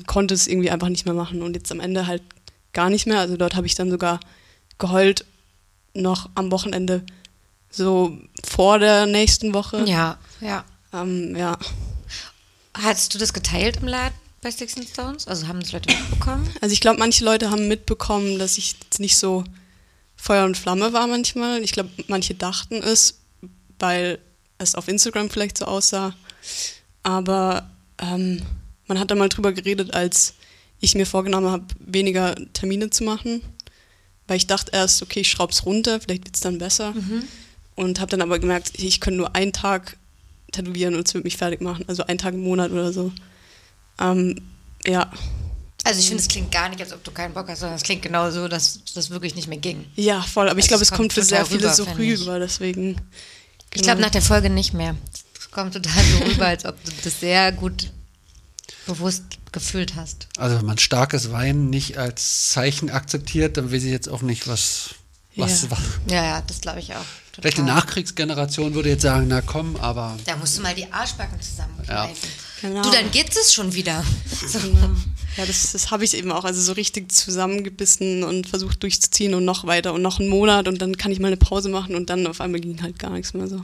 konnte 0.06 0.34
es 0.34 0.48
irgendwie 0.48 0.72
einfach 0.72 0.90
nicht 0.90 1.06
mehr 1.06 1.14
machen 1.14 1.42
und 1.42 1.56
jetzt 1.56 1.72
am 1.72 1.82
Ende 1.82 2.08
halt 2.08 2.24
gar 2.72 2.90
nicht 2.90 3.06
mehr. 3.06 3.20
Also 3.20 3.36
dort 3.36 3.56
habe 3.56 3.68
ich 3.68 3.76
dann 3.76 3.92
sogar 3.92 4.20
geheult 4.78 5.26
noch 5.94 6.30
am 6.36 6.52
Wochenende 6.52 7.04
so 7.70 8.18
vor 8.44 8.80
der 8.80 9.06
nächsten 9.06 9.54
Woche. 9.54 9.84
Ja, 9.86 10.18
ja. 10.42 10.66
Ähm, 10.94 11.36
ja. 11.36 11.58
Hattest 12.74 13.14
du 13.14 13.18
das 13.18 13.34
geteilt 13.34 13.78
im 13.78 13.88
Laden 13.88 14.16
bei 14.42 14.52
Sticks 14.52 14.78
and 14.78 14.88
Stones? 14.88 15.28
Also 15.28 15.48
haben 15.48 15.60
das 15.60 15.72
Leute 15.72 15.94
mitbekommen? 15.94 16.50
Also 16.62 16.74
ich 16.74 16.82
glaube, 16.82 17.00
manche 17.00 17.26
Leute 17.26 17.52
haben 17.52 17.68
mitbekommen, 17.68 18.40
dass 18.40 18.58
ich 18.58 18.76
jetzt 18.82 19.00
nicht 19.00 19.18
so 19.18 19.44
Feuer 20.16 20.46
und 20.46 20.58
Flamme 20.58 20.94
war 20.94 21.08
manchmal. 21.08 21.62
Ich 21.64 21.72
glaube, 21.72 21.90
manche 22.08 22.36
dachten 22.36 22.76
es, 22.76 23.20
weil 23.80 24.20
es 24.58 24.76
auf 24.76 24.88
Instagram 24.88 25.30
vielleicht 25.30 25.58
so 25.58 25.66
aussah. 25.66 26.14
Aber 27.04 27.70
ähm, 27.98 28.42
man 28.88 29.00
hat 29.00 29.12
da 29.12 29.16
mal 29.16 29.30
drüber 29.30 29.54
geredet, 29.54 29.94
als 29.94 30.36
ich 30.80 30.96
mir 30.96 31.06
vorgenommen 31.06 31.50
habe, 31.50 31.66
weniger 31.80 32.36
Termine 32.54 32.90
zu 32.90 33.04
machen. 33.04 33.42
Weil 34.28 34.38
ich 34.38 34.48
dachte 34.48 34.72
erst, 34.74 35.02
okay, 35.02 35.22
ich 35.22 35.30
schraub's 35.30 35.66
runter, 35.66 36.00
vielleicht 36.00 36.26
wird's 36.26 36.42
dann 36.42 36.60
besser. 36.60 36.94
Und 37.76 38.00
habe 38.00 38.12
dann 38.12 38.22
aber 38.22 38.40
gemerkt, 38.40 38.74
ich 38.78 39.00
könnte 39.00 39.18
nur 39.18 39.36
einen 39.36 39.54
Tag 39.54 39.98
tätowieren 40.52 40.96
und 40.96 41.08
es 41.08 41.14
wird 41.14 41.24
mich 41.24 41.38
fertig 41.38 41.62
machen. 41.62 41.86
Also 41.88 42.04
einen 42.06 42.18
Tag 42.18 42.34
im 42.34 42.42
Monat 42.42 42.72
oder 42.72 42.92
so. 42.94 43.12
Ähm, 44.00 44.36
ja. 44.86 45.12
Also 45.84 46.00
ich 46.00 46.08
finde, 46.08 46.22
es 46.22 46.28
klingt 46.28 46.52
gar 46.52 46.70
nicht, 46.70 46.82
als 46.82 46.92
ob 46.94 47.04
du 47.04 47.12
keinen 47.12 47.34
Bock 47.34 47.48
hast, 47.48 47.60
sondern 47.60 47.78
es 47.78 47.84
klingt 47.84 48.02
genau 48.02 48.30
so, 48.32 48.48
dass 48.48 48.82
das 48.94 49.10
wirklich 49.10 49.36
nicht 49.36 49.48
mehr 49.48 49.58
ging. 49.58 49.86
Ja, 49.96 50.22
voll. 50.22 50.50
Aber 50.50 50.60
ich 50.60 50.66
Also 50.66 50.70
glaube, 50.70 50.84
es 50.84 50.90
kommt 50.90 51.00
kommt 51.00 51.14
für 51.14 51.24
sehr 51.24 51.46
viele 51.46 51.64
rüber, 51.64 51.74
so 51.74 51.88
ich. 51.98 52.20
rüber. 52.22 52.40
Deswegen. 52.40 52.90
Ich 52.92 53.72
genau. 53.72 53.84
glaube, 53.86 54.02
nach 54.02 54.10
der 54.10 54.22
Folge 54.22 54.50
nicht 54.50 54.74
mehr. 54.74 54.96
Es 55.40 55.50
kommt 55.52 55.74
total 55.74 56.04
so 56.04 56.26
rüber, 56.26 56.48
als 56.48 56.66
ob 56.66 56.84
du 56.84 56.92
das 57.04 57.20
sehr 57.20 57.52
gut 57.52 57.92
bewusst 58.86 59.24
gefühlt 59.52 59.96
hast. 59.96 60.28
Also 60.38 60.58
wenn 60.58 60.66
man 60.66 60.78
starkes 60.78 61.32
Wein 61.32 61.70
nicht 61.70 61.98
als 61.98 62.50
Zeichen 62.50 62.90
akzeptiert, 62.90 63.58
dann 63.58 63.72
weiß 63.72 63.84
ich 63.84 63.92
jetzt 63.92 64.10
auch 64.10 64.22
nicht, 64.22 64.48
was, 64.48 64.96
was, 65.36 65.64
Ja. 65.64 65.72
was. 65.72 65.80
Ja, 66.08 66.24
ja, 66.26 66.44
das 66.46 66.62
glaube 66.62 66.80
ich 66.80 66.94
auch. 66.96 67.06
Vielleicht 67.42 67.58
die. 67.58 67.62
Nachkriegsgeneration 67.62 68.74
würde 68.74 68.90
jetzt 68.90 69.04
sagen, 69.04 69.28
na 69.28 69.42
komm, 69.42 69.76
aber 69.78 70.18
Da 70.26 70.36
musst 70.38 70.58
du 70.58 70.62
mal 70.62 70.76
die 70.76 70.92
Arschbacken 70.92 71.40
zusammenkneifen. 71.42 72.30
Genau. 72.62 72.82
Du, 72.82 72.92
dann 72.92 73.10
geht 73.12 73.36
es 73.36 73.54
schon 73.54 73.74
wieder. 73.74 74.04
So. 74.48 74.60
Ja, 75.38 75.46
das, 75.46 75.72
das 75.72 75.90
habe 75.90 76.04
ich 76.04 76.18
eben 76.18 76.34
auch. 76.34 76.44
Also 76.44 76.60
so 76.60 76.74
richtig 76.74 77.14
zusammengebissen 77.14 78.24
und 78.26 78.50
versucht 78.50 78.84
durchzuziehen 78.84 79.34
und 79.36 79.46
noch 79.46 79.66
weiter 79.66 79.94
und 79.94 80.02
noch 80.02 80.20
einen 80.20 80.28
Monat 80.28 80.68
und 80.68 80.82
dann 80.82 80.98
kann 80.98 81.14
ich 81.14 81.20
mal 81.20 81.28
eine 81.28 81.38
Pause 81.38 81.70
machen 81.70 81.96
und 81.96 82.10
dann 82.10 82.28
auf 82.28 82.42
einmal 82.42 82.60
ging 82.60 82.82
halt 82.82 83.00
gar 83.00 83.12
nichts 83.12 83.34
mehr 83.34 83.48
so. 83.48 83.64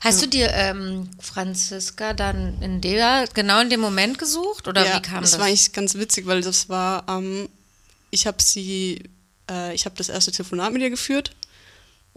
Hast 0.00 0.22
du 0.22 0.26
dir 0.26 0.50
ähm, 0.52 1.10
Franziska 1.18 2.14
dann 2.14 2.62
in 2.62 2.80
der, 2.80 3.26
genau 3.34 3.60
in 3.60 3.68
dem 3.68 3.80
Moment 3.80 4.18
gesucht? 4.18 4.68
Oder 4.68 4.86
ja, 4.86 4.96
wie 4.96 5.02
kam 5.02 5.22
das? 5.22 5.32
das? 5.32 5.40
war 5.40 5.48
eigentlich 5.48 5.72
ganz 5.72 5.96
witzig, 5.96 6.26
weil 6.26 6.40
das 6.42 6.68
war, 6.68 7.04
ähm, 7.08 7.48
ich 8.10 8.26
habe 8.26 8.40
sie, 8.40 9.02
äh, 9.50 9.74
ich 9.74 9.84
habe 9.84 9.96
das 9.96 10.08
erste 10.08 10.30
Telefonat 10.30 10.72
mit 10.72 10.80
ihr 10.80 10.90
geführt 10.90 11.32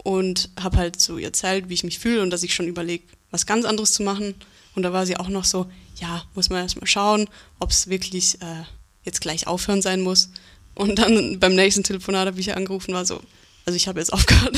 und 0.02 0.50
habe 0.60 0.76
halt 0.76 1.00
so 1.00 1.18
ihr 1.18 1.26
erzählt, 1.26 1.68
wie 1.68 1.74
ich 1.74 1.84
mich 1.84 1.98
fühle 1.98 2.22
und 2.22 2.30
dass 2.30 2.42
ich 2.42 2.54
schon 2.54 2.66
überlege, 2.68 3.04
was 3.30 3.46
ganz 3.46 3.64
anderes 3.64 3.92
zu 3.92 4.02
machen. 4.02 4.34
Und 4.74 4.82
da 4.82 4.92
war 4.92 5.06
sie 5.06 5.16
auch 5.16 5.28
noch 5.28 5.44
so, 5.44 5.70
ja, 5.96 6.24
muss 6.34 6.50
man 6.50 6.62
erstmal 6.62 6.86
schauen, 6.86 7.28
ob 7.58 7.70
es 7.70 7.88
wirklich 7.88 8.40
äh, 8.40 8.64
jetzt 9.04 9.20
gleich 9.20 9.46
aufhören 9.46 9.82
sein 9.82 10.00
muss. 10.00 10.30
Und 10.74 10.98
dann 10.98 11.38
beim 11.40 11.54
nächsten 11.54 11.82
Telefonat 11.82 12.28
habe 12.28 12.40
ich 12.40 12.48
ihr 12.48 12.56
angerufen, 12.56 12.94
war 12.94 13.04
so, 13.04 13.20
also 13.66 13.76
ich 13.76 13.88
habe 13.88 13.98
jetzt 13.98 14.12
aufgehört. 14.12 14.56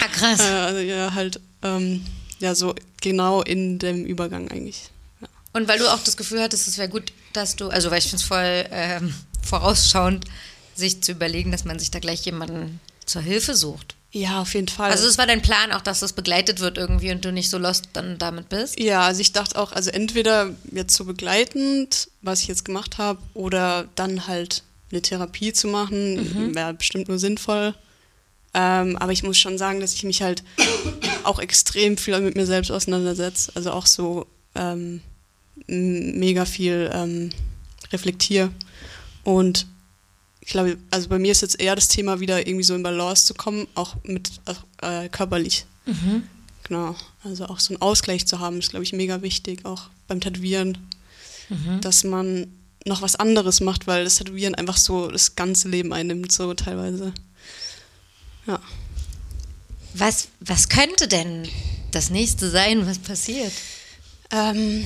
ah, 0.00 0.08
krass. 0.08 0.40
äh, 0.40 0.42
also 0.44 0.80
ja, 0.80 1.14
halt, 1.14 1.40
ähm, 1.62 2.04
ja, 2.38 2.54
so 2.54 2.74
genau 3.00 3.42
in 3.42 3.78
dem 3.78 4.04
Übergang 4.04 4.50
eigentlich. 4.50 4.90
Ja. 5.20 5.28
Und 5.52 5.68
weil 5.68 5.78
du 5.78 5.92
auch 5.92 6.02
das 6.02 6.16
Gefühl 6.16 6.40
hattest, 6.42 6.68
es 6.68 6.78
wäre 6.78 6.88
gut, 6.88 7.12
dass 7.32 7.56
du, 7.56 7.68
also 7.68 7.90
weil 7.90 7.98
ich 7.98 8.04
finde 8.04 8.16
es 8.16 8.22
voll 8.22 8.66
ähm, 8.70 9.14
vorausschauend, 9.42 10.26
sich 10.74 11.02
zu 11.02 11.12
überlegen, 11.12 11.52
dass 11.52 11.64
man 11.64 11.78
sich 11.78 11.90
da 11.90 11.98
gleich 11.98 12.24
jemanden 12.24 12.80
zur 13.04 13.22
Hilfe 13.22 13.54
sucht. 13.54 13.94
Ja, 14.14 14.42
auf 14.42 14.52
jeden 14.52 14.68
Fall. 14.68 14.90
Also 14.90 15.08
es 15.08 15.16
war 15.16 15.26
dein 15.26 15.40
Plan 15.40 15.72
auch, 15.72 15.80
dass 15.80 16.00
das 16.00 16.12
begleitet 16.12 16.60
wird 16.60 16.76
irgendwie 16.76 17.10
und 17.12 17.24
du 17.24 17.32
nicht 17.32 17.48
so 17.48 17.56
lost 17.56 17.88
dann 17.94 18.18
damit 18.18 18.50
bist? 18.50 18.78
Ja, 18.78 19.00
also 19.02 19.22
ich 19.22 19.32
dachte 19.32 19.58
auch, 19.58 19.72
also 19.72 19.90
entweder 19.90 20.50
jetzt 20.70 20.94
so 20.94 21.06
begleitend, 21.06 22.10
was 22.20 22.42
ich 22.42 22.48
jetzt 22.48 22.66
gemacht 22.66 22.98
habe, 22.98 23.18
oder 23.32 23.88
dann 23.94 24.26
halt 24.26 24.62
eine 24.90 25.00
Therapie 25.00 25.54
zu 25.54 25.66
machen, 25.68 26.54
wäre 26.54 26.74
bestimmt 26.74 27.08
nur 27.08 27.18
sinnvoll. 27.18 27.74
Ähm, 28.52 28.98
aber 28.98 29.12
ich 29.12 29.22
muss 29.22 29.38
schon 29.38 29.56
sagen, 29.56 29.80
dass 29.80 29.94
ich 29.94 30.04
mich 30.04 30.20
halt 30.20 30.44
auch 31.24 31.38
extrem 31.38 31.96
viel 31.96 32.20
mit 32.20 32.36
mir 32.36 32.44
selbst 32.44 32.70
auseinandersetze. 32.70 33.52
Also 33.54 33.72
auch 33.72 33.86
so 33.86 34.26
ähm, 34.54 35.00
mega 35.66 36.44
viel 36.44 36.90
ähm, 36.92 37.30
reflektiere. 37.92 38.50
Und 39.24 39.66
ich 40.42 40.48
glaube, 40.48 40.76
also 40.90 41.08
bei 41.08 41.18
mir 41.18 41.32
ist 41.32 41.40
jetzt 41.40 41.60
eher 41.60 41.76
das 41.76 41.88
Thema, 41.88 42.18
wieder 42.20 42.46
irgendwie 42.46 42.64
so 42.64 42.74
in 42.74 42.82
Balance 42.82 43.24
zu 43.24 43.34
kommen, 43.34 43.68
auch 43.74 43.96
mit 44.02 44.32
äh, 44.82 45.08
körperlich. 45.08 45.64
Genau. 46.64 46.96
Also 47.22 47.46
auch 47.46 47.60
so 47.60 47.72
einen 47.72 47.80
Ausgleich 47.80 48.26
zu 48.26 48.40
haben, 48.40 48.58
ist, 48.58 48.70
glaube 48.70 48.84
ich, 48.84 48.92
mega 48.92 49.22
wichtig, 49.22 49.64
auch 49.64 49.84
beim 50.08 50.20
Tätowieren, 50.20 50.78
dass 51.80 52.02
man 52.02 52.48
noch 52.84 53.02
was 53.02 53.16
anderes 53.16 53.60
macht, 53.60 53.86
weil 53.86 54.04
das 54.04 54.16
Tätowieren 54.16 54.54
einfach 54.54 54.76
so 54.76 55.10
das 55.10 55.36
ganze 55.36 55.68
Leben 55.68 55.92
einnimmt, 55.92 56.32
so 56.32 56.54
teilweise. 56.54 57.12
Ja. 58.46 58.60
Was, 59.94 60.28
was 60.40 60.68
könnte 60.68 61.06
denn 61.06 61.48
das 61.92 62.10
nächste 62.10 62.50
sein, 62.50 62.86
was 62.86 62.98
passiert? 62.98 63.52
Ähm, 64.30 64.84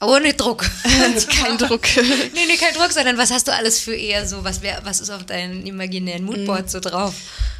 Ohne 0.00 0.32
Druck. 0.32 0.68
kein 1.28 1.58
Druck. 1.58 1.82
nee, 1.96 2.46
nee, 2.46 2.56
kein 2.56 2.74
Druck, 2.74 2.90
sondern 2.90 3.18
was 3.18 3.30
hast 3.30 3.48
du 3.48 3.52
alles 3.52 3.80
für 3.80 3.94
eher 3.94 4.26
so, 4.26 4.42
was, 4.44 4.62
wär, 4.62 4.80
was 4.84 5.00
ist 5.00 5.10
auf 5.10 5.26
deinem 5.26 5.64
imaginären 5.66 6.24
Moodboard 6.24 6.70
so 6.70 6.80
drauf? 6.80 7.14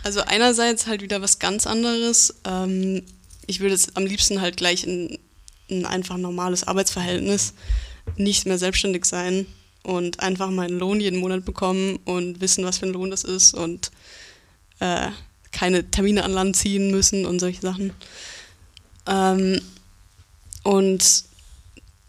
Also 0.05 0.23
einerseits 0.23 0.87
halt 0.87 1.03
wieder 1.03 1.21
was 1.21 1.39
ganz 1.39 1.67
anderes. 1.67 2.35
Ähm, 2.45 3.03
ich 3.47 3.61
würde 3.61 3.75
jetzt 3.75 3.97
am 3.97 4.07
liebsten 4.07 4.41
halt 4.41 4.57
gleich 4.57 4.85
in 4.85 5.19
ein 5.71 5.85
einfach 5.85 6.17
normales 6.17 6.67
Arbeitsverhältnis 6.67 7.53
nicht 8.17 8.47
mehr 8.47 8.59
selbstständig 8.59 9.05
sein 9.05 9.47
und 9.83 10.21
einfach 10.21 10.51
meinen 10.51 10.79
Lohn 10.79 11.01
jeden 11.01 11.21
Monat 11.21 11.45
bekommen 11.45 11.99
und 12.05 12.41
wissen, 12.41 12.65
was 12.65 12.79
für 12.79 12.87
ein 12.87 12.93
Lohn 12.93 13.11
das 13.11 13.25
ist 13.25 13.55
und 13.55 13.91
äh, 14.81 15.09
keine 15.53 15.91
Termine 15.91 16.25
an 16.25 16.33
Land 16.33 16.57
ziehen 16.57 16.91
müssen 16.91 17.27
und 17.27 17.39
solche 17.39 17.61
Sachen. 17.61 17.93
Ähm, 19.07 19.61
und 20.63 21.25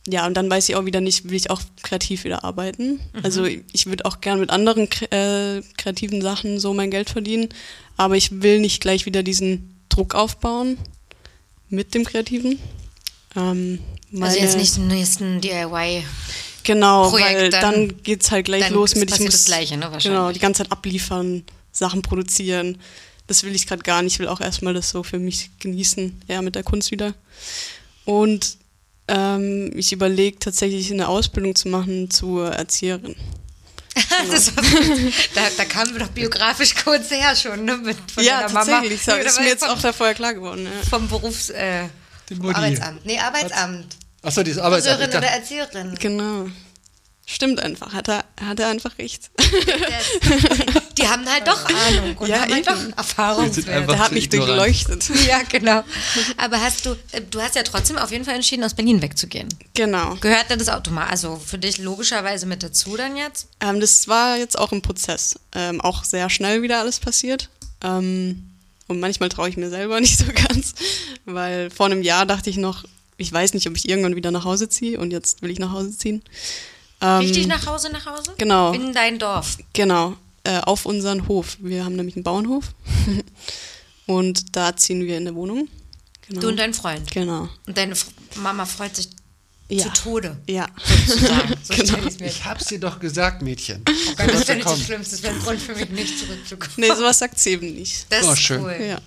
ja, 0.08 0.26
und 0.26 0.34
dann 0.36 0.50
weiß 0.50 0.68
ich 0.70 0.76
auch 0.76 0.86
wieder 0.86 1.02
nicht, 1.02 1.30
will 1.30 1.36
ich 1.36 1.50
auch 1.50 1.62
kreativ 1.84 2.24
wieder 2.24 2.44
arbeiten. 2.44 3.00
Also 3.24 3.46
ich 3.46 3.86
würde 3.86 4.06
auch 4.06 4.20
gern 4.22 4.40
mit 4.40 4.50
anderen 4.50 4.90
äh, 5.12 5.62
kreativen 5.78 6.22
Sachen 6.22 6.60
so 6.60 6.74
mein 6.74 6.90
Geld 6.92 7.10
verdienen, 7.10 7.50
aber 7.98 8.16
ich 8.18 8.42
will 8.42 8.60
nicht 8.60 8.82
gleich 8.82 9.06
wieder 9.06 9.22
diesen 9.24 9.80
Druck 9.90 10.16
aufbauen 10.16 10.78
mit 11.70 11.94
dem 11.94 12.04
Kreativen. 12.04 12.60
Ähm, 13.36 13.80
Also 14.20 14.40
jetzt 14.40 14.58
nicht 14.58 14.76
den 14.76 14.88
nächsten 14.88 15.40
DIY. 15.42 16.04
Genau, 16.64 17.10
Projekt, 17.10 17.34
weil 17.40 17.50
dann- 17.50 17.62
dann, 17.88 18.04
geht's 18.04 18.30
halt 18.32 18.46
gleich 18.46 18.70
los 18.70 18.96
mit 18.96 19.12
ich 19.12 19.20
muss 19.20 19.32
das 19.32 19.46
Gleiche, 19.46 19.78
ne, 19.78 19.84
wahrscheinlich. 19.92 20.04
genau 20.06 20.32
die 20.32 20.40
ganze 20.40 20.64
Zeit 20.64 20.72
abliefern, 20.72 21.44
Sachen 21.72 22.02
produzieren. 22.02 22.78
Das 23.28 23.44
will 23.44 23.56
ich 23.56 23.66
gerade 23.68 23.82
gar 23.84 24.02
nicht. 24.02 24.14
Ich 24.14 24.20
will 24.20 24.28
auch 24.28 24.42
erstmal 24.42 24.74
das 24.74 24.90
so 24.90 25.04
für 25.04 25.18
mich 25.20 25.50
genießen, 25.60 26.22
ja 26.28 26.42
mit 26.42 26.56
der 26.56 26.64
Kunst 26.64 26.92
wieder. 26.92 27.14
Und 28.06 28.58
ähm, 29.12 29.72
ich 29.76 29.92
überlege 29.92 30.40
tatsächlich 30.40 30.92
eine 30.92 31.08
Ausbildung 31.08 31.56
zu 31.56 31.68
machen 31.68 32.10
zur 32.10 32.50
Erzieherin. 32.52 33.16
das 34.32 34.56
war, 34.56 34.64
da, 35.36 35.42
da 35.58 35.66
kamen 35.66 35.94
wir 35.94 36.00
doch 36.06 36.12
biografisch 36.12 36.76
kurz 36.76 37.12
her 37.12 37.36
schon, 37.36 37.66
ne? 37.66 37.76
Mit, 37.78 37.98
von 38.10 38.24
ja, 38.24 38.42
deiner 38.42 38.54
Mama. 38.54 38.66
tatsächlich. 38.66 39.04
Das 39.04 39.16
Nee, 39.18 39.24
ist 39.24 39.40
mir 39.40 39.48
jetzt 39.48 39.66
vom, 39.66 39.78
auch 39.78 39.82
da 39.82 39.92
vorher 39.92 40.16
klar 40.16 40.34
geworden. 40.34 40.66
Ja. 40.66 40.90
vom 40.90 41.10
Berufs... 41.10 41.50
Äh, 41.50 41.90
Die 42.30 42.36
vom. 42.36 42.56
Arbeitsamt. 42.56 43.06
Nee, 43.06 43.20
Arbeitsamt. 43.20 43.98
Achso, 44.22 44.44
dieses 44.44 44.62
Arbeitsamt. 44.62 45.02
Ich 45.02 45.06
Friseurin 45.08 45.18
oder 45.18 45.36
Erzieherin. 45.36 45.96
Genau. 46.00 46.46
Stimmt 47.34 47.62
einfach. 47.62 47.94
Hat 47.94 48.10
er, 48.10 48.26
hat 48.42 48.60
er 48.60 48.68
einfach 48.68 48.98
recht. 48.98 49.32
Die 50.98 51.08
haben 51.08 51.26
halt 51.28 51.48
doch 51.48 51.66
Ahnung 51.66 52.18
und 52.18 52.28
Ja, 52.28 52.42
haben 52.42 52.54
halt 52.54 52.68
eben. 52.68 52.90
doch 52.92 52.98
Erfahrungswerte. 52.98 53.72
einfach 53.72 53.94
Der 53.94 54.00
hat 54.04 54.12
mich 54.12 54.26
ignorant. 54.26 54.50
durchleuchtet. 54.60 55.10
Ja, 55.28 55.42
genau. 55.50 55.84
Aber 56.38 56.60
hast 56.62 56.86
du, 56.86 56.92
äh, 57.14 57.22
du 57.22 57.40
hast 57.42 57.56
ja 57.56 57.64
trotzdem 57.64 57.98
auf 57.98 58.12
jeden 58.12 58.26
Fall 58.26 58.36
entschieden, 58.36 58.64
aus 58.66 58.74
Berlin 58.74 59.02
wegzugehen. 59.02 59.48
Genau. 59.76 60.16
Gehört 60.16 60.50
denn 60.50 60.60
das 60.60 60.68
automatisch, 60.70 61.12
also 61.12 61.38
für 61.44 61.58
dich 61.58 61.78
logischerweise 61.78 62.46
mit 62.46 62.64
dazu 62.64 62.98
dann 62.98 63.16
jetzt? 63.16 63.48
Ähm, 63.62 63.80
das 63.80 64.08
war 64.10 64.38
jetzt 64.38 64.58
auch 64.60 64.72
im 64.74 64.82
Prozess. 64.82 65.40
Ähm, 65.56 65.80
auch 65.80 66.04
sehr 66.04 66.30
schnell 66.30 66.62
wieder 66.62 66.80
alles 66.80 67.00
passiert. 67.00 67.50
Ähm, 67.84 68.50
und 68.88 69.00
manchmal 69.00 69.30
traue 69.30 69.48
ich 69.48 69.56
mir 69.58 69.70
selber 69.70 70.00
nicht 70.02 70.18
so 70.20 70.26
ganz, 70.26 70.74
weil 71.26 71.70
vor 71.70 71.86
einem 71.86 72.02
Jahr 72.04 72.26
dachte 72.26 72.50
ich 72.50 72.58
noch, 72.58 72.84
ich 73.18 73.32
weiß 73.32 73.54
nicht, 73.54 73.68
ob 73.68 73.78
ich 73.78 73.88
irgendwann 73.88 74.16
wieder 74.16 74.32
nach 74.32 74.44
Hause 74.44 74.68
ziehe 74.68 75.00
und 75.00 75.12
jetzt 75.12 75.42
will 75.42 75.52
ich 75.52 75.60
nach 75.60 75.72
Hause 75.72 75.96
ziehen. 75.98 76.22
Ähm, 77.02 77.20
Richtig 77.20 77.48
nach 77.48 77.66
Hause, 77.66 77.90
nach 77.92 78.06
Hause? 78.06 78.34
Genau. 78.38 78.72
In 78.74 78.94
dein 78.94 79.18
Dorf. 79.20 79.58
Genau, 79.74 80.16
äh, 80.44 80.60
auf 80.60 80.86
unseren 80.86 81.28
Hof. 81.28 81.58
Wir 81.60 81.84
haben 81.86 81.96
nämlich 81.96 82.16
einen 82.16 82.24
Bauernhof 82.24 82.66
und 84.06 84.56
da 84.56 84.76
ziehen 84.76 85.06
wir 85.06 85.18
in 85.18 85.28
eine 85.28 85.36
Wohnung. 85.36 85.68
Genau. 86.28 86.42
Du 86.42 86.48
und 86.50 86.58
dein 86.58 86.74
Freund. 86.74 87.10
Genau. 87.12 87.50
Und 87.68 87.78
deine 87.78 87.94
F 87.94 88.06
Mama 88.36 88.66
freut 88.66 88.96
sich 88.96 89.10
Ja. 89.70 89.84
zu 89.94 90.04
Tode, 90.04 90.38
Ja. 90.48 90.68
sozusagen. 91.08 91.56
So 91.64 91.74
Genau. 91.74 91.98
mir 92.20 92.26
ich 92.28 92.46
hab's 92.46 92.66
dir 92.66 92.80
doch 92.80 93.00
gesagt, 93.00 93.42
Mädchen. 93.42 93.84
Oh 93.88 93.92
Gott, 94.18 94.34
das 94.34 94.48
wäre 94.48 94.58
nicht 94.58 94.68
so 94.68 94.74
kommt. 94.76 94.86
schlimm. 94.86 95.02
Das 95.02 95.24
wäre 95.24 95.34
ein 95.34 95.42
Grund 95.42 95.62
für 95.62 95.76
mich, 95.76 95.90
nicht 95.90 96.20
zurückzukommen. 96.20 96.74
Nee, 96.78 96.90
sowas 96.96 97.20
sagt 97.20 97.40
sie 97.40 97.52
eben 97.52 97.74
nicht. 97.74 98.06
Das 98.10 98.26
Oh, 98.28 98.34
ist 98.34 98.40
schön. 98.42 98.62
cool. 98.64 98.78
Ja. 98.80 99.00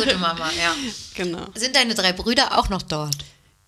Gute 0.00 0.16
Mama, 0.18 0.50
ja. 0.60 0.74
Genau. 1.14 1.46
Sind 1.54 1.76
deine 1.76 1.94
drei 1.94 2.12
Brüder 2.12 2.58
auch 2.58 2.68
noch 2.68 2.82
dort? 2.82 3.16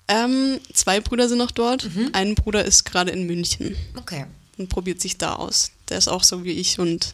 Ähm, 0.09 0.59
zwei 0.72 1.01
Brüder 1.01 1.28
sind 1.28 1.39
noch 1.39 1.51
dort. 1.51 1.85
Mhm. 1.94 2.10
Ein 2.12 2.35
Bruder 2.35 2.64
ist 2.64 2.85
gerade 2.85 3.10
in 3.10 3.26
München. 3.26 3.76
Okay. 3.97 4.24
und 4.56 4.68
probiert 4.68 5.01
sich 5.01 5.18
da 5.18 5.35
aus. 5.35 5.70
Der 5.89 5.98
ist 5.98 6.09
auch 6.09 6.24
so 6.24 6.44
wie 6.44 6.52
ich 6.52 6.78
und 6.78 7.12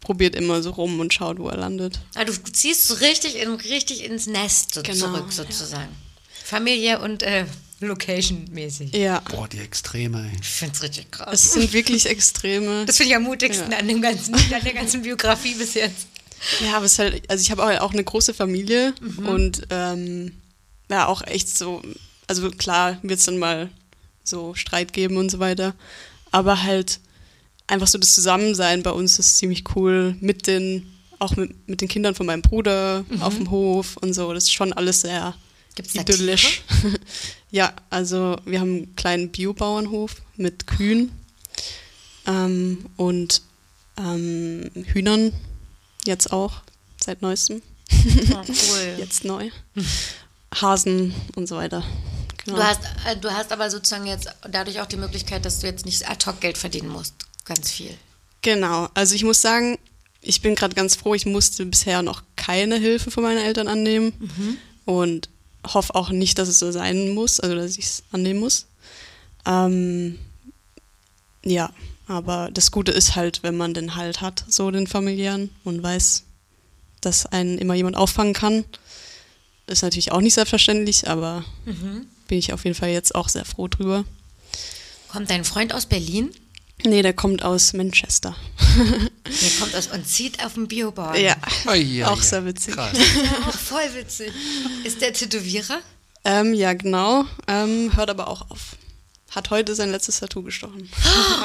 probiert 0.00 0.34
immer 0.34 0.62
so 0.62 0.70
rum 0.70 0.98
und 1.00 1.12
schaut, 1.12 1.38
wo 1.38 1.48
er 1.48 1.56
landet. 1.58 2.00
Ah, 2.14 2.24
du 2.24 2.32
ziehst 2.32 2.88
so 2.88 2.94
richtig, 2.94 3.36
in, 3.36 3.50
richtig 3.54 4.04
ins 4.04 4.26
Nest 4.26 4.74
so 4.74 4.82
Genau, 4.82 5.06
zurück, 5.14 5.32
sozusagen. 5.32 5.94
Familie 6.42 6.98
und 7.00 7.22
äh, 7.22 7.44
Location-mäßig. 7.80 8.94
Ja, 8.96 9.20
Boah, 9.30 9.46
die 9.48 9.58
Extreme, 9.58 10.30
ey. 10.32 10.38
Ich 10.40 10.48
find's 10.48 10.82
richtig 10.82 11.10
krass. 11.10 11.32
es 11.44 11.52
sind 11.52 11.72
wirklich 11.72 12.06
extreme. 12.06 12.84
Das 12.86 12.96
finde 12.96 13.10
ich 13.10 13.16
am 13.16 13.22
mutigsten 13.24 13.70
Ja. 13.70 13.78
an, 13.78 13.88
dem 13.88 14.00
ganzen, 14.02 14.34
an 14.34 14.64
der 14.64 14.72
ganzen 14.74 15.02
Biografie 15.02 15.54
bis 15.54 15.74
jetzt. 15.74 16.06
Ja, 16.64 16.76
aber 16.76 16.86
es 16.86 16.92
ist 16.92 16.98
halt, 16.98 17.30
also 17.30 17.42
ich 17.42 17.50
habe 17.50 17.62
auch, 17.62 17.80
auch 17.82 17.92
eine 17.92 18.02
große 18.04 18.32
Familie 18.34 18.94
Mhm. 19.00 19.26
und 19.28 19.62
ähm, 19.70 20.32
ja, 20.90 21.06
auch 21.06 21.22
echt 21.22 21.56
so, 21.56 21.82
also 22.30 22.48
klar 22.52 22.96
wird 23.02 23.18
es 23.18 23.26
dann 23.26 23.38
mal 23.38 23.68
so 24.22 24.54
Streit 24.54 24.92
geben 24.92 25.16
und 25.16 25.30
so 25.30 25.40
weiter, 25.40 25.74
aber 26.30 26.62
halt 26.62 27.00
einfach 27.66 27.88
so 27.88 27.98
das 27.98 28.14
Zusammensein 28.14 28.84
bei 28.84 28.92
uns 28.92 29.18
ist 29.18 29.36
ziemlich 29.38 29.64
cool 29.74 30.14
mit 30.20 30.46
den, 30.46 30.86
auch 31.18 31.34
mit, 31.34 31.68
mit 31.68 31.80
den 31.80 31.88
Kindern 31.88 32.14
von 32.14 32.26
meinem 32.26 32.42
Bruder 32.42 33.04
Mhm. 33.08 33.22
auf 33.22 33.34
dem 33.36 33.50
Hof 33.50 33.96
und 33.96 34.14
so. 34.14 34.32
Das 34.32 34.44
ist 34.44 34.52
schon 34.52 34.72
alles 34.72 35.00
sehr 35.00 35.34
Gibt's 35.74 35.94
idyllisch. 35.96 36.62
ja, 37.50 37.72
also 37.90 38.36
wir 38.44 38.60
haben 38.60 38.76
einen 38.76 38.96
kleinen 38.96 39.30
Biobauernhof 39.30 40.22
mit 40.36 40.68
Kühen 40.68 41.10
ähm, 42.26 42.86
und 42.96 43.42
ähm, 43.98 44.70
Hühnern 44.92 45.32
jetzt 46.06 46.32
auch 46.32 46.62
seit 47.02 47.22
neuestem. 47.22 47.60
Oh, 48.32 48.42
cool. 48.48 48.94
Jetzt 48.98 49.24
neu. 49.24 49.50
Hasen 50.54 51.12
und 51.36 51.48
so 51.48 51.56
weiter. 51.56 51.82
Genau. 52.50 52.62
Du, 52.62 52.68
hast, 52.68 52.80
äh, 53.06 53.16
du 53.16 53.30
hast 53.30 53.52
aber 53.52 53.70
sozusagen 53.70 54.06
jetzt 54.06 54.28
dadurch 54.50 54.80
auch 54.80 54.86
die 54.86 54.96
Möglichkeit, 54.96 55.44
dass 55.44 55.60
du 55.60 55.66
jetzt 55.66 55.84
nicht 55.84 56.08
ad 56.08 56.24
hoc 56.26 56.40
Geld 56.40 56.58
verdienen 56.58 56.88
musst. 56.88 57.14
Ganz 57.44 57.70
viel. 57.70 57.94
Genau, 58.42 58.88
also 58.94 59.14
ich 59.14 59.24
muss 59.24 59.40
sagen, 59.40 59.78
ich 60.22 60.40
bin 60.40 60.54
gerade 60.54 60.74
ganz 60.74 60.96
froh, 60.96 61.14
ich 61.14 61.26
musste 61.26 61.66
bisher 61.66 62.02
noch 62.02 62.22
keine 62.36 62.76
Hilfe 62.76 63.10
von 63.10 63.22
meinen 63.22 63.38
Eltern 63.38 63.68
annehmen 63.68 64.12
und 64.84 65.28
hoffe 65.66 65.94
auch 65.94 66.10
nicht, 66.10 66.38
dass 66.38 66.48
es 66.48 66.58
so 66.58 66.72
sein 66.72 67.10
muss, 67.10 67.40
also 67.40 67.54
dass 67.54 67.76
ich 67.76 67.84
es 67.84 68.02
annehmen 68.12 68.40
muss. 68.40 68.66
Ähm, 69.46 70.18
ja, 71.44 71.70
aber 72.06 72.50
das 72.52 72.70
Gute 72.70 72.92
ist 72.92 73.14
halt, 73.16 73.42
wenn 73.42 73.56
man 73.56 73.74
den 73.74 73.94
Halt 73.94 74.20
hat, 74.20 74.44
so 74.48 74.70
den 74.70 74.86
familiären 74.86 75.50
und 75.64 75.82
weiß, 75.82 76.24
dass 77.00 77.26
einen 77.26 77.58
immer 77.58 77.74
jemand 77.74 77.96
auffangen 77.96 78.34
kann. 78.34 78.64
Ist 79.66 79.82
natürlich 79.82 80.12
auch 80.12 80.20
nicht 80.20 80.34
selbstverständlich, 80.34 81.08
aber 81.08 81.44
bin 82.30 82.38
ich 82.38 82.52
auf 82.52 82.64
jeden 82.64 82.76
Fall 82.76 82.90
jetzt 82.90 83.14
auch 83.14 83.28
sehr 83.28 83.44
froh 83.44 83.66
drüber. 83.68 84.04
Kommt 85.08 85.28
dein 85.30 85.44
Freund 85.44 85.74
aus 85.74 85.86
Berlin? 85.86 86.30
Nee, 86.86 87.02
der 87.02 87.12
kommt 87.12 87.42
aus 87.42 87.72
Manchester. 87.74 88.34
Der 88.76 89.50
kommt 89.58 89.74
aus 89.74 89.88
und 89.88 90.06
zieht 90.06 90.42
auf 90.42 90.54
dem 90.54 90.68
Biobauern. 90.68 91.20
Ja, 91.20 91.36
Oh, 91.68 91.72
ja, 91.74 92.08
auch 92.08 92.16
ja. 92.16 92.22
sehr 92.22 92.46
witzig. 92.46 92.74
Krass. 92.74 92.96
Ja, 92.96 93.48
auch 93.48 93.52
voll 93.58 93.82
witzig. 93.94 94.32
Ist 94.84 95.00
der 95.02 95.12
Tätowierer? 95.12 95.80
Ähm, 96.24 96.54
ja, 96.54 96.72
genau. 96.72 97.24
Ähm, 97.48 97.94
hört 97.96 98.08
aber 98.10 98.28
auch 98.28 98.48
auf. 98.50 98.76
Hat 99.30 99.50
heute 99.50 99.74
sein 99.74 99.90
letztes 99.90 100.20
Tattoo 100.20 100.42
gestochen. 100.42 100.88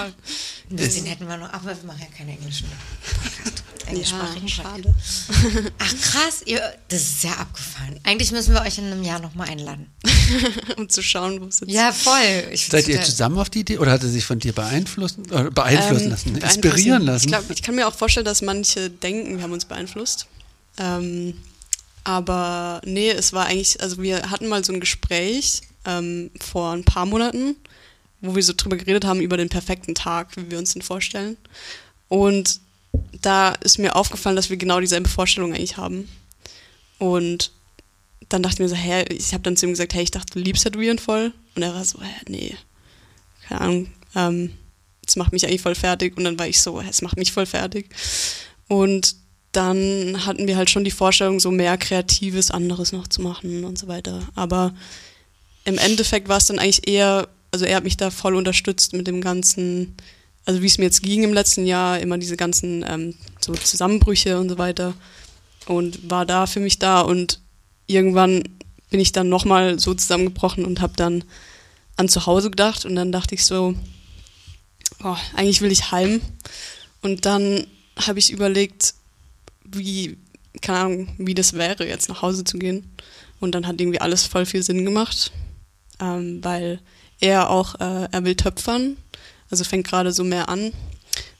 Den 0.70 1.06
hätten 1.06 1.28
wir 1.28 1.38
noch, 1.38 1.53
aber 1.53 1.66
wir 1.66 1.84
machen 1.86 2.02
ja 2.02 2.18
keine 2.18 2.32
englischen. 2.32 2.68
Englischsprachigen 3.88 4.48
ja, 4.48 4.53
schade. 4.53 4.95
Ach 5.78 5.94
krass, 6.02 6.41
ihr, 6.45 6.60
das 6.88 7.02
ist 7.02 7.22
sehr 7.22 7.40
abgefahren. 7.40 7.99
Eigentlich 8.03 8.32
müssen 8.32 8.53
wir 8.53 8.62
euch 8.62 8.80
in 8.80 8.86
einem 8.86 9.03
Jahr 9.03 9.20
nochmal 9.20 9.49
einladen. 9.49 9.91
um 10.78 10.90
zu 10.90 11.03
schauen, 11.03 11.40
wo 11.41 11.45
es 11.45 11.60
jetzt 11.60 11.72
Ja, 11.72 11.91
voll. 11.91 12.49
Ich 12.52 12.68
Seid 12.68 12.88
ihr 12.88 13.02
zusammen 13.03 13.38
auf 13.38 13.49
die 13.49 13.60
Idee 13.60 13.78
oder 13.78 13.91
hat 13.91 14.02
er 14.02 14.10
sich 14.10 14.26
von 14.26 14.40
dir 14.40 14.53
beeinflussen, 14.53 15.26
äh, 15.32 15.52
beeinflussen 15.52 16.06
Ähm, 16.06 16.10
lassen, 16.10 16.34
beeinflussen. 16.34 16.64
inspirieren 16.64 17.03
lassen? 17.03 17.26
Ich, 17.26 17.32
glaub, 17.32 17.49
ich 17.49 17.62
kann 17.62 17.76
mir 17.76 17.88
auch 17.88 17.94
vorstellen, 17.94 18.26
dass 18.26 18.41
manche 18.41 18.90
denken, 18.90 19.38
wir 19.38 19.44
haben 19.44 19.53
uns 19.53 19.66
beeinflusst. 19.66 20.28
Ähm, 20.78 21.36
aber 22.03 22.82
nee, 22.86 23.10
es 23.12 23.34
war 23.34 23.45
eigentlich, 23.48 23.82
also 23.82 24.02
wir 24.02 24.30
hatten 24.30 24.48
mal 24.48 24.64
so 24.64 24.74
ein 24.74 24.80
Gespräch 24.80 25.62
ähm, 25.86 26.32
vor 26.40 26.72
ein 26.72 26.84
paar 26.84 27.06
Monaten, 27.06 27.56
wo 28.22 28.36
wir 28.36 28.44
so 28.44 28.53
drüber 28.56 28.78
geredet 28.78 29.06
haben, 29.06 29.22
über 29.22 29.38
den 29.38 29.49
perfekten 29.49 29.95
Tag, 29.95 30.36
wie 30.38 30.52
wir 30.52 30.57
uns 30.57 30.74
den 30.74 30.82
vorstellen. 30.82 31.38
Und 32.07 32.60
da 33.22 33.49
ist 33.49 33.80
mir 33.80 33.95
aufgefallen, 33.95 34.36
dass 34.36 34.49
wir 34.49 34.57
genau 34.57 34.80
dieselbe 34.80 35.10
Vorstellung 35.10 35.53
eigentlich 35.53 35.78
haben. 35.78 36.10
Und 36.98 37.52
dann 38.30 38.41
dachte 38.41 38.56
ich 38.56 38.60
mir 38.60 38.70
so, 38.70 38.76
hä, 38.76 39.06
ich 39.10 39.34
habe 39.34 39.44
dann 39.44 39.57
zu 39.57 39.66
ihm 39.66 39.72
gesagt, 39.72 39.94
hey, 39.94 40.03
ich 40.03 40.12
dachte, 40.12 40.34
du 40.34 40.40
liebst 40.40 40.64
Tätowieren 40.64 40.99
voll. 40.99 41.34
Und 41.56 41.62
er 41.62 41.74
war 41.74 41.86
so, 41.86 42.02
hä, 42.02 42.22
nee, 42.28 42.56
keine 43.48 43.62
Ahnung, 43.62 43.88
ähm, 44.16 44.52
das 45.06 45.16
macht 45.16 45.32
mich 45.32 45.45
eigentlich 45.45 45.62
voll 45.62 45.76
fertig. 45.76 46.18
Und 46.18 46.24
dann 46.24 46.40
war 46.40 46.48
ich 46.48 46.62
so, 46.62 46.82
hä, 46.82 46.88
es 46.90 47.02
macht 47.02 47.18
mich 47.18 47.32
voll 47.32 47.45
fertig. 47.45 47.90
Und 48.68 49.16
dann 49.52 50.26
hatten 50.26 50.48
wir 50.48 50.57
halt 50.57 50.70
schon 50.70 50.84
die 50.84 50.91
Vorstellung, 50.91 51.40
so 51.40 51.52
mehr 51.52 51.78
Kreatives, 51.78 52.52
anderes 52.52 52.91
noch 52.91 53.07
zu 53.07 53.22
machen 53.22 53.64
und 53.64 53.78
so 53.78 53.88
weiter. 53.88 54.28
Aber 54.36 54.74
im 55.66 55.78
Endeffekt 55.78 56.30
war 56.30 56.38
es 56.38 56.46
dann 56.46 56.60
eigentlich 56.60 56.88
eher, 56.88 57.28
also 57.52 57.66
er 57.66 57.78
hat 57.78 57.84
mich 57.84 57.98
da 57.98 58.12
voll 58.12 58.36
unterstützt 58.36 58.94
mit 58.94 59.08
dem 59.08 59.22
ganzen, 59.22 59.96
also 60.46 60.62
wie 60.62 60.68
es 60.68 60.78
mir 60.78 60.86
jetzt 60.86 61.02
ging 61.02 61.24
im 61.24 61.34
letzten 61.34 61.66
Jahr, 61.66 62.00
immer 62.00 62.18
diese 62.18 62.38
ganzen 62.38 62.86
ähm, 62.88 63.16
so 63.42 63.54
Zusammenbrüche 63.54 64.40
und 64.40 64.50
so 64.50 64.58
weiter. 64.58 64.94
Und 65.66 66.10
war 66.10 66.26
da 66.26 66.46
für 66.46 66.60
mich 66.60 66.78
da 66.78 67.02
und 67.02 67.42
irgendwann 67.88 68.44
bin 68.92 69.00
ich 69.00 69.12
dann 69.12 69.30
nochmal 69.30 69.80
so 69.80 69.96
zusammengebrochen 69.96 70.64
und 70.64 70.80
habe 70.80 70.94
dann 70.96 71.24
an 71.98 72.08
zu 72.08 72.26
Hause 72.28 72.52
gedacht 72.52 72.86
und 72.86 72.96
dann 72.96 73.12
dachte 73.12 73.34
ich 73.34 73.46
so, 73.46 73.76
oh, 75.04 75.18
eigentlich 75.36 75.62
will 75.62 75.72
ich 75.72 75.92
heim. 75.92 76.22
Und 77.02 77.26
dann 77.26 77.66
habe 77.98 78.20
ich 78.20 78.32
überlegt, 78.32 78.94
wie, 79.64 80.18
keine 80.62 80.80
Ahnung, 80.80 81.16
wie 81.18 81.34
das 81.34 81.54
wäre, 81.54 81.88
jetzt 81.88 82.10
nach 82.10 82.22
Hause 82.22 82.44
zu 82.44 82.60
gehen. 82.60 82.92
Und 83.40 83.56
dann 83.56 83.66
hat 83.66 83.82
irgendwie 83.82 84.02
alles 84.02 84.26
voll 84.26 84.46
viel 84.46 84.64
Sinn 84.64 84.86
gemacht, 84.86 85.32
ähm, 86.00 86.44
weil 86.44 86.80
er 87.20 87.50
auch, 87.50 87.76
äh, 87.76 88.08
er 88.12 88.24
will 88.24 88.36
töpfern, 88.36 88.98
also 89.50 89.64
fängt 89.64 89.88
gerade 89.88 90.12
so 90.12 90.24
mehr 90.24 90.50
an. 90.50 90.72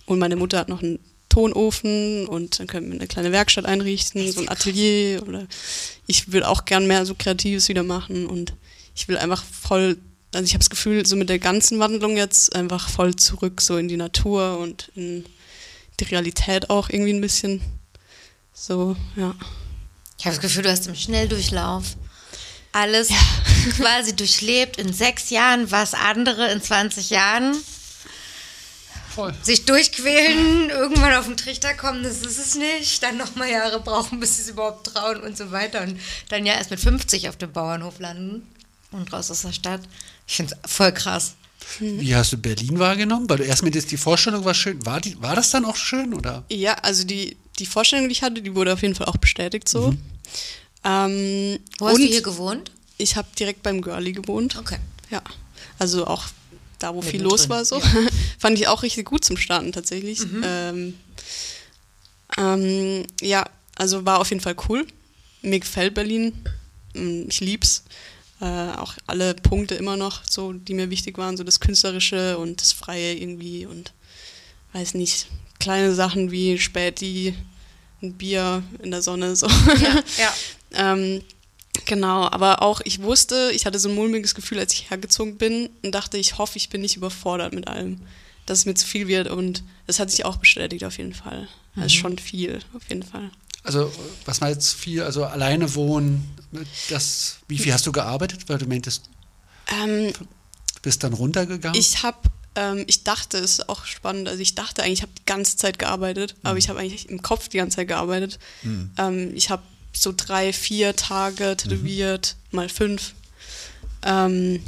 Und 0.06 0.20
meine 0.20 0.36
Mutter 0.36 0.60
hat 0.60 0.70
noch 0.70 0.82
einen 0.82 1.00
Tonofen 1.30 2.28
und 2.28 2.60
dann 2.60 2.68
können 2.68 2.92
wir 2.92 3.00
eine 3.00 3.08
kleine 3.08 3.32
Werkstatt 3.32 3.66
einrichten, 3.66 4.32
so 4.32 4.42
ein 4.42 4.50
Atelier 4.50 5.22
oder 5.28 5.48
ich 6.08 6.32
will 6.32 6.44
auch 6.44 6.64
gern 6.64 6.88
mehr 6.88 7.06
so 7.06 7.14
Kreatives 7.14 7.68
wieder 7.68 7.84
machen 7.84 8.26
und 8.26 8.54
ich 8.96 9.08
will 9.10 9.18
einfach 9.18 9.44
voll, 9.44 9.98
also 10.34 10.46
ich 10.46 10.54
habe 10.54 10.60
das 10.60 10.70
Gefühl, 10.70 11.06
so 11.06 11.18
mit 11.18 11.28
der 11.28 11.40
ganzen 11.40 11.80
Wandlung 11.80 12.16
jetzt 12.16 12.56
einfach 12.56 12.88
voll 12.88 13.16
zurück 13.18 13.60
so 13.60 13.76
in 13.76 13.90
die 13.90 13.98
Natur 13.98 14.60
und 14.60 14.92
in 14.96 15.26
die 16.00 16.06
Realität 16.06 16.70
auch 16.70 16.90
irgendwie 16.90 17.14
ein 17.14 17.22
bisschen. 17.22 17.62
So, 18.54 18.96
ja. 19.18 19.36
Ich 20.18 20.26
habe 20.26 20.36
das 20.36 20.42
Gefühl, 20.42 20.64
du 20.64 20.72
hast 20.72 20.88
im 20.88 20.96
Schnelldurchlauf 20.96 21.98
alles 22.76 23.10
quasi 23.78 24.16
durchlebt 24.16 24.78
in 24.78 24.94
sechs 24.94 25.30
Jahren, 25.30 25.72
was 25.72 25.94
andere 25.94 26.52
in 26.52 26.62
20 26.62 27.10
Jahren 27.10 27.56
Voll. 29.10 29.34
sich 29.42 29.66
durchquälen, 29.66 30.70
irgendwann 30.70 31.14
auf 31.14 31.26
den 31.26 31.38
Trichter 31.38 31.74
kommen, 31.74 32.04
das 32.04 32.18
ist 32.22 32.38
es 32.38 32.56
nicht, 32.56 33.02
dann 33.02 33.18
nochmal 33.18 33.50
Jahre 33.50 33.80
brauchen, 33.80 34.20
bis 34.20 34.36
sie 34.36 34.44
es 34.44 34.50
überhaupt 34.50 34.88
trauen 34.88 35.22
und 35.22 35.38
so 35.38 35.52
weiter 35.52 35.82
und 35.84 36.00
dann 36.30 36.46
ja 36.46 36.54
erst 36.54 36.70
mit 36.70 36.82
50 36.82 37.30
auf 37.30 37.38
dem 37.38 37.54
Bauernhof 37.54 38.00
landen 38.00 38.46
und 38.92 39.12
raus 39.14 39.32
aus 39.32 39.44
der 39.44 39.54
Stadt. 39.54 39.82
Ich 40.28 40.36
finde 40.36 40.58
es 40.62 40.72
voll 40.72 40.92
krass. 40.92 41.36
Wie 41.80 42.14
hast 42.14 42.34
du 42.34 42.38
Berlin 42.38 42.78
wahrgenommen? 42.78 43.30
Weil 43.30 43.38
du 43.38 43.44
erst 43.44 43.64
mit 43.64 43.74
die 43.90 43.98
Vorstellung 43.98 44.46
war 44.46 44.54
schön. 44.54 44.86
War, 44.86 45.02
die, 45.02 45.20
war 45.22 45.36
das 45.36 45.50
dann 45.50 45.66
auch 45.66 45.76
schön? 45.76 46.14
Oder? 46.14 46.44
Ja, 46.50 46.74
also 46.76 47.06
die, 47.06 47.38
die 47.58 47.66
Vorstellung, 47.66 48.08
die 48.08 48.12
ich 48.12 48.22
hatte, 48.22 48.42
die 48.42 48.54
wurde 48.54 48.74
auf 48.74 48.82
jeden 48.84 48.94
Fall 48.94 49.08
auch 49.08 49.18
bestätigt 49.18 49.68
so. 49.68 49.92
Mhm. 49.92 50.02
Ähm, 50.86 51.60
Wo 51.80 51.88
hast 51.88 51.98
du 51.98 52.04
hier 52.04 52.22
gewohnt? 52.22 52.72
ich 52.98 53.16
habe 53.18 53.28
direkt 53.38 53.64
beim 53.64 53.82
Girlie 53.82 54.14
gewohnt. 54.14 54.56
Okay. 54.58 54.78
Ja, 55.12 55.22
also 55.80 56.08
auch 56.08 56.24
da, 56.80 56.94
wo 56.96 57.02
viel 57.02 57.14
Mittendrin, 57.14 57.30
los 57.32 57.50
war, 57.50 57.66
so. 57.66 57.82
Fand 58.40 58.58
ich 58.58 58.68
auch 58.68 58.84
richtig 58.84 59.06
gut 59.06 59.26
zum 59.26 59.36
Starten 59.38 59.72
tatsächlich. 59.72 60.22
Ähm, 60.44 60.94
ähm, 62.38 63.06
ja, 63.22 63.46
also 63.76 64.06
war 64.06 64.20
auf 64.20 64.30
jeden 64.30 64.42
Fall 64.42 64.56
cool. 64.70 64.86
Mir 65.42 65.60
gefällt 65.60 65.94
Berlin. 65.94 66.34
Mm, 66.94 67.24
Ich 67.28 67.40
lieb's. 67.40 67.84
Äh, 68.42 68.46
auch 68.78 68.94
alle 69.08 69.34
Punkte 69.34 69.76
immer 69.76 69.96
noch, 69.96 70.22
so, 70.30 70.52
die 70.52 70.74
mir 70.74 70.90
wichtig 70.90 71.18
waren, 71.18 71.38
so 71.38 71.44
das 71.46 71.62
Künstlerische 71.62 72.38
und 72.38 72.60
das 72.62 72.74
Freie 72.74 73.14
irgendwie 73.16 73.66
und 73.66 73.94
weiß 74.74 74.94
nicht, 74.96 75.28
kleine 75.60 75.96
Sachen 75.96 76.32
wie 76.32 76.58
Späti, 76.60 77.34
ein 78.06 78.14
Bier 78.14 78.64
in 78.84 78.92
der 78.92 79.02
Sonne, 79.02 79.36
so. 79.36 79.48
Ja, 79.48 80.04
ja. 80.18 80.34
Ähm, 80.78 81.22
genau, 81.86 82.24
aber 82.30 82.62
auch 82.62 82.82
ich 82.84 83.02
wusste, 83.02 83.50
ich 83.54 83.66
hatte 83.66 83.80
so 83.80 83.88
ein 83.88 83.96
mulmiges 83.96 84.36
Gefühl, 84.36 84.60
als 84.60 84.74
ich 84.74 84.90
hergezogen 84.90 85.38
bin 85.38 85.70
und 85.84 85.94
dachte, 85.96 86.18
ich 86.18 86.38
hoffe, 86.38 86.58
ich 86.58 86.68
bin 86.68 86.82
nicht 86.82 86.98
überfordert 86.98 87.54
mit 87.54 87.68
allem, 87.70 88.02
dass 88.46 88.60
es 88.60 88.66
mir 88.66 88.74
zu 88.76 88.86
viel 88.86 89.08
wird 89.08 89.30
und 89.30 89.64
das 89.88 90.00
hat 90.00 90.12
sich 90.12 90.26
auch 90.26 90.36
bestätigt 90.36 90.84
auf 90.84 90.98
jeden 90.98 91.14
Fall. 91.14 91.48
Das 91.76 91.86
ist 91.88 91.94
schon 91.94 92.18
viel, 92.18 92.60
auf 92.76 92.84
jeden 92.90 93.04
Fall. 93.04 93.30
Also, 93.64 93.90
was 94.26 94.42
war 94.42 94.50
jetzt 94.50 94.74
viel? 94.74 95.02
Also, 95.02 95.24
alleine 95.24 95.74
wohnen, 95.76 96.30
das, 96.90 97.38
wie 97.48 97.58
viel 97.58 97.72
hast 97.74 97.88
du 97.88 97.92
gearbeitet? 97.94 98.48
Weil 98.48 98.58
du 98.58 98.66
meintest, 98.68 99.10
Ähm, 99.82 100.12
bist 100.82 101.04
dann 101.04 101.14
runtergegangen? 101.14 101.80
ich 101.80 102.04
habe, 102.04 102.18
ähm, 102.56 102.84
ich 102.88 103.04
dachte, 103.04 103.38
es 103.38 103.60
ist 103.60 103.70
auch 103.70 103.86
spannend, 103.86 104.28
also 104.28 104.42
ich 104.42 104.56
dachte 104.56 104.84
eigentlich, 104.84 105.00
ich 105.00 105.02
habe 105.04 105.12
die 105.18 105.26
ganze 105.26 105.58
Zeit 105.58 105.80
gearbeitet, 105.80 106.36
aber 106.44 106.58
ich 106.58 106.70
habe 106.70 106.80
eigentlich 106.80 107.10
im 107.10 107.22
Kopf 107.22 107.48
die 107.50 107.58
ganze 107.58 107.78
Zeit 107.78 107.88
gearbeitet. 107.88 108.40
Ähm, 108.98 109.32
ich 109.36 109.50
habe 109.50 109.64
so 109.94 110.14
drei, 110.16 110.54
vier 110.54 110.96
Tage 110.96 111.56
tätowiert, 111.58 112.36
mal 112.52 112.70
fünf. 112.70 113.14
Ähm, 114.04 114.62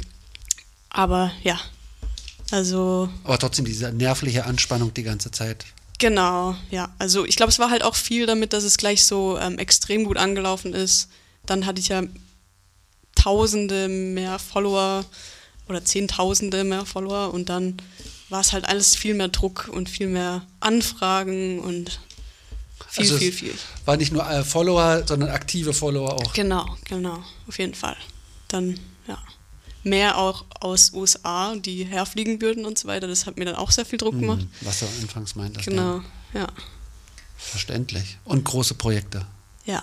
aber 0.90 1.32
ja, 1.42 1.60
also 2.50 3.08
Aber 3.24 3.38
trotzdem 3.38 3.64
diese 3.64 3.92
nervliche 3.92 4.46
Anspannung 4.46 4.94
die 4.94 5.02
ganze 5.02 5.30
Zeit. 5.30 5.66
Genau, 5.98 6.56
ja. 6.70 6.94
Also 6.98 7.26
ich 7.26 7.36
glaube, 7.36 7.50
es 7.50 7.58
war 7.58 7.70
halt 7.70 7.82
auch 7.82 7.96
viel 7.96 8.26
damit, 8.26 8.52
dass 8.52 8.64
es 8.64 8.78
gleich 8.78 9.04
so 9.04 9.38
ähm, 9.38 9.58
extrem 9.58 10.04
gut 10.04 10.16
angelaufen 10.16 10.72
ist. 10.72 11.08
Dann 11.44 11.66
hatte 11.66 11.80
ich 11.80 11.88
ja 11.88 12.02
Tausende 13.14 13.88
mehr 13.88 14.38
Follower 14.38 15.04
oder 15.68 15.84
Zehntausende 15.84 16.64
mehr 16.64 16.84
Follower 16.86 17.32
und 17.32 17.48
dann 17.48 17.76
war 18.28 18.40
es 18.40 18.52
halt 18.52 18.68
alles 18.68 18.94
viel 18.94 19.14
mehr 19.14 19.28
Druck 19.28 19.68
und 19.72 19.88
viel 19.88 20.06
mehr 20.08 20.46
Anfragen 20.60 21.60
und 21.60 22.00
viel, 22.88 23.04
Also 23.04 23.18
viel, 23.18 23.32
viel. 23.32 23.54
War 23.86 23.96
nicht 23.96 24.12
nur 24.12 24.28
äh, 24.28 24.44
Follower, 24.44 25.02
sondern 25.06 25.30
aktive 25.30 25.72
Follower 25.72 26.12
auch. 26.14 26.32
Genau, 26.34 26.76
genau, 26.84 27.22
auf 27.46 27.58
jeden 27.58 27.74
Fall. 27.74 27.96
Dann, 28.48 28.78
ja. 29.06 29.18
Mehr 29.84 30.18
auch 30.18 30.44
aus 30.60 30.92
USA, 30.92 31.54
die 31.56 31.84
herfliegen 31.84 32.40
würden 32.42 32.66
und 32.66 32.78
so 32.78 32.88
weiter. 32.88 33.06
Das 33.06 33.24
hat 33.26 33.38
mir 33.38 33.44
dann 33.46 33.54
auch 33.54 33.70
sehr 33.70 33.86
viel 33.86 33.98
Druck 33.98 34.18
gemacht. 34.18 34.40
Hm, 34.40 34.48
Was 34.62 34.80
du 34.80 34.86
anfangs 35.02 35.34
meintest. 35.34 35.66
Genau, 35.66 36.02
Ja, 36.34 36.40
ja. 36.40 36.48
verständlich. 37.36 38.18
Und 38.24 38.44
große 38.44 38.74
Projekte. 38.74 39.24
Ja. 39.64 39.82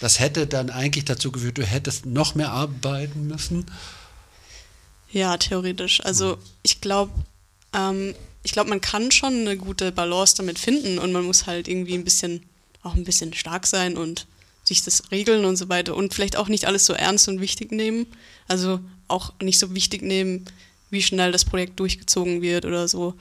Das 0.00 0.20
hätte 0.20 0.46
dann 0.46 0.70
eigentlich 0.70 1.04
dazu 1.04 1.32
geführt, 1.32 1.58
du 1.58 1.64
hättest 1.64 2.06
noch 2.06 2.34
mehr 2.34 2.52
arbeiten 2.52 3.26
müssen. 3.26 3.66
Ja, 5.10 5.36
theoretisch. 5.36 6.04
Also 6.04 6.38
ich 6.62 6.80
glaube, 6.80 7.12
ähm, 7.72 8.14
ich 8.42 8.52
glaube, 8.52 8.70
man 8.70 8.80
kann 8.80 9.10
schon 9.10 9.34
eine 9.34 9.56
gute 9.56 9.92
Balance 9.92 10.36
damit 10.36 10.58
finden 10.58 10.98
und 10.98 11.12
man 11.12 11.24
muss 11.24 11.46
halt 11.46 11.68
irgendwie 11.68 11.94
ein 11.94 12.04
bisschen, 12.04 12.44
auch 12.82 12.94
ein 12.94 13.04
bisschen 13.04 13.32
stark 13.34 13.66
sein 13.66 13.96
und 13.96 14.26
sich 14.64 14.82
das 14.82 15.10
regeln 15.10 15.44
und 15.44 15.56
so 15.56 15.68
weiter 15.68 15.96
und 15.96 16.14
vielleicht 16.14 16.36
auch 16.36 16.48
nicht 16.48 16.66
alles 16.66 16.84
so 16.84 16.92
ernst 16.92 17.28
und 17.28 17.40
wichtig 17.40 17.72
nehmen. 17.72 18.06
Also 18.46 18.80
auch 19.08 19.32
nicht 19.40 19.58
so 19.58 19.74
wichtig 19.74 20.02
nehmen, 20.02 20.44
wie 20.90 21.02
schnell 21.02 21.32
das 21.32 21.44
Projekt 21.44 21.80
durchgezogen 21.80 22.42
wird 22.42 22.64
oder 22.64 22.86
so. 22.86 23.14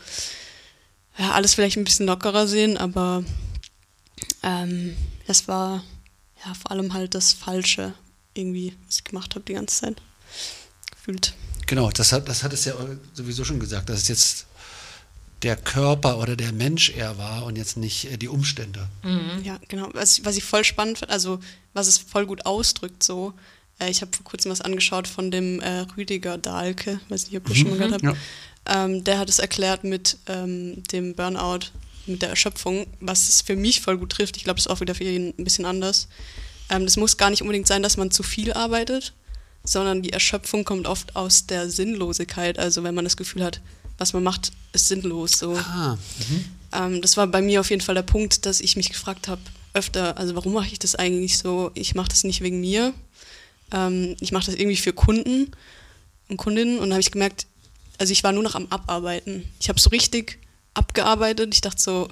Ja, 1.18 1.32
alles 1.32 1.56
vielleicht 1.56 1.78
ein 1.78 1.84
bisschen 1.84 2.06
lockerer 2.06 2.48
sehen, 2.48 2.78
aber 2.78 3.24
ähm, 4.44 4.96
das 5.26 5.48
war 5.48 5.84
ja 6.46 6.54
vor 6.54 6.72
allem 6.72 6.94
halt 6.94 7.16
das 7.16 7.34
Falsche 7.34 7.94
irgendwie, 8.34 8.76
was 8.86 8.98
ich 8.98 9.04
gemacht 9.04 9.34
habe 9.36 9.46
die 9.46 9.54
ganze 9.54 9.82
Zeit. 9.82 10.02
Gefühlt. 10.92 11.34
Genau, 11.68 11.92
das 11.92 12.12
hat, 12.12 12.28
das 12.28 12.44
hat 12.44 12.54
es 12.54 12.66
ja 12.66 12.74
sowieso 13.14 13.44
schon 13.44 13.60
gesagt, 13.60 13.90
dass 13.90 14.02
es 14.02 14.08
jetzt 14.08 14.46
der 15.44 15.56
Körper 15.56 16.18
oder 16.18 16.36
der 16.36 16.52
Mensch 16.52 16.90
eher 16.90 17.18
war 17.20 17.46
und 17.46 17.56
jetzt 17.56 17.78
nicht 17.78 18.12
äh, 18.12 18.18
die 18.18 18.28
Umstände. 18.28 18.88
Ja, 19.44 19.60
genau. 19.68 19.90
Was, 19.94 20.26
was 20.26 20.36
ich 20.36 20.44
voll 20.44 20.64
spannend 20.64 20.98
finde, 20.98 21.14
also 21.14 21.40
was 21.74 21.88
es 21.88 22.00
voll 22.00 22.26
gut 22.26 22.46
ausdrückt, 22.46 23.04
so, 23.04 23.34
Äh, 23.80 23.92
ich 23.92 24.02
habe 24.02 24.12
vor 24.16 24.24
kurzem 24.24 24.52
was 24.52 24.62
angeschaut 24.62 25.08
von 25.08 25.32
dem 25.32 25.60
äh, 25.60 25.86
Rüdiger 25.96 26.38
Dahlke, 26.38 27.00
weiß 27.10 27.28
nicht, 27.28 27.38
ob 27.38 27.50
ihr 27.50 27.56
schon 27.56 27.70
mal 27.70 27.78
gehört 27.78 27.94
habt. 27.94 28.04
Ja. 28.04 28.16
Ähm, 28.66 29.04
der 29.04 29.20
hat 29.20 29.30
es 29.30 29.40
erklärt 29.40 29.84
mit 29.84 30.18
ähm, 30.28 30.84
dem 30.92 31.16
Burnout, 31.16 31.68
mit 32.06 32.22
der 32.22 32.30
Erschöpfung, 32.30 32.88
was 33.00 33.30
es 33.30 33.42
für 33.42 33.56
mich 33.56 33.82
voll 33.82 33.98
gut 33.98 34.12
trifft. 34.12 34.38
Ich 34.38 34.44
glaube, 34.44 34.58
das 34.58 34.66
ist 34.66 34.72
auch 34.72 34.82
wieder 34.82 34.96
für 34.96 35.04
jeden 35.04 35.34
ein 35.38 35.44
bisschen 35.44 35.66
anders. 35.66 36.08
Ähm, 36.70 36.86
das 36.86 36.98
muss 36.98 37.18
gar 37.18 37.30
nicht 37.30 37.42
unbedingt 37.42 37.68
sein, 37.68 37.84
dass 37.84 37.98
man 37.98 38.12
zu 38.12 38.24
viel 38.24 38.54
arbeitet, 38.54 39.14
sondern 39.68 40.02
die 40.02 40.14
Erschöpfung 40.14 40.64
kommt 40.64 40.88
oft 40.88 41.16
aus 41.16 41.46
der 41.46 41.70
Sinnlosigkeit. 41.70 42.58
Also 42.60 42.84
wenn 42.84 42.96
man 42.96 43.04
das 43.04 43.18
Gefühl 43.18 43.44
hat, 43.44 43.62
was 43.98 44.14
man 44.14 44.24
macht, 44.24 44.52
ist 44.74 44.88
sinnlos. 44.88 45.34
So. 45.34 45.56
Ah, 45.56 45.98
mhm. 46.30 46.46
Ähm, 46.72 47.02
das 47.02 47.18
war 47.18 47.28
bei 47.28 47.42
mir 47.42 47.60
auf 47.60 47.70
jeden 47.70 47.82
Fall 47.82 47.96
der 47.96 48.04
Punkt, 48.04 48.46
dass 48.46 48.60
ich 48.60 48.76
mich 48.76 48.90
gefragt 48.90 49.28
habe, 49.28 49.42
öfter, 49.74 50.18
also 50.18 50.36
warum 50.36 50.54
mache 50.54 50.68
ich 50.68 50.80
das 50.80 50.96
eigentlich 50.96 51.38
so? 51.38 51.72
Ich 51.74 51.96
mache 51.96 52.10
das 52.10 52.24
nicht 52.24 52.42
wegen 52.42 52.60
mir. 52.60 52.94
Ähm, 53.72 54.16
ich 54.20 54.32
mache 54.32 54.46
das 54.46 54.56
irgendwie 54.56 54.78
für 54.78 54.94
Kunden 54.94 55.52
und 56.30 56.38
Kundinnen. 56.38 56.80
Und 56.80 56.92
habe 56.92 57.02
ich 57.02 57.12
gemerkt, 57.12 57.48
also 57.98 58.12
ich 58.12 58.24
war 58.24 58.32
nur 58.32 58.44
noch 58.44 58.56
am 58.56 58.68
Abarbeiten. 58.68 59.50
Ich 59.60 59.70
habe 59.70 59.80
so 59.80 59.90
richtig 59.90 60.40
abgearbeitet. 60.74 61.54
Ich 61.54 61.62
dachte 61.62 61.82
so, 61.82 62.08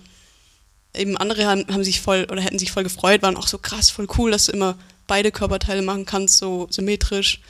eben 0.94 1.18
andere 1.18 1.45
haben, 1.45 1.65
haben 1.69 1.84
sich 1.84 2.02
voll 2.02 2.27
oder 2.32 2.41
hätten 2.41 2.60
sich 2.60 2.72
voll 2.72 2.84
gefreut, 2.84 3.22
waren 3.22 3.38
auch 3.38 3.48
so 3.48 3.57
krass, 3.57 3.90
voll 3.90 4.07
cool, 4.18 4.32
dass 4.32 4.45
du 4.45 4.53
immer 4.53 4.77
beide 5.07 5.32
Körperteile 5.32 5.82
machen 5.82 6.06
kannst, 6.06 6.38
so 6.38 6.68
symmetrisch. 6.69 7.41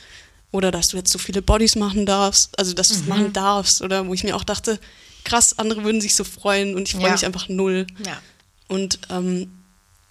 Oder 0.52 0.72
dass 0.72 0.90
du 0.90 0.98
jetzt 0.98 1.12
so 1.12 1.20
viele 1.20 1.42
Bodies 1.42 1.76
machen 1.76 2.06
darfst, 2.06 2.58
also 2.58 2.74
dass 2.74 2.88
du 2.90 2.94
es 2.96 3.06
machen 3.08 3.34
darfst. 3.34 3.82
Oder 3.82 4.08
wo 4.08 4.14
ich 4.14 4.24
mir 4.24 4.36
auch 4.36 4.44
dachte, 4.46 4.80
krass, 5.26 5.58
andere 5.60 5.84
würden 5.84 6.00
sich 6.02 6.16
so 6.16 6.24
freuen 6.24 6.76
und 6.76 6.88
ich 6.88 6.94
freue 6.96 7.08
Ja. 7.08 7.12
mich 7.12 7.26
einfach 7.26 7.50
null. 7.50 7.86
Ja. 8.06 8.22
Und 8.68 9.00
ähm, 9.10 9.52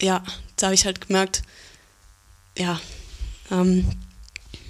ja, 0.00 0.22
da 0.56 0.66
habe 0.66 0.74
ich 0.74 0.84
halt 0.84 1.06
gemerkt, 1.06 1.42
ja, 2.58 2.80
ähm, 3.50 3.86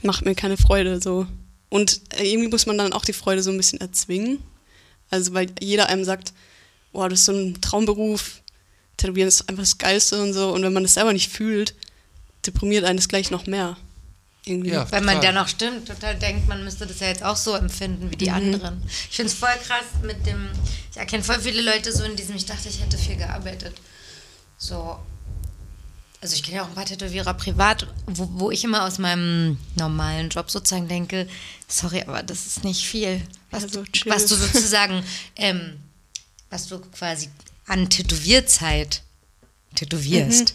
macht 0.02 0.24
mir 0.24 0.34
keine 0.34 0.56
Freude 0.56 1.00
so. 1.02 1.26
Und 1.70 2.00
äh, 2.18 2.30
irgendwie 2.30 2.48
muss 2.50 2.66
man 2.66 2.78
dann 2.78 2.92
auch 2.92 3.04
die 3.04 3.12
Freude 3.12 3.42
so 3.42 3.50
ein 3.50 3.56
bisschen 3.56 3.80
erzwingen. 3.80 4.38
Also 5.10 5.34
weil 5.34 5.50
jeder 5.60 5.88
einem 5.88 6.04
sagt, 6.04 6.32
boah, 6.92 7.08
das 7.08 7.20
ist 7.20 7.26
so 7.26 7.32
ein 7.32 7.60
Traumberuf, 7.60 8.42
Tätowieren 8.96 9.26
ist 9.28 9.48
einfach 9.48 9.62
das 9.64 9.78
Geilste 9.78 10.22
und 10.22 10.32
so. 10.34 10.52
Und 10.52 10.62
wenn 10.62 10.72
man 10.72 10.84
das 10.84 10.94
selber 10.94 11.12
nicht 11.12 11.30
fühlt, 11.32 11.74
deprimiert 12.46 12.84
einen 12.84 12.96
das 12.98 13.08
gleich 13.08 13.30
noch 13.30 13.46
mehr. 13.46 13.76
Irgendwie. 14.46 14.70
Ja. 14.72 14.90
Weil 14.92 15.00
man 15.00 15.22
dann 15.22 15.38
auch 15.38 15.48
stimmt, 15.48 15.88
total 15.88 16.16
denkt, 16.18 16.48
man 16.48 16.64
müsste 16.64 16.86
das 16.86 17.00
ja 17.00 17.06
jetzt 17.08 17.22
auch 17.22 17.36
so 17.36 17.54
empfinden 17.54 18.10
wie 18.10 18.16
die 18.16 18.28
Mhm. 18.28 18.34
anderen. 18.34 18.82
Ich 19.10 19.16
finde 19.16 19.32
es 19.32 19.38
voll 19.38 19.48
krass 19.66 19.84
mit 20.02 20.26
dem, 20.26 20.48
ich 20.90 20.96
erkenne 20.98 21.24
voll 21.24 21.40
viele 21.40 21.62
Leute 21.62 21.90
so 21.92 22.04
in 22.04 22.14
diesem, 22.14 22.36
ich 22.36 22.44
dachte, 22.44 22.68
ich 22.68 22.80
hätte 22.80 22.98
viel 22.98 23.16
gearbeitet. 23.16 23.74
So, 24.58 24.98
also 26.20 26.34
ich 26.36 26.42
kenne 26.42 26.56
ja 26.58 26.62
auch 26.64 26.68
ein 26.68 26.74
paar 26.74 26.84
Tätowierer 26.84 27.32
privat, 27.34 27.86
wo, 28.06 28.28
wo 28.34 28.50
ich 28.50 28.64
immer 28.64 28.84
aus 28.84 28.98
meinem 28.98 29.58
normalen 29.76 30.28
Job 30.28 30.50
sozusagen 30.50 30.88
denke, 30.88 31.26
sorry, 31.66 32.02
aber 32.02 32.22
das 32.22 32.46
ist 32.46 32.64
nicht 32.64 32.84
viel. 32.86 33.22
Was, 33.50 33.64
Also, 33.64 33.84
was 34.06 34.26
du 34.26 34.34
sozusagen, 34.34 35.02
ähm, 35.36 35.78
was 36.50 36.66
du 36.66 36.80
quasi 36.80 37.30
an 37.66 37.88
Tätowierzeit 37.88 39.02
tätowierst. 39.74 40.54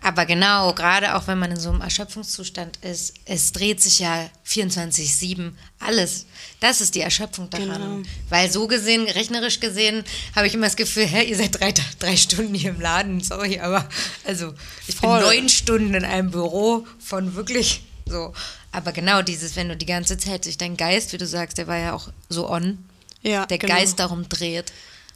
Aber 0.00 0.26
genau, 0.26 0.72
gerade 0.74 1.14
auch 1.16 1.26
wenn 1.26 1.38
man 1.38 1.50
in 1.50 1.60
so 1.60 1.70
einem 1.70 1.80
Erschöpfungszustand 1.80 2.78
ist, 2.78 3.14
es 3.24 3.52
dreht 3.52 3.82
sich 3.82 3.98
ja 3.98 4.30
24-7 4.46 5.52
alles. 5.80 6.26
Das 6.60 6.80
ist 6.80 6.94
die 6.94 7.00
Erschöpfung 7.00 7.50
daran. 7.50 7.68
Genau. 7.68 8.08
Weil 8.28 8.50
so 8.50 8.66
gesehen, 8.66 9.06
rechnerisch 9.06 9.60
gesehen, 9.60 10.04
habe 10.34 10.46
ich 10.46 10.54
immer 10.54 10.66
das 10.66 10.76
Gefühl, 10.76 11.06
hä, 11.06 11.24
ihr 11.24 11.36
seid 11.36 11.60
drei, 11.60 11.74
drei 11.98 12.16
Stunden 12.16 12.54
hier 12.54 12.70
im 12.70 12.80
Laden, 12.80 13.20
sorry, 13.20 13.58
aber 13.58 13.88
also 14.24 14.54
ich 14.86 14.96
Voll. 14.96 15.18
bin 15.18 15.26
neun 15.26 15.48
Stunden 15.48 15.94
in 15.94 16.04
einem 16.04 16.30
Büro 16.30 16.86
von 16.98 17.34
wirklich 17.34 17.82
so. 18.06 18.32
Aber 18.72 18.92
genau 18.92 19.22
dieses, 19.22 19.56
wenn 19.56 19.68
du 19.68 19.76
die 19.76 19.86
ganze 19.86 20.18
Zeit 20.18 20.44
sich 20.44 20.58
dein 20.58 20.76
Geist, 20.76 21.12
wie 21.12 21.18
du 21.18 21.26
sagst, 21.26 21.58
der 21.58 21.66
war 21.66 21.78
ja 21.78 21.92
auch 21.92 22.08
so 22.28 22.50
on, 22.50 22.78
ja, 23.22 23.46
der 23.46 23.58
genau. 23.58 23.74
Geist 23.74 23.98
darum 23.98 24.28
dreht, 24.28 24.72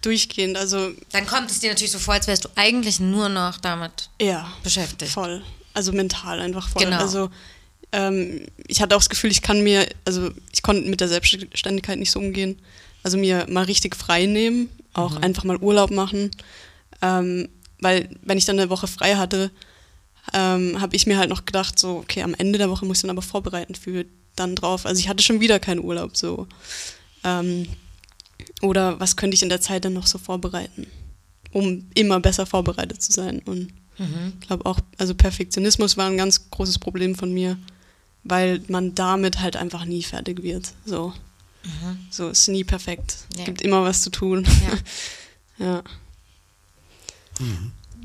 Durchgehend, 0.08 0.56
also 0.56 0.92
dann 1.12 1.26
kommt 1.26 1.50
es 1.50 1.60
dir 1.60 1.68
natürlich 1.68 1.92
so 1.92 1.98
vor, 1.98 2.14
als 2.14 2.26
wärst 2.26 2.46
du 2.46 2.48
eigentlich 2.54 2.98
nur 2.98 3.28
noch 3.28 3.58
damit 3.58 4.08
ja. 4.18 4.50
beschäftigt. 4.62 5.12
Voll. 5.12 5.42
Also 5.74 5.92
mental 5.92 6.40
einfach 6.40 6.66
voll. 6.66 6.82
Genau. 6.84 6.96
Also 6.96 7.28
ähm, 7.92 8.46
ich 8.66 8.80
hatte 8.80 8.96
auch 8.96 9.00
das 9.00 9.10
Gefühl, 9.10 9.30
ich 9.30 9.42
kann 9.42 9.62
mir, 9.62 9.86
also 10.06 10.30
ich 10.50 10.62
konnte 10.62 10.88
mit 10.88 11.02
der 11.02 11.08
Selbstständigkeit 11.08 11.98
nicht 11.98 12.10
so 12.10 12.20
umgehen. 12.20 12.58
Also 13.02 13.18
mir 13.18 13.44
mal 13.50 13.64
richtig 13.64 13.96
frei 13.96 14.24
nehmen, 14.24 14.70
auch 14.94 15.16
einfach 15.16 15.44
mal 15.44 15.58
Urlaub 15.58 15.90
machen. 15.90 16.30
Ähm, 17.02 17.50
weil 17.78 18.08
wenn 18.22 18.38
ich 18.38 18.46
dann 18.46 18.58
eine 18.58 18.70
Woche 18.70 18.86
frei 18.86 19.16
hatte, 19.16 19.50
ähm, 20.32 20.80
habe 20.80 20.96
ich 20.96 21.06
mir 21.06 21.18
halt 21.18 21.28
noch 21.28 21.44
gedacht, 21.44 21.78
so, 21.78 21.98
okay, 21.98 22.22
am 22.22 22.32
Ende 22.32 22.56
der 22.58 22.70
Woche 22.70 22.86
muss 22.86 22.96
ich 22.96 23.02
dann 23.02 23.10
aber 23.10 23.20
vorbereiten 23.20 23.74
für 23.74 24.06
dann 24.36 24.56
drauf. 24.56 24.86
Also 24.86 25.00
ich 25.00 25.10
hatte 25.10 25.22
schon 25.22 25.40
wieder 25.40 25.58
keinen 25.58 25.84
Urlaub 25.84 26.16
so. 26.16 26.46
Ähm, 27.24 27.68
oder 28.62 28.98
was 29.00 29.16
könnte 29.16 29.34
ich 29.34 29.42
in 29.42 29.48
der 29.48 29.60
Zeit 29.60 29.84
dann 29.84 29.92
noch 29.94 30.06
so 30.06 30.18
vorbereiten, 30.18 30.86
um 31.52 31.86
immer 31.94 32.20
besser 32.20 32.46
vorbereitet 32.46 33.02
zu 33.02 33.12
sein. 33.12 33.40
Und 33.44 33.72
ich 34.40 34.46
glaube 34.46 34.64
auch, 34.64 34.78
also 34.96 35.14
Perfektionismus 35.14 35.96
war 35.96 36.06
ein 36.06 36.16
ganz 36.16 36.50
großes 36.50 36.78
Problem 36.78 37.16
von 37.16 37.32
mir, 37.32 37.58
weil 38.22 38.62
man 38.68 38.94
damit 38.94 39.40
halt 39.40 39.56
einfach 39.56 39.84
nie 39.84 40.02
fertig 40.02 40.42
wird. 40.42 40.72
So, 40.84 41.12
so 42.10 42.28
ist 42.28 42.48
nie 42.48 42.64
perfekt. 42.64 43.18
Ja. 43.36 43.44
Gibt 43.44 43.62
immer 43.62 43.82
was 43.82 44.02
zu 44.02 44.10
tun. 44.10 44.46
Ja. 45.58 45.66
ja. 45.66 45.82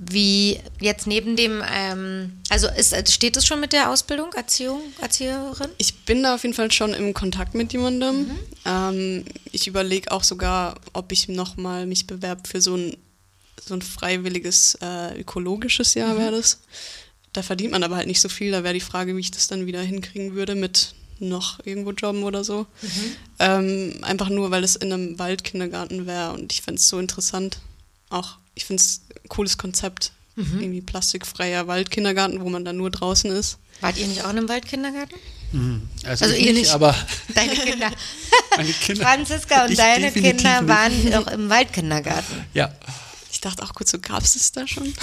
Wie 0.10 0.60
jetzt 0.80 1.08
neben 1.08 1.36
dem, 1.36 1.64
ähm, 1.72 2.40
also 2.50 2.68
ist, 2.68 2.94
steht 3.12 3.38
es 3.38 3.46
schon 3.46 3.60
mit 3.60 3.74
der 3.74 3.90
Ausbildung, 3.90 4.34
Erziehung, 4.34 4.82
Erzieherin? 5.00 5.70
Ich 5.78 6.06
bin 6.06 6.24
da 6.24 6.36
auf 6.36 6.44
jeden 6.44 6.56
Fall 6.56 6.72
schon 6.72 6.94
im 6.94 7.14
Kontakt 7.14 7.54
mit 7.54 7.74
jemandem. 7.74 8.28
Mhm. 8.28 8.40
Ähm, 8.66 9.26
ich 9.52 9.68
überlege 9.68 10.12
auch 10.12 10.24
sogar, 10.24 10.76
ob 10.94 11.12
ich 11.12 11.28
nochmal 11.30 11.86
mich 11.86 12.08
bewerbe 12.08 12.48
für 12.48 12.62
so 12.62 12.76
ein, 12.76 12.98
so 13.64 13.74
ein 13.76 13.82
freiwilliges 13.82 14.78
äh, 14.82 15.20
ökologisches 15.20 15.96
Mhm. 15.96 16.02
Jahr 16.02 16.18
wäre 16.18 16.32
das. 16.32 16.60
Da 17.34 17.42
verdient 17.42 17.72
man 17.72 17.84
aber 17.84 17.96
halt 17.96 18.08
nicht 18.08 18.22
so 18.22 18.30
viel. 18.30 18.52
Da 18.52 18.64
wäre 18.64 18.74
die 18.74 18.80
Frage, 18.80 19.16
wie 19.16 19.22
ich 19.22 19.32
das 19.32 19.48
dann 19.48 19.66
wieder 19.66 19.82
hinkriegen 19.82 20.36
würde 20.36 20.56
mit 20.56 20.94
noch 21.20 21.60
irgendwo 21.66 21.92
jobben 21.92 22.24
oder 22.24 22.44
so. 22.44 22.66
Mhm. 22.82 23.16
Ähm, 23.40 23.98
einfach 24.02 24.30
nur, 24.30 24.52
weil 24.52 24.64
es 24.64 24.76
in 24.76 24.92
einem 24.92 25.20
Waldkindergarten 25.20 26.06
wäre 26.06 26.34
und 26.34 26.52
ich 26.52 26.62
fände 26.62 26.80
es 26.80 26.90
so 26.90 27.00
interessant. 27.00 27.60
Auch, 28.10 28.38
ich 28.56 28.66
finde 28.66 28.82
es 28.82 29.02
cooles 29.30 29.58
Konzept. 29.58 30.12
Mhm. 30.36 30.60
Irgendwie 30.62 30.82
plastikfreier 30.82 31.68
Waldkindergarten, 31.68 32.42
wo 32.42 32.50
man 32.50 32.66
dann 32.66 32.78
nur 32.78 32.90
draußen 32.90 33.30
ist. 33.32 33.58
Wart 33.82 33.98
ihr 33.98 34.08
nicht 34.08 34.22
auch 34.24 34.32
in 34.32 34.38
einem 34.40 34.50
Waldkindergarten? 34.50 35.16
Also, 36.04 36.26
Also 36.26 36.36
ich 36.36 36.46
ihr 36.48 36.54
nicht, 36.54 36.62
nicht. 36.64 36.72
aber 36.74 36.96
Deine 37.36 37.54
Kinder. 37.54 37.92
meine 38.58 38.74
Kinder. 38.74 39.04
Franziska 39.06 39.66
und 39.66 39.72
Ich 39.72 39.78
deine 39.78 40.12
Kinder 40.12 40.62
nicht. 40.62 40.68
waren 40.70 41.14
auch 41.14 41.28
im 41.28 41.50
Waldkindergarten. 41.50 42.46
Ja. 42.56 42.74
Ich 43.32 43.40
dachte 43.42 43.62
auch 43.64 43.74
kurz 43.76 43.92
so, 43.92 44.00
gab 44.00 44.24
es 44.24 44.34
das 44.34 44.52
da 44.54 44.66
schon? 44.68 44.86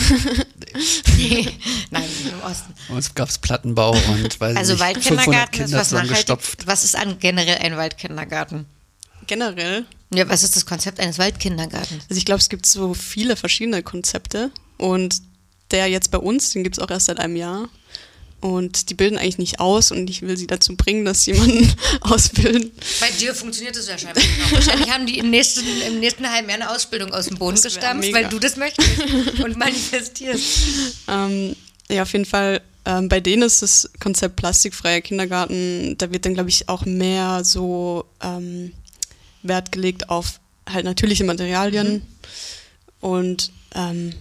Nein, 1.90 2.04
im 2.24 2.40
Osten. 2.50 2.74
Und 2.88 2.98
es 2.98 3.14
gab 3.14 3.28
Plattenbau 3.40 3.90
und 3.92 4.40
weiß 4.40 4.56
Also 4.56 4.72
nicht, 4.72 4.82
500 4.82 5.26
Waldkindergarten 5.26 5.52
ist 5.60 5.66
Kinder 5.66 5.78
was 5.80 5.90
nachhaltig. 5.92 6.38
Was 6.66 6.84
ist 6.84 6.96
an 6.96 7.18
generell 7.18 7.58
ein 7.58 7.76
Waldkindergarten? 7.76 8.66
Generell. 9.26 9.84
Ja, 10.12 10.28
was 10.28 10.42
ist 10.42 10.56
das 10.56 10.66
Konzept 10.66 10.98
eines 11.00 11.18
Waldkindergartens? 11.18 12.04
Also 12.08 12.18
ich 12.18 12.24
glaube, 12.24 12.40
es 12.40 12.48
gibt 12.48 12.66
so 12.66 12.94
viele 12.94 13.36
verschiedene 13.36 13.82
Konzepte 13.82 14.50
und 14.76 15.22
der 15.70 15.86
jetzt 15.86 16.10
bei 16.10 16.18
uns, 16.18 16.50
den 16.50 16.64
gibt 16.64 16.78
es 16.78 16.82
auch 16.82 16.90
erst 16.90 17.06
seit 17.06 17.20
einem 17.20 17.36
Jahr. 17.36 17.68
Und 18.40 18.88
die 18.88 18.94
bilden 18.94 19.18
eigentlich 19.18 19.36
nicht 19.36 19.60
aus 19.60 19.92
und 19.92 20.08
ich 20.08 20.22
will 20.22 20.34
sie 20.34 20.46
dazu 20.46 20.74
bringen, 20.74 21.04
dass 21.04 21.24
sie 21.24 21.32
jemanden 21.32 21.70
ausbilden. 22.00 22.72
Bei 22.98 23.10
dir 23.10 23.34
funktioniert 23.34 23.76
es 23.76 23.86
ja 23.86 23.98
scheinbar 23.98 24.22
noch. 24.24 24.52
Wahrscheinlich 24.52 24.90
haben 24.90 25.06
die 25.06 25.18
im 25.18 25.28
nächsten, 25.28 25.62
im 25.86 26.00
nächsten 26.00 26.26
halben 26.26 26.48
Jahr 26.48 26.56
eine 26.58 26.70
Ausbildung 26.70 27.12
aus 27.12 27.26
dem 27.26 27.36
Boden 27.36 27.56
Das 27.56 27.64
gestampft, 27.64 28.06
mega. 28.06 28.16
weil 28.18 28.28
du 28.30 28.38
das 28.38 28.56
möchtest 28.56 28.88
und 29.44 29.58
manifestierst. 29.58 30.42
Ähm, 31.08 31.54
ja, 31.90 32.02
auf 32.02 32.12
jeden 32.12 32.24
Fall. 32.24 32.62
Ähm, 32.86 33.10
bei 33.10 33.20
denen 33.20 33.42
ist 33.42 33.60
das 33.60 33.90
Konzept 34.00 34.36
plastikfreier 34.36 35.02
Kindergarten, 35.02 35.96
da 35.98 36.10
wird 36.10 36.24
dann, 36.24 36.32
glaube 36.32 36.48
ich, 36.48 36.66
auch 36.66 36.86
mehr 36.86 37.44
so 37.44 38.06
ähm, 38.22 38.72
Wert 39.42 39.72
gelegt 39.72 40.10
auf 40.10 40.40
halt 40.68 40.84
natürliche 40.84 41.24
Materialien 41.24 42.02
und 43.00 43.50
ähm, 43.74 44.14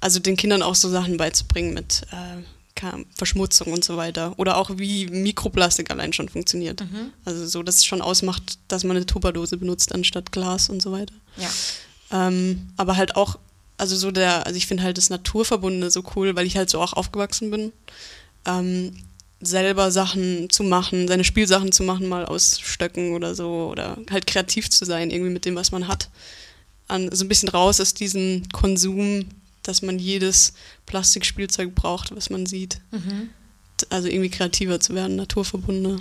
also 0.00 0.18
den 0.18 0.36
Kindern 0.36 0.62
auch 0.62 0.74
so 0.74 0.88
Sachen 0.88 1.16
beizubringen 1.16 1.74
mit 1.74 2.02
äh, 2.10 2.42
Verschmutzung 3.14 3.72
und 3.72 3.84
so 3.84 3.96
weiter. 3.96 4.34
Oder 4.38 4.56
auch 4.56 4.70
wie 4.76 5.06
Mikroplastik 5.06 5.90
allein 5.90 6.12
schon 6.12 6.28
funktioniert. 6.28 6.80
Also 7.24 7.46
so, 7.46 7.62
dass 7.62 7.76
es 7.76 7.84
schon 7.84 8.02
ausmacht, 8.02 8.58
dass 8.66 8.82
man 8.82 8.96
eine 8.96 9.06
Tupperdose 9.06 9.56
benutzt 9.56 9.94
anstatt 9.94 10.32
Glas 10.32 10.68
und 10.68 10.82
so 10.82 10.90
weiter. 10.90 11.14
Ja. 11.36 12.26
Ähm, 12.26 12.72
aber 12.76 12.96
halt 12.96 13.14
auch, 13.14 13.38
also 13.76 13.96
so 13.96 14.10
der, 14.10 14.46
also 14.46 14.56
ich 14.56 14.66
finde 14.66 14.82
halt 14.82 14.98
das 14.98 15.10
Naturverbundene 15.10 15.90
so 15.90 16.02
cool, 16.16 16.34
weil 16.34 16.46
ich 16.46 16.56
halt 16.56 16.70
so 16.70 16.80
auch 16.80 16.92
aufgewachsen 16.92 17.50
bin. 17.52 17.72
Ähm, 18.46 18.96
selber 19.42 19.90
Sachen 19.90 20.48
zu 20.50 20.62
machen, 20.62 21.08
seine 21.08 21.24
Spielsachen 21.24 21.72
zu 21.72 21.82
machen, 21.82 22.08
mal 22.08 22.24
aus 22.24 22.60
Stöcken 22.60 23.12
oder 23.14 23.34
so, 23.34 23.68
oder 23.70 23.98
halt 24.10 24.26
kreativ 24.26 24.70
zu 24.70 24.84
sein, 24.84 25.10
irgendwie 25.10 25.32
mit 25.32 25.44
dem, 25.44 25.56
was 25.56 25.72
man 25.72 25.88
hat. 25.88 26.08
An, 26.88 27.10
so 27.12 27.24
ein 27.24 27.28
bisschen 27.28 27.48
raus 27.48 27.80
aus 27.80 27.94
diesem 27.94 28.48
Konsum, 28.52 29.26
dass 29.62 29.82
man 29.82 29.98
jedes 29.98 30.52
Plastikspielzeug 30.86 31.74
braucht, 31.74 32.14
was 32.14 32.30
man 32.30 32.46
sieht. 32.46 32.80
also 33.90 34.08
irgendwie 34.08 34.30
kreativer 34.30 34.78
zu 34.80 34.94
werden, 34.94 35.16
naturverbundener. 35.16 36.00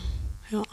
Ja. 0.51 0.63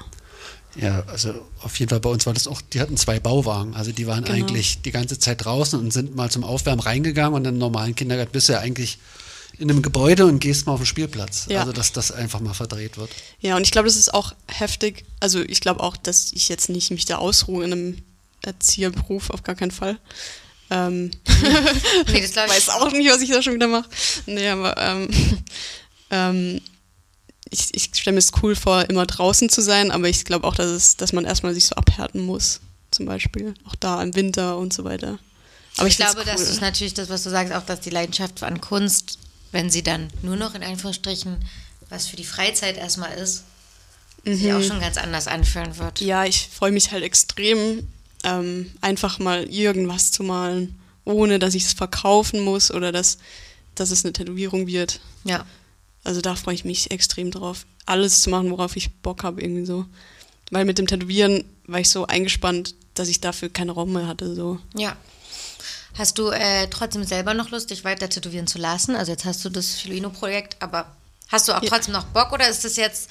Ja, 0.76 1.02
also 1.06 1.34
auf 1.62 1.78
jeden 1.78 1.88
Fall 1.88 2.00
bei 2.00 2.10
uns 2.10 2.26
war 2.26 2.34
das 2.34 2.46
auch, 2.46 2.60
die 2.60 2.80
hatten 2.80 2.96
zwei 2.96 3.18
Bauwagen. 3.18 3.74
Also 3.74 3.90
die 3.92 4.06
waren 4.06 4.24
Genau. 4.24 4.36
eigentlich 4.36 4.82
die 4.82 4.90
ganze 4.90 5.18
Zeit 5.18 5.44
draußen 5.44 5.78
und 5.78 5.92
sind 5.92 6.14
mal 6.14 6.30
zum 6.30 6.44
Aufwärmen 6.44 6.80
reingegangen 6.80 7.34
und 7.34 7.46
im 7.46 7.56
normalen 7.58 7.94
Kindergarten 7.94 8.32
bist 8.32 8.48
du 8.48 8.52
ja 8.52 8.60
eigentlich 8.60 8.98
in 9.58 9.70
einem 9.70 9.82
Gebäude 9.82 10.26
und 10.26 10.38
gehst 10.38 10.66
mal 10.66 10.72
auf 10.72 10.80
den 10.80 10.86
Spielplatz. 10.86 11.46
Ja. 11.48 11.60
Also 11.60 11.72
dass 11.72 11.92
das 11.92 12.12
einfach 12.12 12.40
mal 12.40 12.54
verdreht 12.54 12.96
wird. 12.96 13.10
Ja, 13.40 13.56
und 13.56 13.62
ich 13.62 13.70
glaube, 13.70 13.88
das 13.88 13.96
ist 13.96 14.14
auch 14.14 14.34
heftig. 14.46 15.04
Also 15.20 15.40
ich 15.40 15.60
glaube 15.60 15.80
auch, 15.80 15.96
dass 15.96 16.32
ich 16.32 16.48
jetzt 16.48 16.68
nicht 16.68 16.90
mich 16.90 17.04
da 17.04 17.16
ausruhe 17.18 17.64
in 17.64 17.72
einem 17.72 17.98
Erzieherberuf, 18.42 19.30
auf 19.30 19.42
gar 19.42 19.56
keinen 19.56 19.72
Fall. 19.72 19.98
Ähm, 20.70 21.10
Nee, 22.12 22.20
das 22.22 22.30
ich. 22.30 22.36
weiß 22.36 22.68
auch 22.70 22.92
nicht, 22.92 23.10
was 23.10 23.20
ich 23.20 23.30
da 23.30 23.42
schon 23.42 23.54
wieder 23.54 23.68
mache. 23.68 23.88
Nee, 24.26 24.48
aber 24.48 24.76
ähm, 24.78 25.08
ähm, 26.10 26.60
ich, 27.50 27.74
ich 27.74 27.90
stelle 27.94 28.14
mir 28.14 28.18
es 28.18 28.32
cool 28.42 28.54
vor, 28.54 28.88
immer 28.88 29.06
draußen 29.06 29.48
zu 29.48 29.60
sein, 29.60 29.90
aber 29.90 30.08
ich 30.08 30.24
glaube 30.24 30.46
auch, 30.46 30.54
dass, 30.54 30.66
es, 30.66 30.96
dass 30.96 31.12
man 31.12 31.24
erstmal 31.24 31.54
sich 31.54 31.66
so 31.66 31.74
abhärten 31.76 32.20
muss, 32.20 32.60
zum 32.90 33.06
Beispiel. 33.06 33.54
Auch 33.66 33.74
da 33.76 34.02
im 34.02 34.14
Winter 34.14 34.58
und 34.58 34.72
so 34.72 34.84
weiter. 34.84 35.18
Aber 35.78 35.88
ich, 35.88 35.96
find's 35.96 36.12
glaube, 36.12 36.28
das 36.28 36.42
ist 36.42 36.60
natürlich 36.60 36.94
das, 36.94 37.08
was 37.08 37.22
du 37.22 37.30
sagst, 37.30 37.52
auch 37.52 37.64
dass 37.64 37.80
die 37.80 37.90
Leidenschaft 37.90 38.42
an 38.42 38.60
Kunst, 38.60 39.18
wenn 39.52 39.70
sie 39.70 39.82
dann 39.82 40.08
nur 40.22 40.36
noch 40.36 40.54
in 40.54 40.62
Anführungsstrichen 40.62 41.36
was 41.90 42.06
für 42.06 42.16
die 42.16 42.24
Freizeit 42.24 42.76
erstmal 42.76 43.16
ist, 43.16 43.44
sich 44.24 44.52
auch 44.52 44.62
schon 44.62 44.80
ganz 44.80 44.96
anders 44.96 45.26
anfühlen 45.26 45.78
wird. 45.78 46.00
Ja, 46.00 46.24
ich 46.24 46.48
freue 46.48 46.72
mich 46.72 46.92
halt 46.92 47.02
extrem, 47.02 47.88
ähm, 48.24 48.70
einfach 48.80 49.18
mal 49.18 49.44
irgendwas 49.44 50.12
zu 50.12 50.22
malen, 50.22 50.78
ohne 51.04 51.38
dass 51.38 51.54
ich 51.54 51.64
es 51.64 51.72
verkaufen 51.72 52.40
muss 52.40 52.70
oder 52.70 52.92
dass, 52.92 53.18
dass 53.74 53.90
es 53.90 54.04
eine 54.04 54.12
Tätowierung 54.12 54.66
wird. 54.66 55.00
Ja. 55.24 55.46
Also 56.04 56.20
da 56.20 56.34
freue 56.34 56.54
ich 56.54 56.64
mich 56.64 56.90
extrem 56.90 57.30
drauf, 57.30 57.64
alles 57.86 58.20
zu 58.20 58.30
machen, 58.30 58.50
worauf 58.50 58.76
ich 58.76 58.94
Bock 59.00 59.22
habe, 59.22 59.40
irgendwie 59.40 59.66
so. 59.66 59.86
Weil 60.50 60.64
mit 60.64 60.78
dem 60.78 60.86
Tätowieren 60.86 61.44
war 61.66 61.80
ich 61.80 61.88
so 61.90 62.06
eingespannt, 62.06 62.74
dass 62.94 63.08
ich 63.08 63.20
dafür 63.20 63.48
keinen 63.48 63.70
Raum 63.70 63.92
mehr 63.92 64.06
hatte. 64.06 64.34
So. 64.34 64.58
Ja. 64.74 64.96
Hast 65.98 66.16
du 66.18 66.30
äh, 66.30 66.68
trotzdem 66.68 67.02
selber 67.04 67.34
noch 67.34 67.50
Lust, 67.50 67.70
dich 67.70 67.82
weiter 67.84 68.08
tätowieren 68.08 68.46
zu 68.46 68.58
lassen? 68.58 68.94
Also 68.94 69.10
jetzt 69.10 69.24
hast 69.24 69.44
du 69.44 69.50
das 69.50 69.74
Filuino-Projekt, 69.74 70.56
aber 70.60 70.86
hast 71.26 71.48
du 71.48 71.52
auch 71.52 71.62
Ja. 71.62 71.68
trotzdem 71.68 71.92
noch 71.94 72.04
Bock 72.04 72.32
oder 72.32 72.48
ist 72.48 72.64
das 72.64 72.76
jetzt, 72.76 73.10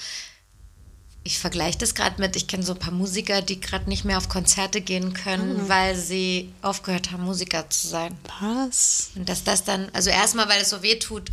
ich 1.23 1.37
vergleiche 1.37 1.77
das 1.77 1.95
gerade 1.95 2.21
mit, 2.21 2.37
ich 2.37 2.47
kenne 2.47 2.63
so 2.63 2.71
ein 2.73 2.79
paar 2.79 2.93
Musiker, 2.93 3.41
die 3.41 3.59
gerade 3.59 3.89
nicht 3.89 4.05
mehr 4.05 4.17
auf 4.17 4.29
Konzerte 4.29 4.79
gehen 4.79 5.13
können, 5.13 5.67
weil 5.67 5.97
sie 5.97 6.53
aufgehört 6.61 7.11
haben, 7.11 7.23
Musiker 7.23 7.69
zu 7.69 7.87
sein. 7.89 8.17
Was? 8.39 9.09
Und 9.15 9.27
dass 9.27 9.43
das 9.43 9.65
dann, 9.65 9.89
also 9.91 10.09
erstmal, 10.09 10.47
weil 10.47 10.61
es 10.61 10.69
so 10.69 10.81
weh 10.81 10.97
tut, 10.97 11.29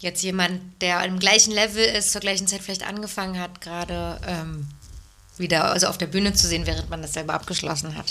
jetzt 0.00 0.22
jemand, 0.22 0.60
der 0.80 1.04
im 1.04 1.18
gleichen 1.18 1.52
Level 1.52 1.84
ist, 1.84 2.12
zur 2.12 2.22
gleichen 2.22 2.46
Zeit 2.46 2.62
vielleicht 2.62 2.86
angefangen 2.86 3.38
hat, 3.38 3.60
gerade 3.60 4.18
ähm, 4.26 4.66
wieder 5.36 5.64
also 5.72 5.88
auf 5.88 5.98
der 5.98 6.06
Bühne 6.06 6.32
zu 6.32 6.46
sehen, 6.46 6.64
während 6.66 6.88
man 6.88 7.02
das 7.02 7.12
selber 7.12 7.34
abgeschlossen 7.34 7.96
hat. 7.96 8.06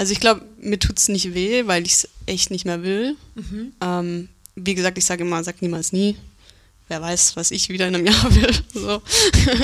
Also 0.00 0.12
ich 0.12 0.20
glaube, 0.20 0.40
mir 0.58 0.78
tut 0.78 0.96
es 0.96 1.08
nicht 1.08 1.34
weh, 1.34 1.66
weil 1.66 1.84
ich 1.84 1.92
es 1.92 2.08
echt 2.24 2.50
nicht 2.50 2.64
mehr 2.64 2.82
will. 2.82 3.18
Ähm, 3.82 4.30
wie 4.54 4.74
gesagt, 4.74 4.96
ich 4.96 5.04
sage 5.04 5.24
immer, 5.24 5.44
sag 5.44 5.60
niemals 5.60 5.92
nie. 5.92 6.16
Wer 6.88 7.02
weiß, 7.02 7.36
was 7.36 7.50
ich 7.50 7.68
wieder 7.68 7.86
in 7.86 7.94
einem 7.94 8.06
Jahr 8.10 8.34
will. 8.34 8.50
So. 8.72 9.02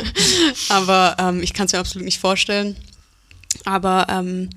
Aber 0.68 1.16
ähm, 1.18 1.42
ich 1.42 1.54
kann 1.54 1.64
es 1.64 1.72
mir 1.72 1.78
absolut 1.78 2.04
nicht 2.04 2.18
vorstellen. 2.18 2.76
Aber 3.64 4.08
ähm, 4.10 4.50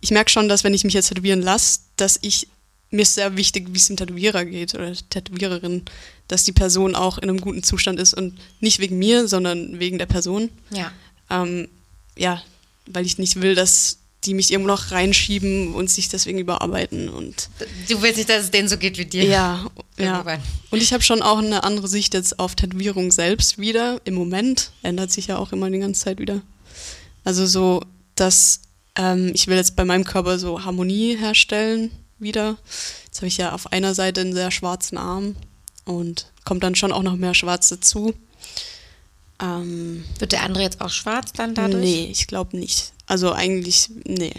ich 0.00 0.12
merke 0.12 0.30
schon, 0.30 0.48
dass 0.48 0.62
wenn 0.62 0.72
ich 0.72 0.84
mich 0.84 0.94
jetzt 0.94 1.08
tätowieren 1.08 1.42
lasse, 1.42 1.80
dass 1.96 2.16
ich 2.22 2.46
mir 2.90 3.02
ist 3.02 3.14
sehr 3.14 3.36
wichtig, 3.36 3.66
wie 3.72 3.78
es 3.78 3.86
dem 3.86 3.96
Tätowierer 3.96 4.44
geht 4.44 4.76
oder 4.76 4.92
Tätowiererin, 5.10 5.82
dass 6.28 6.44
die 6.44 6.52
Person 6.52 6.94
auch 6.94 7.18
in 7.18 7.28
einem 7.28 7.40
guten 7.40 7.64
Zustand 7.64 7.98
ist 7.98 8.14
und 8.14 8.38
nicht 8.60 8.78
wegen 8.78 9.00
mir, 9.00 9.26
sondern 9.26 9.80
wegen 9.80 9.98
der 9.98 10.06
Person. 10.06 10.50
Ja. 10.70 10.92
Ähm, 11.28 11.66
ja, 12.16 12.40
weil 12.86 13.04
ich 13.04 13.18
nicht 13.18 13.42
will, 13.42 13.56
dass 13.56 13.98
die 14.24 14.34
mich 14.34 14.50
irgendwo 14.50 14.68
noch 14.68 14.90
reinschieben 14.90 15.74
und 15.74 15.90
sich 15.90 16.08
deswegen 16.08 16.38
überarbeiten 16.38 17.08
und 17.08 17.48
Du 17.88 18.02
willst 18.02 18.16
nicht, 18.16 18.28
dass 18.28 18.44
es 18.44 18.50
denen 18.50 18.68
so 18.68 18.76
geht 18.78 18.98
wie 18.98 19.04
dir. 19.04 19.24
ja, 19.24 19.66
ja. 19.98 20.12
Irgendwann. 20.12 20.40
Und 20.70 20.82
ich 20.82 20.92
habe 20.92 21.02
schon 21.02 21.22
auch 21.22 21.38
eine 21.38 21.64
andere 21.64 21.88
Sicht 21.88 22.14
jetzt 22.14 22.38
auf 22.38 22.54
Tätowierung 22.54 23.12
selbst 23.12 23.58
wieder. 23.58 24.00
Im 24.04 24.14
Moment 24.14 24.70
ändert 24.82 25.10
sich 25.12 25.28
ja 25.28 25.38
auch 25.38 25.52
immer 25.52 25.70
die 25.70 25.78
ganze 25.78 26.04
Zeit 26.04 26.18
wieder. 26.18 26.42
Also 27.24 27.46
so, 27.46 27.82
dass 28.16 28.60
ähm, 28.96 29.30
ich 29.34 29.46
will 29.46 29.56
jetzt 29.56 29.76
bei 29.76 29.84
meinem 29.84 30.04
Körper 30.04 30.38
so 30.38 30.64
Harmonie 30.64 31.16
herstellen 31.16 31.90
wieder. 32.18 32.56
Jetzt 33.06 33.18
habe 33.18 33.28
ich 33.28 33.36
ja 33.36 33.52
auf 33.52 33.72
einer 33.72 33.94
Seite 33.94 34.20
einen 34.20 34.32
sehr 34.32 34.50
schwarzen 34.50 34.98
Arm 34.98 35.36
und 35.84 36.32
kommt 36.44 36.62
dann 36.62 36.74
schon 36.74 36.92
auch 36.92 37.02
noch 37.02 37.16
mehr 37.16 37.34
Schwarz 37.34 37.68
dazu. 37.68 38.14
Ähm, 39.40 40.04
Wird 40.18 40.32
der 40.32 40.42
andere 40.42 40.62
jetzt 40.62 40.80
auch 40.80 40.90
schwarz 40.90 41.32
dann 41.32 41.54
dadurch? 41.54 41.82
nee, 41.82 42.08
ich 42.10 42.26
glaube 42.26 42.56
nicht. 42.56 42.92
Also 43.06 43.32
eigentlich, 43.32 43.90
nee. 44.04 44.32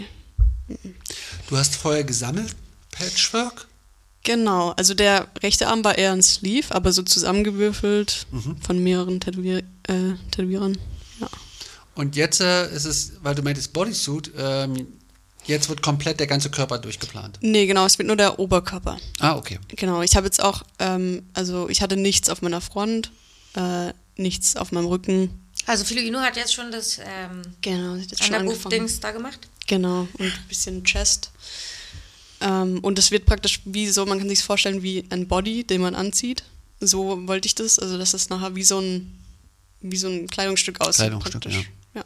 Du 1.48 1.56
hast 1.56 1.76
vorher 1.76 2.04
gesammelt, 2.04 2.54
Patchwork? 2.90 3.68
Genau, 4.24 4.70
also 4.72 4.94
der 4.94 5.28
rechte 5.40 5.68
Arm 5.68 5.84
war 5.84 5.96
eher 5.96 6.10
ein 6.12 6.22
Sleeve, 6.22 6.74
aber 6.74 6.92
so 6.92 7.02
zusammengewürfelt 7.02 8.26
von 8.60 8.82
mehreren 8.82 9.20
Tätowier 9.20 9.58
äh, 9.84 10.14
Tätowierern. 10.32 10.76
Ja. 11.20 11.28
Und 11.94 12.16
jetzt 12.16 12.40
äh, 12.40 12.68
ist 12.74 12.86
es, 12.86 13.12
weil 13.22 13.36
du 13.36 13.42
meintest 13.42 13.72
Bodysuit, 13.72 14.32
ähm, 14.36 14.88
jetzt 15.44 15.68
wird 15.68 15.80
komplett 15.80 16.18
der 16.18 16.26
ganze 16.26 16.50
Körper 16.50 16.78
durchgeplant. 16.78 17.38
Nee, 17.40 17.66
genau, 17.66 17.86
es 17.86 17.98
wird 17.98 18.08
nur 18.08 18.16
der 18.16 18.40
Oberkörper. 18.40 18.96
Ah, 19.20 19.36
okay. 19.36 19.60
Genau, 19.68 20.02
ich 20.02 20.16
habe 20.16 20.26
jetzt 20.26 20.42
auch, 20.42 20.64
ähm, 20.80 21.22
also 21.32 21.68
ich 21.68 21.80
hatte 21.80 21.96
nichts 21.96 22.28
auf 22.28 22.42
meiner 22.42 22.60
Front, 22.60 23.12
äh, 23.54 23.92
nichts 24.16 24.56
auf 24.56 24.72
meinem 24.72 24.86
Rücken. 24.86 25.30
Also 25.66 25.84
Filuino 25.84 26.20
hat 26.20 26.36
jetzt 26.36 26.54
schon 26.54 26.70
das 26.70 26.98
ähm, 26.98 27.42
Genau, 27.60 27.96
das 27.96 28.18
schon. 28.18 28.36
Underboof-Dings 28.36 29.00
da 29.00 29.10
gemacht. 29.10 29.40
Genau, 29.66 30.06
und 30.18 30.26
ein 30.26 30.44
bisschen 30.48 30.84
Chest. 30.84 31.30
Ähm, 32.40 32.78
und 32.80 32.98
es 32.98 33.10
wird 33.10 33.26
praktisch 33.26 33.60
wie 33.64 33.88
so, 33.88 34.06
man 34.06 34.18
kann 34.18 34.28
sich 34.28 34.42
vorstellen 34.42 34.82
wie 34.82 35.04
ein 35.10 35.26
Body, 35.26 35.64
den 35.64 35.80
man 35.80 35.94
anzieht. 35.94 36.44
So 36.80 37.26
wollte 37.26 37.46
ich 37.46 37.54
das, 37.54 37.78
also 37.78 37.98
dass 37.98 38.14
es 38.14 38.28
nachher 38.28 38.54
wie 38.54 38.62
so 38.62 38.78
ein, 38.78 39.18
wie 39.80 39.96
so 39.96 40.08
ein 40.08 40.28
Kleidungsstück 40.28 40.80
aussieht. 40.80 41.06
Kleidungsstück, 41.06 41.42
praktisch. 41.42 41.70
ja. 41.94 42.04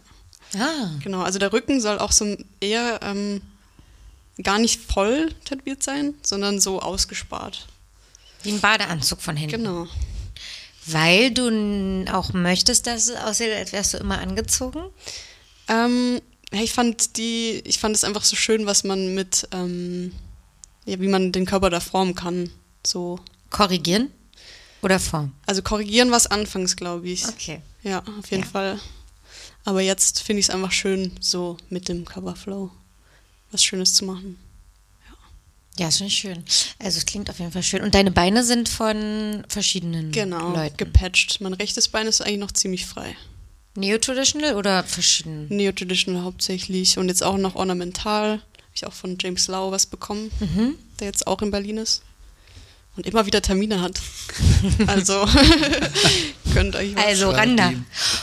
Ah. 0.54 0.90
Genau, 1.02 1.22
also 1.22 1.38
der 1.38 1.52
Rücken 1.52 1.80
soll 1.80 1.98
auch 1.98 2.12
so 2.12 2.36
eher 2.60 3.00
ähm, 3.02 3.42
gar 4.42 4.58
nicht 4.58 4.80
voll 4.80 5.32
tätowiert 5.44 5.82
sein, 5.82 6.14
sondern 6.22 6.60
so 6.60 6.80
ausgespart. 6.80 7.66
Wie 8.42 8.52
ein 8.52 8.60
Badeanzug 8.60 9.20
von 9.20 9.36
hinten. 9.36 9.58
Genau. 9.58 9.86
Weil 10.92 11.30
du 11.32 12.04
auch 12.12 12.32
möchtest, 12.32 12.86
dass 12.86 13.08
es 13.08 13.16
aussieht, 13.16 13.52
als 13.52 13.72
wärst 13.72 13.94
du 13.94 13.98
immer 13.98 14.18
angezogen. 14.18 14.80
Ähm, 15.68 16.20
ich 16.52 16.72
fand 16.72 17.16
die, 17.16 17.62
ich 17.64 17.78
fand 17.78 17.94
es 17.94 18.04
einfach 18.04 18.24
so 18.24 18.36
schön, 18.36 18.66
was 18.66 18.84
man 18.84 19.14
mit, 19.14 19.48
ähm, 19.52 20.12
ja, 20.84 21.00
wie 21.00 21.08
man 21.08 21.32
den 21.32 21.46
Körper 21.46 21.70
da 21.70 21.80
formen 21.80 22.14
kann. 22.14 22.50
So. 22.86 23.20
Korrigieren 23.50 24.10
oder 24.82 24.98
Form? 25.00 25.32
Also 25.46 25.62
korrigieren 25.62 26.10
war 26.10 26.16
es 26.16 26.26
anfangs, 26.28 26.76
glaube 26.76 27.08
ich. 27.08 27.26
Okay. 27.26 27.60
Ja, 27.82 28.02
auf 28.18 28.30
jeden 28.30 28.44
Ja. 28.44 28.48
Fall. 28.48 28.80
Aber 29.64 29.80
jetzt 29.80 30.22
finde 30.22 30.40
ich 30.40 30.46
es 30.46 30.50
einfach 30.54 30.72
schön, 30.72 31.12
so 31.20 31.56
mit 31.68 31.88
dem 31.88 32.04
Coverflow 32.04 32.70
was 33.50 33.64
Schönes 33.64 33.94
zu 33.94 34.04
machen. 34.04 34.38
Ja, 35.80 35.88
ist 35.88 35.96
schon 35.98 36.10
schön. 36.10 36.44
Also 36.78 36.98
es 36.98 37.06
klingt 37.06 37.30
auf 37.30 37.38
jeden 37.38 37.52
Fall 37.52 37.62
schön. 37.62 37.80
Und 37.80 37.94
deine 37.94 38.10
Beine 38.10 38.44
sind 38.44 38.68
von 38.68 39.42
verschiedenen 39.48 40.12
Genau, 40.12 40.50
Leuten. 40.54 40.76
gepatcht. 40.76 41.40
Mein 41.40 41.54
rechtes 41.54 41.88
Bein 41.88 42.06
ist 42.06 42.20
eigentlich 42.20 42.38
noch 42.38 42.52
ziemlich 42.52 42.84
frei. 42.84 43.16
Neo-Traditional 43.76 44.56
oder 44.56 44.84
verschieden? 44.84 45.46
Neo-Traditional 45.48 46.22
hauptsächlich 46.22 46.98
und 46.98 47.08
jetzt 47.08 47.22
auch 47.22 47.38
noch 47.38 47.54
ornamental. 47.54 48.32
Habe 48.32 48.42
ich 48.74 48.86
auch 48.86 48.92
von 48.92 49.16
James 49.18 49.48
Lau 49.48 49.70
was 49.72 49.86
bekommen, 49.86 50.30
Mhm. 50.40 50.74
der 50.98 51.06
jetzt 51.06 51.26
auch 51.26 51.40
in 51.40 51.50
Berlin 51.50 51.78
ist. 51.78 52.02
Und 52.96 53.06
immer 53.06 53.24
wieder 53.24 53.40
Termine 53.40 53.80
hat. 53.80 53.98
Also 54.86 55.26
könnt 56.52 56.76
euch 56.76 56.94
was. 56.94 57.04
Also 57.06 57.30
Randa. 57.30 57.72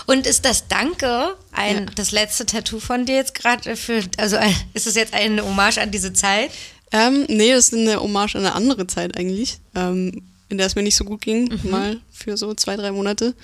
Und 0.06 0.28
ist 0.28 0.46
das 0.46 0.68
Danke 0.68 1.36
ein, 1.54 1.76
Ja. 1.78 1.86
das 1.96 2.12
letzte 2.12 2.46
Tattoo 2.46 2.80
von 2.80 3.06
dir 3.08 3.16
jetzt 3.16 3.34
gerade 3.34 3.76
für, 3.76 4.04
also 4.18 4.38
ist 4.74 4.86
es 4.86 4.94
jetzt 4.94 5.14
eine 5.16 5.44
Hommage 5.44 5.80
an 5.80 5.90
diese 5.90 6.14
Zeit? 6.14 6.52
Ähm, 6.92 7.26
nee, 7.28 7.52
das 7.52 7.70
ist 7.70 7.74
eine 7.74 8.00
Hommage 8.00 8.36
an 8.36 8.46
eine 8.46 8.56
andere 8.56 8.88
Zeit 8.88 9.18
eigentlich, 9.18 9.60
ähm, 9.76 10.24
in 10.50 10.58
der 10.58 10.68
es 10.68 10.76
mir 10.76 10.84
nicht 10.84 10.96
so 10.96 11.04
gut 11.04 11.22
ging, 11.22 11.50
mal 11.64 12.00
für 12.12 12.38
so 12.38 12.54
zwei, 12.54 12.78
drei 12.78 12.92
Monate. 12.92 13.36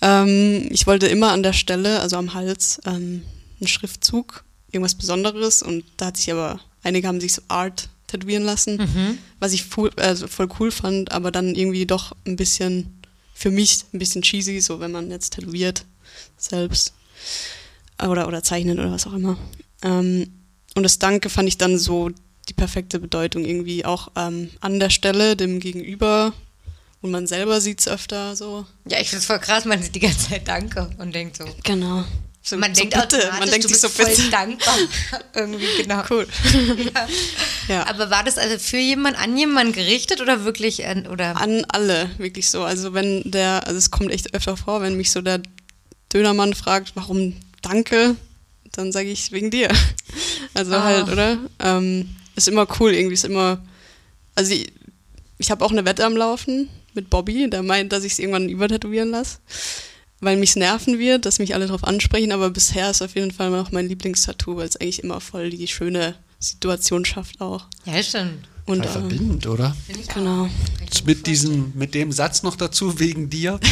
Ähm, 0.00 0.68
ich 0.70 0.86
wollte 0.86 1.06
immer 1.06 1.32
an 1.32 1.42
der 1.42 1.52
Stelle, 1.52 2.00
also 2.00 2.16
am 2.16 2.32
Hals, 2.32 2.80
ähm, 2.86 3.22
einen 3.60 3.68
Schriftzug, 3.68 4.44
irgendwas 4.72 4.94
Besonderes 4.94 5.62
und 5.62 5.84
da 5.98 6.06
hat 6.06 6.16
sich 6.16 6.32
aber, 6.32 6.60
einige 6.82 7.06
haben 7.06 7.20
sich 7.20 7.34
so 7.34 7.42
Art 7.48 7.90
tätowieren 8.06 8.44
lassen, 8.44 9.18
was 9.38 9.52
ich 9.52 9.64
voll, 9.64 9.90
also 9.96 10.26
voll 10.26 10.48
cool 10.58 10.70
fand, 10.70 11.12
aber 11.12 11.30
dann 11.30 11.54
irgendwie 11.54 11.86
doch 11.86 12.12
ein 12.26 12.36
bisschen, 12.36 13.00
für 13.34 13.50
mich 13.50 13.84
ein 13.92 13.98
bisschen 13.98 14.22
cheesy, 14.22 14.60
so 14.60 14.80
wenn 14.80 14.90
man 14.90 15.10
jetzt 15.10 15.34
tätowiert 15.34 15.84
selbst 16.36 16.94
oder, 18.02 18.26
oder 18.26 18.42
zeichnet 18.42 18.78
oder 18.78 18.90
was 18.90 19.06
auch 19.06 19.12
immer. 19.12 19.38
Ähm, 19.82 20.32
und 20.74 20.82
das 20.82 20.98
Danke 20.98 21.28
fand 21.28 21.48
ich 21.48 21.58
dann 21.58 21.78
so 21.78 22.10
die 22.50 22.54
perfekte 22.54 22.98
Bedeutung 22.98 23.44
irgendwie 23.44 23.84
auch 23.84 24.10
ähm, 24.16 24.50
an 24.60 24.80
der 24.80 24.90
Stelle 24.90 25.36
dem 25.36 25.60
Gegenüber 25.60 26.32
Und 27.02 27.12
man 27.12 27.26
selber 27.26 27.60
sieht 27.60 27.80
es 27.80 27.88
öfter 27.88 28.36
so. 28.36 28.66
Ja, 28.86 29.00
ich 29.00 29.08
finde 29.08 29.20
es 29.20 29.26
voll 29.26 29.38
krass, 29.38 29.64
man 29.64 29.80
sieht 29.82 29.94
die 29.94 30.00
ganze 30.00 30.28
Zeit 30.30 30.46
Danke 30.48 30.90
und 30.98 31.14
denkt 31.14 31.36
so. 31.36 31.44
Genau. 31.64 32.04
So, 32.42 32.56
Man 32.56 32.74
so 32.74 32.80
denkt 32.82 32.98
bitte, 32.98 33.30
man 33.38 33.48
denkt 33.50 33.64
du 33.64 33.68
sich 33.68 33.80
bist 33.80 33.82
so 33.82 33.88
voll 33.88 34.06
bitte. 34.06 34.30
dankbar. 34.30 34.74
Irgendwie, 35.34 35.66
genau. 35.82 36.02
Cool. 36.10 36.26
Ja. 36.94 37.06
Ja. 37.68 37.86
Aber 37.86 38.10
war 38.10 38.24
das 38.24 38.36
also 38.36 38.58
für 38.58 38.78
jemanden, 38.78 39.20
an 39.20 39.38
jemanden 39.38 39.72
gerichtet 39.72 40.20
oder 40.20 40.42
wirklich, 40.44 40.84
an, 40.86 41.06
oder? 41.06 41.36
An 41.40 41.64
alle, 41.68 42.10
wirklich 42.18 42.50
so. 42.50 42.64
Also 42.64 42.94
wenn 42.94 43.22
der, 43.30 43.64
also 43.68 43.78
es 43.78 43.92
kommt 43.92 44.10
echt 44.10 44.34
öfter 44.34 44.56
vor, 44.56 44.80
wenn 44.82 44.96
mich 44.96 45.12
so 45.12 45.20
der 45.22 45.40
Dönermann 46.12 46.54
fragt, 46.54 46.96
warum 46.96 47.36
danke, 47.62 48.16
dann 48.72 48.90
sage 48.90 49.10
ich 49.10 49.30
wegen 49.30 49.50
dir. 49.50 49.68
Also 50.54 50.74
Ah. 50.74 50.82
halt, 50.82 51.08
oder? 51.10 51.38
Ähm, 51.60 52.08
ist 52.36 52.48
immer 52.48 52.66
cool, 52.78 52.92
irgendwie 52.92 53.14
ist 53.14 53.24
immer. 53.24 53.62
Also 54.34 54.52
ich, 54.54 54.72
ich 55.38 55.50
habe 55.50 55.64
auch 55.64 55.70
eine 55.70 55.84
Wette 55.84 56.04
am 56.04 56.16
Laufen 56.16 56.68
mit 56.94 57.10
Bobby, 57.10 57.48
der 57.48 57.62
meint, 57.62 57.92
dass 57.92 58.04
ich 58.04 58.12
es 58.12 58.18
irgendwann 58.18 58.48
übertätowieren 58.48 59.10
lasse. 59.10 59.38
Weil 60.20 60.36
mich 60.36 60.54
nerven 60.54 60.98
wird, 60.98 61.24
dass 61.24 61.38
mich 61.38 61.54
alle 61.54 61.66
drauf 61.66 61.84
ansprechen, 61.84 62.32
aber 62.32 62.50
bisher 62.50 62.90
ist 62.90 63.00
auf 63.00 63.14
jeden 63.14 63.30
Fall 63.30 63.50
noch 63.50 63.72
mein 63.72 63.88
Lieblingstattoo, 63.88 64.56
weil 64.56 64.68
es 64.68 64.76
eigentlich 64.76 65.02
immer 65.02 65.20
voll 65.20 65.48
die 65.50 65.66
schöne 65.66 66.14
Situation 66.38 67.04
schafft 67.04 67.40
auch. 67.40 67.66
Ja, 67.86 68.02
stimmt. 68.02 68.46
Und 68.66 68.84
äh, 68.84 68.88
verbindend, 68.88 69.46
oder? 69.46 69.74
Genau. 70.14 70.48
Mit 71.04 71.26
diesem, 71.26 71.72
mit 71.74 71.94
dem 71.94 72.12
Satz 72.12 72.42
noch 72.42 72.56
dazu, 72.56 72.98
wegen 72.98 73.30
dir. 73.30 73.58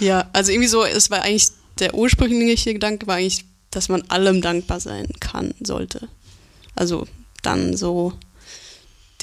Ja, 0.00 0.28
also 0.32 0.52
irgendwie 0.52 0.68
so, 0.68 0.84
es 0.84 1.10
war 1.10 1.22
eigentlich, 1.22 1.48
der 1.80 1.94
ursprüngliche 1.94 2.72
Gedanke 2.72 3.06
war 3.06 3.16
eigentlich, 3.16 3.44
dass 3.70 3.88
man 3.88 4.02
allem 4.02 4.40
dankbar 4.42 4.80
sein 4.80 5.08
kann, 5.20 5.54
sollte. 5.60 6.08
Also 6.74 7.06
dann 7.42 7.76
so 7.76 8.12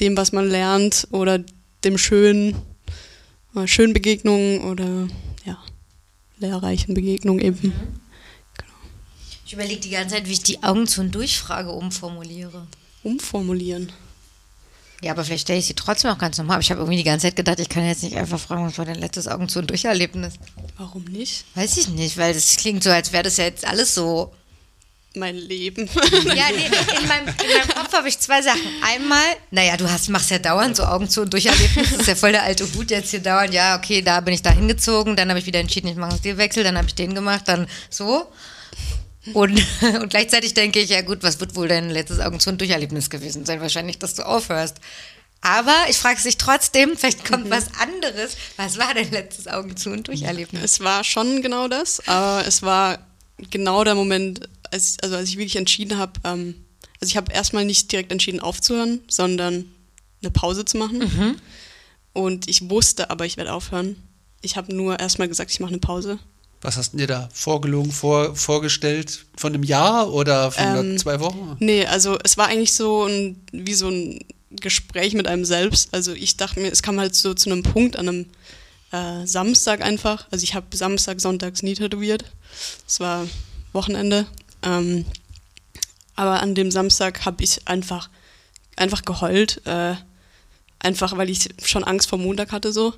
dem, 0.00 0.16
was 0.16 0.32
man 0.32 0.48
lernt 0.48 1.08
oder 1.10 1.40
dem 1.84 1.98
schönen, 1.98 2.56
äh, 3.54 3.66
schönen 3.66 3.92
Begegnungen 3.92 4.60
oder 4.62 5.08
ja, 5.44 5.58
lehrreichen 6.38 6.94
Begegnungen 6.94 7.44
eben. 7.44 7.72
Ich 9.46 9.52
überlege 9.52 9.80
die 9.80 9.90
ganze 9.90 10.16
Zeit, 10.16 10.26
wie 10.26 10.32
ich 10.32 10.42
die 10.42 10.62
Augen 10.62 10.86
zu 10.86 11.00
und 11.00 11.14
Durchfrage 11.14 11.70
umformuliere. 11.70 12.66
Umformulieren. 13.04 13.92
Ja, 15.02 15.12
aber 15.12 15.24
vielleicht 15.24 15.42
stelle 15.42 15.58
ich 15.58 15.66
sie 15.66 15.74
trotzdem 15.74 16.10
auch 16.10 16.18
ganz 16.18 16.38
normal. 16.38 16.54
Aber 16.54 16.62
ich 16.62 16.70
habe 16.70 16.80
irgendwie 16.80 16.96
die 16.96 17.04
ganze 17.04 17.26
Zeit 17.26 17.36
gedacht, 17.36 17.60
ich 17.60 17.68
kann 17.68 17.86
jetzt 17.86 18.02
nicht 18.02 18.16
einfach 18.16 18.40
fragen, 18.40 18.66
was 18.66 18.78
war 18.78 18.86
dein 18.86 18.98
letztes 18.98 19.28
Augen 19.28 19.48
zu 19.48 19.60
und 19.60 19.70
Durcherlebnis? 19.70 20.34
Warum 20.78 21.04
nicht? 21.04 21.44
Weiß 21.54 21.76
ich 21.76 21.88
nicht, 21.88 22.16
weil 22.16 22.34
das 22.34 22.56
klingt 22.56 22.82
so, 22.82 22.90
als 22.90 23.12
wäre 23.12 23.22
das 23.22 23.36
ja 23.36 23.44
jetzt 23.44 23.66
alles 23.66 23.94
so. 23.94 24.32
Mein 25.16 25.36
Leben. 25.36 25.88
Ja, 26.26 26.44
nee, 26.54 26.66
in 27.00 27.08
meinem, 27.08 27.28
in 27.28 27.58
meinem 27.58 27.68
Kopf 27.74 27.92
habe 27.94 28.08
ich 28.08 28.18
zwei 28.18 28.42
Sachen. 28.42 28.60
Einmal, 28.82 29.24
naja, 29.50 29.76
du 29.78 29.90
hast, 29.90 30.10
machst 30.10 30.30
ja 30.30 30.38
dauernd 30.38 30.76
so 30.76 30.84
Augen 30.84 31.08
zu 31.08 31.22
und 31.22 31.32
Durcherlebnis. 31.32 31.90
Das 31.90 32.00
ist 32.00 32.06
ja 32.06 32.14
voll 32.14 32.32
der 32.32 32.42
alte 32.42 32.66
Hut 32.74 32.90
jetzt 32.90 33.10
hier 33.10 33.20
dauernd. 33.20 33.54
Ja, 33.54 33.76
okay, 33.76 34.02
da 34.02 34.20
bin 34.20 34.34
ich 34.34 34.42
da 34.42 34.50
hingezogen. 34.50 35.16
Dann 35.16 35.30
habe 35.30 35.38
ich 35.38 35.46
wieder 35.46 35.60
entschieden, 35.60 35.88
ich 35.88 35.96
mache 35.96 36.10
einen 36.10 36.18
Stilwechsel. 36.18 36.64
Dann 36.64 36.76
habe 36.76 36.86
ich 36.86 36.94
den 36.94 37.14
gemacht. 37.14 37.42
Dann 37.46 37.66
so. 37.88 38.30
Und, 39.32 39.60
und 40.00 40.10
gleichzeitig 40.10 40.52
denke 40.52 40.80
ich, 40.80 40.90
ja 40.90 41.00
gut, 41.00 41.22
was 41.22 41.40
wird 41.40 41.56
wohl 41.56 41.68
dein 41.68 41.88
letztes 41.88 42.20
Augen 42.20 42.38
zu 42.38 42.50
und 42.50 42.60
Durcherlebnis 42.60 43.08
gewesen 43.08 43.46
sein? 43.46 43.62
Wahrscheinlich, 43.62 43.98
dass 43.98 44.14
du 44.14 44.22
aufhörst. 44.22 44.76
Aber 45.40 45.74
ich 45.88 45.96
frage 45.96 46.20
dich 46.22 46.36
trotzdem, 46.36 46.96
vielleicht 46.96 47.24
kommt 47.24 47.48
was 47.50 47.68
anderes. 47.80 48.36
Was 48.56 48.78
war 48.78 48.92
dein 48.92 49.10
letztes 49.10 49.46
Augen 49.46 49.76
zu 49.76 49.90
und 49.90 50.08
Durcherlebnis? 50.08 50.62
Es 50.62 50.80
war 50.80 51.04
schon 51.04 51.40
genau 51.40 51.68
das, 51.68 52.06
aber 52.06 52.46
es 52.46 52.62
war 52.62 52.98
genau 53.50 53.84
der 53.84 53.94
Moment, 53.94 54.48
als, 54.76 54.96
also 55.02 55.16
als 55.16 55.30
ich 55.30 55.36
wirklich 55.38 55.56
entschieden 55.56 55.96
habe, 55.98 56.12
ähm, 56.24 56.54
also 57.00 57.10
ich 57.10 57.16
habe 57.16 57.32
erstmal 57.32 57.64
nicht 57.64 57.90
direkt 57.90 58.12
entschieden 58.12 58.40
aufzuhören, 58.40 59.00
sondern 59.08 59.64
eine 60.22 60.30
Pause 60.30 60.64
zu 60.64 60.76
machen. 60.76 61.40
Und 62.12 62.48
ich 62.48 62.70
wusste 62.70 63.10
aber, 63.10 63.26
ich 63.26 63.36
werde 63.36 63.52
aufhören. 63.52 63.96
Ich 64.40 64.56
habe 64.56 64.74
nur 64.74 64.98
erstmal 64.98 65.28
gesagt, 65.28 65.50
ich 65.50 65.60
mache 65.60 65.70
eine 65.70 65.78
Pause. 65.78 66.18
Was 66.62 66.76
hast 66.76 66.92
du 66.92 66.96
dir 66.98 67.06
da 67.06 67.28
vorgelogen, 67.32 67.92
vor, 67.92 68.34
vorgestellt? 68.34 69.26
Von 69.36 69.52
einem 69.54 69.62
Jahr 69.62 70.12
oder 70.12 70.50
von 70.50 70.92
Ähm, 70.92 70.98
zwei 70.98 71.20
Wochen? 71.20 71.56
Nee, 71.58 71.84
also 71.84 72.18
es 72.24 72.38
war 72.38 72.46
eigentlich 72.48 72.74
so 72.74 73.04
ein, 73.04 73.42
wie 73.52 73.74
so 73.74 73.88
ein 73.88 74.20
Gespräch 74.50 75.12
mit 75.12 75.26
einem 75.26 75.44
selbst. 75.44 75.92
Also 75.92 76.12
ich 76.12 76.38
dachte 76.38 76.60
mir, 76.60 76.72
es 76.72 76.82
kam 76.82 76.98
halt 76.98 77.14
so 77.14 77.34
zu 77.34 77.50
einem 77.50 77.62
Punkt 77.62 77.96
an 77.96 78.08
einem 78.08 78.26
äh, 78.92 79.26
Samstag 79.26 79.82
einfach. 79.82 80.26
Also 80.30 80.44
ich 80.44 80.54
habe 80.54 80.74
Samstag, 80.74 81.20
Sonntags 81.20 81.62
nie 81.62 81.74
tätowiert. 81.74 82.24
Es 82.86 83.00
war 83.00 83.26
Wochenende. 83.74 84.26
Ähm, 84.66 85.06
aber 86.16 86.42
an 86.42 86.54
dem 86.54 86.70
Samstag 86.70 87.24
habe 87.24 87.44
ich 87.44 87.66
einfach, 87.68 88.10
einfach 88.76 89.02
geheult. 89.02 89.64
Äh, 89.66 89.94
einfach, 90.80 91.16
weil 91.16 91.30
ich 91.30 91.48
schon 91.62 91.84
Angst 91.84 92.08
vor 92.08 92.18
Montag 92.18 92.52
hatte 92.52 92.72
so. 92.72 92.94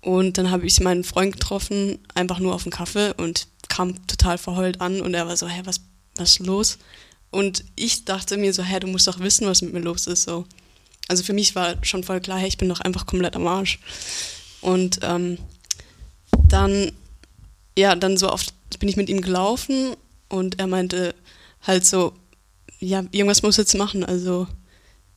Und 0.00 0.38
dann 0.38 0.50
habe 0.50 0.66
ich 0.66 0.80
meinen 0.80 1.04
Freund 1.04 1.34
getroffen, 1.34 1.98
einfach 2.14 2.38
nur 2.38 2.54
auf 2.54 2.62
einen 2.64 2.72
Kaffee 2.72 3.12
und 3.16 3.46
kam 3.68 4.06
total 4.06 4.38
verheult 4.38 4.80
an 4.80 5.00
und 5.00 5.14
er 5.14 5.28
war 5.28 5.36
so, 5.36 5.46
hä, 5.46 5.60
was, 5.64 5.80
was 6.16 6.30
ist 6.30 6.38
los? 6.40 6.78
Und 7.30 7.64
ich 7.76 8.06
dachte 8.06 8.38
mir 8.38 8.52
so, 8.52 8.62
hä, 8.62 8.80
du 8.80 8.86
musst 8.86 9.06
doch 9.06 9.20
wissen, 9.20 9.46
was 9.46 9.62
mit 9.62 9.72
mir 9.72 9.80
los 9.80 10.06
ist. 10.06 10.22
So. 10.22 10.46
Also 11.06 11.22
für 11.22 11.34
mich 11.34 11.54
war 11.54 11.76
schon 11.84 12.02
voll 12.02 12.20
klar, 12.20 12.38
hey, 12.38 12.48
ich 12.48 12.58
bin 12.58 12.68
doch 12.68 12.80
einfach 12.80 13.06
komplett 13.06 13.36
am 13.36 13.46
Arsch. 13.46 13.78
Und 14.62 15.00
ähm, 15.02 15.38
dann, 16.48 16.92
ja, 17.76 17.94
dann 17.94 18.16
so 18.16 18.32
oft 18.32 18.54
bin 18.78 18.88
ich 18.88 18.96
mit 18.96 19.10
ihm 19.10 19.20
gelaufen 19.20 19.96
und 20.30 20.58
er 20.58 20.66
meinte 20.66 21.14
halt 21.62 21.84
so, 21.84 22.14
ja, 22.78 23.04
irgendwas 23.10 23.42
muss 23.42 23.58
jetzt 23.58 23.76
machen. 23.76 24.04
Also 24.04 24.46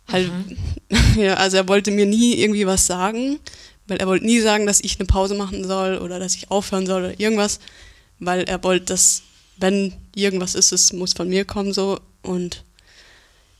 halt, 0.07 0.29
ja, 1.15 1.35
also 1.35 1.57
er 1.57 1.67
wollte 1.69 1.91
mir 1.91 2.05
nie 2.05 2.35
irgendwie 2.35 2.67
was 2.67 2.85
sagen, 2.85 3.39
weil 3.87 3.97
er 3.97 4.07
wollte 4.07 4.25
nie 4.25 4.41
sagen, 4.41 4.65
dass 4.65 4.81
ich 4.81 4.99
eine 4.99 5.07
Pause 5.07 5.35
machen 5.35 5.65
soll 5.65 5.97
oder 5.97 6.19
dass 6.19 6.35
ich 6.35 6.51
aufhören 6.51 6.85
soll 6.85 7.03
oder 7.03 7.19
irgendwas, 7.19 7.59
weil 8.19 8.43
er 8.43 8.61
wollte, 8.63 8.85
dass 8.85 9.23
wenn 9.57 9.93
irgendwas 10.15 10.55
ist, 10.55 10.71
es 10.71 10.91
muss 10.93 11.13
von 11.13 11.29
mir 11.29 11.45
kommen 11.45 11.73
so 11.73 11.99
und 12.21 12.63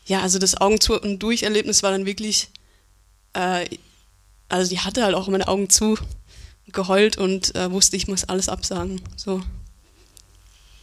ja, 0.06 0.22
also 0.22 0.40
das 0.40 0.60
Augen 0.60 0.82
zu 0.82 1.00
und 1.00 1.20
durch 1.20 1.44
Erlebnis 1.44 1.84
war 1.84 1.92
dann 1.92 2.06
wirklich, 2.06 2.50
äh, 3.34 3.66
also 4.50 4.70
die 4.70 4.80
hatte 4.80 5.04
halt 5.04 5.16
auch 5.16 5.28
meine 5.30 5.48
Augen 5.48 5.70
zu 5.70 5.98
geheult 6.72 7.18
und 7.18 7.56
äh, 7.56 7.72
wusste, 7.72 7.96
ich 7.96 8.08
muss 8.08 8.26
alles 8.26 8.50
absagen. 8.50 9.02
So, 9.16 9.42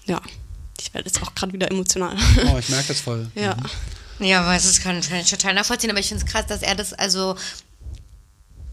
ja, 0.07 0.23
ich 0.81 0.93
werde 0.95 1.09
jetzt 1.09 1.23
auch 1.23 1.35
gerade 1.35 1.53
wieder 1.53 1.71
emotional. 1.71 2.17
Oh, 2.53 2.59
ich 2.59 2.69
merke 2.69 2.89
das 2.89 3.01
voll. 3.01 3.31
ja. 3.35 3.57
Ja, 4.19 4.43
aber 4.43 4.53
das 4.55 4.81
kann, 4.81 5.01
kann 5.01 5.21
ich 5.21 5.31
total 5.31 5.55
nachvollziehen, 5.55 5.91
aber 5.91 6.01
ich 6.01 6.09
finde 6.09 6.25
es 6.25 6.31
krass, 6.31 6.47
dass 6.47 6.63
er 6.63 6.75
das, 6.75 6.93
also 6.93 7.37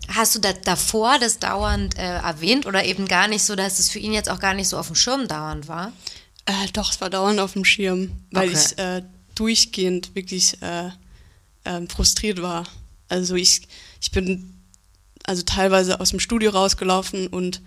hast 0.09 0.35
du 0.35 0.39
das 0.39 0.55
davor 0.63 1.19
das 1.19 1.39
dauernd 1.39 1.97
äh, 1.97 2.01
erwähnt 2.17 2.65
oder 2.65 2.83
eben 2.85 3.07
gar 3.07 3.27
nicht 3.27 3.43
so, 3.43 3.55
dass 3.55 3.79
es 3.79 3.89
für 3.89 3.99
ihn 3.99 4.13
jetzt 4.13 4.29
auch 4.29 4.39
gar 4.39 4.53
nicht 4.53 4.67
so 4.69 4.77
auf 4.77 4.87
dem 4.87 4.95
Schirm 4.95 5.27
dauernd 5.27 5.67
war? 5.67 5.91
Äh, 6.45 6.67
doch, 6.73 6.91
es 6.91 7.01
war 7.01 7.09
dauernd 7.09 7.39
auf 7.39 7.53
dem 7.53 7.65
Schirm, 7.65 8.11
weil 8.31 8.49
Okay. 8.49 8.57
ich 8.71 8.77
äh, 8.77 9.03
durchgehend 9.35 10.15
wirklich 10.15 10.61
äh, 10.61 10.89
ähm, 11.65 11.89
frustriert 11.89 12.41
war. 12.41 12.65
Also 13.09 13.35
ich, 13.35 13.67
ich 14.01 14.11
bin 14.11 14.53
also 15.25 15.43
teilweise 15.43 15.99
aus 15.99 16.09
dem 16.11 16.19
Studio 16.19 16.51
rausgelaufen 16.51 17.27
und 17.27 17.61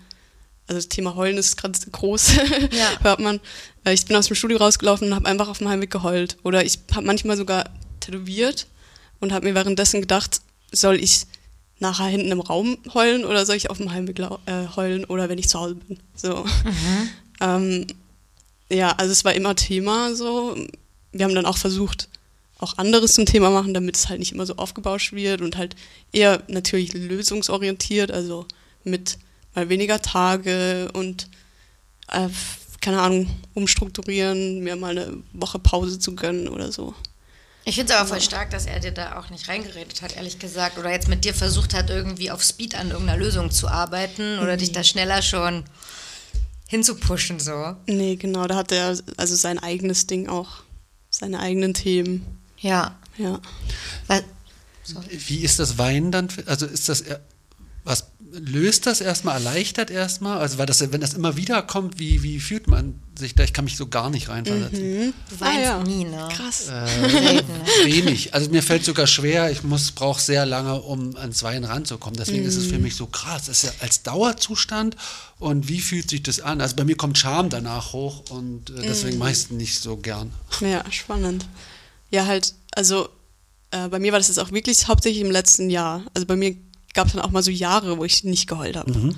also 0.67 0.77
das 0.79 0.89
Thema 0.89 1.15
Heulen 1.15 1.37
ist 1.37 1.57
gerade 1.57 1.77
groß, 1.91 2.31
Ja. 2.71 2.99
hört 3.01 3.19
man. 3.19 3.39
Äh, 3.83 3.93
ich 3.93 4.05
bin 4.05 4.15
aus 4.15 4.27
dem 4.27 4.35
Studio 4.35 4.57
rausgelaufen 4.57 5.07
und 5.07 5.15
habe 5.15 5.27
einfach 5.27 5.47
auf 5.47 5.59
dem 5.59 5.69
Heimweg 5.69 5.91
geheult. 5.91 6.37
Oder 6.43 6.65
ich 6.65 6.79
habe 6.93 7.05
manchmal 7.05 7.37
sogar 7.37 7.69
tätowiert 7.99 8.67
und 9.19 9.31
habe 9.31 9.47
mir 9.47 9.55
währenddessen 9.55 10.01
gedacht, 10.01 10.41
soll 10.71 10.95
ich 10.95 11.25
nachher 11.79 12.05
hinten 12.05 12.31
im 12.31 12.41
Raum 12.41 12.77
heulen 12.93 13.25
oder 13.25 13.45
soll 13.45 13.55
ich 13.55 13.69
auf 13.69 13.77
dem 13.77 13.91
Heimweg 13.91 14.19
äh, 14.19 14.67
heulen 14.75 15.03
oder 15.05 15.29
wenn 15.29 15.39
ich 15.39 15.49
zu 15.49 15.59
Hause 15.59 15.75
bin. 15.75 15.99
So. 16.15 16.45
Ähm, 17.41 17.87
ja, 18.71 18.91
also 18.91 19.11
es 19.11 19.25
war 19.25 19.33
immer 19.33 19.55
Thema 19.55 20.15
so. 20.15 20.55
Wir 21.11 21.25
haben 21.25 21.35
dann 21.35 21.47
auch 21.47 21.57
versucht, 21.57 22.07
auch 22.59 22.77
anderes 22.77 23.13
zum 23.13 23.25
Thema 23.25 23.49
machen, 23.49 23.73
damit 23.73 23.97
es 23.97 24.07
halt 24.07 24.19
nicht 24.19 24.31
immer 24.31 24.45
so 24.45 24.55
aufgebauscht 24.55 25.13
wird 25.13 25.41
und 25.41 25.57
halt 25.57 25.75
eher 26.13 26.43
natürlich 26.47 26.93
lösungsorientiert, 26.93 28.11
also 28.11 28.45
mit 28.83 29.17
mal 29.55 29.69
weniger 29.69 30.01
Tage 30.01 30.89
und 30.93 31.27
äh, 32.09 32.29
keine 32.81 32.99
Ahnung, 33.01 33.27
umstrukturieren, 33.53 34.59
mir 34.61 34.75
mal 34.75 34.97
eine 34.97 35.17
Woche 35.33 35.59
Pause 35.59 35.99
zu 35.99 36.15
gönnen 36.15 36.47
oder 36.47 36.71
so. 36.71 36.93
Ich 37.63 37.75
finde 37.75 37.93
es 37.93 37.99
aber 37.99 38.09
voll 38.09 38.21
stark, 38.21 38.49
dass 38.49 38.65
er 38.65 38.79
dir 38.79 38.91
da 38.91 39.19
auch 39.19 39.29
nicht 39.29 39.47
reingeredet 39.47 40.01
hat, 40.01 40.15
ehrlich 40.15 40.39
gesagt. 40.39 40.79
Oder 40.79 40.91
jetzt 40.91 41.07
mit 41.07 41.23
dir 41.23 41.33
versucht 41.35 41.75
hat, 41.75 41.91
irgendwie 41.91 42.31
auf 42.31 42.41
Speed 42.43 42.73
an 42.73 42.89
irgendeiner 42.89 43.19
Lösung 43.19 43.51
zu 43.51 43.67
arbeiten 43.67 44.39
oder 44.39 44.57
dich 44.57 44.71
da 44.71 44.83
schneller 44.83 45.21
schon 45.21 45.63
hinzupushen, 46.67 47.39
so. 47.39 47.75
Nee, 47.87 48.15
genau, 48.15 48.47
da 48.47 48.55
hat 48.55 48.71
er 48.71 48.97
also 49.17 49.35
sein 49.35 49.59
eigenes 49.59 50.07
Ding 50.07 50.27
auch, 50.29 50.63
seine 51.09 51.39
eigenen 51.39 51.73
Themen. 51.73 52.25
Ja. 52.59 52.97
Ja. 53.17 53.39
Was, 54.07 54.23
Wie 55.09 55.39
ist 55.43 55.59
das 55.59 55.77
Weinen 55.77 56.11
dann? 56.11 56.29
für- 56.29 56.47
Also 56.47 56.65
ist 56.65 56.89
das, 56.89 57.03
löst 58.31 58.85
das 58.85 59.01
erstmal, 59.01 59.35
erleichtert 59.35 59.91
erstmal? 59.91 60.37
Also 60.39 60.57
weil 60.57 60.65
das, 60.65 60.79
wenn 60.91 61.01
das 61.01 61.13
immer 61.13 61.37
wieder 61.37 61.61
kommt, 61.61 61.99
wie, 61.99 62.23
wie 62.23 62.39
fühlt 62.39 62.67
man 62.67 62.95
sich 63.17 63.35
da, 63.35 63.43
ich 63.43 63.53
kann 63.53 63.65
mich 63.65 63.77
so 63.77 63.87
gar 63.87 64.09
nicht 64.09 64.29
reinversetzen. 64.29 65.13
Du 65.29 65.39
weinst 65.39 65.57
Ah, 65.57 65.61
ja. 65.61 65.83
nie, 65.83 66.05
ne? 66.05 66.29
Krass. 66.31 66.67
Selten. 66.67 67.51
Wenig. 67.85 68.33
Also 68.33 68.49
mir 68.49 68.63
fällt 68.63 68.85
sogar 68.85 69.05
schwer, 69.07 69.51
ich 69.51 69.63
muss, 69.63 69.91
brauche 69.91 70.21
sehr 70.21 70.45
lange, 70.45 70.81
um 70.81 71.15
ans 71.17 71.43
Weinen 71.43 71.65
ranzukommen. 71.65 72.17
Deswegen 72.17 72.45
ist 72.45 72.55
es 72.55 72.67
für 72.67 72.79
mich 72.79 72.95
so 72.95 73.05
krass. 73.07 73.45
Das 73.45 73.63
ist 73.63 73.63
ja 73.63 73.71
als 73.81 74.03
Dauerzustand 74.03 74.95
und 75.39 75.67
wie 75.67 75.81
fühlt 75.81 76.09
sich 76.09 76.23
das 76.23 76.39
an? 76.39 76.61
Also 76.61 76.75
bei 76.75 76.83
mir 76.83 76.95
kommt 76.95 77.17
Scham 77.17 77.49
danach 77.49 77.93
hoch 77.93 78.29
und 78.29 78.69
äh, 78.69 78.81
deswegen 78.83 79.21
ich 79.21 79.31
es 79.31 79.49
nicht 79.51 79.79
so 79.79 79.97
gern. 79.97 80.31
Ja, 80.61 80.83
spannend. 80.91 81.45
Ja, 82.09 82.25
halt, 82.25 82.53
also 82.71 83.09
äh, 83.71 83.87
bei 83.87 83.99
mir 83.99 84.11
war 84.11 84.19
das 84.19 84.27
jetzt 84.27 84.39
auch 84.39 84.51
wirklich 84.51 84.87
hauptsächlich 84.87 85.21
im 85.21 85.31
letzten 85.31 85.69
Jahr. 85.69 86.03
Also 86.13 86.25
bei 86.25 86.35
mir 86.35 86.55
gab 86.93 87.07
es 87.07 87.13
dann 87.13 87.21
auch 87.21 87.31
mal 87.31 87.43
so 87.43 87.51
Jahre, 87.51 87.97
wo 87.97 88.05
ich 88.05 88.23
nicht 88.23 88.47
geheult 88.47 88.75
habe. 88.75 89.15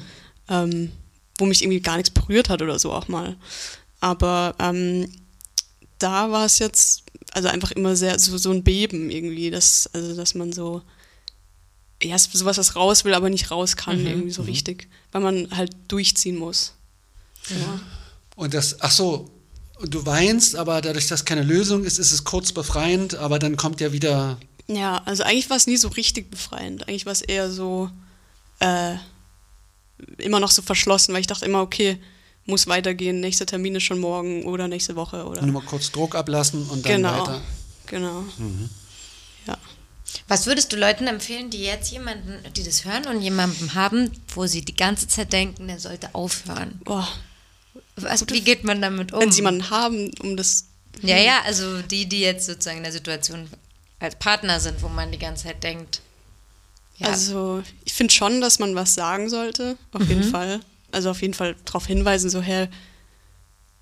Ähm, 0.49 0.91
wo 1.37 1.45
mich 1.45 1.63
irgendwie 1.63 1.81
gar 1.81 1.97
nichts 1.97 2.11
berührt 2.11 2.49
hat 2.49 2.61
oder 2.61 2.77
so 2.79 2.91
auch 2.91 3.07
mal. 3.07 3.35
Aber 3.99 4.55
ähm, 4.59 5.09
da 5.97 6.31
war 6.31 6.45
es 6.45 6.59
jetzt, 6.59 7.03
also 7.31 7.47
einfach 7.47 7.71
immer 7.71 7.95
sehr, 7.95 8.19
so, 8.19 8.37
so 8.37 8.51
ein 8.51 8.63
Beben 8.63 9.09
irgendwie, 9.09 9.49
dass, 9.49 9.89
also 9.93 10.15
dass 10.15 10.35
man 10.35 10.51
so, 10.51 10.81
ja, 12.01 12.17
sowas, 12.17 12.57
was 12.57 12.75
raus 12.75 13.05
will, 13.05 13.13
aber 13.13 13.29
nicht 13.29 13.49
raus 13.49 13.77
kann, 13.77 14.05
irgendwie 14.05 14.31
so 14.31 14.41
richtig. 14.43 14.89
Weil 15.11 15.21
man 15.21 15.47
halt 15.55 15.71
durchziehen 15.87 16.35
muss. 16.35 16.73
Ja. 17.49 17.79
Und 18.35 18.53
das, 18.53 18.81
ach 18.81 18.91
so, 18.91 19.29
du 19.81 20.05
weinst, 20.05 20.55
aber 20.55 20.81
dadurch, 20.81 21.07
dass 21.07 21.25
keine 21.25 21.43
Lösung 21.43 21.83
ist, 21.83 21.99
ist 21.99 22.11
es 22.11 22.23
kurz 22.23 22.51
befreiend, 22.51 23.15
aber 23.15 23.39
dann 23.39 23.57
kommt 23.57 23.81
ja 23.81 23.93
wieder 23.93 24.37
Ja, 24.67 25.01
also 25.05 25.23
eigentlich 25.23 25.49
war 25.49 25.57
es 25.57 25.67
nie 25.67 25.77
so 25.77 25.89
richtig 25.89 26.31
befreiend. 26.31 26.87
Eigentlich 26.87 27.05
war 27.05 27.11
es 27.11 27.21
eher 27.21 27.51
so 27.51 27.89
äh, 28.59 28.95
immer 30.17 30.39
noch 30.39 30.51
so 30.51 30.61
verschlossen, 30.61 31.13
weil 31.13 31.21
ich 31.21 31.27
dachte 31.27 31.45
immer, 31.45 31.61
okay, 31.61 31.97
muss 32.45 32.67
weitergehen, 32.67 33.19
nächster 33.19 33.45
Termin 33.45 33.75
ist 33.75 33.83
schon 33.83 33.99
morgen 33.99 34.43
oder 34.45 34.67
nächste 34.67 34.95
Woche 34.95 35.25
oder. 35.25 35.41
nur 35.41 35.61
mal 35.61 35.67
kurz 35.67 35.91
Druck 35.91 36.15
ablassen 36.15 36.67
und 36.69 36.85
dann 36.85 36.95
genau, 36.97 37.21
weiter. 37.21 37.41
genau. 37.87 38.23
Ja. 39.47 39.57
Was 40.27 40.45
würdest 40.45 40.71
du 40.73 40.77
Leuten 40.77 41.07
empfehlen, 41.07 41.49
die 41.49 41.63
jetzt 41.63 41.91
jemanden, 41.91 42.39
die 42.53 42.63
das 42.63 42.85
hören 42.85 43.07
und 43.07 43.21
jemanden 43.21 43.73
haben, 43.75 44.11
wo 44.35 44.45
sie 44.45 44.61
die 44.63 44.75
ganze 44.75 45.07
Zeit 45.07 45.31
denken, 45.33 45.67
der 45.67 45.79
sollte 45.79 46.13
aufhören? 46.13 46.79
Boah, 46.83 47.07
Was, 47.95 48.27
wie 48.29 48.41
geht 48.41 48.63
man 48.63 48.81
damit 48.81 49.13
um? 49.13 49.21
wenn 49.21 49.31
sie 49.31 49.39
jemanden 49.39 49.69
haben, 49.69 50.11
um 50.21 50.35
das. 50.37 50.65
Ja, 51.01 51.17
ja, 51.17 51.41
also 51.45 51.81
die, 51.81 52.07
die 52.07 52.19
jetzt 52.19 52.45
sozusagen 52.45 52.77
in 52.77 52.83
der 52.83 52.91
Situation 52.91 53.47
als 54.03 54.15
Partner 54.15 54.59
sind, 54.59 54.81
wo 54.81 54.89
man 54.89 55.11
die 55.11 55.19
ganze 55.19 55.45
Zeit 55.45 55.63
denkt. 55.63 56.01
Ja, 56.97 57.07
Also 57.07 57.63
ich 57.85 57.93
finde 57.93 58.13
schon, 58.13 58.41
dass 58.41 58.59
man 58.59 58.75
was 58.75 58.93
sagen 58.93 59.29
sollte, 59.29 59.77
auf 59.93 60.07
jeden 60.07 60.23
Fall. 60.23 60.59
Also 60.91 61.09
auf 61.09 61.21
jeden 61.21 61.33
Fall 61.33 61.55
darauf 61.65 61.87
hinweisen, 61.87 62.29
so, 62.29 62.41
hey, 62.41 62.67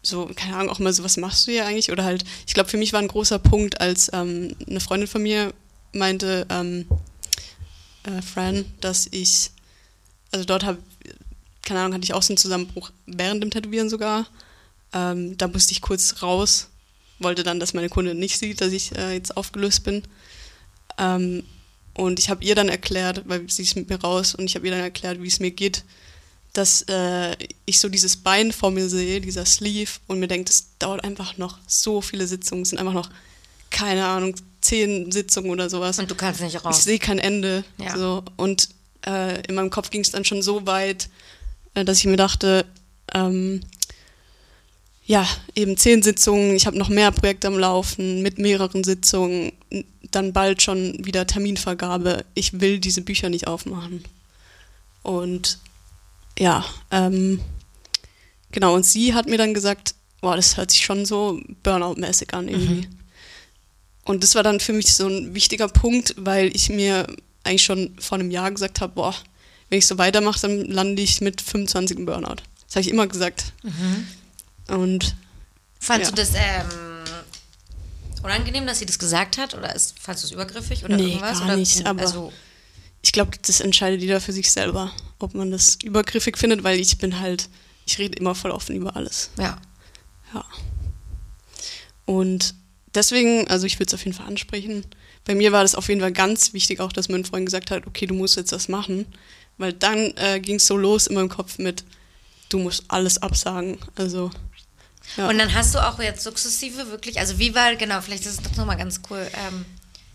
so, 0.01 0.29
keine 0.35 0.55
Ahnung, 0.55 0.69
auch 0.69 0.79
mal 0.79 0.93
so, 0.93 1.03
was 1.03 1.17
machst 1.17 1.45
du 1.45 1.51
hier 1.51 1.65
eigentlich? 1.65 1.91
Oder 1.91 2.03
halt, 2.05 2.23
ich 2.47 2.53
glaube, 2.53 2.69
für 2.69 2.77
mich 2.77 2.93
war 2.93 3.01
ein 3.01 3.07
großer 3.07 3.37
Punkt, 3.37 3.81
als 3.81 4.09
ähm, 4.13 4.55
eine 4.67 4.79
Freundin 4.79 5.07
von 5.07 5.21
mir 5.21 5.53
meinte, 5.93 6.47
ähm, 6.49 6.87
äh, 8.03 8.21
Fran, 8.21 8.65
dass 8.79 9.07
ich, 9.11 9.51
also 10.31 10.45
dort 10.45 10.63
habe, 10.63 10.79
keine 11.63 11.81
Ahnung, 11.81 11.93
hatte 11.93 12.05
ich 12.05 12.13
auch 12.13 12.23
so 12.23 12.31
einen 12.31 12.37
Zusammenbruch 12.37 12.91
während 13.05 13.43
dem 13.43 13.51
Tätowieren 13.51 13.89
sogar. 13.89 14.25
Ähm, 14.93 15.37
da 15.37 15.47
musste 15.47 15.73
ich 15.73 15.81
kurz 15.81 16.21
raus, 16.23 16.69
wollte 17.23 17.43
dann, 17.43 17.59
dass 17.59 17.73
meine 17.73 17.89
Kundin 17.89 18.19
nicht 18.19 18.37
sieht, 18.37 18.61
dass 18.61 18.71
ich 18.71 18.95
äh, 18.97 19.13
jetzt 19.13 19.35
aufgelöst 19.37 19.83
bin. 19.83 20.03
Ähm, 20.97 21.43
und 21.93 22.19
ich 22.19 22.29
habe 22.29 22.43
ihr 22.43 22.55
dann 22.55 22.69
erklärt, 22.69 23.23
weil 23.25 23.49
sie 23.49 23.63
ist 23.63 23.75
mit 23.75 23.89
mir 23.89 23.99
raus 24.01 24.33
und 24.35 24.45
ich 24.45 24.55
habe 24.55 24.65
ihr 24.65 24.71
dann 24.71 24.81
erklärt, 24.81 25.21
wie 25.21 25.27
es 25.27 25.39
mir 25.39 25.51
geht, 25.51 25.83
dass 26.53 26.83
äh, 26.83 27.35
ich 27.65 27.79
so 27.79 27.89
dieses 27.89 28.17
Bein 28.17 28.51
vor 28.51 28.71
mir 28.71 28.87
sehe, 28.89 29.21
dieser 29.21 29.45
Sleeve 29.45 29.91
und 30.07 30.19
mir 30.19 30.27
denkt, 30.27 30.49
es 30.49 30.77
dauert 30.79 31.03
einfach 31.03 31.37
noch 31.37 31.57
so 31.67 32.01
viele 32.01 32.27
Sitzungen, 32.27 32.63
es 32.63 32.69
sind 32.69 32.79
einfach 32.79 32.93
noch, 32.93 33.09
keine 33.69 34.05
Ahnung, 34.05 34.35
zehn 34.61 35.11
Sitzungen 35.11 35.49
oder 35.51 35.69
sowas. 35.69 35.97
und 35.99 36.09
du 36.11 36.15
kannst 36.15 36.41
nicht 36.41 36.55
Ich 36.55 36.63
raus. 36.65 36.83
sehe 36.83 36.99
kein 36.99 37.19
Ende. 37.19 37.63
Ja. 37.77 37.97
So. 37.97 38.23
Und 38.37 38.69
äh, 39.05 39.41
in 39.47 39.55
meinem 39.55 39.69
Kopf 39.69 39.89
ging 39.89 40.01
es 40.01 40.11
dann 40.11 40.25
schon 40.25 40.41
so 40.41 40.65
weit, 40.67 41.09
äh, 41.73 41.83
dass 41.85 41.97
ich 41.99 42.05
mir 42.05 42.17
dachte, 42.17 42.65
ähm, 43.13 43.61
ja, 45.05 45.27
eben 45.55 45.77
zehn 45.77 46.03
Sitzungen, 46.03 46.55
ich 46.55 46.67
habe 46.67 46.77
noch 46.77 46.89
mehr 46.89 47.11
Projekte 47.11 47.47
am 47.47 47.57
Laufen 47.57 48.21
mit 48.21 48.37
mehreren 48.37 48.83
Sitzungen, 48.83 49.51
dann 50.11 50.33
bald 50.33 50.61
schon 50.61 51.03
wieder 51.05 51.25
Terminvergabe. 51.27 52.25
Ich 52.33 52.59
will 52.59 52.79
diese 52.79 53.01
Bücher 53.01 53.29
nicht 53.29 53.47
aufmachen. 53.47 54.03
Und 55.03 55.59
ja, 56.37 56.63
ähm, 56.91 57.39
genau, 58.51 58.75
und 58.75 58.85
sie 58.85 59.13
hat 59.13 59.27
mir 59.27 59.37
dann 59.37 59.53
gesagt, 59.53 59.95
boah, 60.21 60.35
das 60.35 60.57
hört 60.57 60.71
sich 60.71 60.81
schon 60.81 61.05
so 61.05 61.41
Burnout-mäßig 61.63 62.33
an 62.33 62.47
irgendwie. 62.47 62.87
Und 64.05 64.23
das 64.23 64.35
war 64.35 64.43
dann 64.43 64.59
für 64.59 64.73
mich 64.73 64.93
so 64.93 65.07
ein 65.07 65.33
wichtiger 65.35 65.67
Punkt, 65.67 66.15
weil 66.17 66.55
ich 66.55 66.69
mir 66.69 67.07
eigentlich 67.43 67.63
schon 67.63 67.95
vor 67.99 68.19
einem 68.19 68.31
Jahr 68.31 68.51
gesagt 68.51 68.81
habe, 68.81 68.93
boah, 68.93 69.15
wenn 69.69 69.79
ich 69.79 69.87
so 69.87 69.97
weitermache, 69.97 70.39
dann 70.41 70.65
lande 70.65 71.01
ich 71.01 71.21
mit 71.21 71.41
25 71.41 71.97
im 71.97 72.05
Burnout. 72.05 72.41
Das 72.67 72.75
habe 72.75 72.81
ich 72.81 72.89
immer 72.89 73.07
gesagt. 73.07 73.53
Und 74.67 75.15
Fandst 75.79 76.11
Ja. 76.11 76.15
du 76.15 76.21
das 76.21 76.31
ähm, 76.35 77.03
unangenehm, 78.23 78.67
dass 78.67 78.79
sie 78.79 78.85
das 78.85 78.99
gesagt 78.99 79.37
hat? 79.39 79.55
Oder 79.55 79.75
ist, 79.75 79.99
fandst 79.99 80.23
du 80.23 80.27
es 80.27 80.31
übergriffig 80.31 80.83
oder 80.85 80.95
Nee, 80.95 81.07
irgendwas? 81.13 81.39
gar 81.39 81.47
oder 81.47 81.57
nicht, 81.57 81.77
gut? 81.77 81.85
aber- 81.87 82.01
also, 82.01 82.31
ich 83.01 83.11
glaube, 83.11 83.31
das 83.41 83.59
entscheidet 83.61 83.99
jeder 84.01 84.21
für 84.21 84.31
sich 84.31 84.51
selber, 84.51 84.91
ob 85.17 85.33
man 85.33 85.49
das 85.49 85.77
übergriffig 85.83 86.37
findet, 86.37 86.63
weil 86.63 86.79
ich 86.79 86.97
bin 86.99 87.19
halt, 87.19 87.49
ich 87.87 87.97
rede 87.97 88.17
immer 88.19 88.35
voll 88.35 88.51
offen 88.51 88.75
über 88.75 88.95
alles. 88.95 89.31
ja. 89.39 89.57
Ja. 90.33 90.45
Und 92.05 92.55
deswegen, 92.93 93.47
also 93.49 93.65
ich 93.65 93.75
würde 93.79 93.87
es 93.89 93.93
auf 93.93 94.05
jeden 94.05 94.15
Fall 94.15 94.27
ansprechen. 94.27 94.85
Bei 95.25 95.35
mir 95.35 95.51
war 95.51 95.61
das 95.63 95.75
auf 95.75 95.87
jeden 95.89 96.01
Fall 96.01 96.11
ganz 96.11 96.53
wichtig 96.53 96.79
auch, 96.79 96.91
dass 96.93 97.09
mein 97.09 97.25
Freund 97.25 97.45
gesagt 97.45 97.71
hat, 97.71 97.85
okay, 97.87 98.05
du 98.07 98.13
musst 98.13 98.35
jetzt 98.37 98.51
das 98.51 98.67
machen. 98.67 99.05
Weil 99.57 99.73
dann 99.73 100.13
äh, 100.17 100.39
ging 100.39 100.55
es 100.55 100.65
so 100.67 100.77
los 100.77 101.07
in 101.07 101.15
meinem 101.15 101.29
Kopf 101.29 101.57
mit, 101.57 101.83
du 102.49 102.59
musst 102.59 102.85
alles 102.87 103.21
absagen. 103.21 103.77
Also, 103.95 104.31
ja. 105.17 105.27
Und 105.29 105.37
dann 105.37 105.53
hast 105.53 105.73
du 105.75 105.79
auch 105.79 105.99
jetzt 105.99 106.23
sukzessive 106.23 106.89
wirklich, 106.89 107.19
also 107.19 107.39
wie 107.39 107.53
war, 107.55 107.75
genau, 107.75 108.01
vielleicht 108.01 108.25
ist 108.25 108.39
es 108.39 108.43
doch 108.43 108.55
nochmal 108.55 108.77
ganz 108.77 109.01
cool, 109.09 109.27
ähm, 109.47 109.65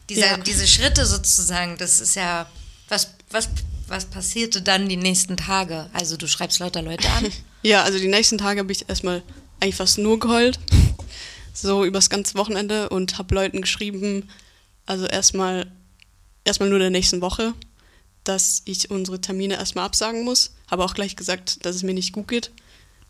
diese, 0.08 0.20
Ja. 0.22 0.36
diese 0.38 0.66
Schritte 0.66 1.04
sozusagen, 1.06 1.76
das 1.78 2.00
ist 2.00 2.14
ja, 2.16 2.48
was, 2.88 3.10
was, 3.30 3.48
was 3.88 4.04
passierte 4.06 4.62
dann 4.62 4.88
die 4.88 4.96
nächsten 4.96 5.36
Tage? 5.36 5.88
Also 5.92 6.16
du 6.16 6.26
schreibst 6.28 6.58
lauter 6.60 6.82
Leute 6.82 7.08
an. 7.10 7.26
Ja, 7.62 7.82
also 7.82 7.98
die 7.98 8.06
nächsten 8.06 8.38
Tage 8.38 8.60
habe 8.60 8.70
ich 8.70 8.88
erstmal 8.88 9.24
eigentlich 9.58 9.74
fast 9.74 9.98
nur 9.98 10.20
geheult. 10.20 10.60
So 11.52 11.84
übers 11.84 12.10
ganze 12.10 12.34
Wochenende 12.36 12.90
und 12.90 13.18
habe 13.18 13.34
Leuten 13.34 13.60
geschrieben, 13.60 14.28
also 14.84 15.06
erstmal 15.06 15.66
erstmal 16.44 16.68
nur 16.68 16.78
der 16.78 16.90
nächsten 16.90 17.20
Woche, 17.22 17.54
dass 18.22 18.62
ich 18.66 18.90
unsere 18.90 19.20
Termine 19.20 19.54
erstmal 19.56 19.84
absagen 19.84 20.22
muss. 20.22 20.54
Habe 20.70 20.84
auch 20.84 20.94
gleich 20.94 21.16
gesagt, 21.16 21.64
dass 21.66 21.74
es 21.74 21.82
mir 21.82 21.94
nicht 21.94 22.12
gut 22.12 22.28
geht. 22.28 22.52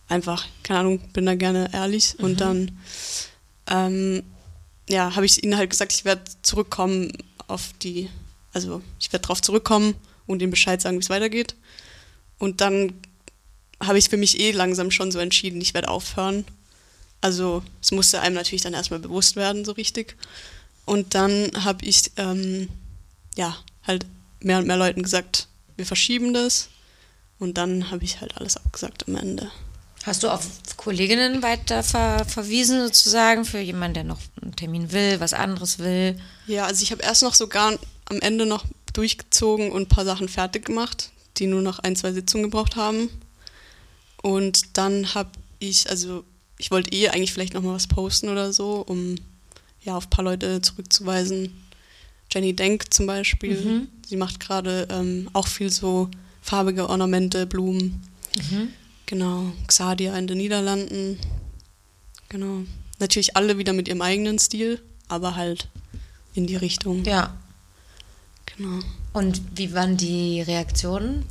Einfach, 0.08 0.46
keine 0.62 0.80
Ahnung, 0.80 1.00
bin 1.12 1.26
da 1.26 1.34
gerne 1.34 1.70
ehrlich. 1.72 2.16
Und 2.18 2.40
dann 2.40 2.78
ähm, 3.68 4.22
ja, 4.88 5.14
habe 5.16 5.26
ich 5.26 5.42
ihnen 5.42 5.56
halt 5.56 5.70
gesagt, 5.70 5.92
ich 5.92 6.04
werde 6.04 6.22
zurückkommen 6.42 7.12
auf 7.48 7.70
die, 7.82 8.08
also 8.52 8.82
ich 9.00 9.12
werde 9.12 9.22
darauf 9.22 9.42
zurückkommen 9.42 9.94
und 10.26 10.42
ihnen 10.42 10.50
Bescheid 10.50 10.80
sagen, 10.80 10.96
wie 10.96 11.02
es 11.02 11.10
weitergeht. 11.10 11.54
Und 12.38 12.60
dann 12.60 12.92
habe 13.82 13.98
ich 13.98 14.08
für 14.08 14.16
mich 14.16 14.38
eh 14.40 14.52
langsam 14.52 14.90
schon 14.90 15.10
so 15.10 15.18
entschieden, 15.18 15.60
ich 15.60 15.74
werde 15.74 15.88
aufhören. 15.88 16.44
Also 17.20 17.62
es 17.82 17.92
musste 17.92 18.20
einem 18.20 18.34
natürlich 18.34 18.62
dann 18.62 18.74
erstmal 18.74 19.00
bewusst 19.00 19.36
werden, 19.36 19.64
so 19.64 19.72
richtig. 19.72 20.16
Und 20.84 21.14
dann 21.14 21.50
habe 21.64 21.84
ich, 21.84 22.12
ähm, 22.16 22.68
ja, 23.36 23.56
halt 23.82 24.06
mehr 24.40 24.58
und 24.58 24.66
mehr 24.66 24.76
Leuten 24.76 25.02
gesagt, 25.02 25.48
wir 25.76 25.86
verschieben 25.86 26.32
das. 26.32 26.68
Und 27.38 27.58
dann 27.58 27.90
habe 27.90 28.04
ich 28.04 28.20
halt 28.20 28.36
alles 28.36 28.56
abgesagt 28.56 29.08
am 29.08 29.16
Ende. 29.16 29.50
Hast 30.06 30.22
du 30.22 30.28
auf 30.28 30.46
Kolleginnen 30.76 31.42
weiter 31.42 31.82
ver 31.82 32.24
verwiesen 32.24 32.80
sozusagen 32.80 33.44
für 33.44 33.58
jemanden, 33.58 33.94
der 33.94 34.04
noch 34.04 34.20
einen 34.40 34.54
Termin 34.54 34.92
will, 34.92 35.18
was 35.18 35.32
anderes 35.32 35.80
will? 35.80 36.16
Ja, 36.46 36.64
also 36.66 36.84
ich 36.84 36.92
habe 36.92 37.02
erst 37.02 37.24
noch 37.24 37.34
sogar 37.34 37.76
am 38.04 38.20
Ende 38.20 38.46
noch 38.46 38.64
durchgezogen 38.92 39.72
und 39.72 39.82
ein 39.82 39.88
paar 39.88 40.04
Sachen 40.04 40.28
fertig 40.28 40.66
gemacht, 40.66 41.10
die 41.38 41.48
nur 41.48 41.60
noch 41.60 41.80
ein, 41.80 41.96
zwei 41.96 42.12
Sitzungen 42.12 42.44
gebraucht 42.44 42.76
haben. 42.76 43.08
Und 44.22 44.78
dann 44.78 45.12
habe 45.14 45.30
ich, 45.58 45.90
also 45.90 46.22
ich 46.56 46.70
wollte 46.70 46.92
eh 46.92 47.08
eigentlich 47.08 47.32
vielleicht 47.32 47.54
noch 47.54 47.62
mal 47.62 47.74
was 47.74 47.88
posten 47.88 48.28
oder 48.28 48.52
so, 48.52 48.84
um 48.86 49.16
ja 49.82 49.96
auf 49.96 50.06
ein 50.06 50.10
paar 50.10 50.24
Leute 50.24 50.60
zurückzuweisen. 50.62 51.64
Jenny 52.32 52.54
Denk 52.54 52.94
zum 52.94 53.06
Beispiel, 53.06 53.56
sie 54.06 54.16
macht 54.16 54.38
gerade 54.38 54.86
ähm, 54.88 55.30
auch 55.32 55.48
viel 55.48 55.70
so 55.70 56.08
farbige 56.42 56.88
Ornamente, 56.88 57.44
Blumen. 57.44 58.02
Genau, 59.06 59.52
Xadia 59.68 60.16
in 60.18 60.26
den 60.26 60.38
Niederlanden. 60.38 61.18
Genau. 62.28 62.64
Natürlich 62.98 63.36
alle 63.36 63.58
wieder 63.58 63.72
mit 63.72 63.88
ihrem 63.88 64.02
eigenen 64.02 64.38
Stil, 64.38 64.82
aber 65.08 65.36
halt 65.36 65.68
in 66.34 66.46
die 66.46 66.56
Richtung. 66.56 67.04
Ja. 67.04 67.36
Genau. 68.56 68.80
Und 69.12 69.40
wie 69.54 69.72
waren 69.74 69.96
die 69.96 70.42
Reaktionen 70.42 71.24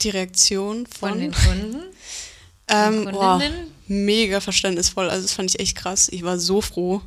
Die 0.00 0.10
Reaktion 0.10 0.86
von 0.86 1.10
von, 1.10 1.18
den 1.18 1.32
Kunden? 1.32 1.82
ähm, 2.68 3.04
Kundinnen? 3.04 3.68
mega 3.88 4.40
verständnisvoll. 4.40 5.10
Also 5.10 5.22
das 5.22 5.32
fand 5.32 5.50
ich 5.50 5.60
echt 5.60 5.76
krass. 5.76 6.08
Ich 6.10 6.22
war 6.22 6.38
so 6.38 6.60
froh, 6.60 7.02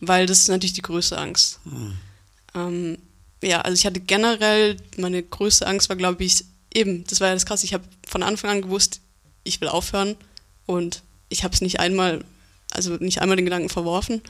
weil 0.00 0.26
das 0.26 0.40
ist 0.40 0.48
natürlich 0.48 0.74
die 0.74 0.82
größte 0.82 1.18
Angst. 1.18 1.60
Ähm, 2.54 2.98
ja, 3.42 3.60
also 3.62 3.74
ich 3.74 3.86
hatte 3.86 4.00
generell, 4.00 4.76
meine 4.96 5.22
größte 5.22 5.66
Angst 5.66 5.88
war, 5.88 5.96
glaube 5.96 6.24
ich, 6.24 6.44
eben, 6.76 7.04
das 7.04 7.20
war 7.20 7.28
ja 7.28 7.34
das 7.34 7.46
krass. 7.46 7.64
Ich 7.64 7.74
habe 7.74 7.84
von 8.06 8.22
Anfang 8.22 8.50
an 8.50 8.62
gewusst, 8.62 9.00
ich 9.42 9.60
will 9.60 9.68
aufhören 9.68 10.16
und 10.66 11.02
ich 11.28 11.42
habe 11.42 11.54
es 11.54 11.60
nicht 11.60 11.80
einmal, 11.80 12.24
also 12.70 12.94
nicht 12.96 13.20
einmal 13.20 13.36
den 13.36 13.46
Gedanken 13.46 13.70
verworfen, 13.70 14.20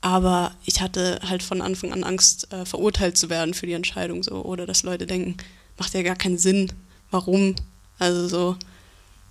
aber 0.00 0.54
ich 0.66 0.80
hatte 0.80 1.20
halt 1.26 1.42
von 1.42 1.62
Anfang 1.62 1.92
an 1.92 2.04
Angst, 2.04 2.52
äh, 2.52 2.66
verurteilt 2.66 3.16
zu 3.16 3.30
werden 3.30 3.54
für 3.54 3.66
die 3.66 3.72
Entscheidung 3.72 4.22
so 4.22 4.44
oder 4.44 4.66
dass 4.66 4.82
Leute 4.82 5.06
denken, 5.06 5.36
macht 5.78 5.94
ja 5.94 6.02
gar 6.02 6.16
keinen 6.16 6.38
Sinn, 6.38 6.72
warum? 7.10 7.56
Also 7.98 8.28
so. 8.28 8.56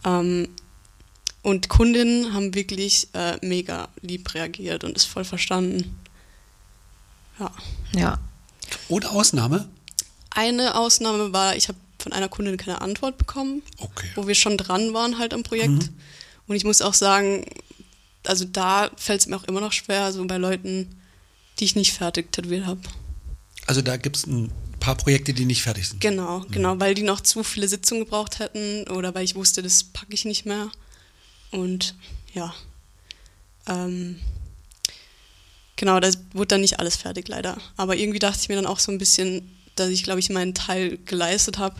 Ähm, 0.04 0.50
und 1.44 1.70
Kundinnen 1.70 2.34
haben 2.34 2.54
wirklich 2.54 3.08
äh, 3.14 3.38
mega 3.46 3.90
lieb 4.02 4.34
reagiert 4.34 4.84
und 4.84 4.96
es 4.96 5.06
voll 5.06 5.26
verstanden. 5.26 6.00
Ja. 7.40 7.52
Ja. 7.94 8.20
Ohne 8.90 9.10
Ausnahme? 9.10 9.68
Eine 10.30 10.76
Ausnahme 10.76 11.34
war, 11.34 11.56
ich 11.56 11.68
habe 11.68 11.78
von 12.02 12.14
einer 12.14 12.30
Kundin 12.30 12.58
keine 12.58 12.82
Antwort 12.82 13.18
bekommen, 13.18 13.62
Okay. 13.78 14.08
wo 14.16 14.28
wir 14.28 14.36
schon 14.36 14.58
dran 14.58 14.94
waren 14.94 15.18
halt 15.18 15.34
am 15.34 15.44
Projekt. 15.44 15.90
Und 16.48 16.56
ich 16.56 16.64
muss 16.64 16.82
auch 16.82 16.94
sagen, 16.94 17.46
also 18.26 18.46
da 18.46 18.92
fällt 18.98 19.22
es 19.22 19.28
mir 19.28 19.36
auch 19.38 19.44
immer 19.46 19.62
noch 19.62 19.72
schwer, 19.72 20.12
so 20.12 20.26
bei 20.26 20.38
Leuten, 20.38 21.00
die 21.60 21.66
ich 21.66 21.76
nicht 21.76 21.94
fertig 21.94 22.32
tätowiert 22.32 22.66
habe. 22.66 22.82
Also 23.68 23.82
da 23.82 23.98
gibt 23.98 24.18
es 24.18 24.26
ein 24.26 24.52
paar 24.80 24.96
Projekte, 24.96 25.34
die 25.34 25.46
nicht 25.46 25.62
fertig 25.62 25.88
sind. 25.88 26.02
Genau, 26.02 26.44
genau, 26.52 26.80
weil 26.80 26.96
die 26.96 27.04
noch 27.04 27.22
zu 27.22 27.44
viele 27.44 27.68
Sitzungen 27.68 28.04
gebraucht 28.06 28.40
hätten 28.40 28.88
oder 28.90 29.14
weil 29.14 29.24
ich 29.24 29.36
wusste, 29.36 29.62
das 29.62 29.84
packe 29.84 30.14
ich 30.14 30.26
nicht 30.26 30.46
mehr. 30.46 30.70
Und 31.52 31.96
ja, 32.34 32.54
ähm, 33.68 34.20
genau, 35.76 36.00
da 36.00 36.10
wurde 36.34 36.48
dann 36.48 36.62
nicht 36.62 36.80
alles 36.80 36.96
fertig 36.96 37.28
leider. 37.28 37.58
Aber 37.78 37.96
irgendwie 37.96 38.20
dachte 38.20 38.40
ich 38.42 38.50
mir 38.50 38.56
dann 38.56 38.66
auch 38.66 38.80
so 38.80 38.92
ein 38.92 38.98
bisschen, 38.98 39.50
dass 39.82 39.90
ich, 39.90 40.04
glaube 40.04 40.20
ich, 40.20 40.30
meinen 40.30 40.54
Teil 40.54 40.98
geleistet 41.06 41.58
habe. 41.58 41.76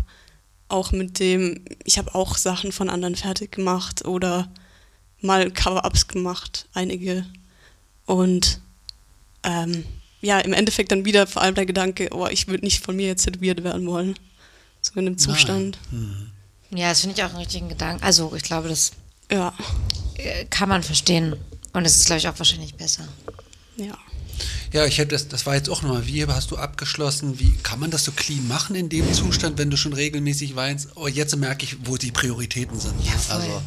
Auch 0.68 0.92
mit 0.92 1.20
dem, 1.20 1.66
ich 1.84 1.98
habe 1.98 2.16
auch 2.16 2.38
Sachen 2.38 2.72
von 2.72 2.90
anderen 2.90 3.16
fertig 3.16 3.52
gemacht 3.52 4.06
oder 4.06 4.52
mal 5.20 5.52
Cover-Ups 5.52 6.08
gemacht, 6.08 6.68
einige. 6.74 7.26
Und 8.06 8.60
ähm, 9.44 9.86
ja, 10.22 10.40
im 10.40 10.54
Endeffekt 10.54 10.92
dann 10.92 11.06
wieder 11.06 11.28
vor 11.28 11.42
allem 11.42 11.56
der 11.56 11.66
Gedanke, 11.66 12.10
oh, 12.12 12.28
ich 12.28 12.48
würde 12.48 12.64
nicht 12.64 12.84
von 12.84 12.96
mir 12.96 13.08
jetzt 13.08 13.24
tätowiert 13.24 13.64
werden 13.64 13.88
wollen. 13.88 14.16
So 14.82 14.94
in 15.00 15.06
dem 15.06 15.18
Zustand. 15.18 15.78
Ja, 16.72 16.90
das 16.90 17.02
finde 17.02 17.18
ich 17.18 17.24
auch 17.24 17.30
einen 17.30 17.38
richtigen 17.38 17.70
Gedanken. 17.70 18.04
Also, 18.04 18.34
ich 18.36 18.44
glaube, 18.44 18.70
das 18.70 18.92
Ja, 19.32 19.54
äh, 20.16 20.46
kann 20.46 20.70
man 20.70 20.84
verstehen. 20.84 21.36
Und 21.74 21.86
es 21.86 21.98
ist, 21.98 22.06
glaube 22.06 22.20
ich, 22.20 22.28
auch 22.28 22.38
wahrscheinlich 22.38 22.76
besser. 22.76 23.08
ja. 23.78 23.98
Ja, 24.74 24.86
ich 24.86 24.98
hätte 24.98 25.10
das, 25.16 25.28
das 25.28 25.46
war 25.46 25.56
jetzt 25.56 25.70
auch 25.70 25.82
nochmal, 25.82 26.08
wie 26.08 26.26
hast 26.26 26.52
du 26.52 26.58
abgeschlossen? 26.58 27.40
Wie 27.40 27.54
kann 27.64 27.80
man 27.80 27.92
das 27.92 28.06
so 28.06 28.12
clean 28.12 28.48
machen 28.48 28.76
in 28.76 28.90
dem 28.90 29.12
Zustand, 29.14 29.58
wenn 29.58 29.70
du 29.70 29.78
schon 29.78 29.94
regelmäßig 29.94 30.56
weinst? 30.56 30.90
Oh, 30.96 31.08
jetzt 31.08 31.36
merke 31.38 31.66
ich, 31.66 31.78
wo 31.86 31.98
die 31.98 32.12
Prioritäten 32.12 32.80
sind. 32.80 32.94
Ja, 33.04 33.12
voll. 33.12 33.42
Also, 33.42 33.62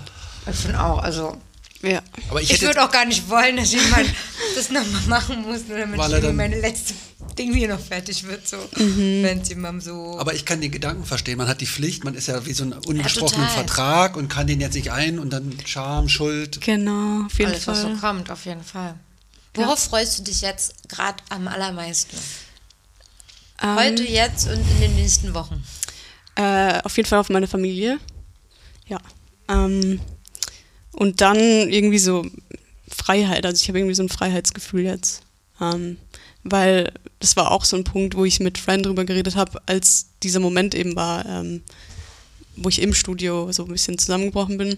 Ich 0.50 0.56
finde 0.56 0.82
auch, 0.82 0.98
also. 0.98 1.36
Ja. 1.82 2.00
aber 2.30 2.40
ich 2.40 2.50
Ich, 2.50 2.62
würde 2.62 2.82
auch 2.82 2.90
gar 2.90 3.04
nicht 3.04 3.28
wollen, 3.28 3.56
dass 3.58 3.70
jemand 3.72 4.08
das 4.56 4.70
nochmal 4.70 5.02
machen 5.20 5.42
muss, 5.42 5.66
nur 5.68 5.76
damit 5.78 6.00
ich 6.00 6.32
meine 6.32 6.58
letzte 6.58 6.94
Ding 7.38 7.52
hier 7.52 7.68
noch 7.68 7.80
fertig 7.80 8.24
wird, 8.24 8.48
so. 8.48 8.56
Wenn 8.74 9.40
es 9.40 9.50
jemandem 9.50 9.80
so. 9.82 10.18
Aber 10.18 10.32
ich 10.34 10.46
kann 10.46 10.62
den 10.62 10.70
Gedanken 10.70 11.04
verstehen. 11.04 11.36
Man 11.36 11.48
hat 11.48 11.60
die 11.60 11.66
Pflicht, 11.66 12.04
man 12.04 12.14
ist 12.14 12.28
ja 12.28 12.46
wie 12.46 12.52
so 12.54 12.64
ein 12.64 12.72
unbesprochenen 12.72 13.48
total. 13.48 13.64
Vertrag 13.64 14.16
und 14.16 14.28
kann 14.28 14.46
den 14.46 14.60
jetzt 14.62 14.74
nicht 14.74 14.92
ein 14.92 15.18
und 15.18 15.30
dann 15.30 15.52
Scham, 15.66 16.08
Schuld. 16.08 16.60
Genau, 16.62 17.26
auf 17.26 17.38
jeden 17.38 17.50
alles, 17.50 17.66
was 17.66 17.82
so 17.82 17.88
Fall. 17.88 17.96
kommt, 17.98 18.30
auf 18.30 18.44
jeden 18.46 18.62
Fall. 18.62 18.94
Worauf 19.54 19.78
freust 19.78 20.18
du 20.18 20.22
dich 20.22 20.40
jetzt 20.40 20.88
gerade 20.88 21.22
am 21.28 21.48
allermeisten? 21.48 22.16
Ähm, 23.62 23.76
Heute, 23.76 24.04
jetzt 24.04 24.48
und 24.48 24.58
in 24.58 24.80
den 24.80 24.94
nächsten 24.96 25.32
Wochen. 25.34 25.62
Äh, 26.34 26.80
auf 26.82 26.96
jeden 26.96 27.08
Fall 27.08 27.20
auf 27.20 27.28
meine 27.28 27.46
Familie. 27.46 27.98
Ja. 28.88 28.98
Ähm, 29.48 30.00
und 30.92 31.20
dann 31.20 31.38
irgendwie 31.38 31.98
so 31.98 32.26
Freiheit. 32.88 33.46
Also 33.46 33.60
ich 33.60 33.68
habe 33.68 33.78
irgendwie 33.78 33.94
so 33.94 34.02
ein 34.02 34.08
Freiheitsgefühl 34.08 34.82
jetzt. 34.82 35.22
Ähm, 35.60 35.98
weil 36.42 36.92
das 37.20 37.36
war 37.36 37.50
auch 37.50 37.64
so 37.64 37.76
ein 37.76 37.84
Punkt, 37.84 38.16
wo 38.16 38.24
ich 38.24 38.40
mit 38.40 38.58
Friend 38.58 38.84
drüber 38.84 39.04
geredet 39.04 39.36
habe, 39.36 39.60
als 39.66 40.06
dieser 40.22 40.40
Moment 40.40 40.74
eben 40.74 40.94
war, 40.96 41.24
ähm, 41.26 41.62
wo 42.56 42.68
ich 42.68 42.82
im 42.82 42.92
Studio 42.92 43.50
so 43.52 43.64
ein 43.64 43.72
bisschen 43.72 43.98
zusammengebrochen 43.98 44.58
bin. 44.58 44.76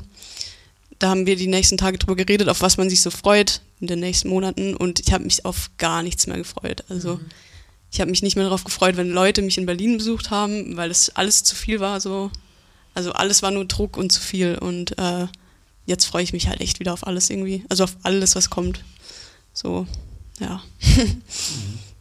Da 0.99 1.09
haben 1.09 1.27
wir 1.27 1.37
die 1.37 1.49
nächsten 1.49 1.77
Tage 1.77 1.99
drüber 1.99 2.17
geredet, 2.17 2.49
auf 2.49 2.61
was 2.61 2.77
man 2.77 2.89
sich 2.89 3.01
so 3.01 3.11
freut 3.11 3.61
in 3.81 3.87
den 3.87 4.01
nächsten 4.01 4.29
Monaten. 4.29 4.75
Und 4.77 5.01
ich 5.01 5.13
habe 5.13 5.25
mich 5.25 5.45
auf 5.45 5.71
gar 5.79 6.03
nichts 6.03 6.27
mehr 6.27 6.37
gefreut. 6.37 6.85
Also 6.89 7.21
ich 7.91 8.01
habe 8.01 8.11
mich 8.11 8.23
nicht 8.23 8.37
mehr 8.37 8.45
darauf 8.45 8.65
gefreut, 8.65 8.97
wenn 8.97 9.11
Leute 9.11 9.43
mich 9.43 9.59
in 9.59 9.67
Berlin 9.67 9.99
besucht 9.99 10.31
haben, 10.31 10.77
weil 10.77 10.91
es 10.91 11.15
alles 11.17 11.45
zu 11.45 11.55
viel 11.55 11.81
war. 11.81 12.01
So. 12.01 12.31
Also 12.95 13.13
alles 13.13 13.43
war 13.43 13.51
nur 13.51 13.65
Druck 13.65 13.97
und 13.97 14.11
zu 14.11 14.21
viel. 14.21 14.57
Und 14.59 14.99
äh, 14.99 15.27
jetzt 15.87 16.05
freue 16.05 16.23
ich 16.23 16.33
mich 16.33 16.49
halt 16.49 16.61
echt 16.61 16.81
wieder 16.81 16.93
auf 16.93 17.07
alles 17.07 17.31
irgendwie. 17.31 17.65
Also 17.69 17.85
auf 17.85 17.97
alles, 18.03 18.35
was 18.37 18.51
kommt. 18.51 18.85
So, 19.53 19.87
ja. 20.41 20.63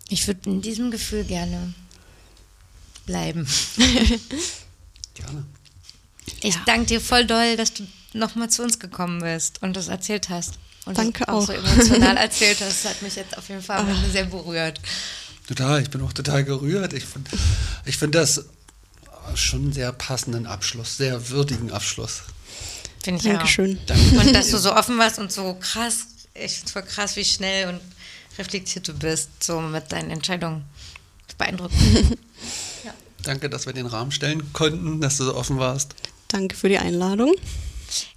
Ich 0.09 0.27
würde 0.27 0.49
in 0.49 0.61
diesem 0.61 0.91
Gefühl 0.91 1.23
gerne 1.23 1.73
bleiben. 3.05 3.47
Gerne. 5.15 5.45
Ich 6.41 6.55
danke 6.65 6.87
dir 6.87 7.01
voll 7.01 7.25
doll, 7.25 7.57
dass 7.57 7.73
du 7.73 7.87
nochmal 8.13 8.49
zu 8.49 8.61
uns 8.63 8.79
gekommen 8.79 9.21
bist 9.21 9.61
und 9.63 9.75
das 9.75 9.87
erzählt 9.87 10.29
hast. 10.29 10.59
Und 10.85 10.97
Danke 10.97 11.25
das 11.25 11.27
auch 11.29 11.41
auch. 11.41 11.47
so 11.47 11.53
emotional 11.53 12.17
erzählt 12.17 12.59
hast. 12.61 12.85
Das 12.85 12.91
hat 12.91 13.01
mich 13.01 13.15
jetzt 13.15 13.37
auf 13.37 13.49
jeden 13.49 13.61
Fall 13.61 13.79
Ende 13.87 14.09
sehr 14.11 14.25
berührt. 14.25 14.79
Total, 15.47 15.81
ich 15.81 15.89
bin 15.89 16.01
auch 16.01 16.13
total 16.13 16.43
gerührt. 16.43 16.93
Ich 16.93 17.05
finde 17.05 17.31
ich 17.85 17.97
find 17.97 18.15
das 18.15 18.45
schon 19.35 19.63
einen 19.63 19.73
sehr 19.73 19.91
passenden 19.91 20.45
Abschluss, 20.45 20.97
sehr 20.97 21.29
würdigen 21.29 21.71
Abschluss. 21.71 22.21
Finde 23.03 23.19
ich 23.19 23.31
Dankeschön. 23.31 23.79
auch. 23.89 24.25
Und 24.25 24.33
dass 24.33 24.49
du 24.49 24.57
so 24.57 24.73
offen 24.73 24.97
warst 24.97 25.19
und 25.19 25.31
so 25.31 25.55
krass, 25.59 26.07
ich 26.33 26.53
finde 26.53 26.65
es 26.65 26.71
voll 26.71 26.83
krass, 26.83 27.15
wie 27.15 27.25
schnell 27.25 27.69
und 27.69 27.79
reflektiert 28.37 28.87
du 28.87 28.93
bist, 28.93 29.29
so 29.43 29.59
mit 29.61 29.91
deinen 29.91 30.11
Entscheidungen. 30.11 30.65
Beeindruckend. 31.37 32.17
Danke, 33.23 33.49
dass 33.49 33.65
wir 33.65 33.73
den 33.73 33.87
Rahmen 33.87 34.11
stellen 34.11 34.53
konnten, 34.53 35.01
dass 35.01 35.17
du 35.17 35.25
so 35.25 35.35
offen 35.35 35.57
warst. 35.57 35.95
Danke 36.29 36.55
für 36.55 36.69
die 36.69 36.77
Einladung. 36.77 37.33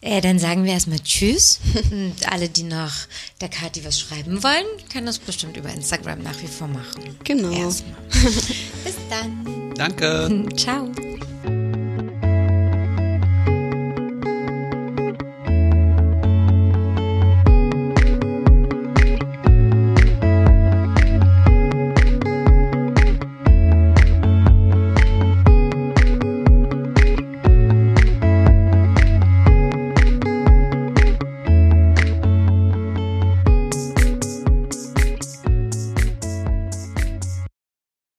Äh, 0.01 0.21
dann 0.21 0.39
sagen 0.39 0.65
wir 0.65 0.73
erstmal 0.73 1.01
Tschüss. 1.01 1.61
Und 1.91 2.15
alle, 2.31 2.49
die 2.49 2.63
noch 2.63 2.93
der 3.41 3.49
Kathi 3.49 3.85
was 3.85 4.01
schreiben 4.01 4.43
wollen, 4.43 4.67
können 4.93 5.07
das 5.07 5.19
bestimmt 5.19 5.57
über 5.57 5.73
Instagram 5.73 6.23
nach 6.23 6.41
wie 6.43 6.47
vor 6.47 6.69
machen. 6.69 7.19
Genau. 7.25 7.51
Erstmal. 7.51 7.97
Bis 8.11 8.97
dann. 9.11 9.75
Danke. 9.75 10.47
Ciao. 10.57 10.91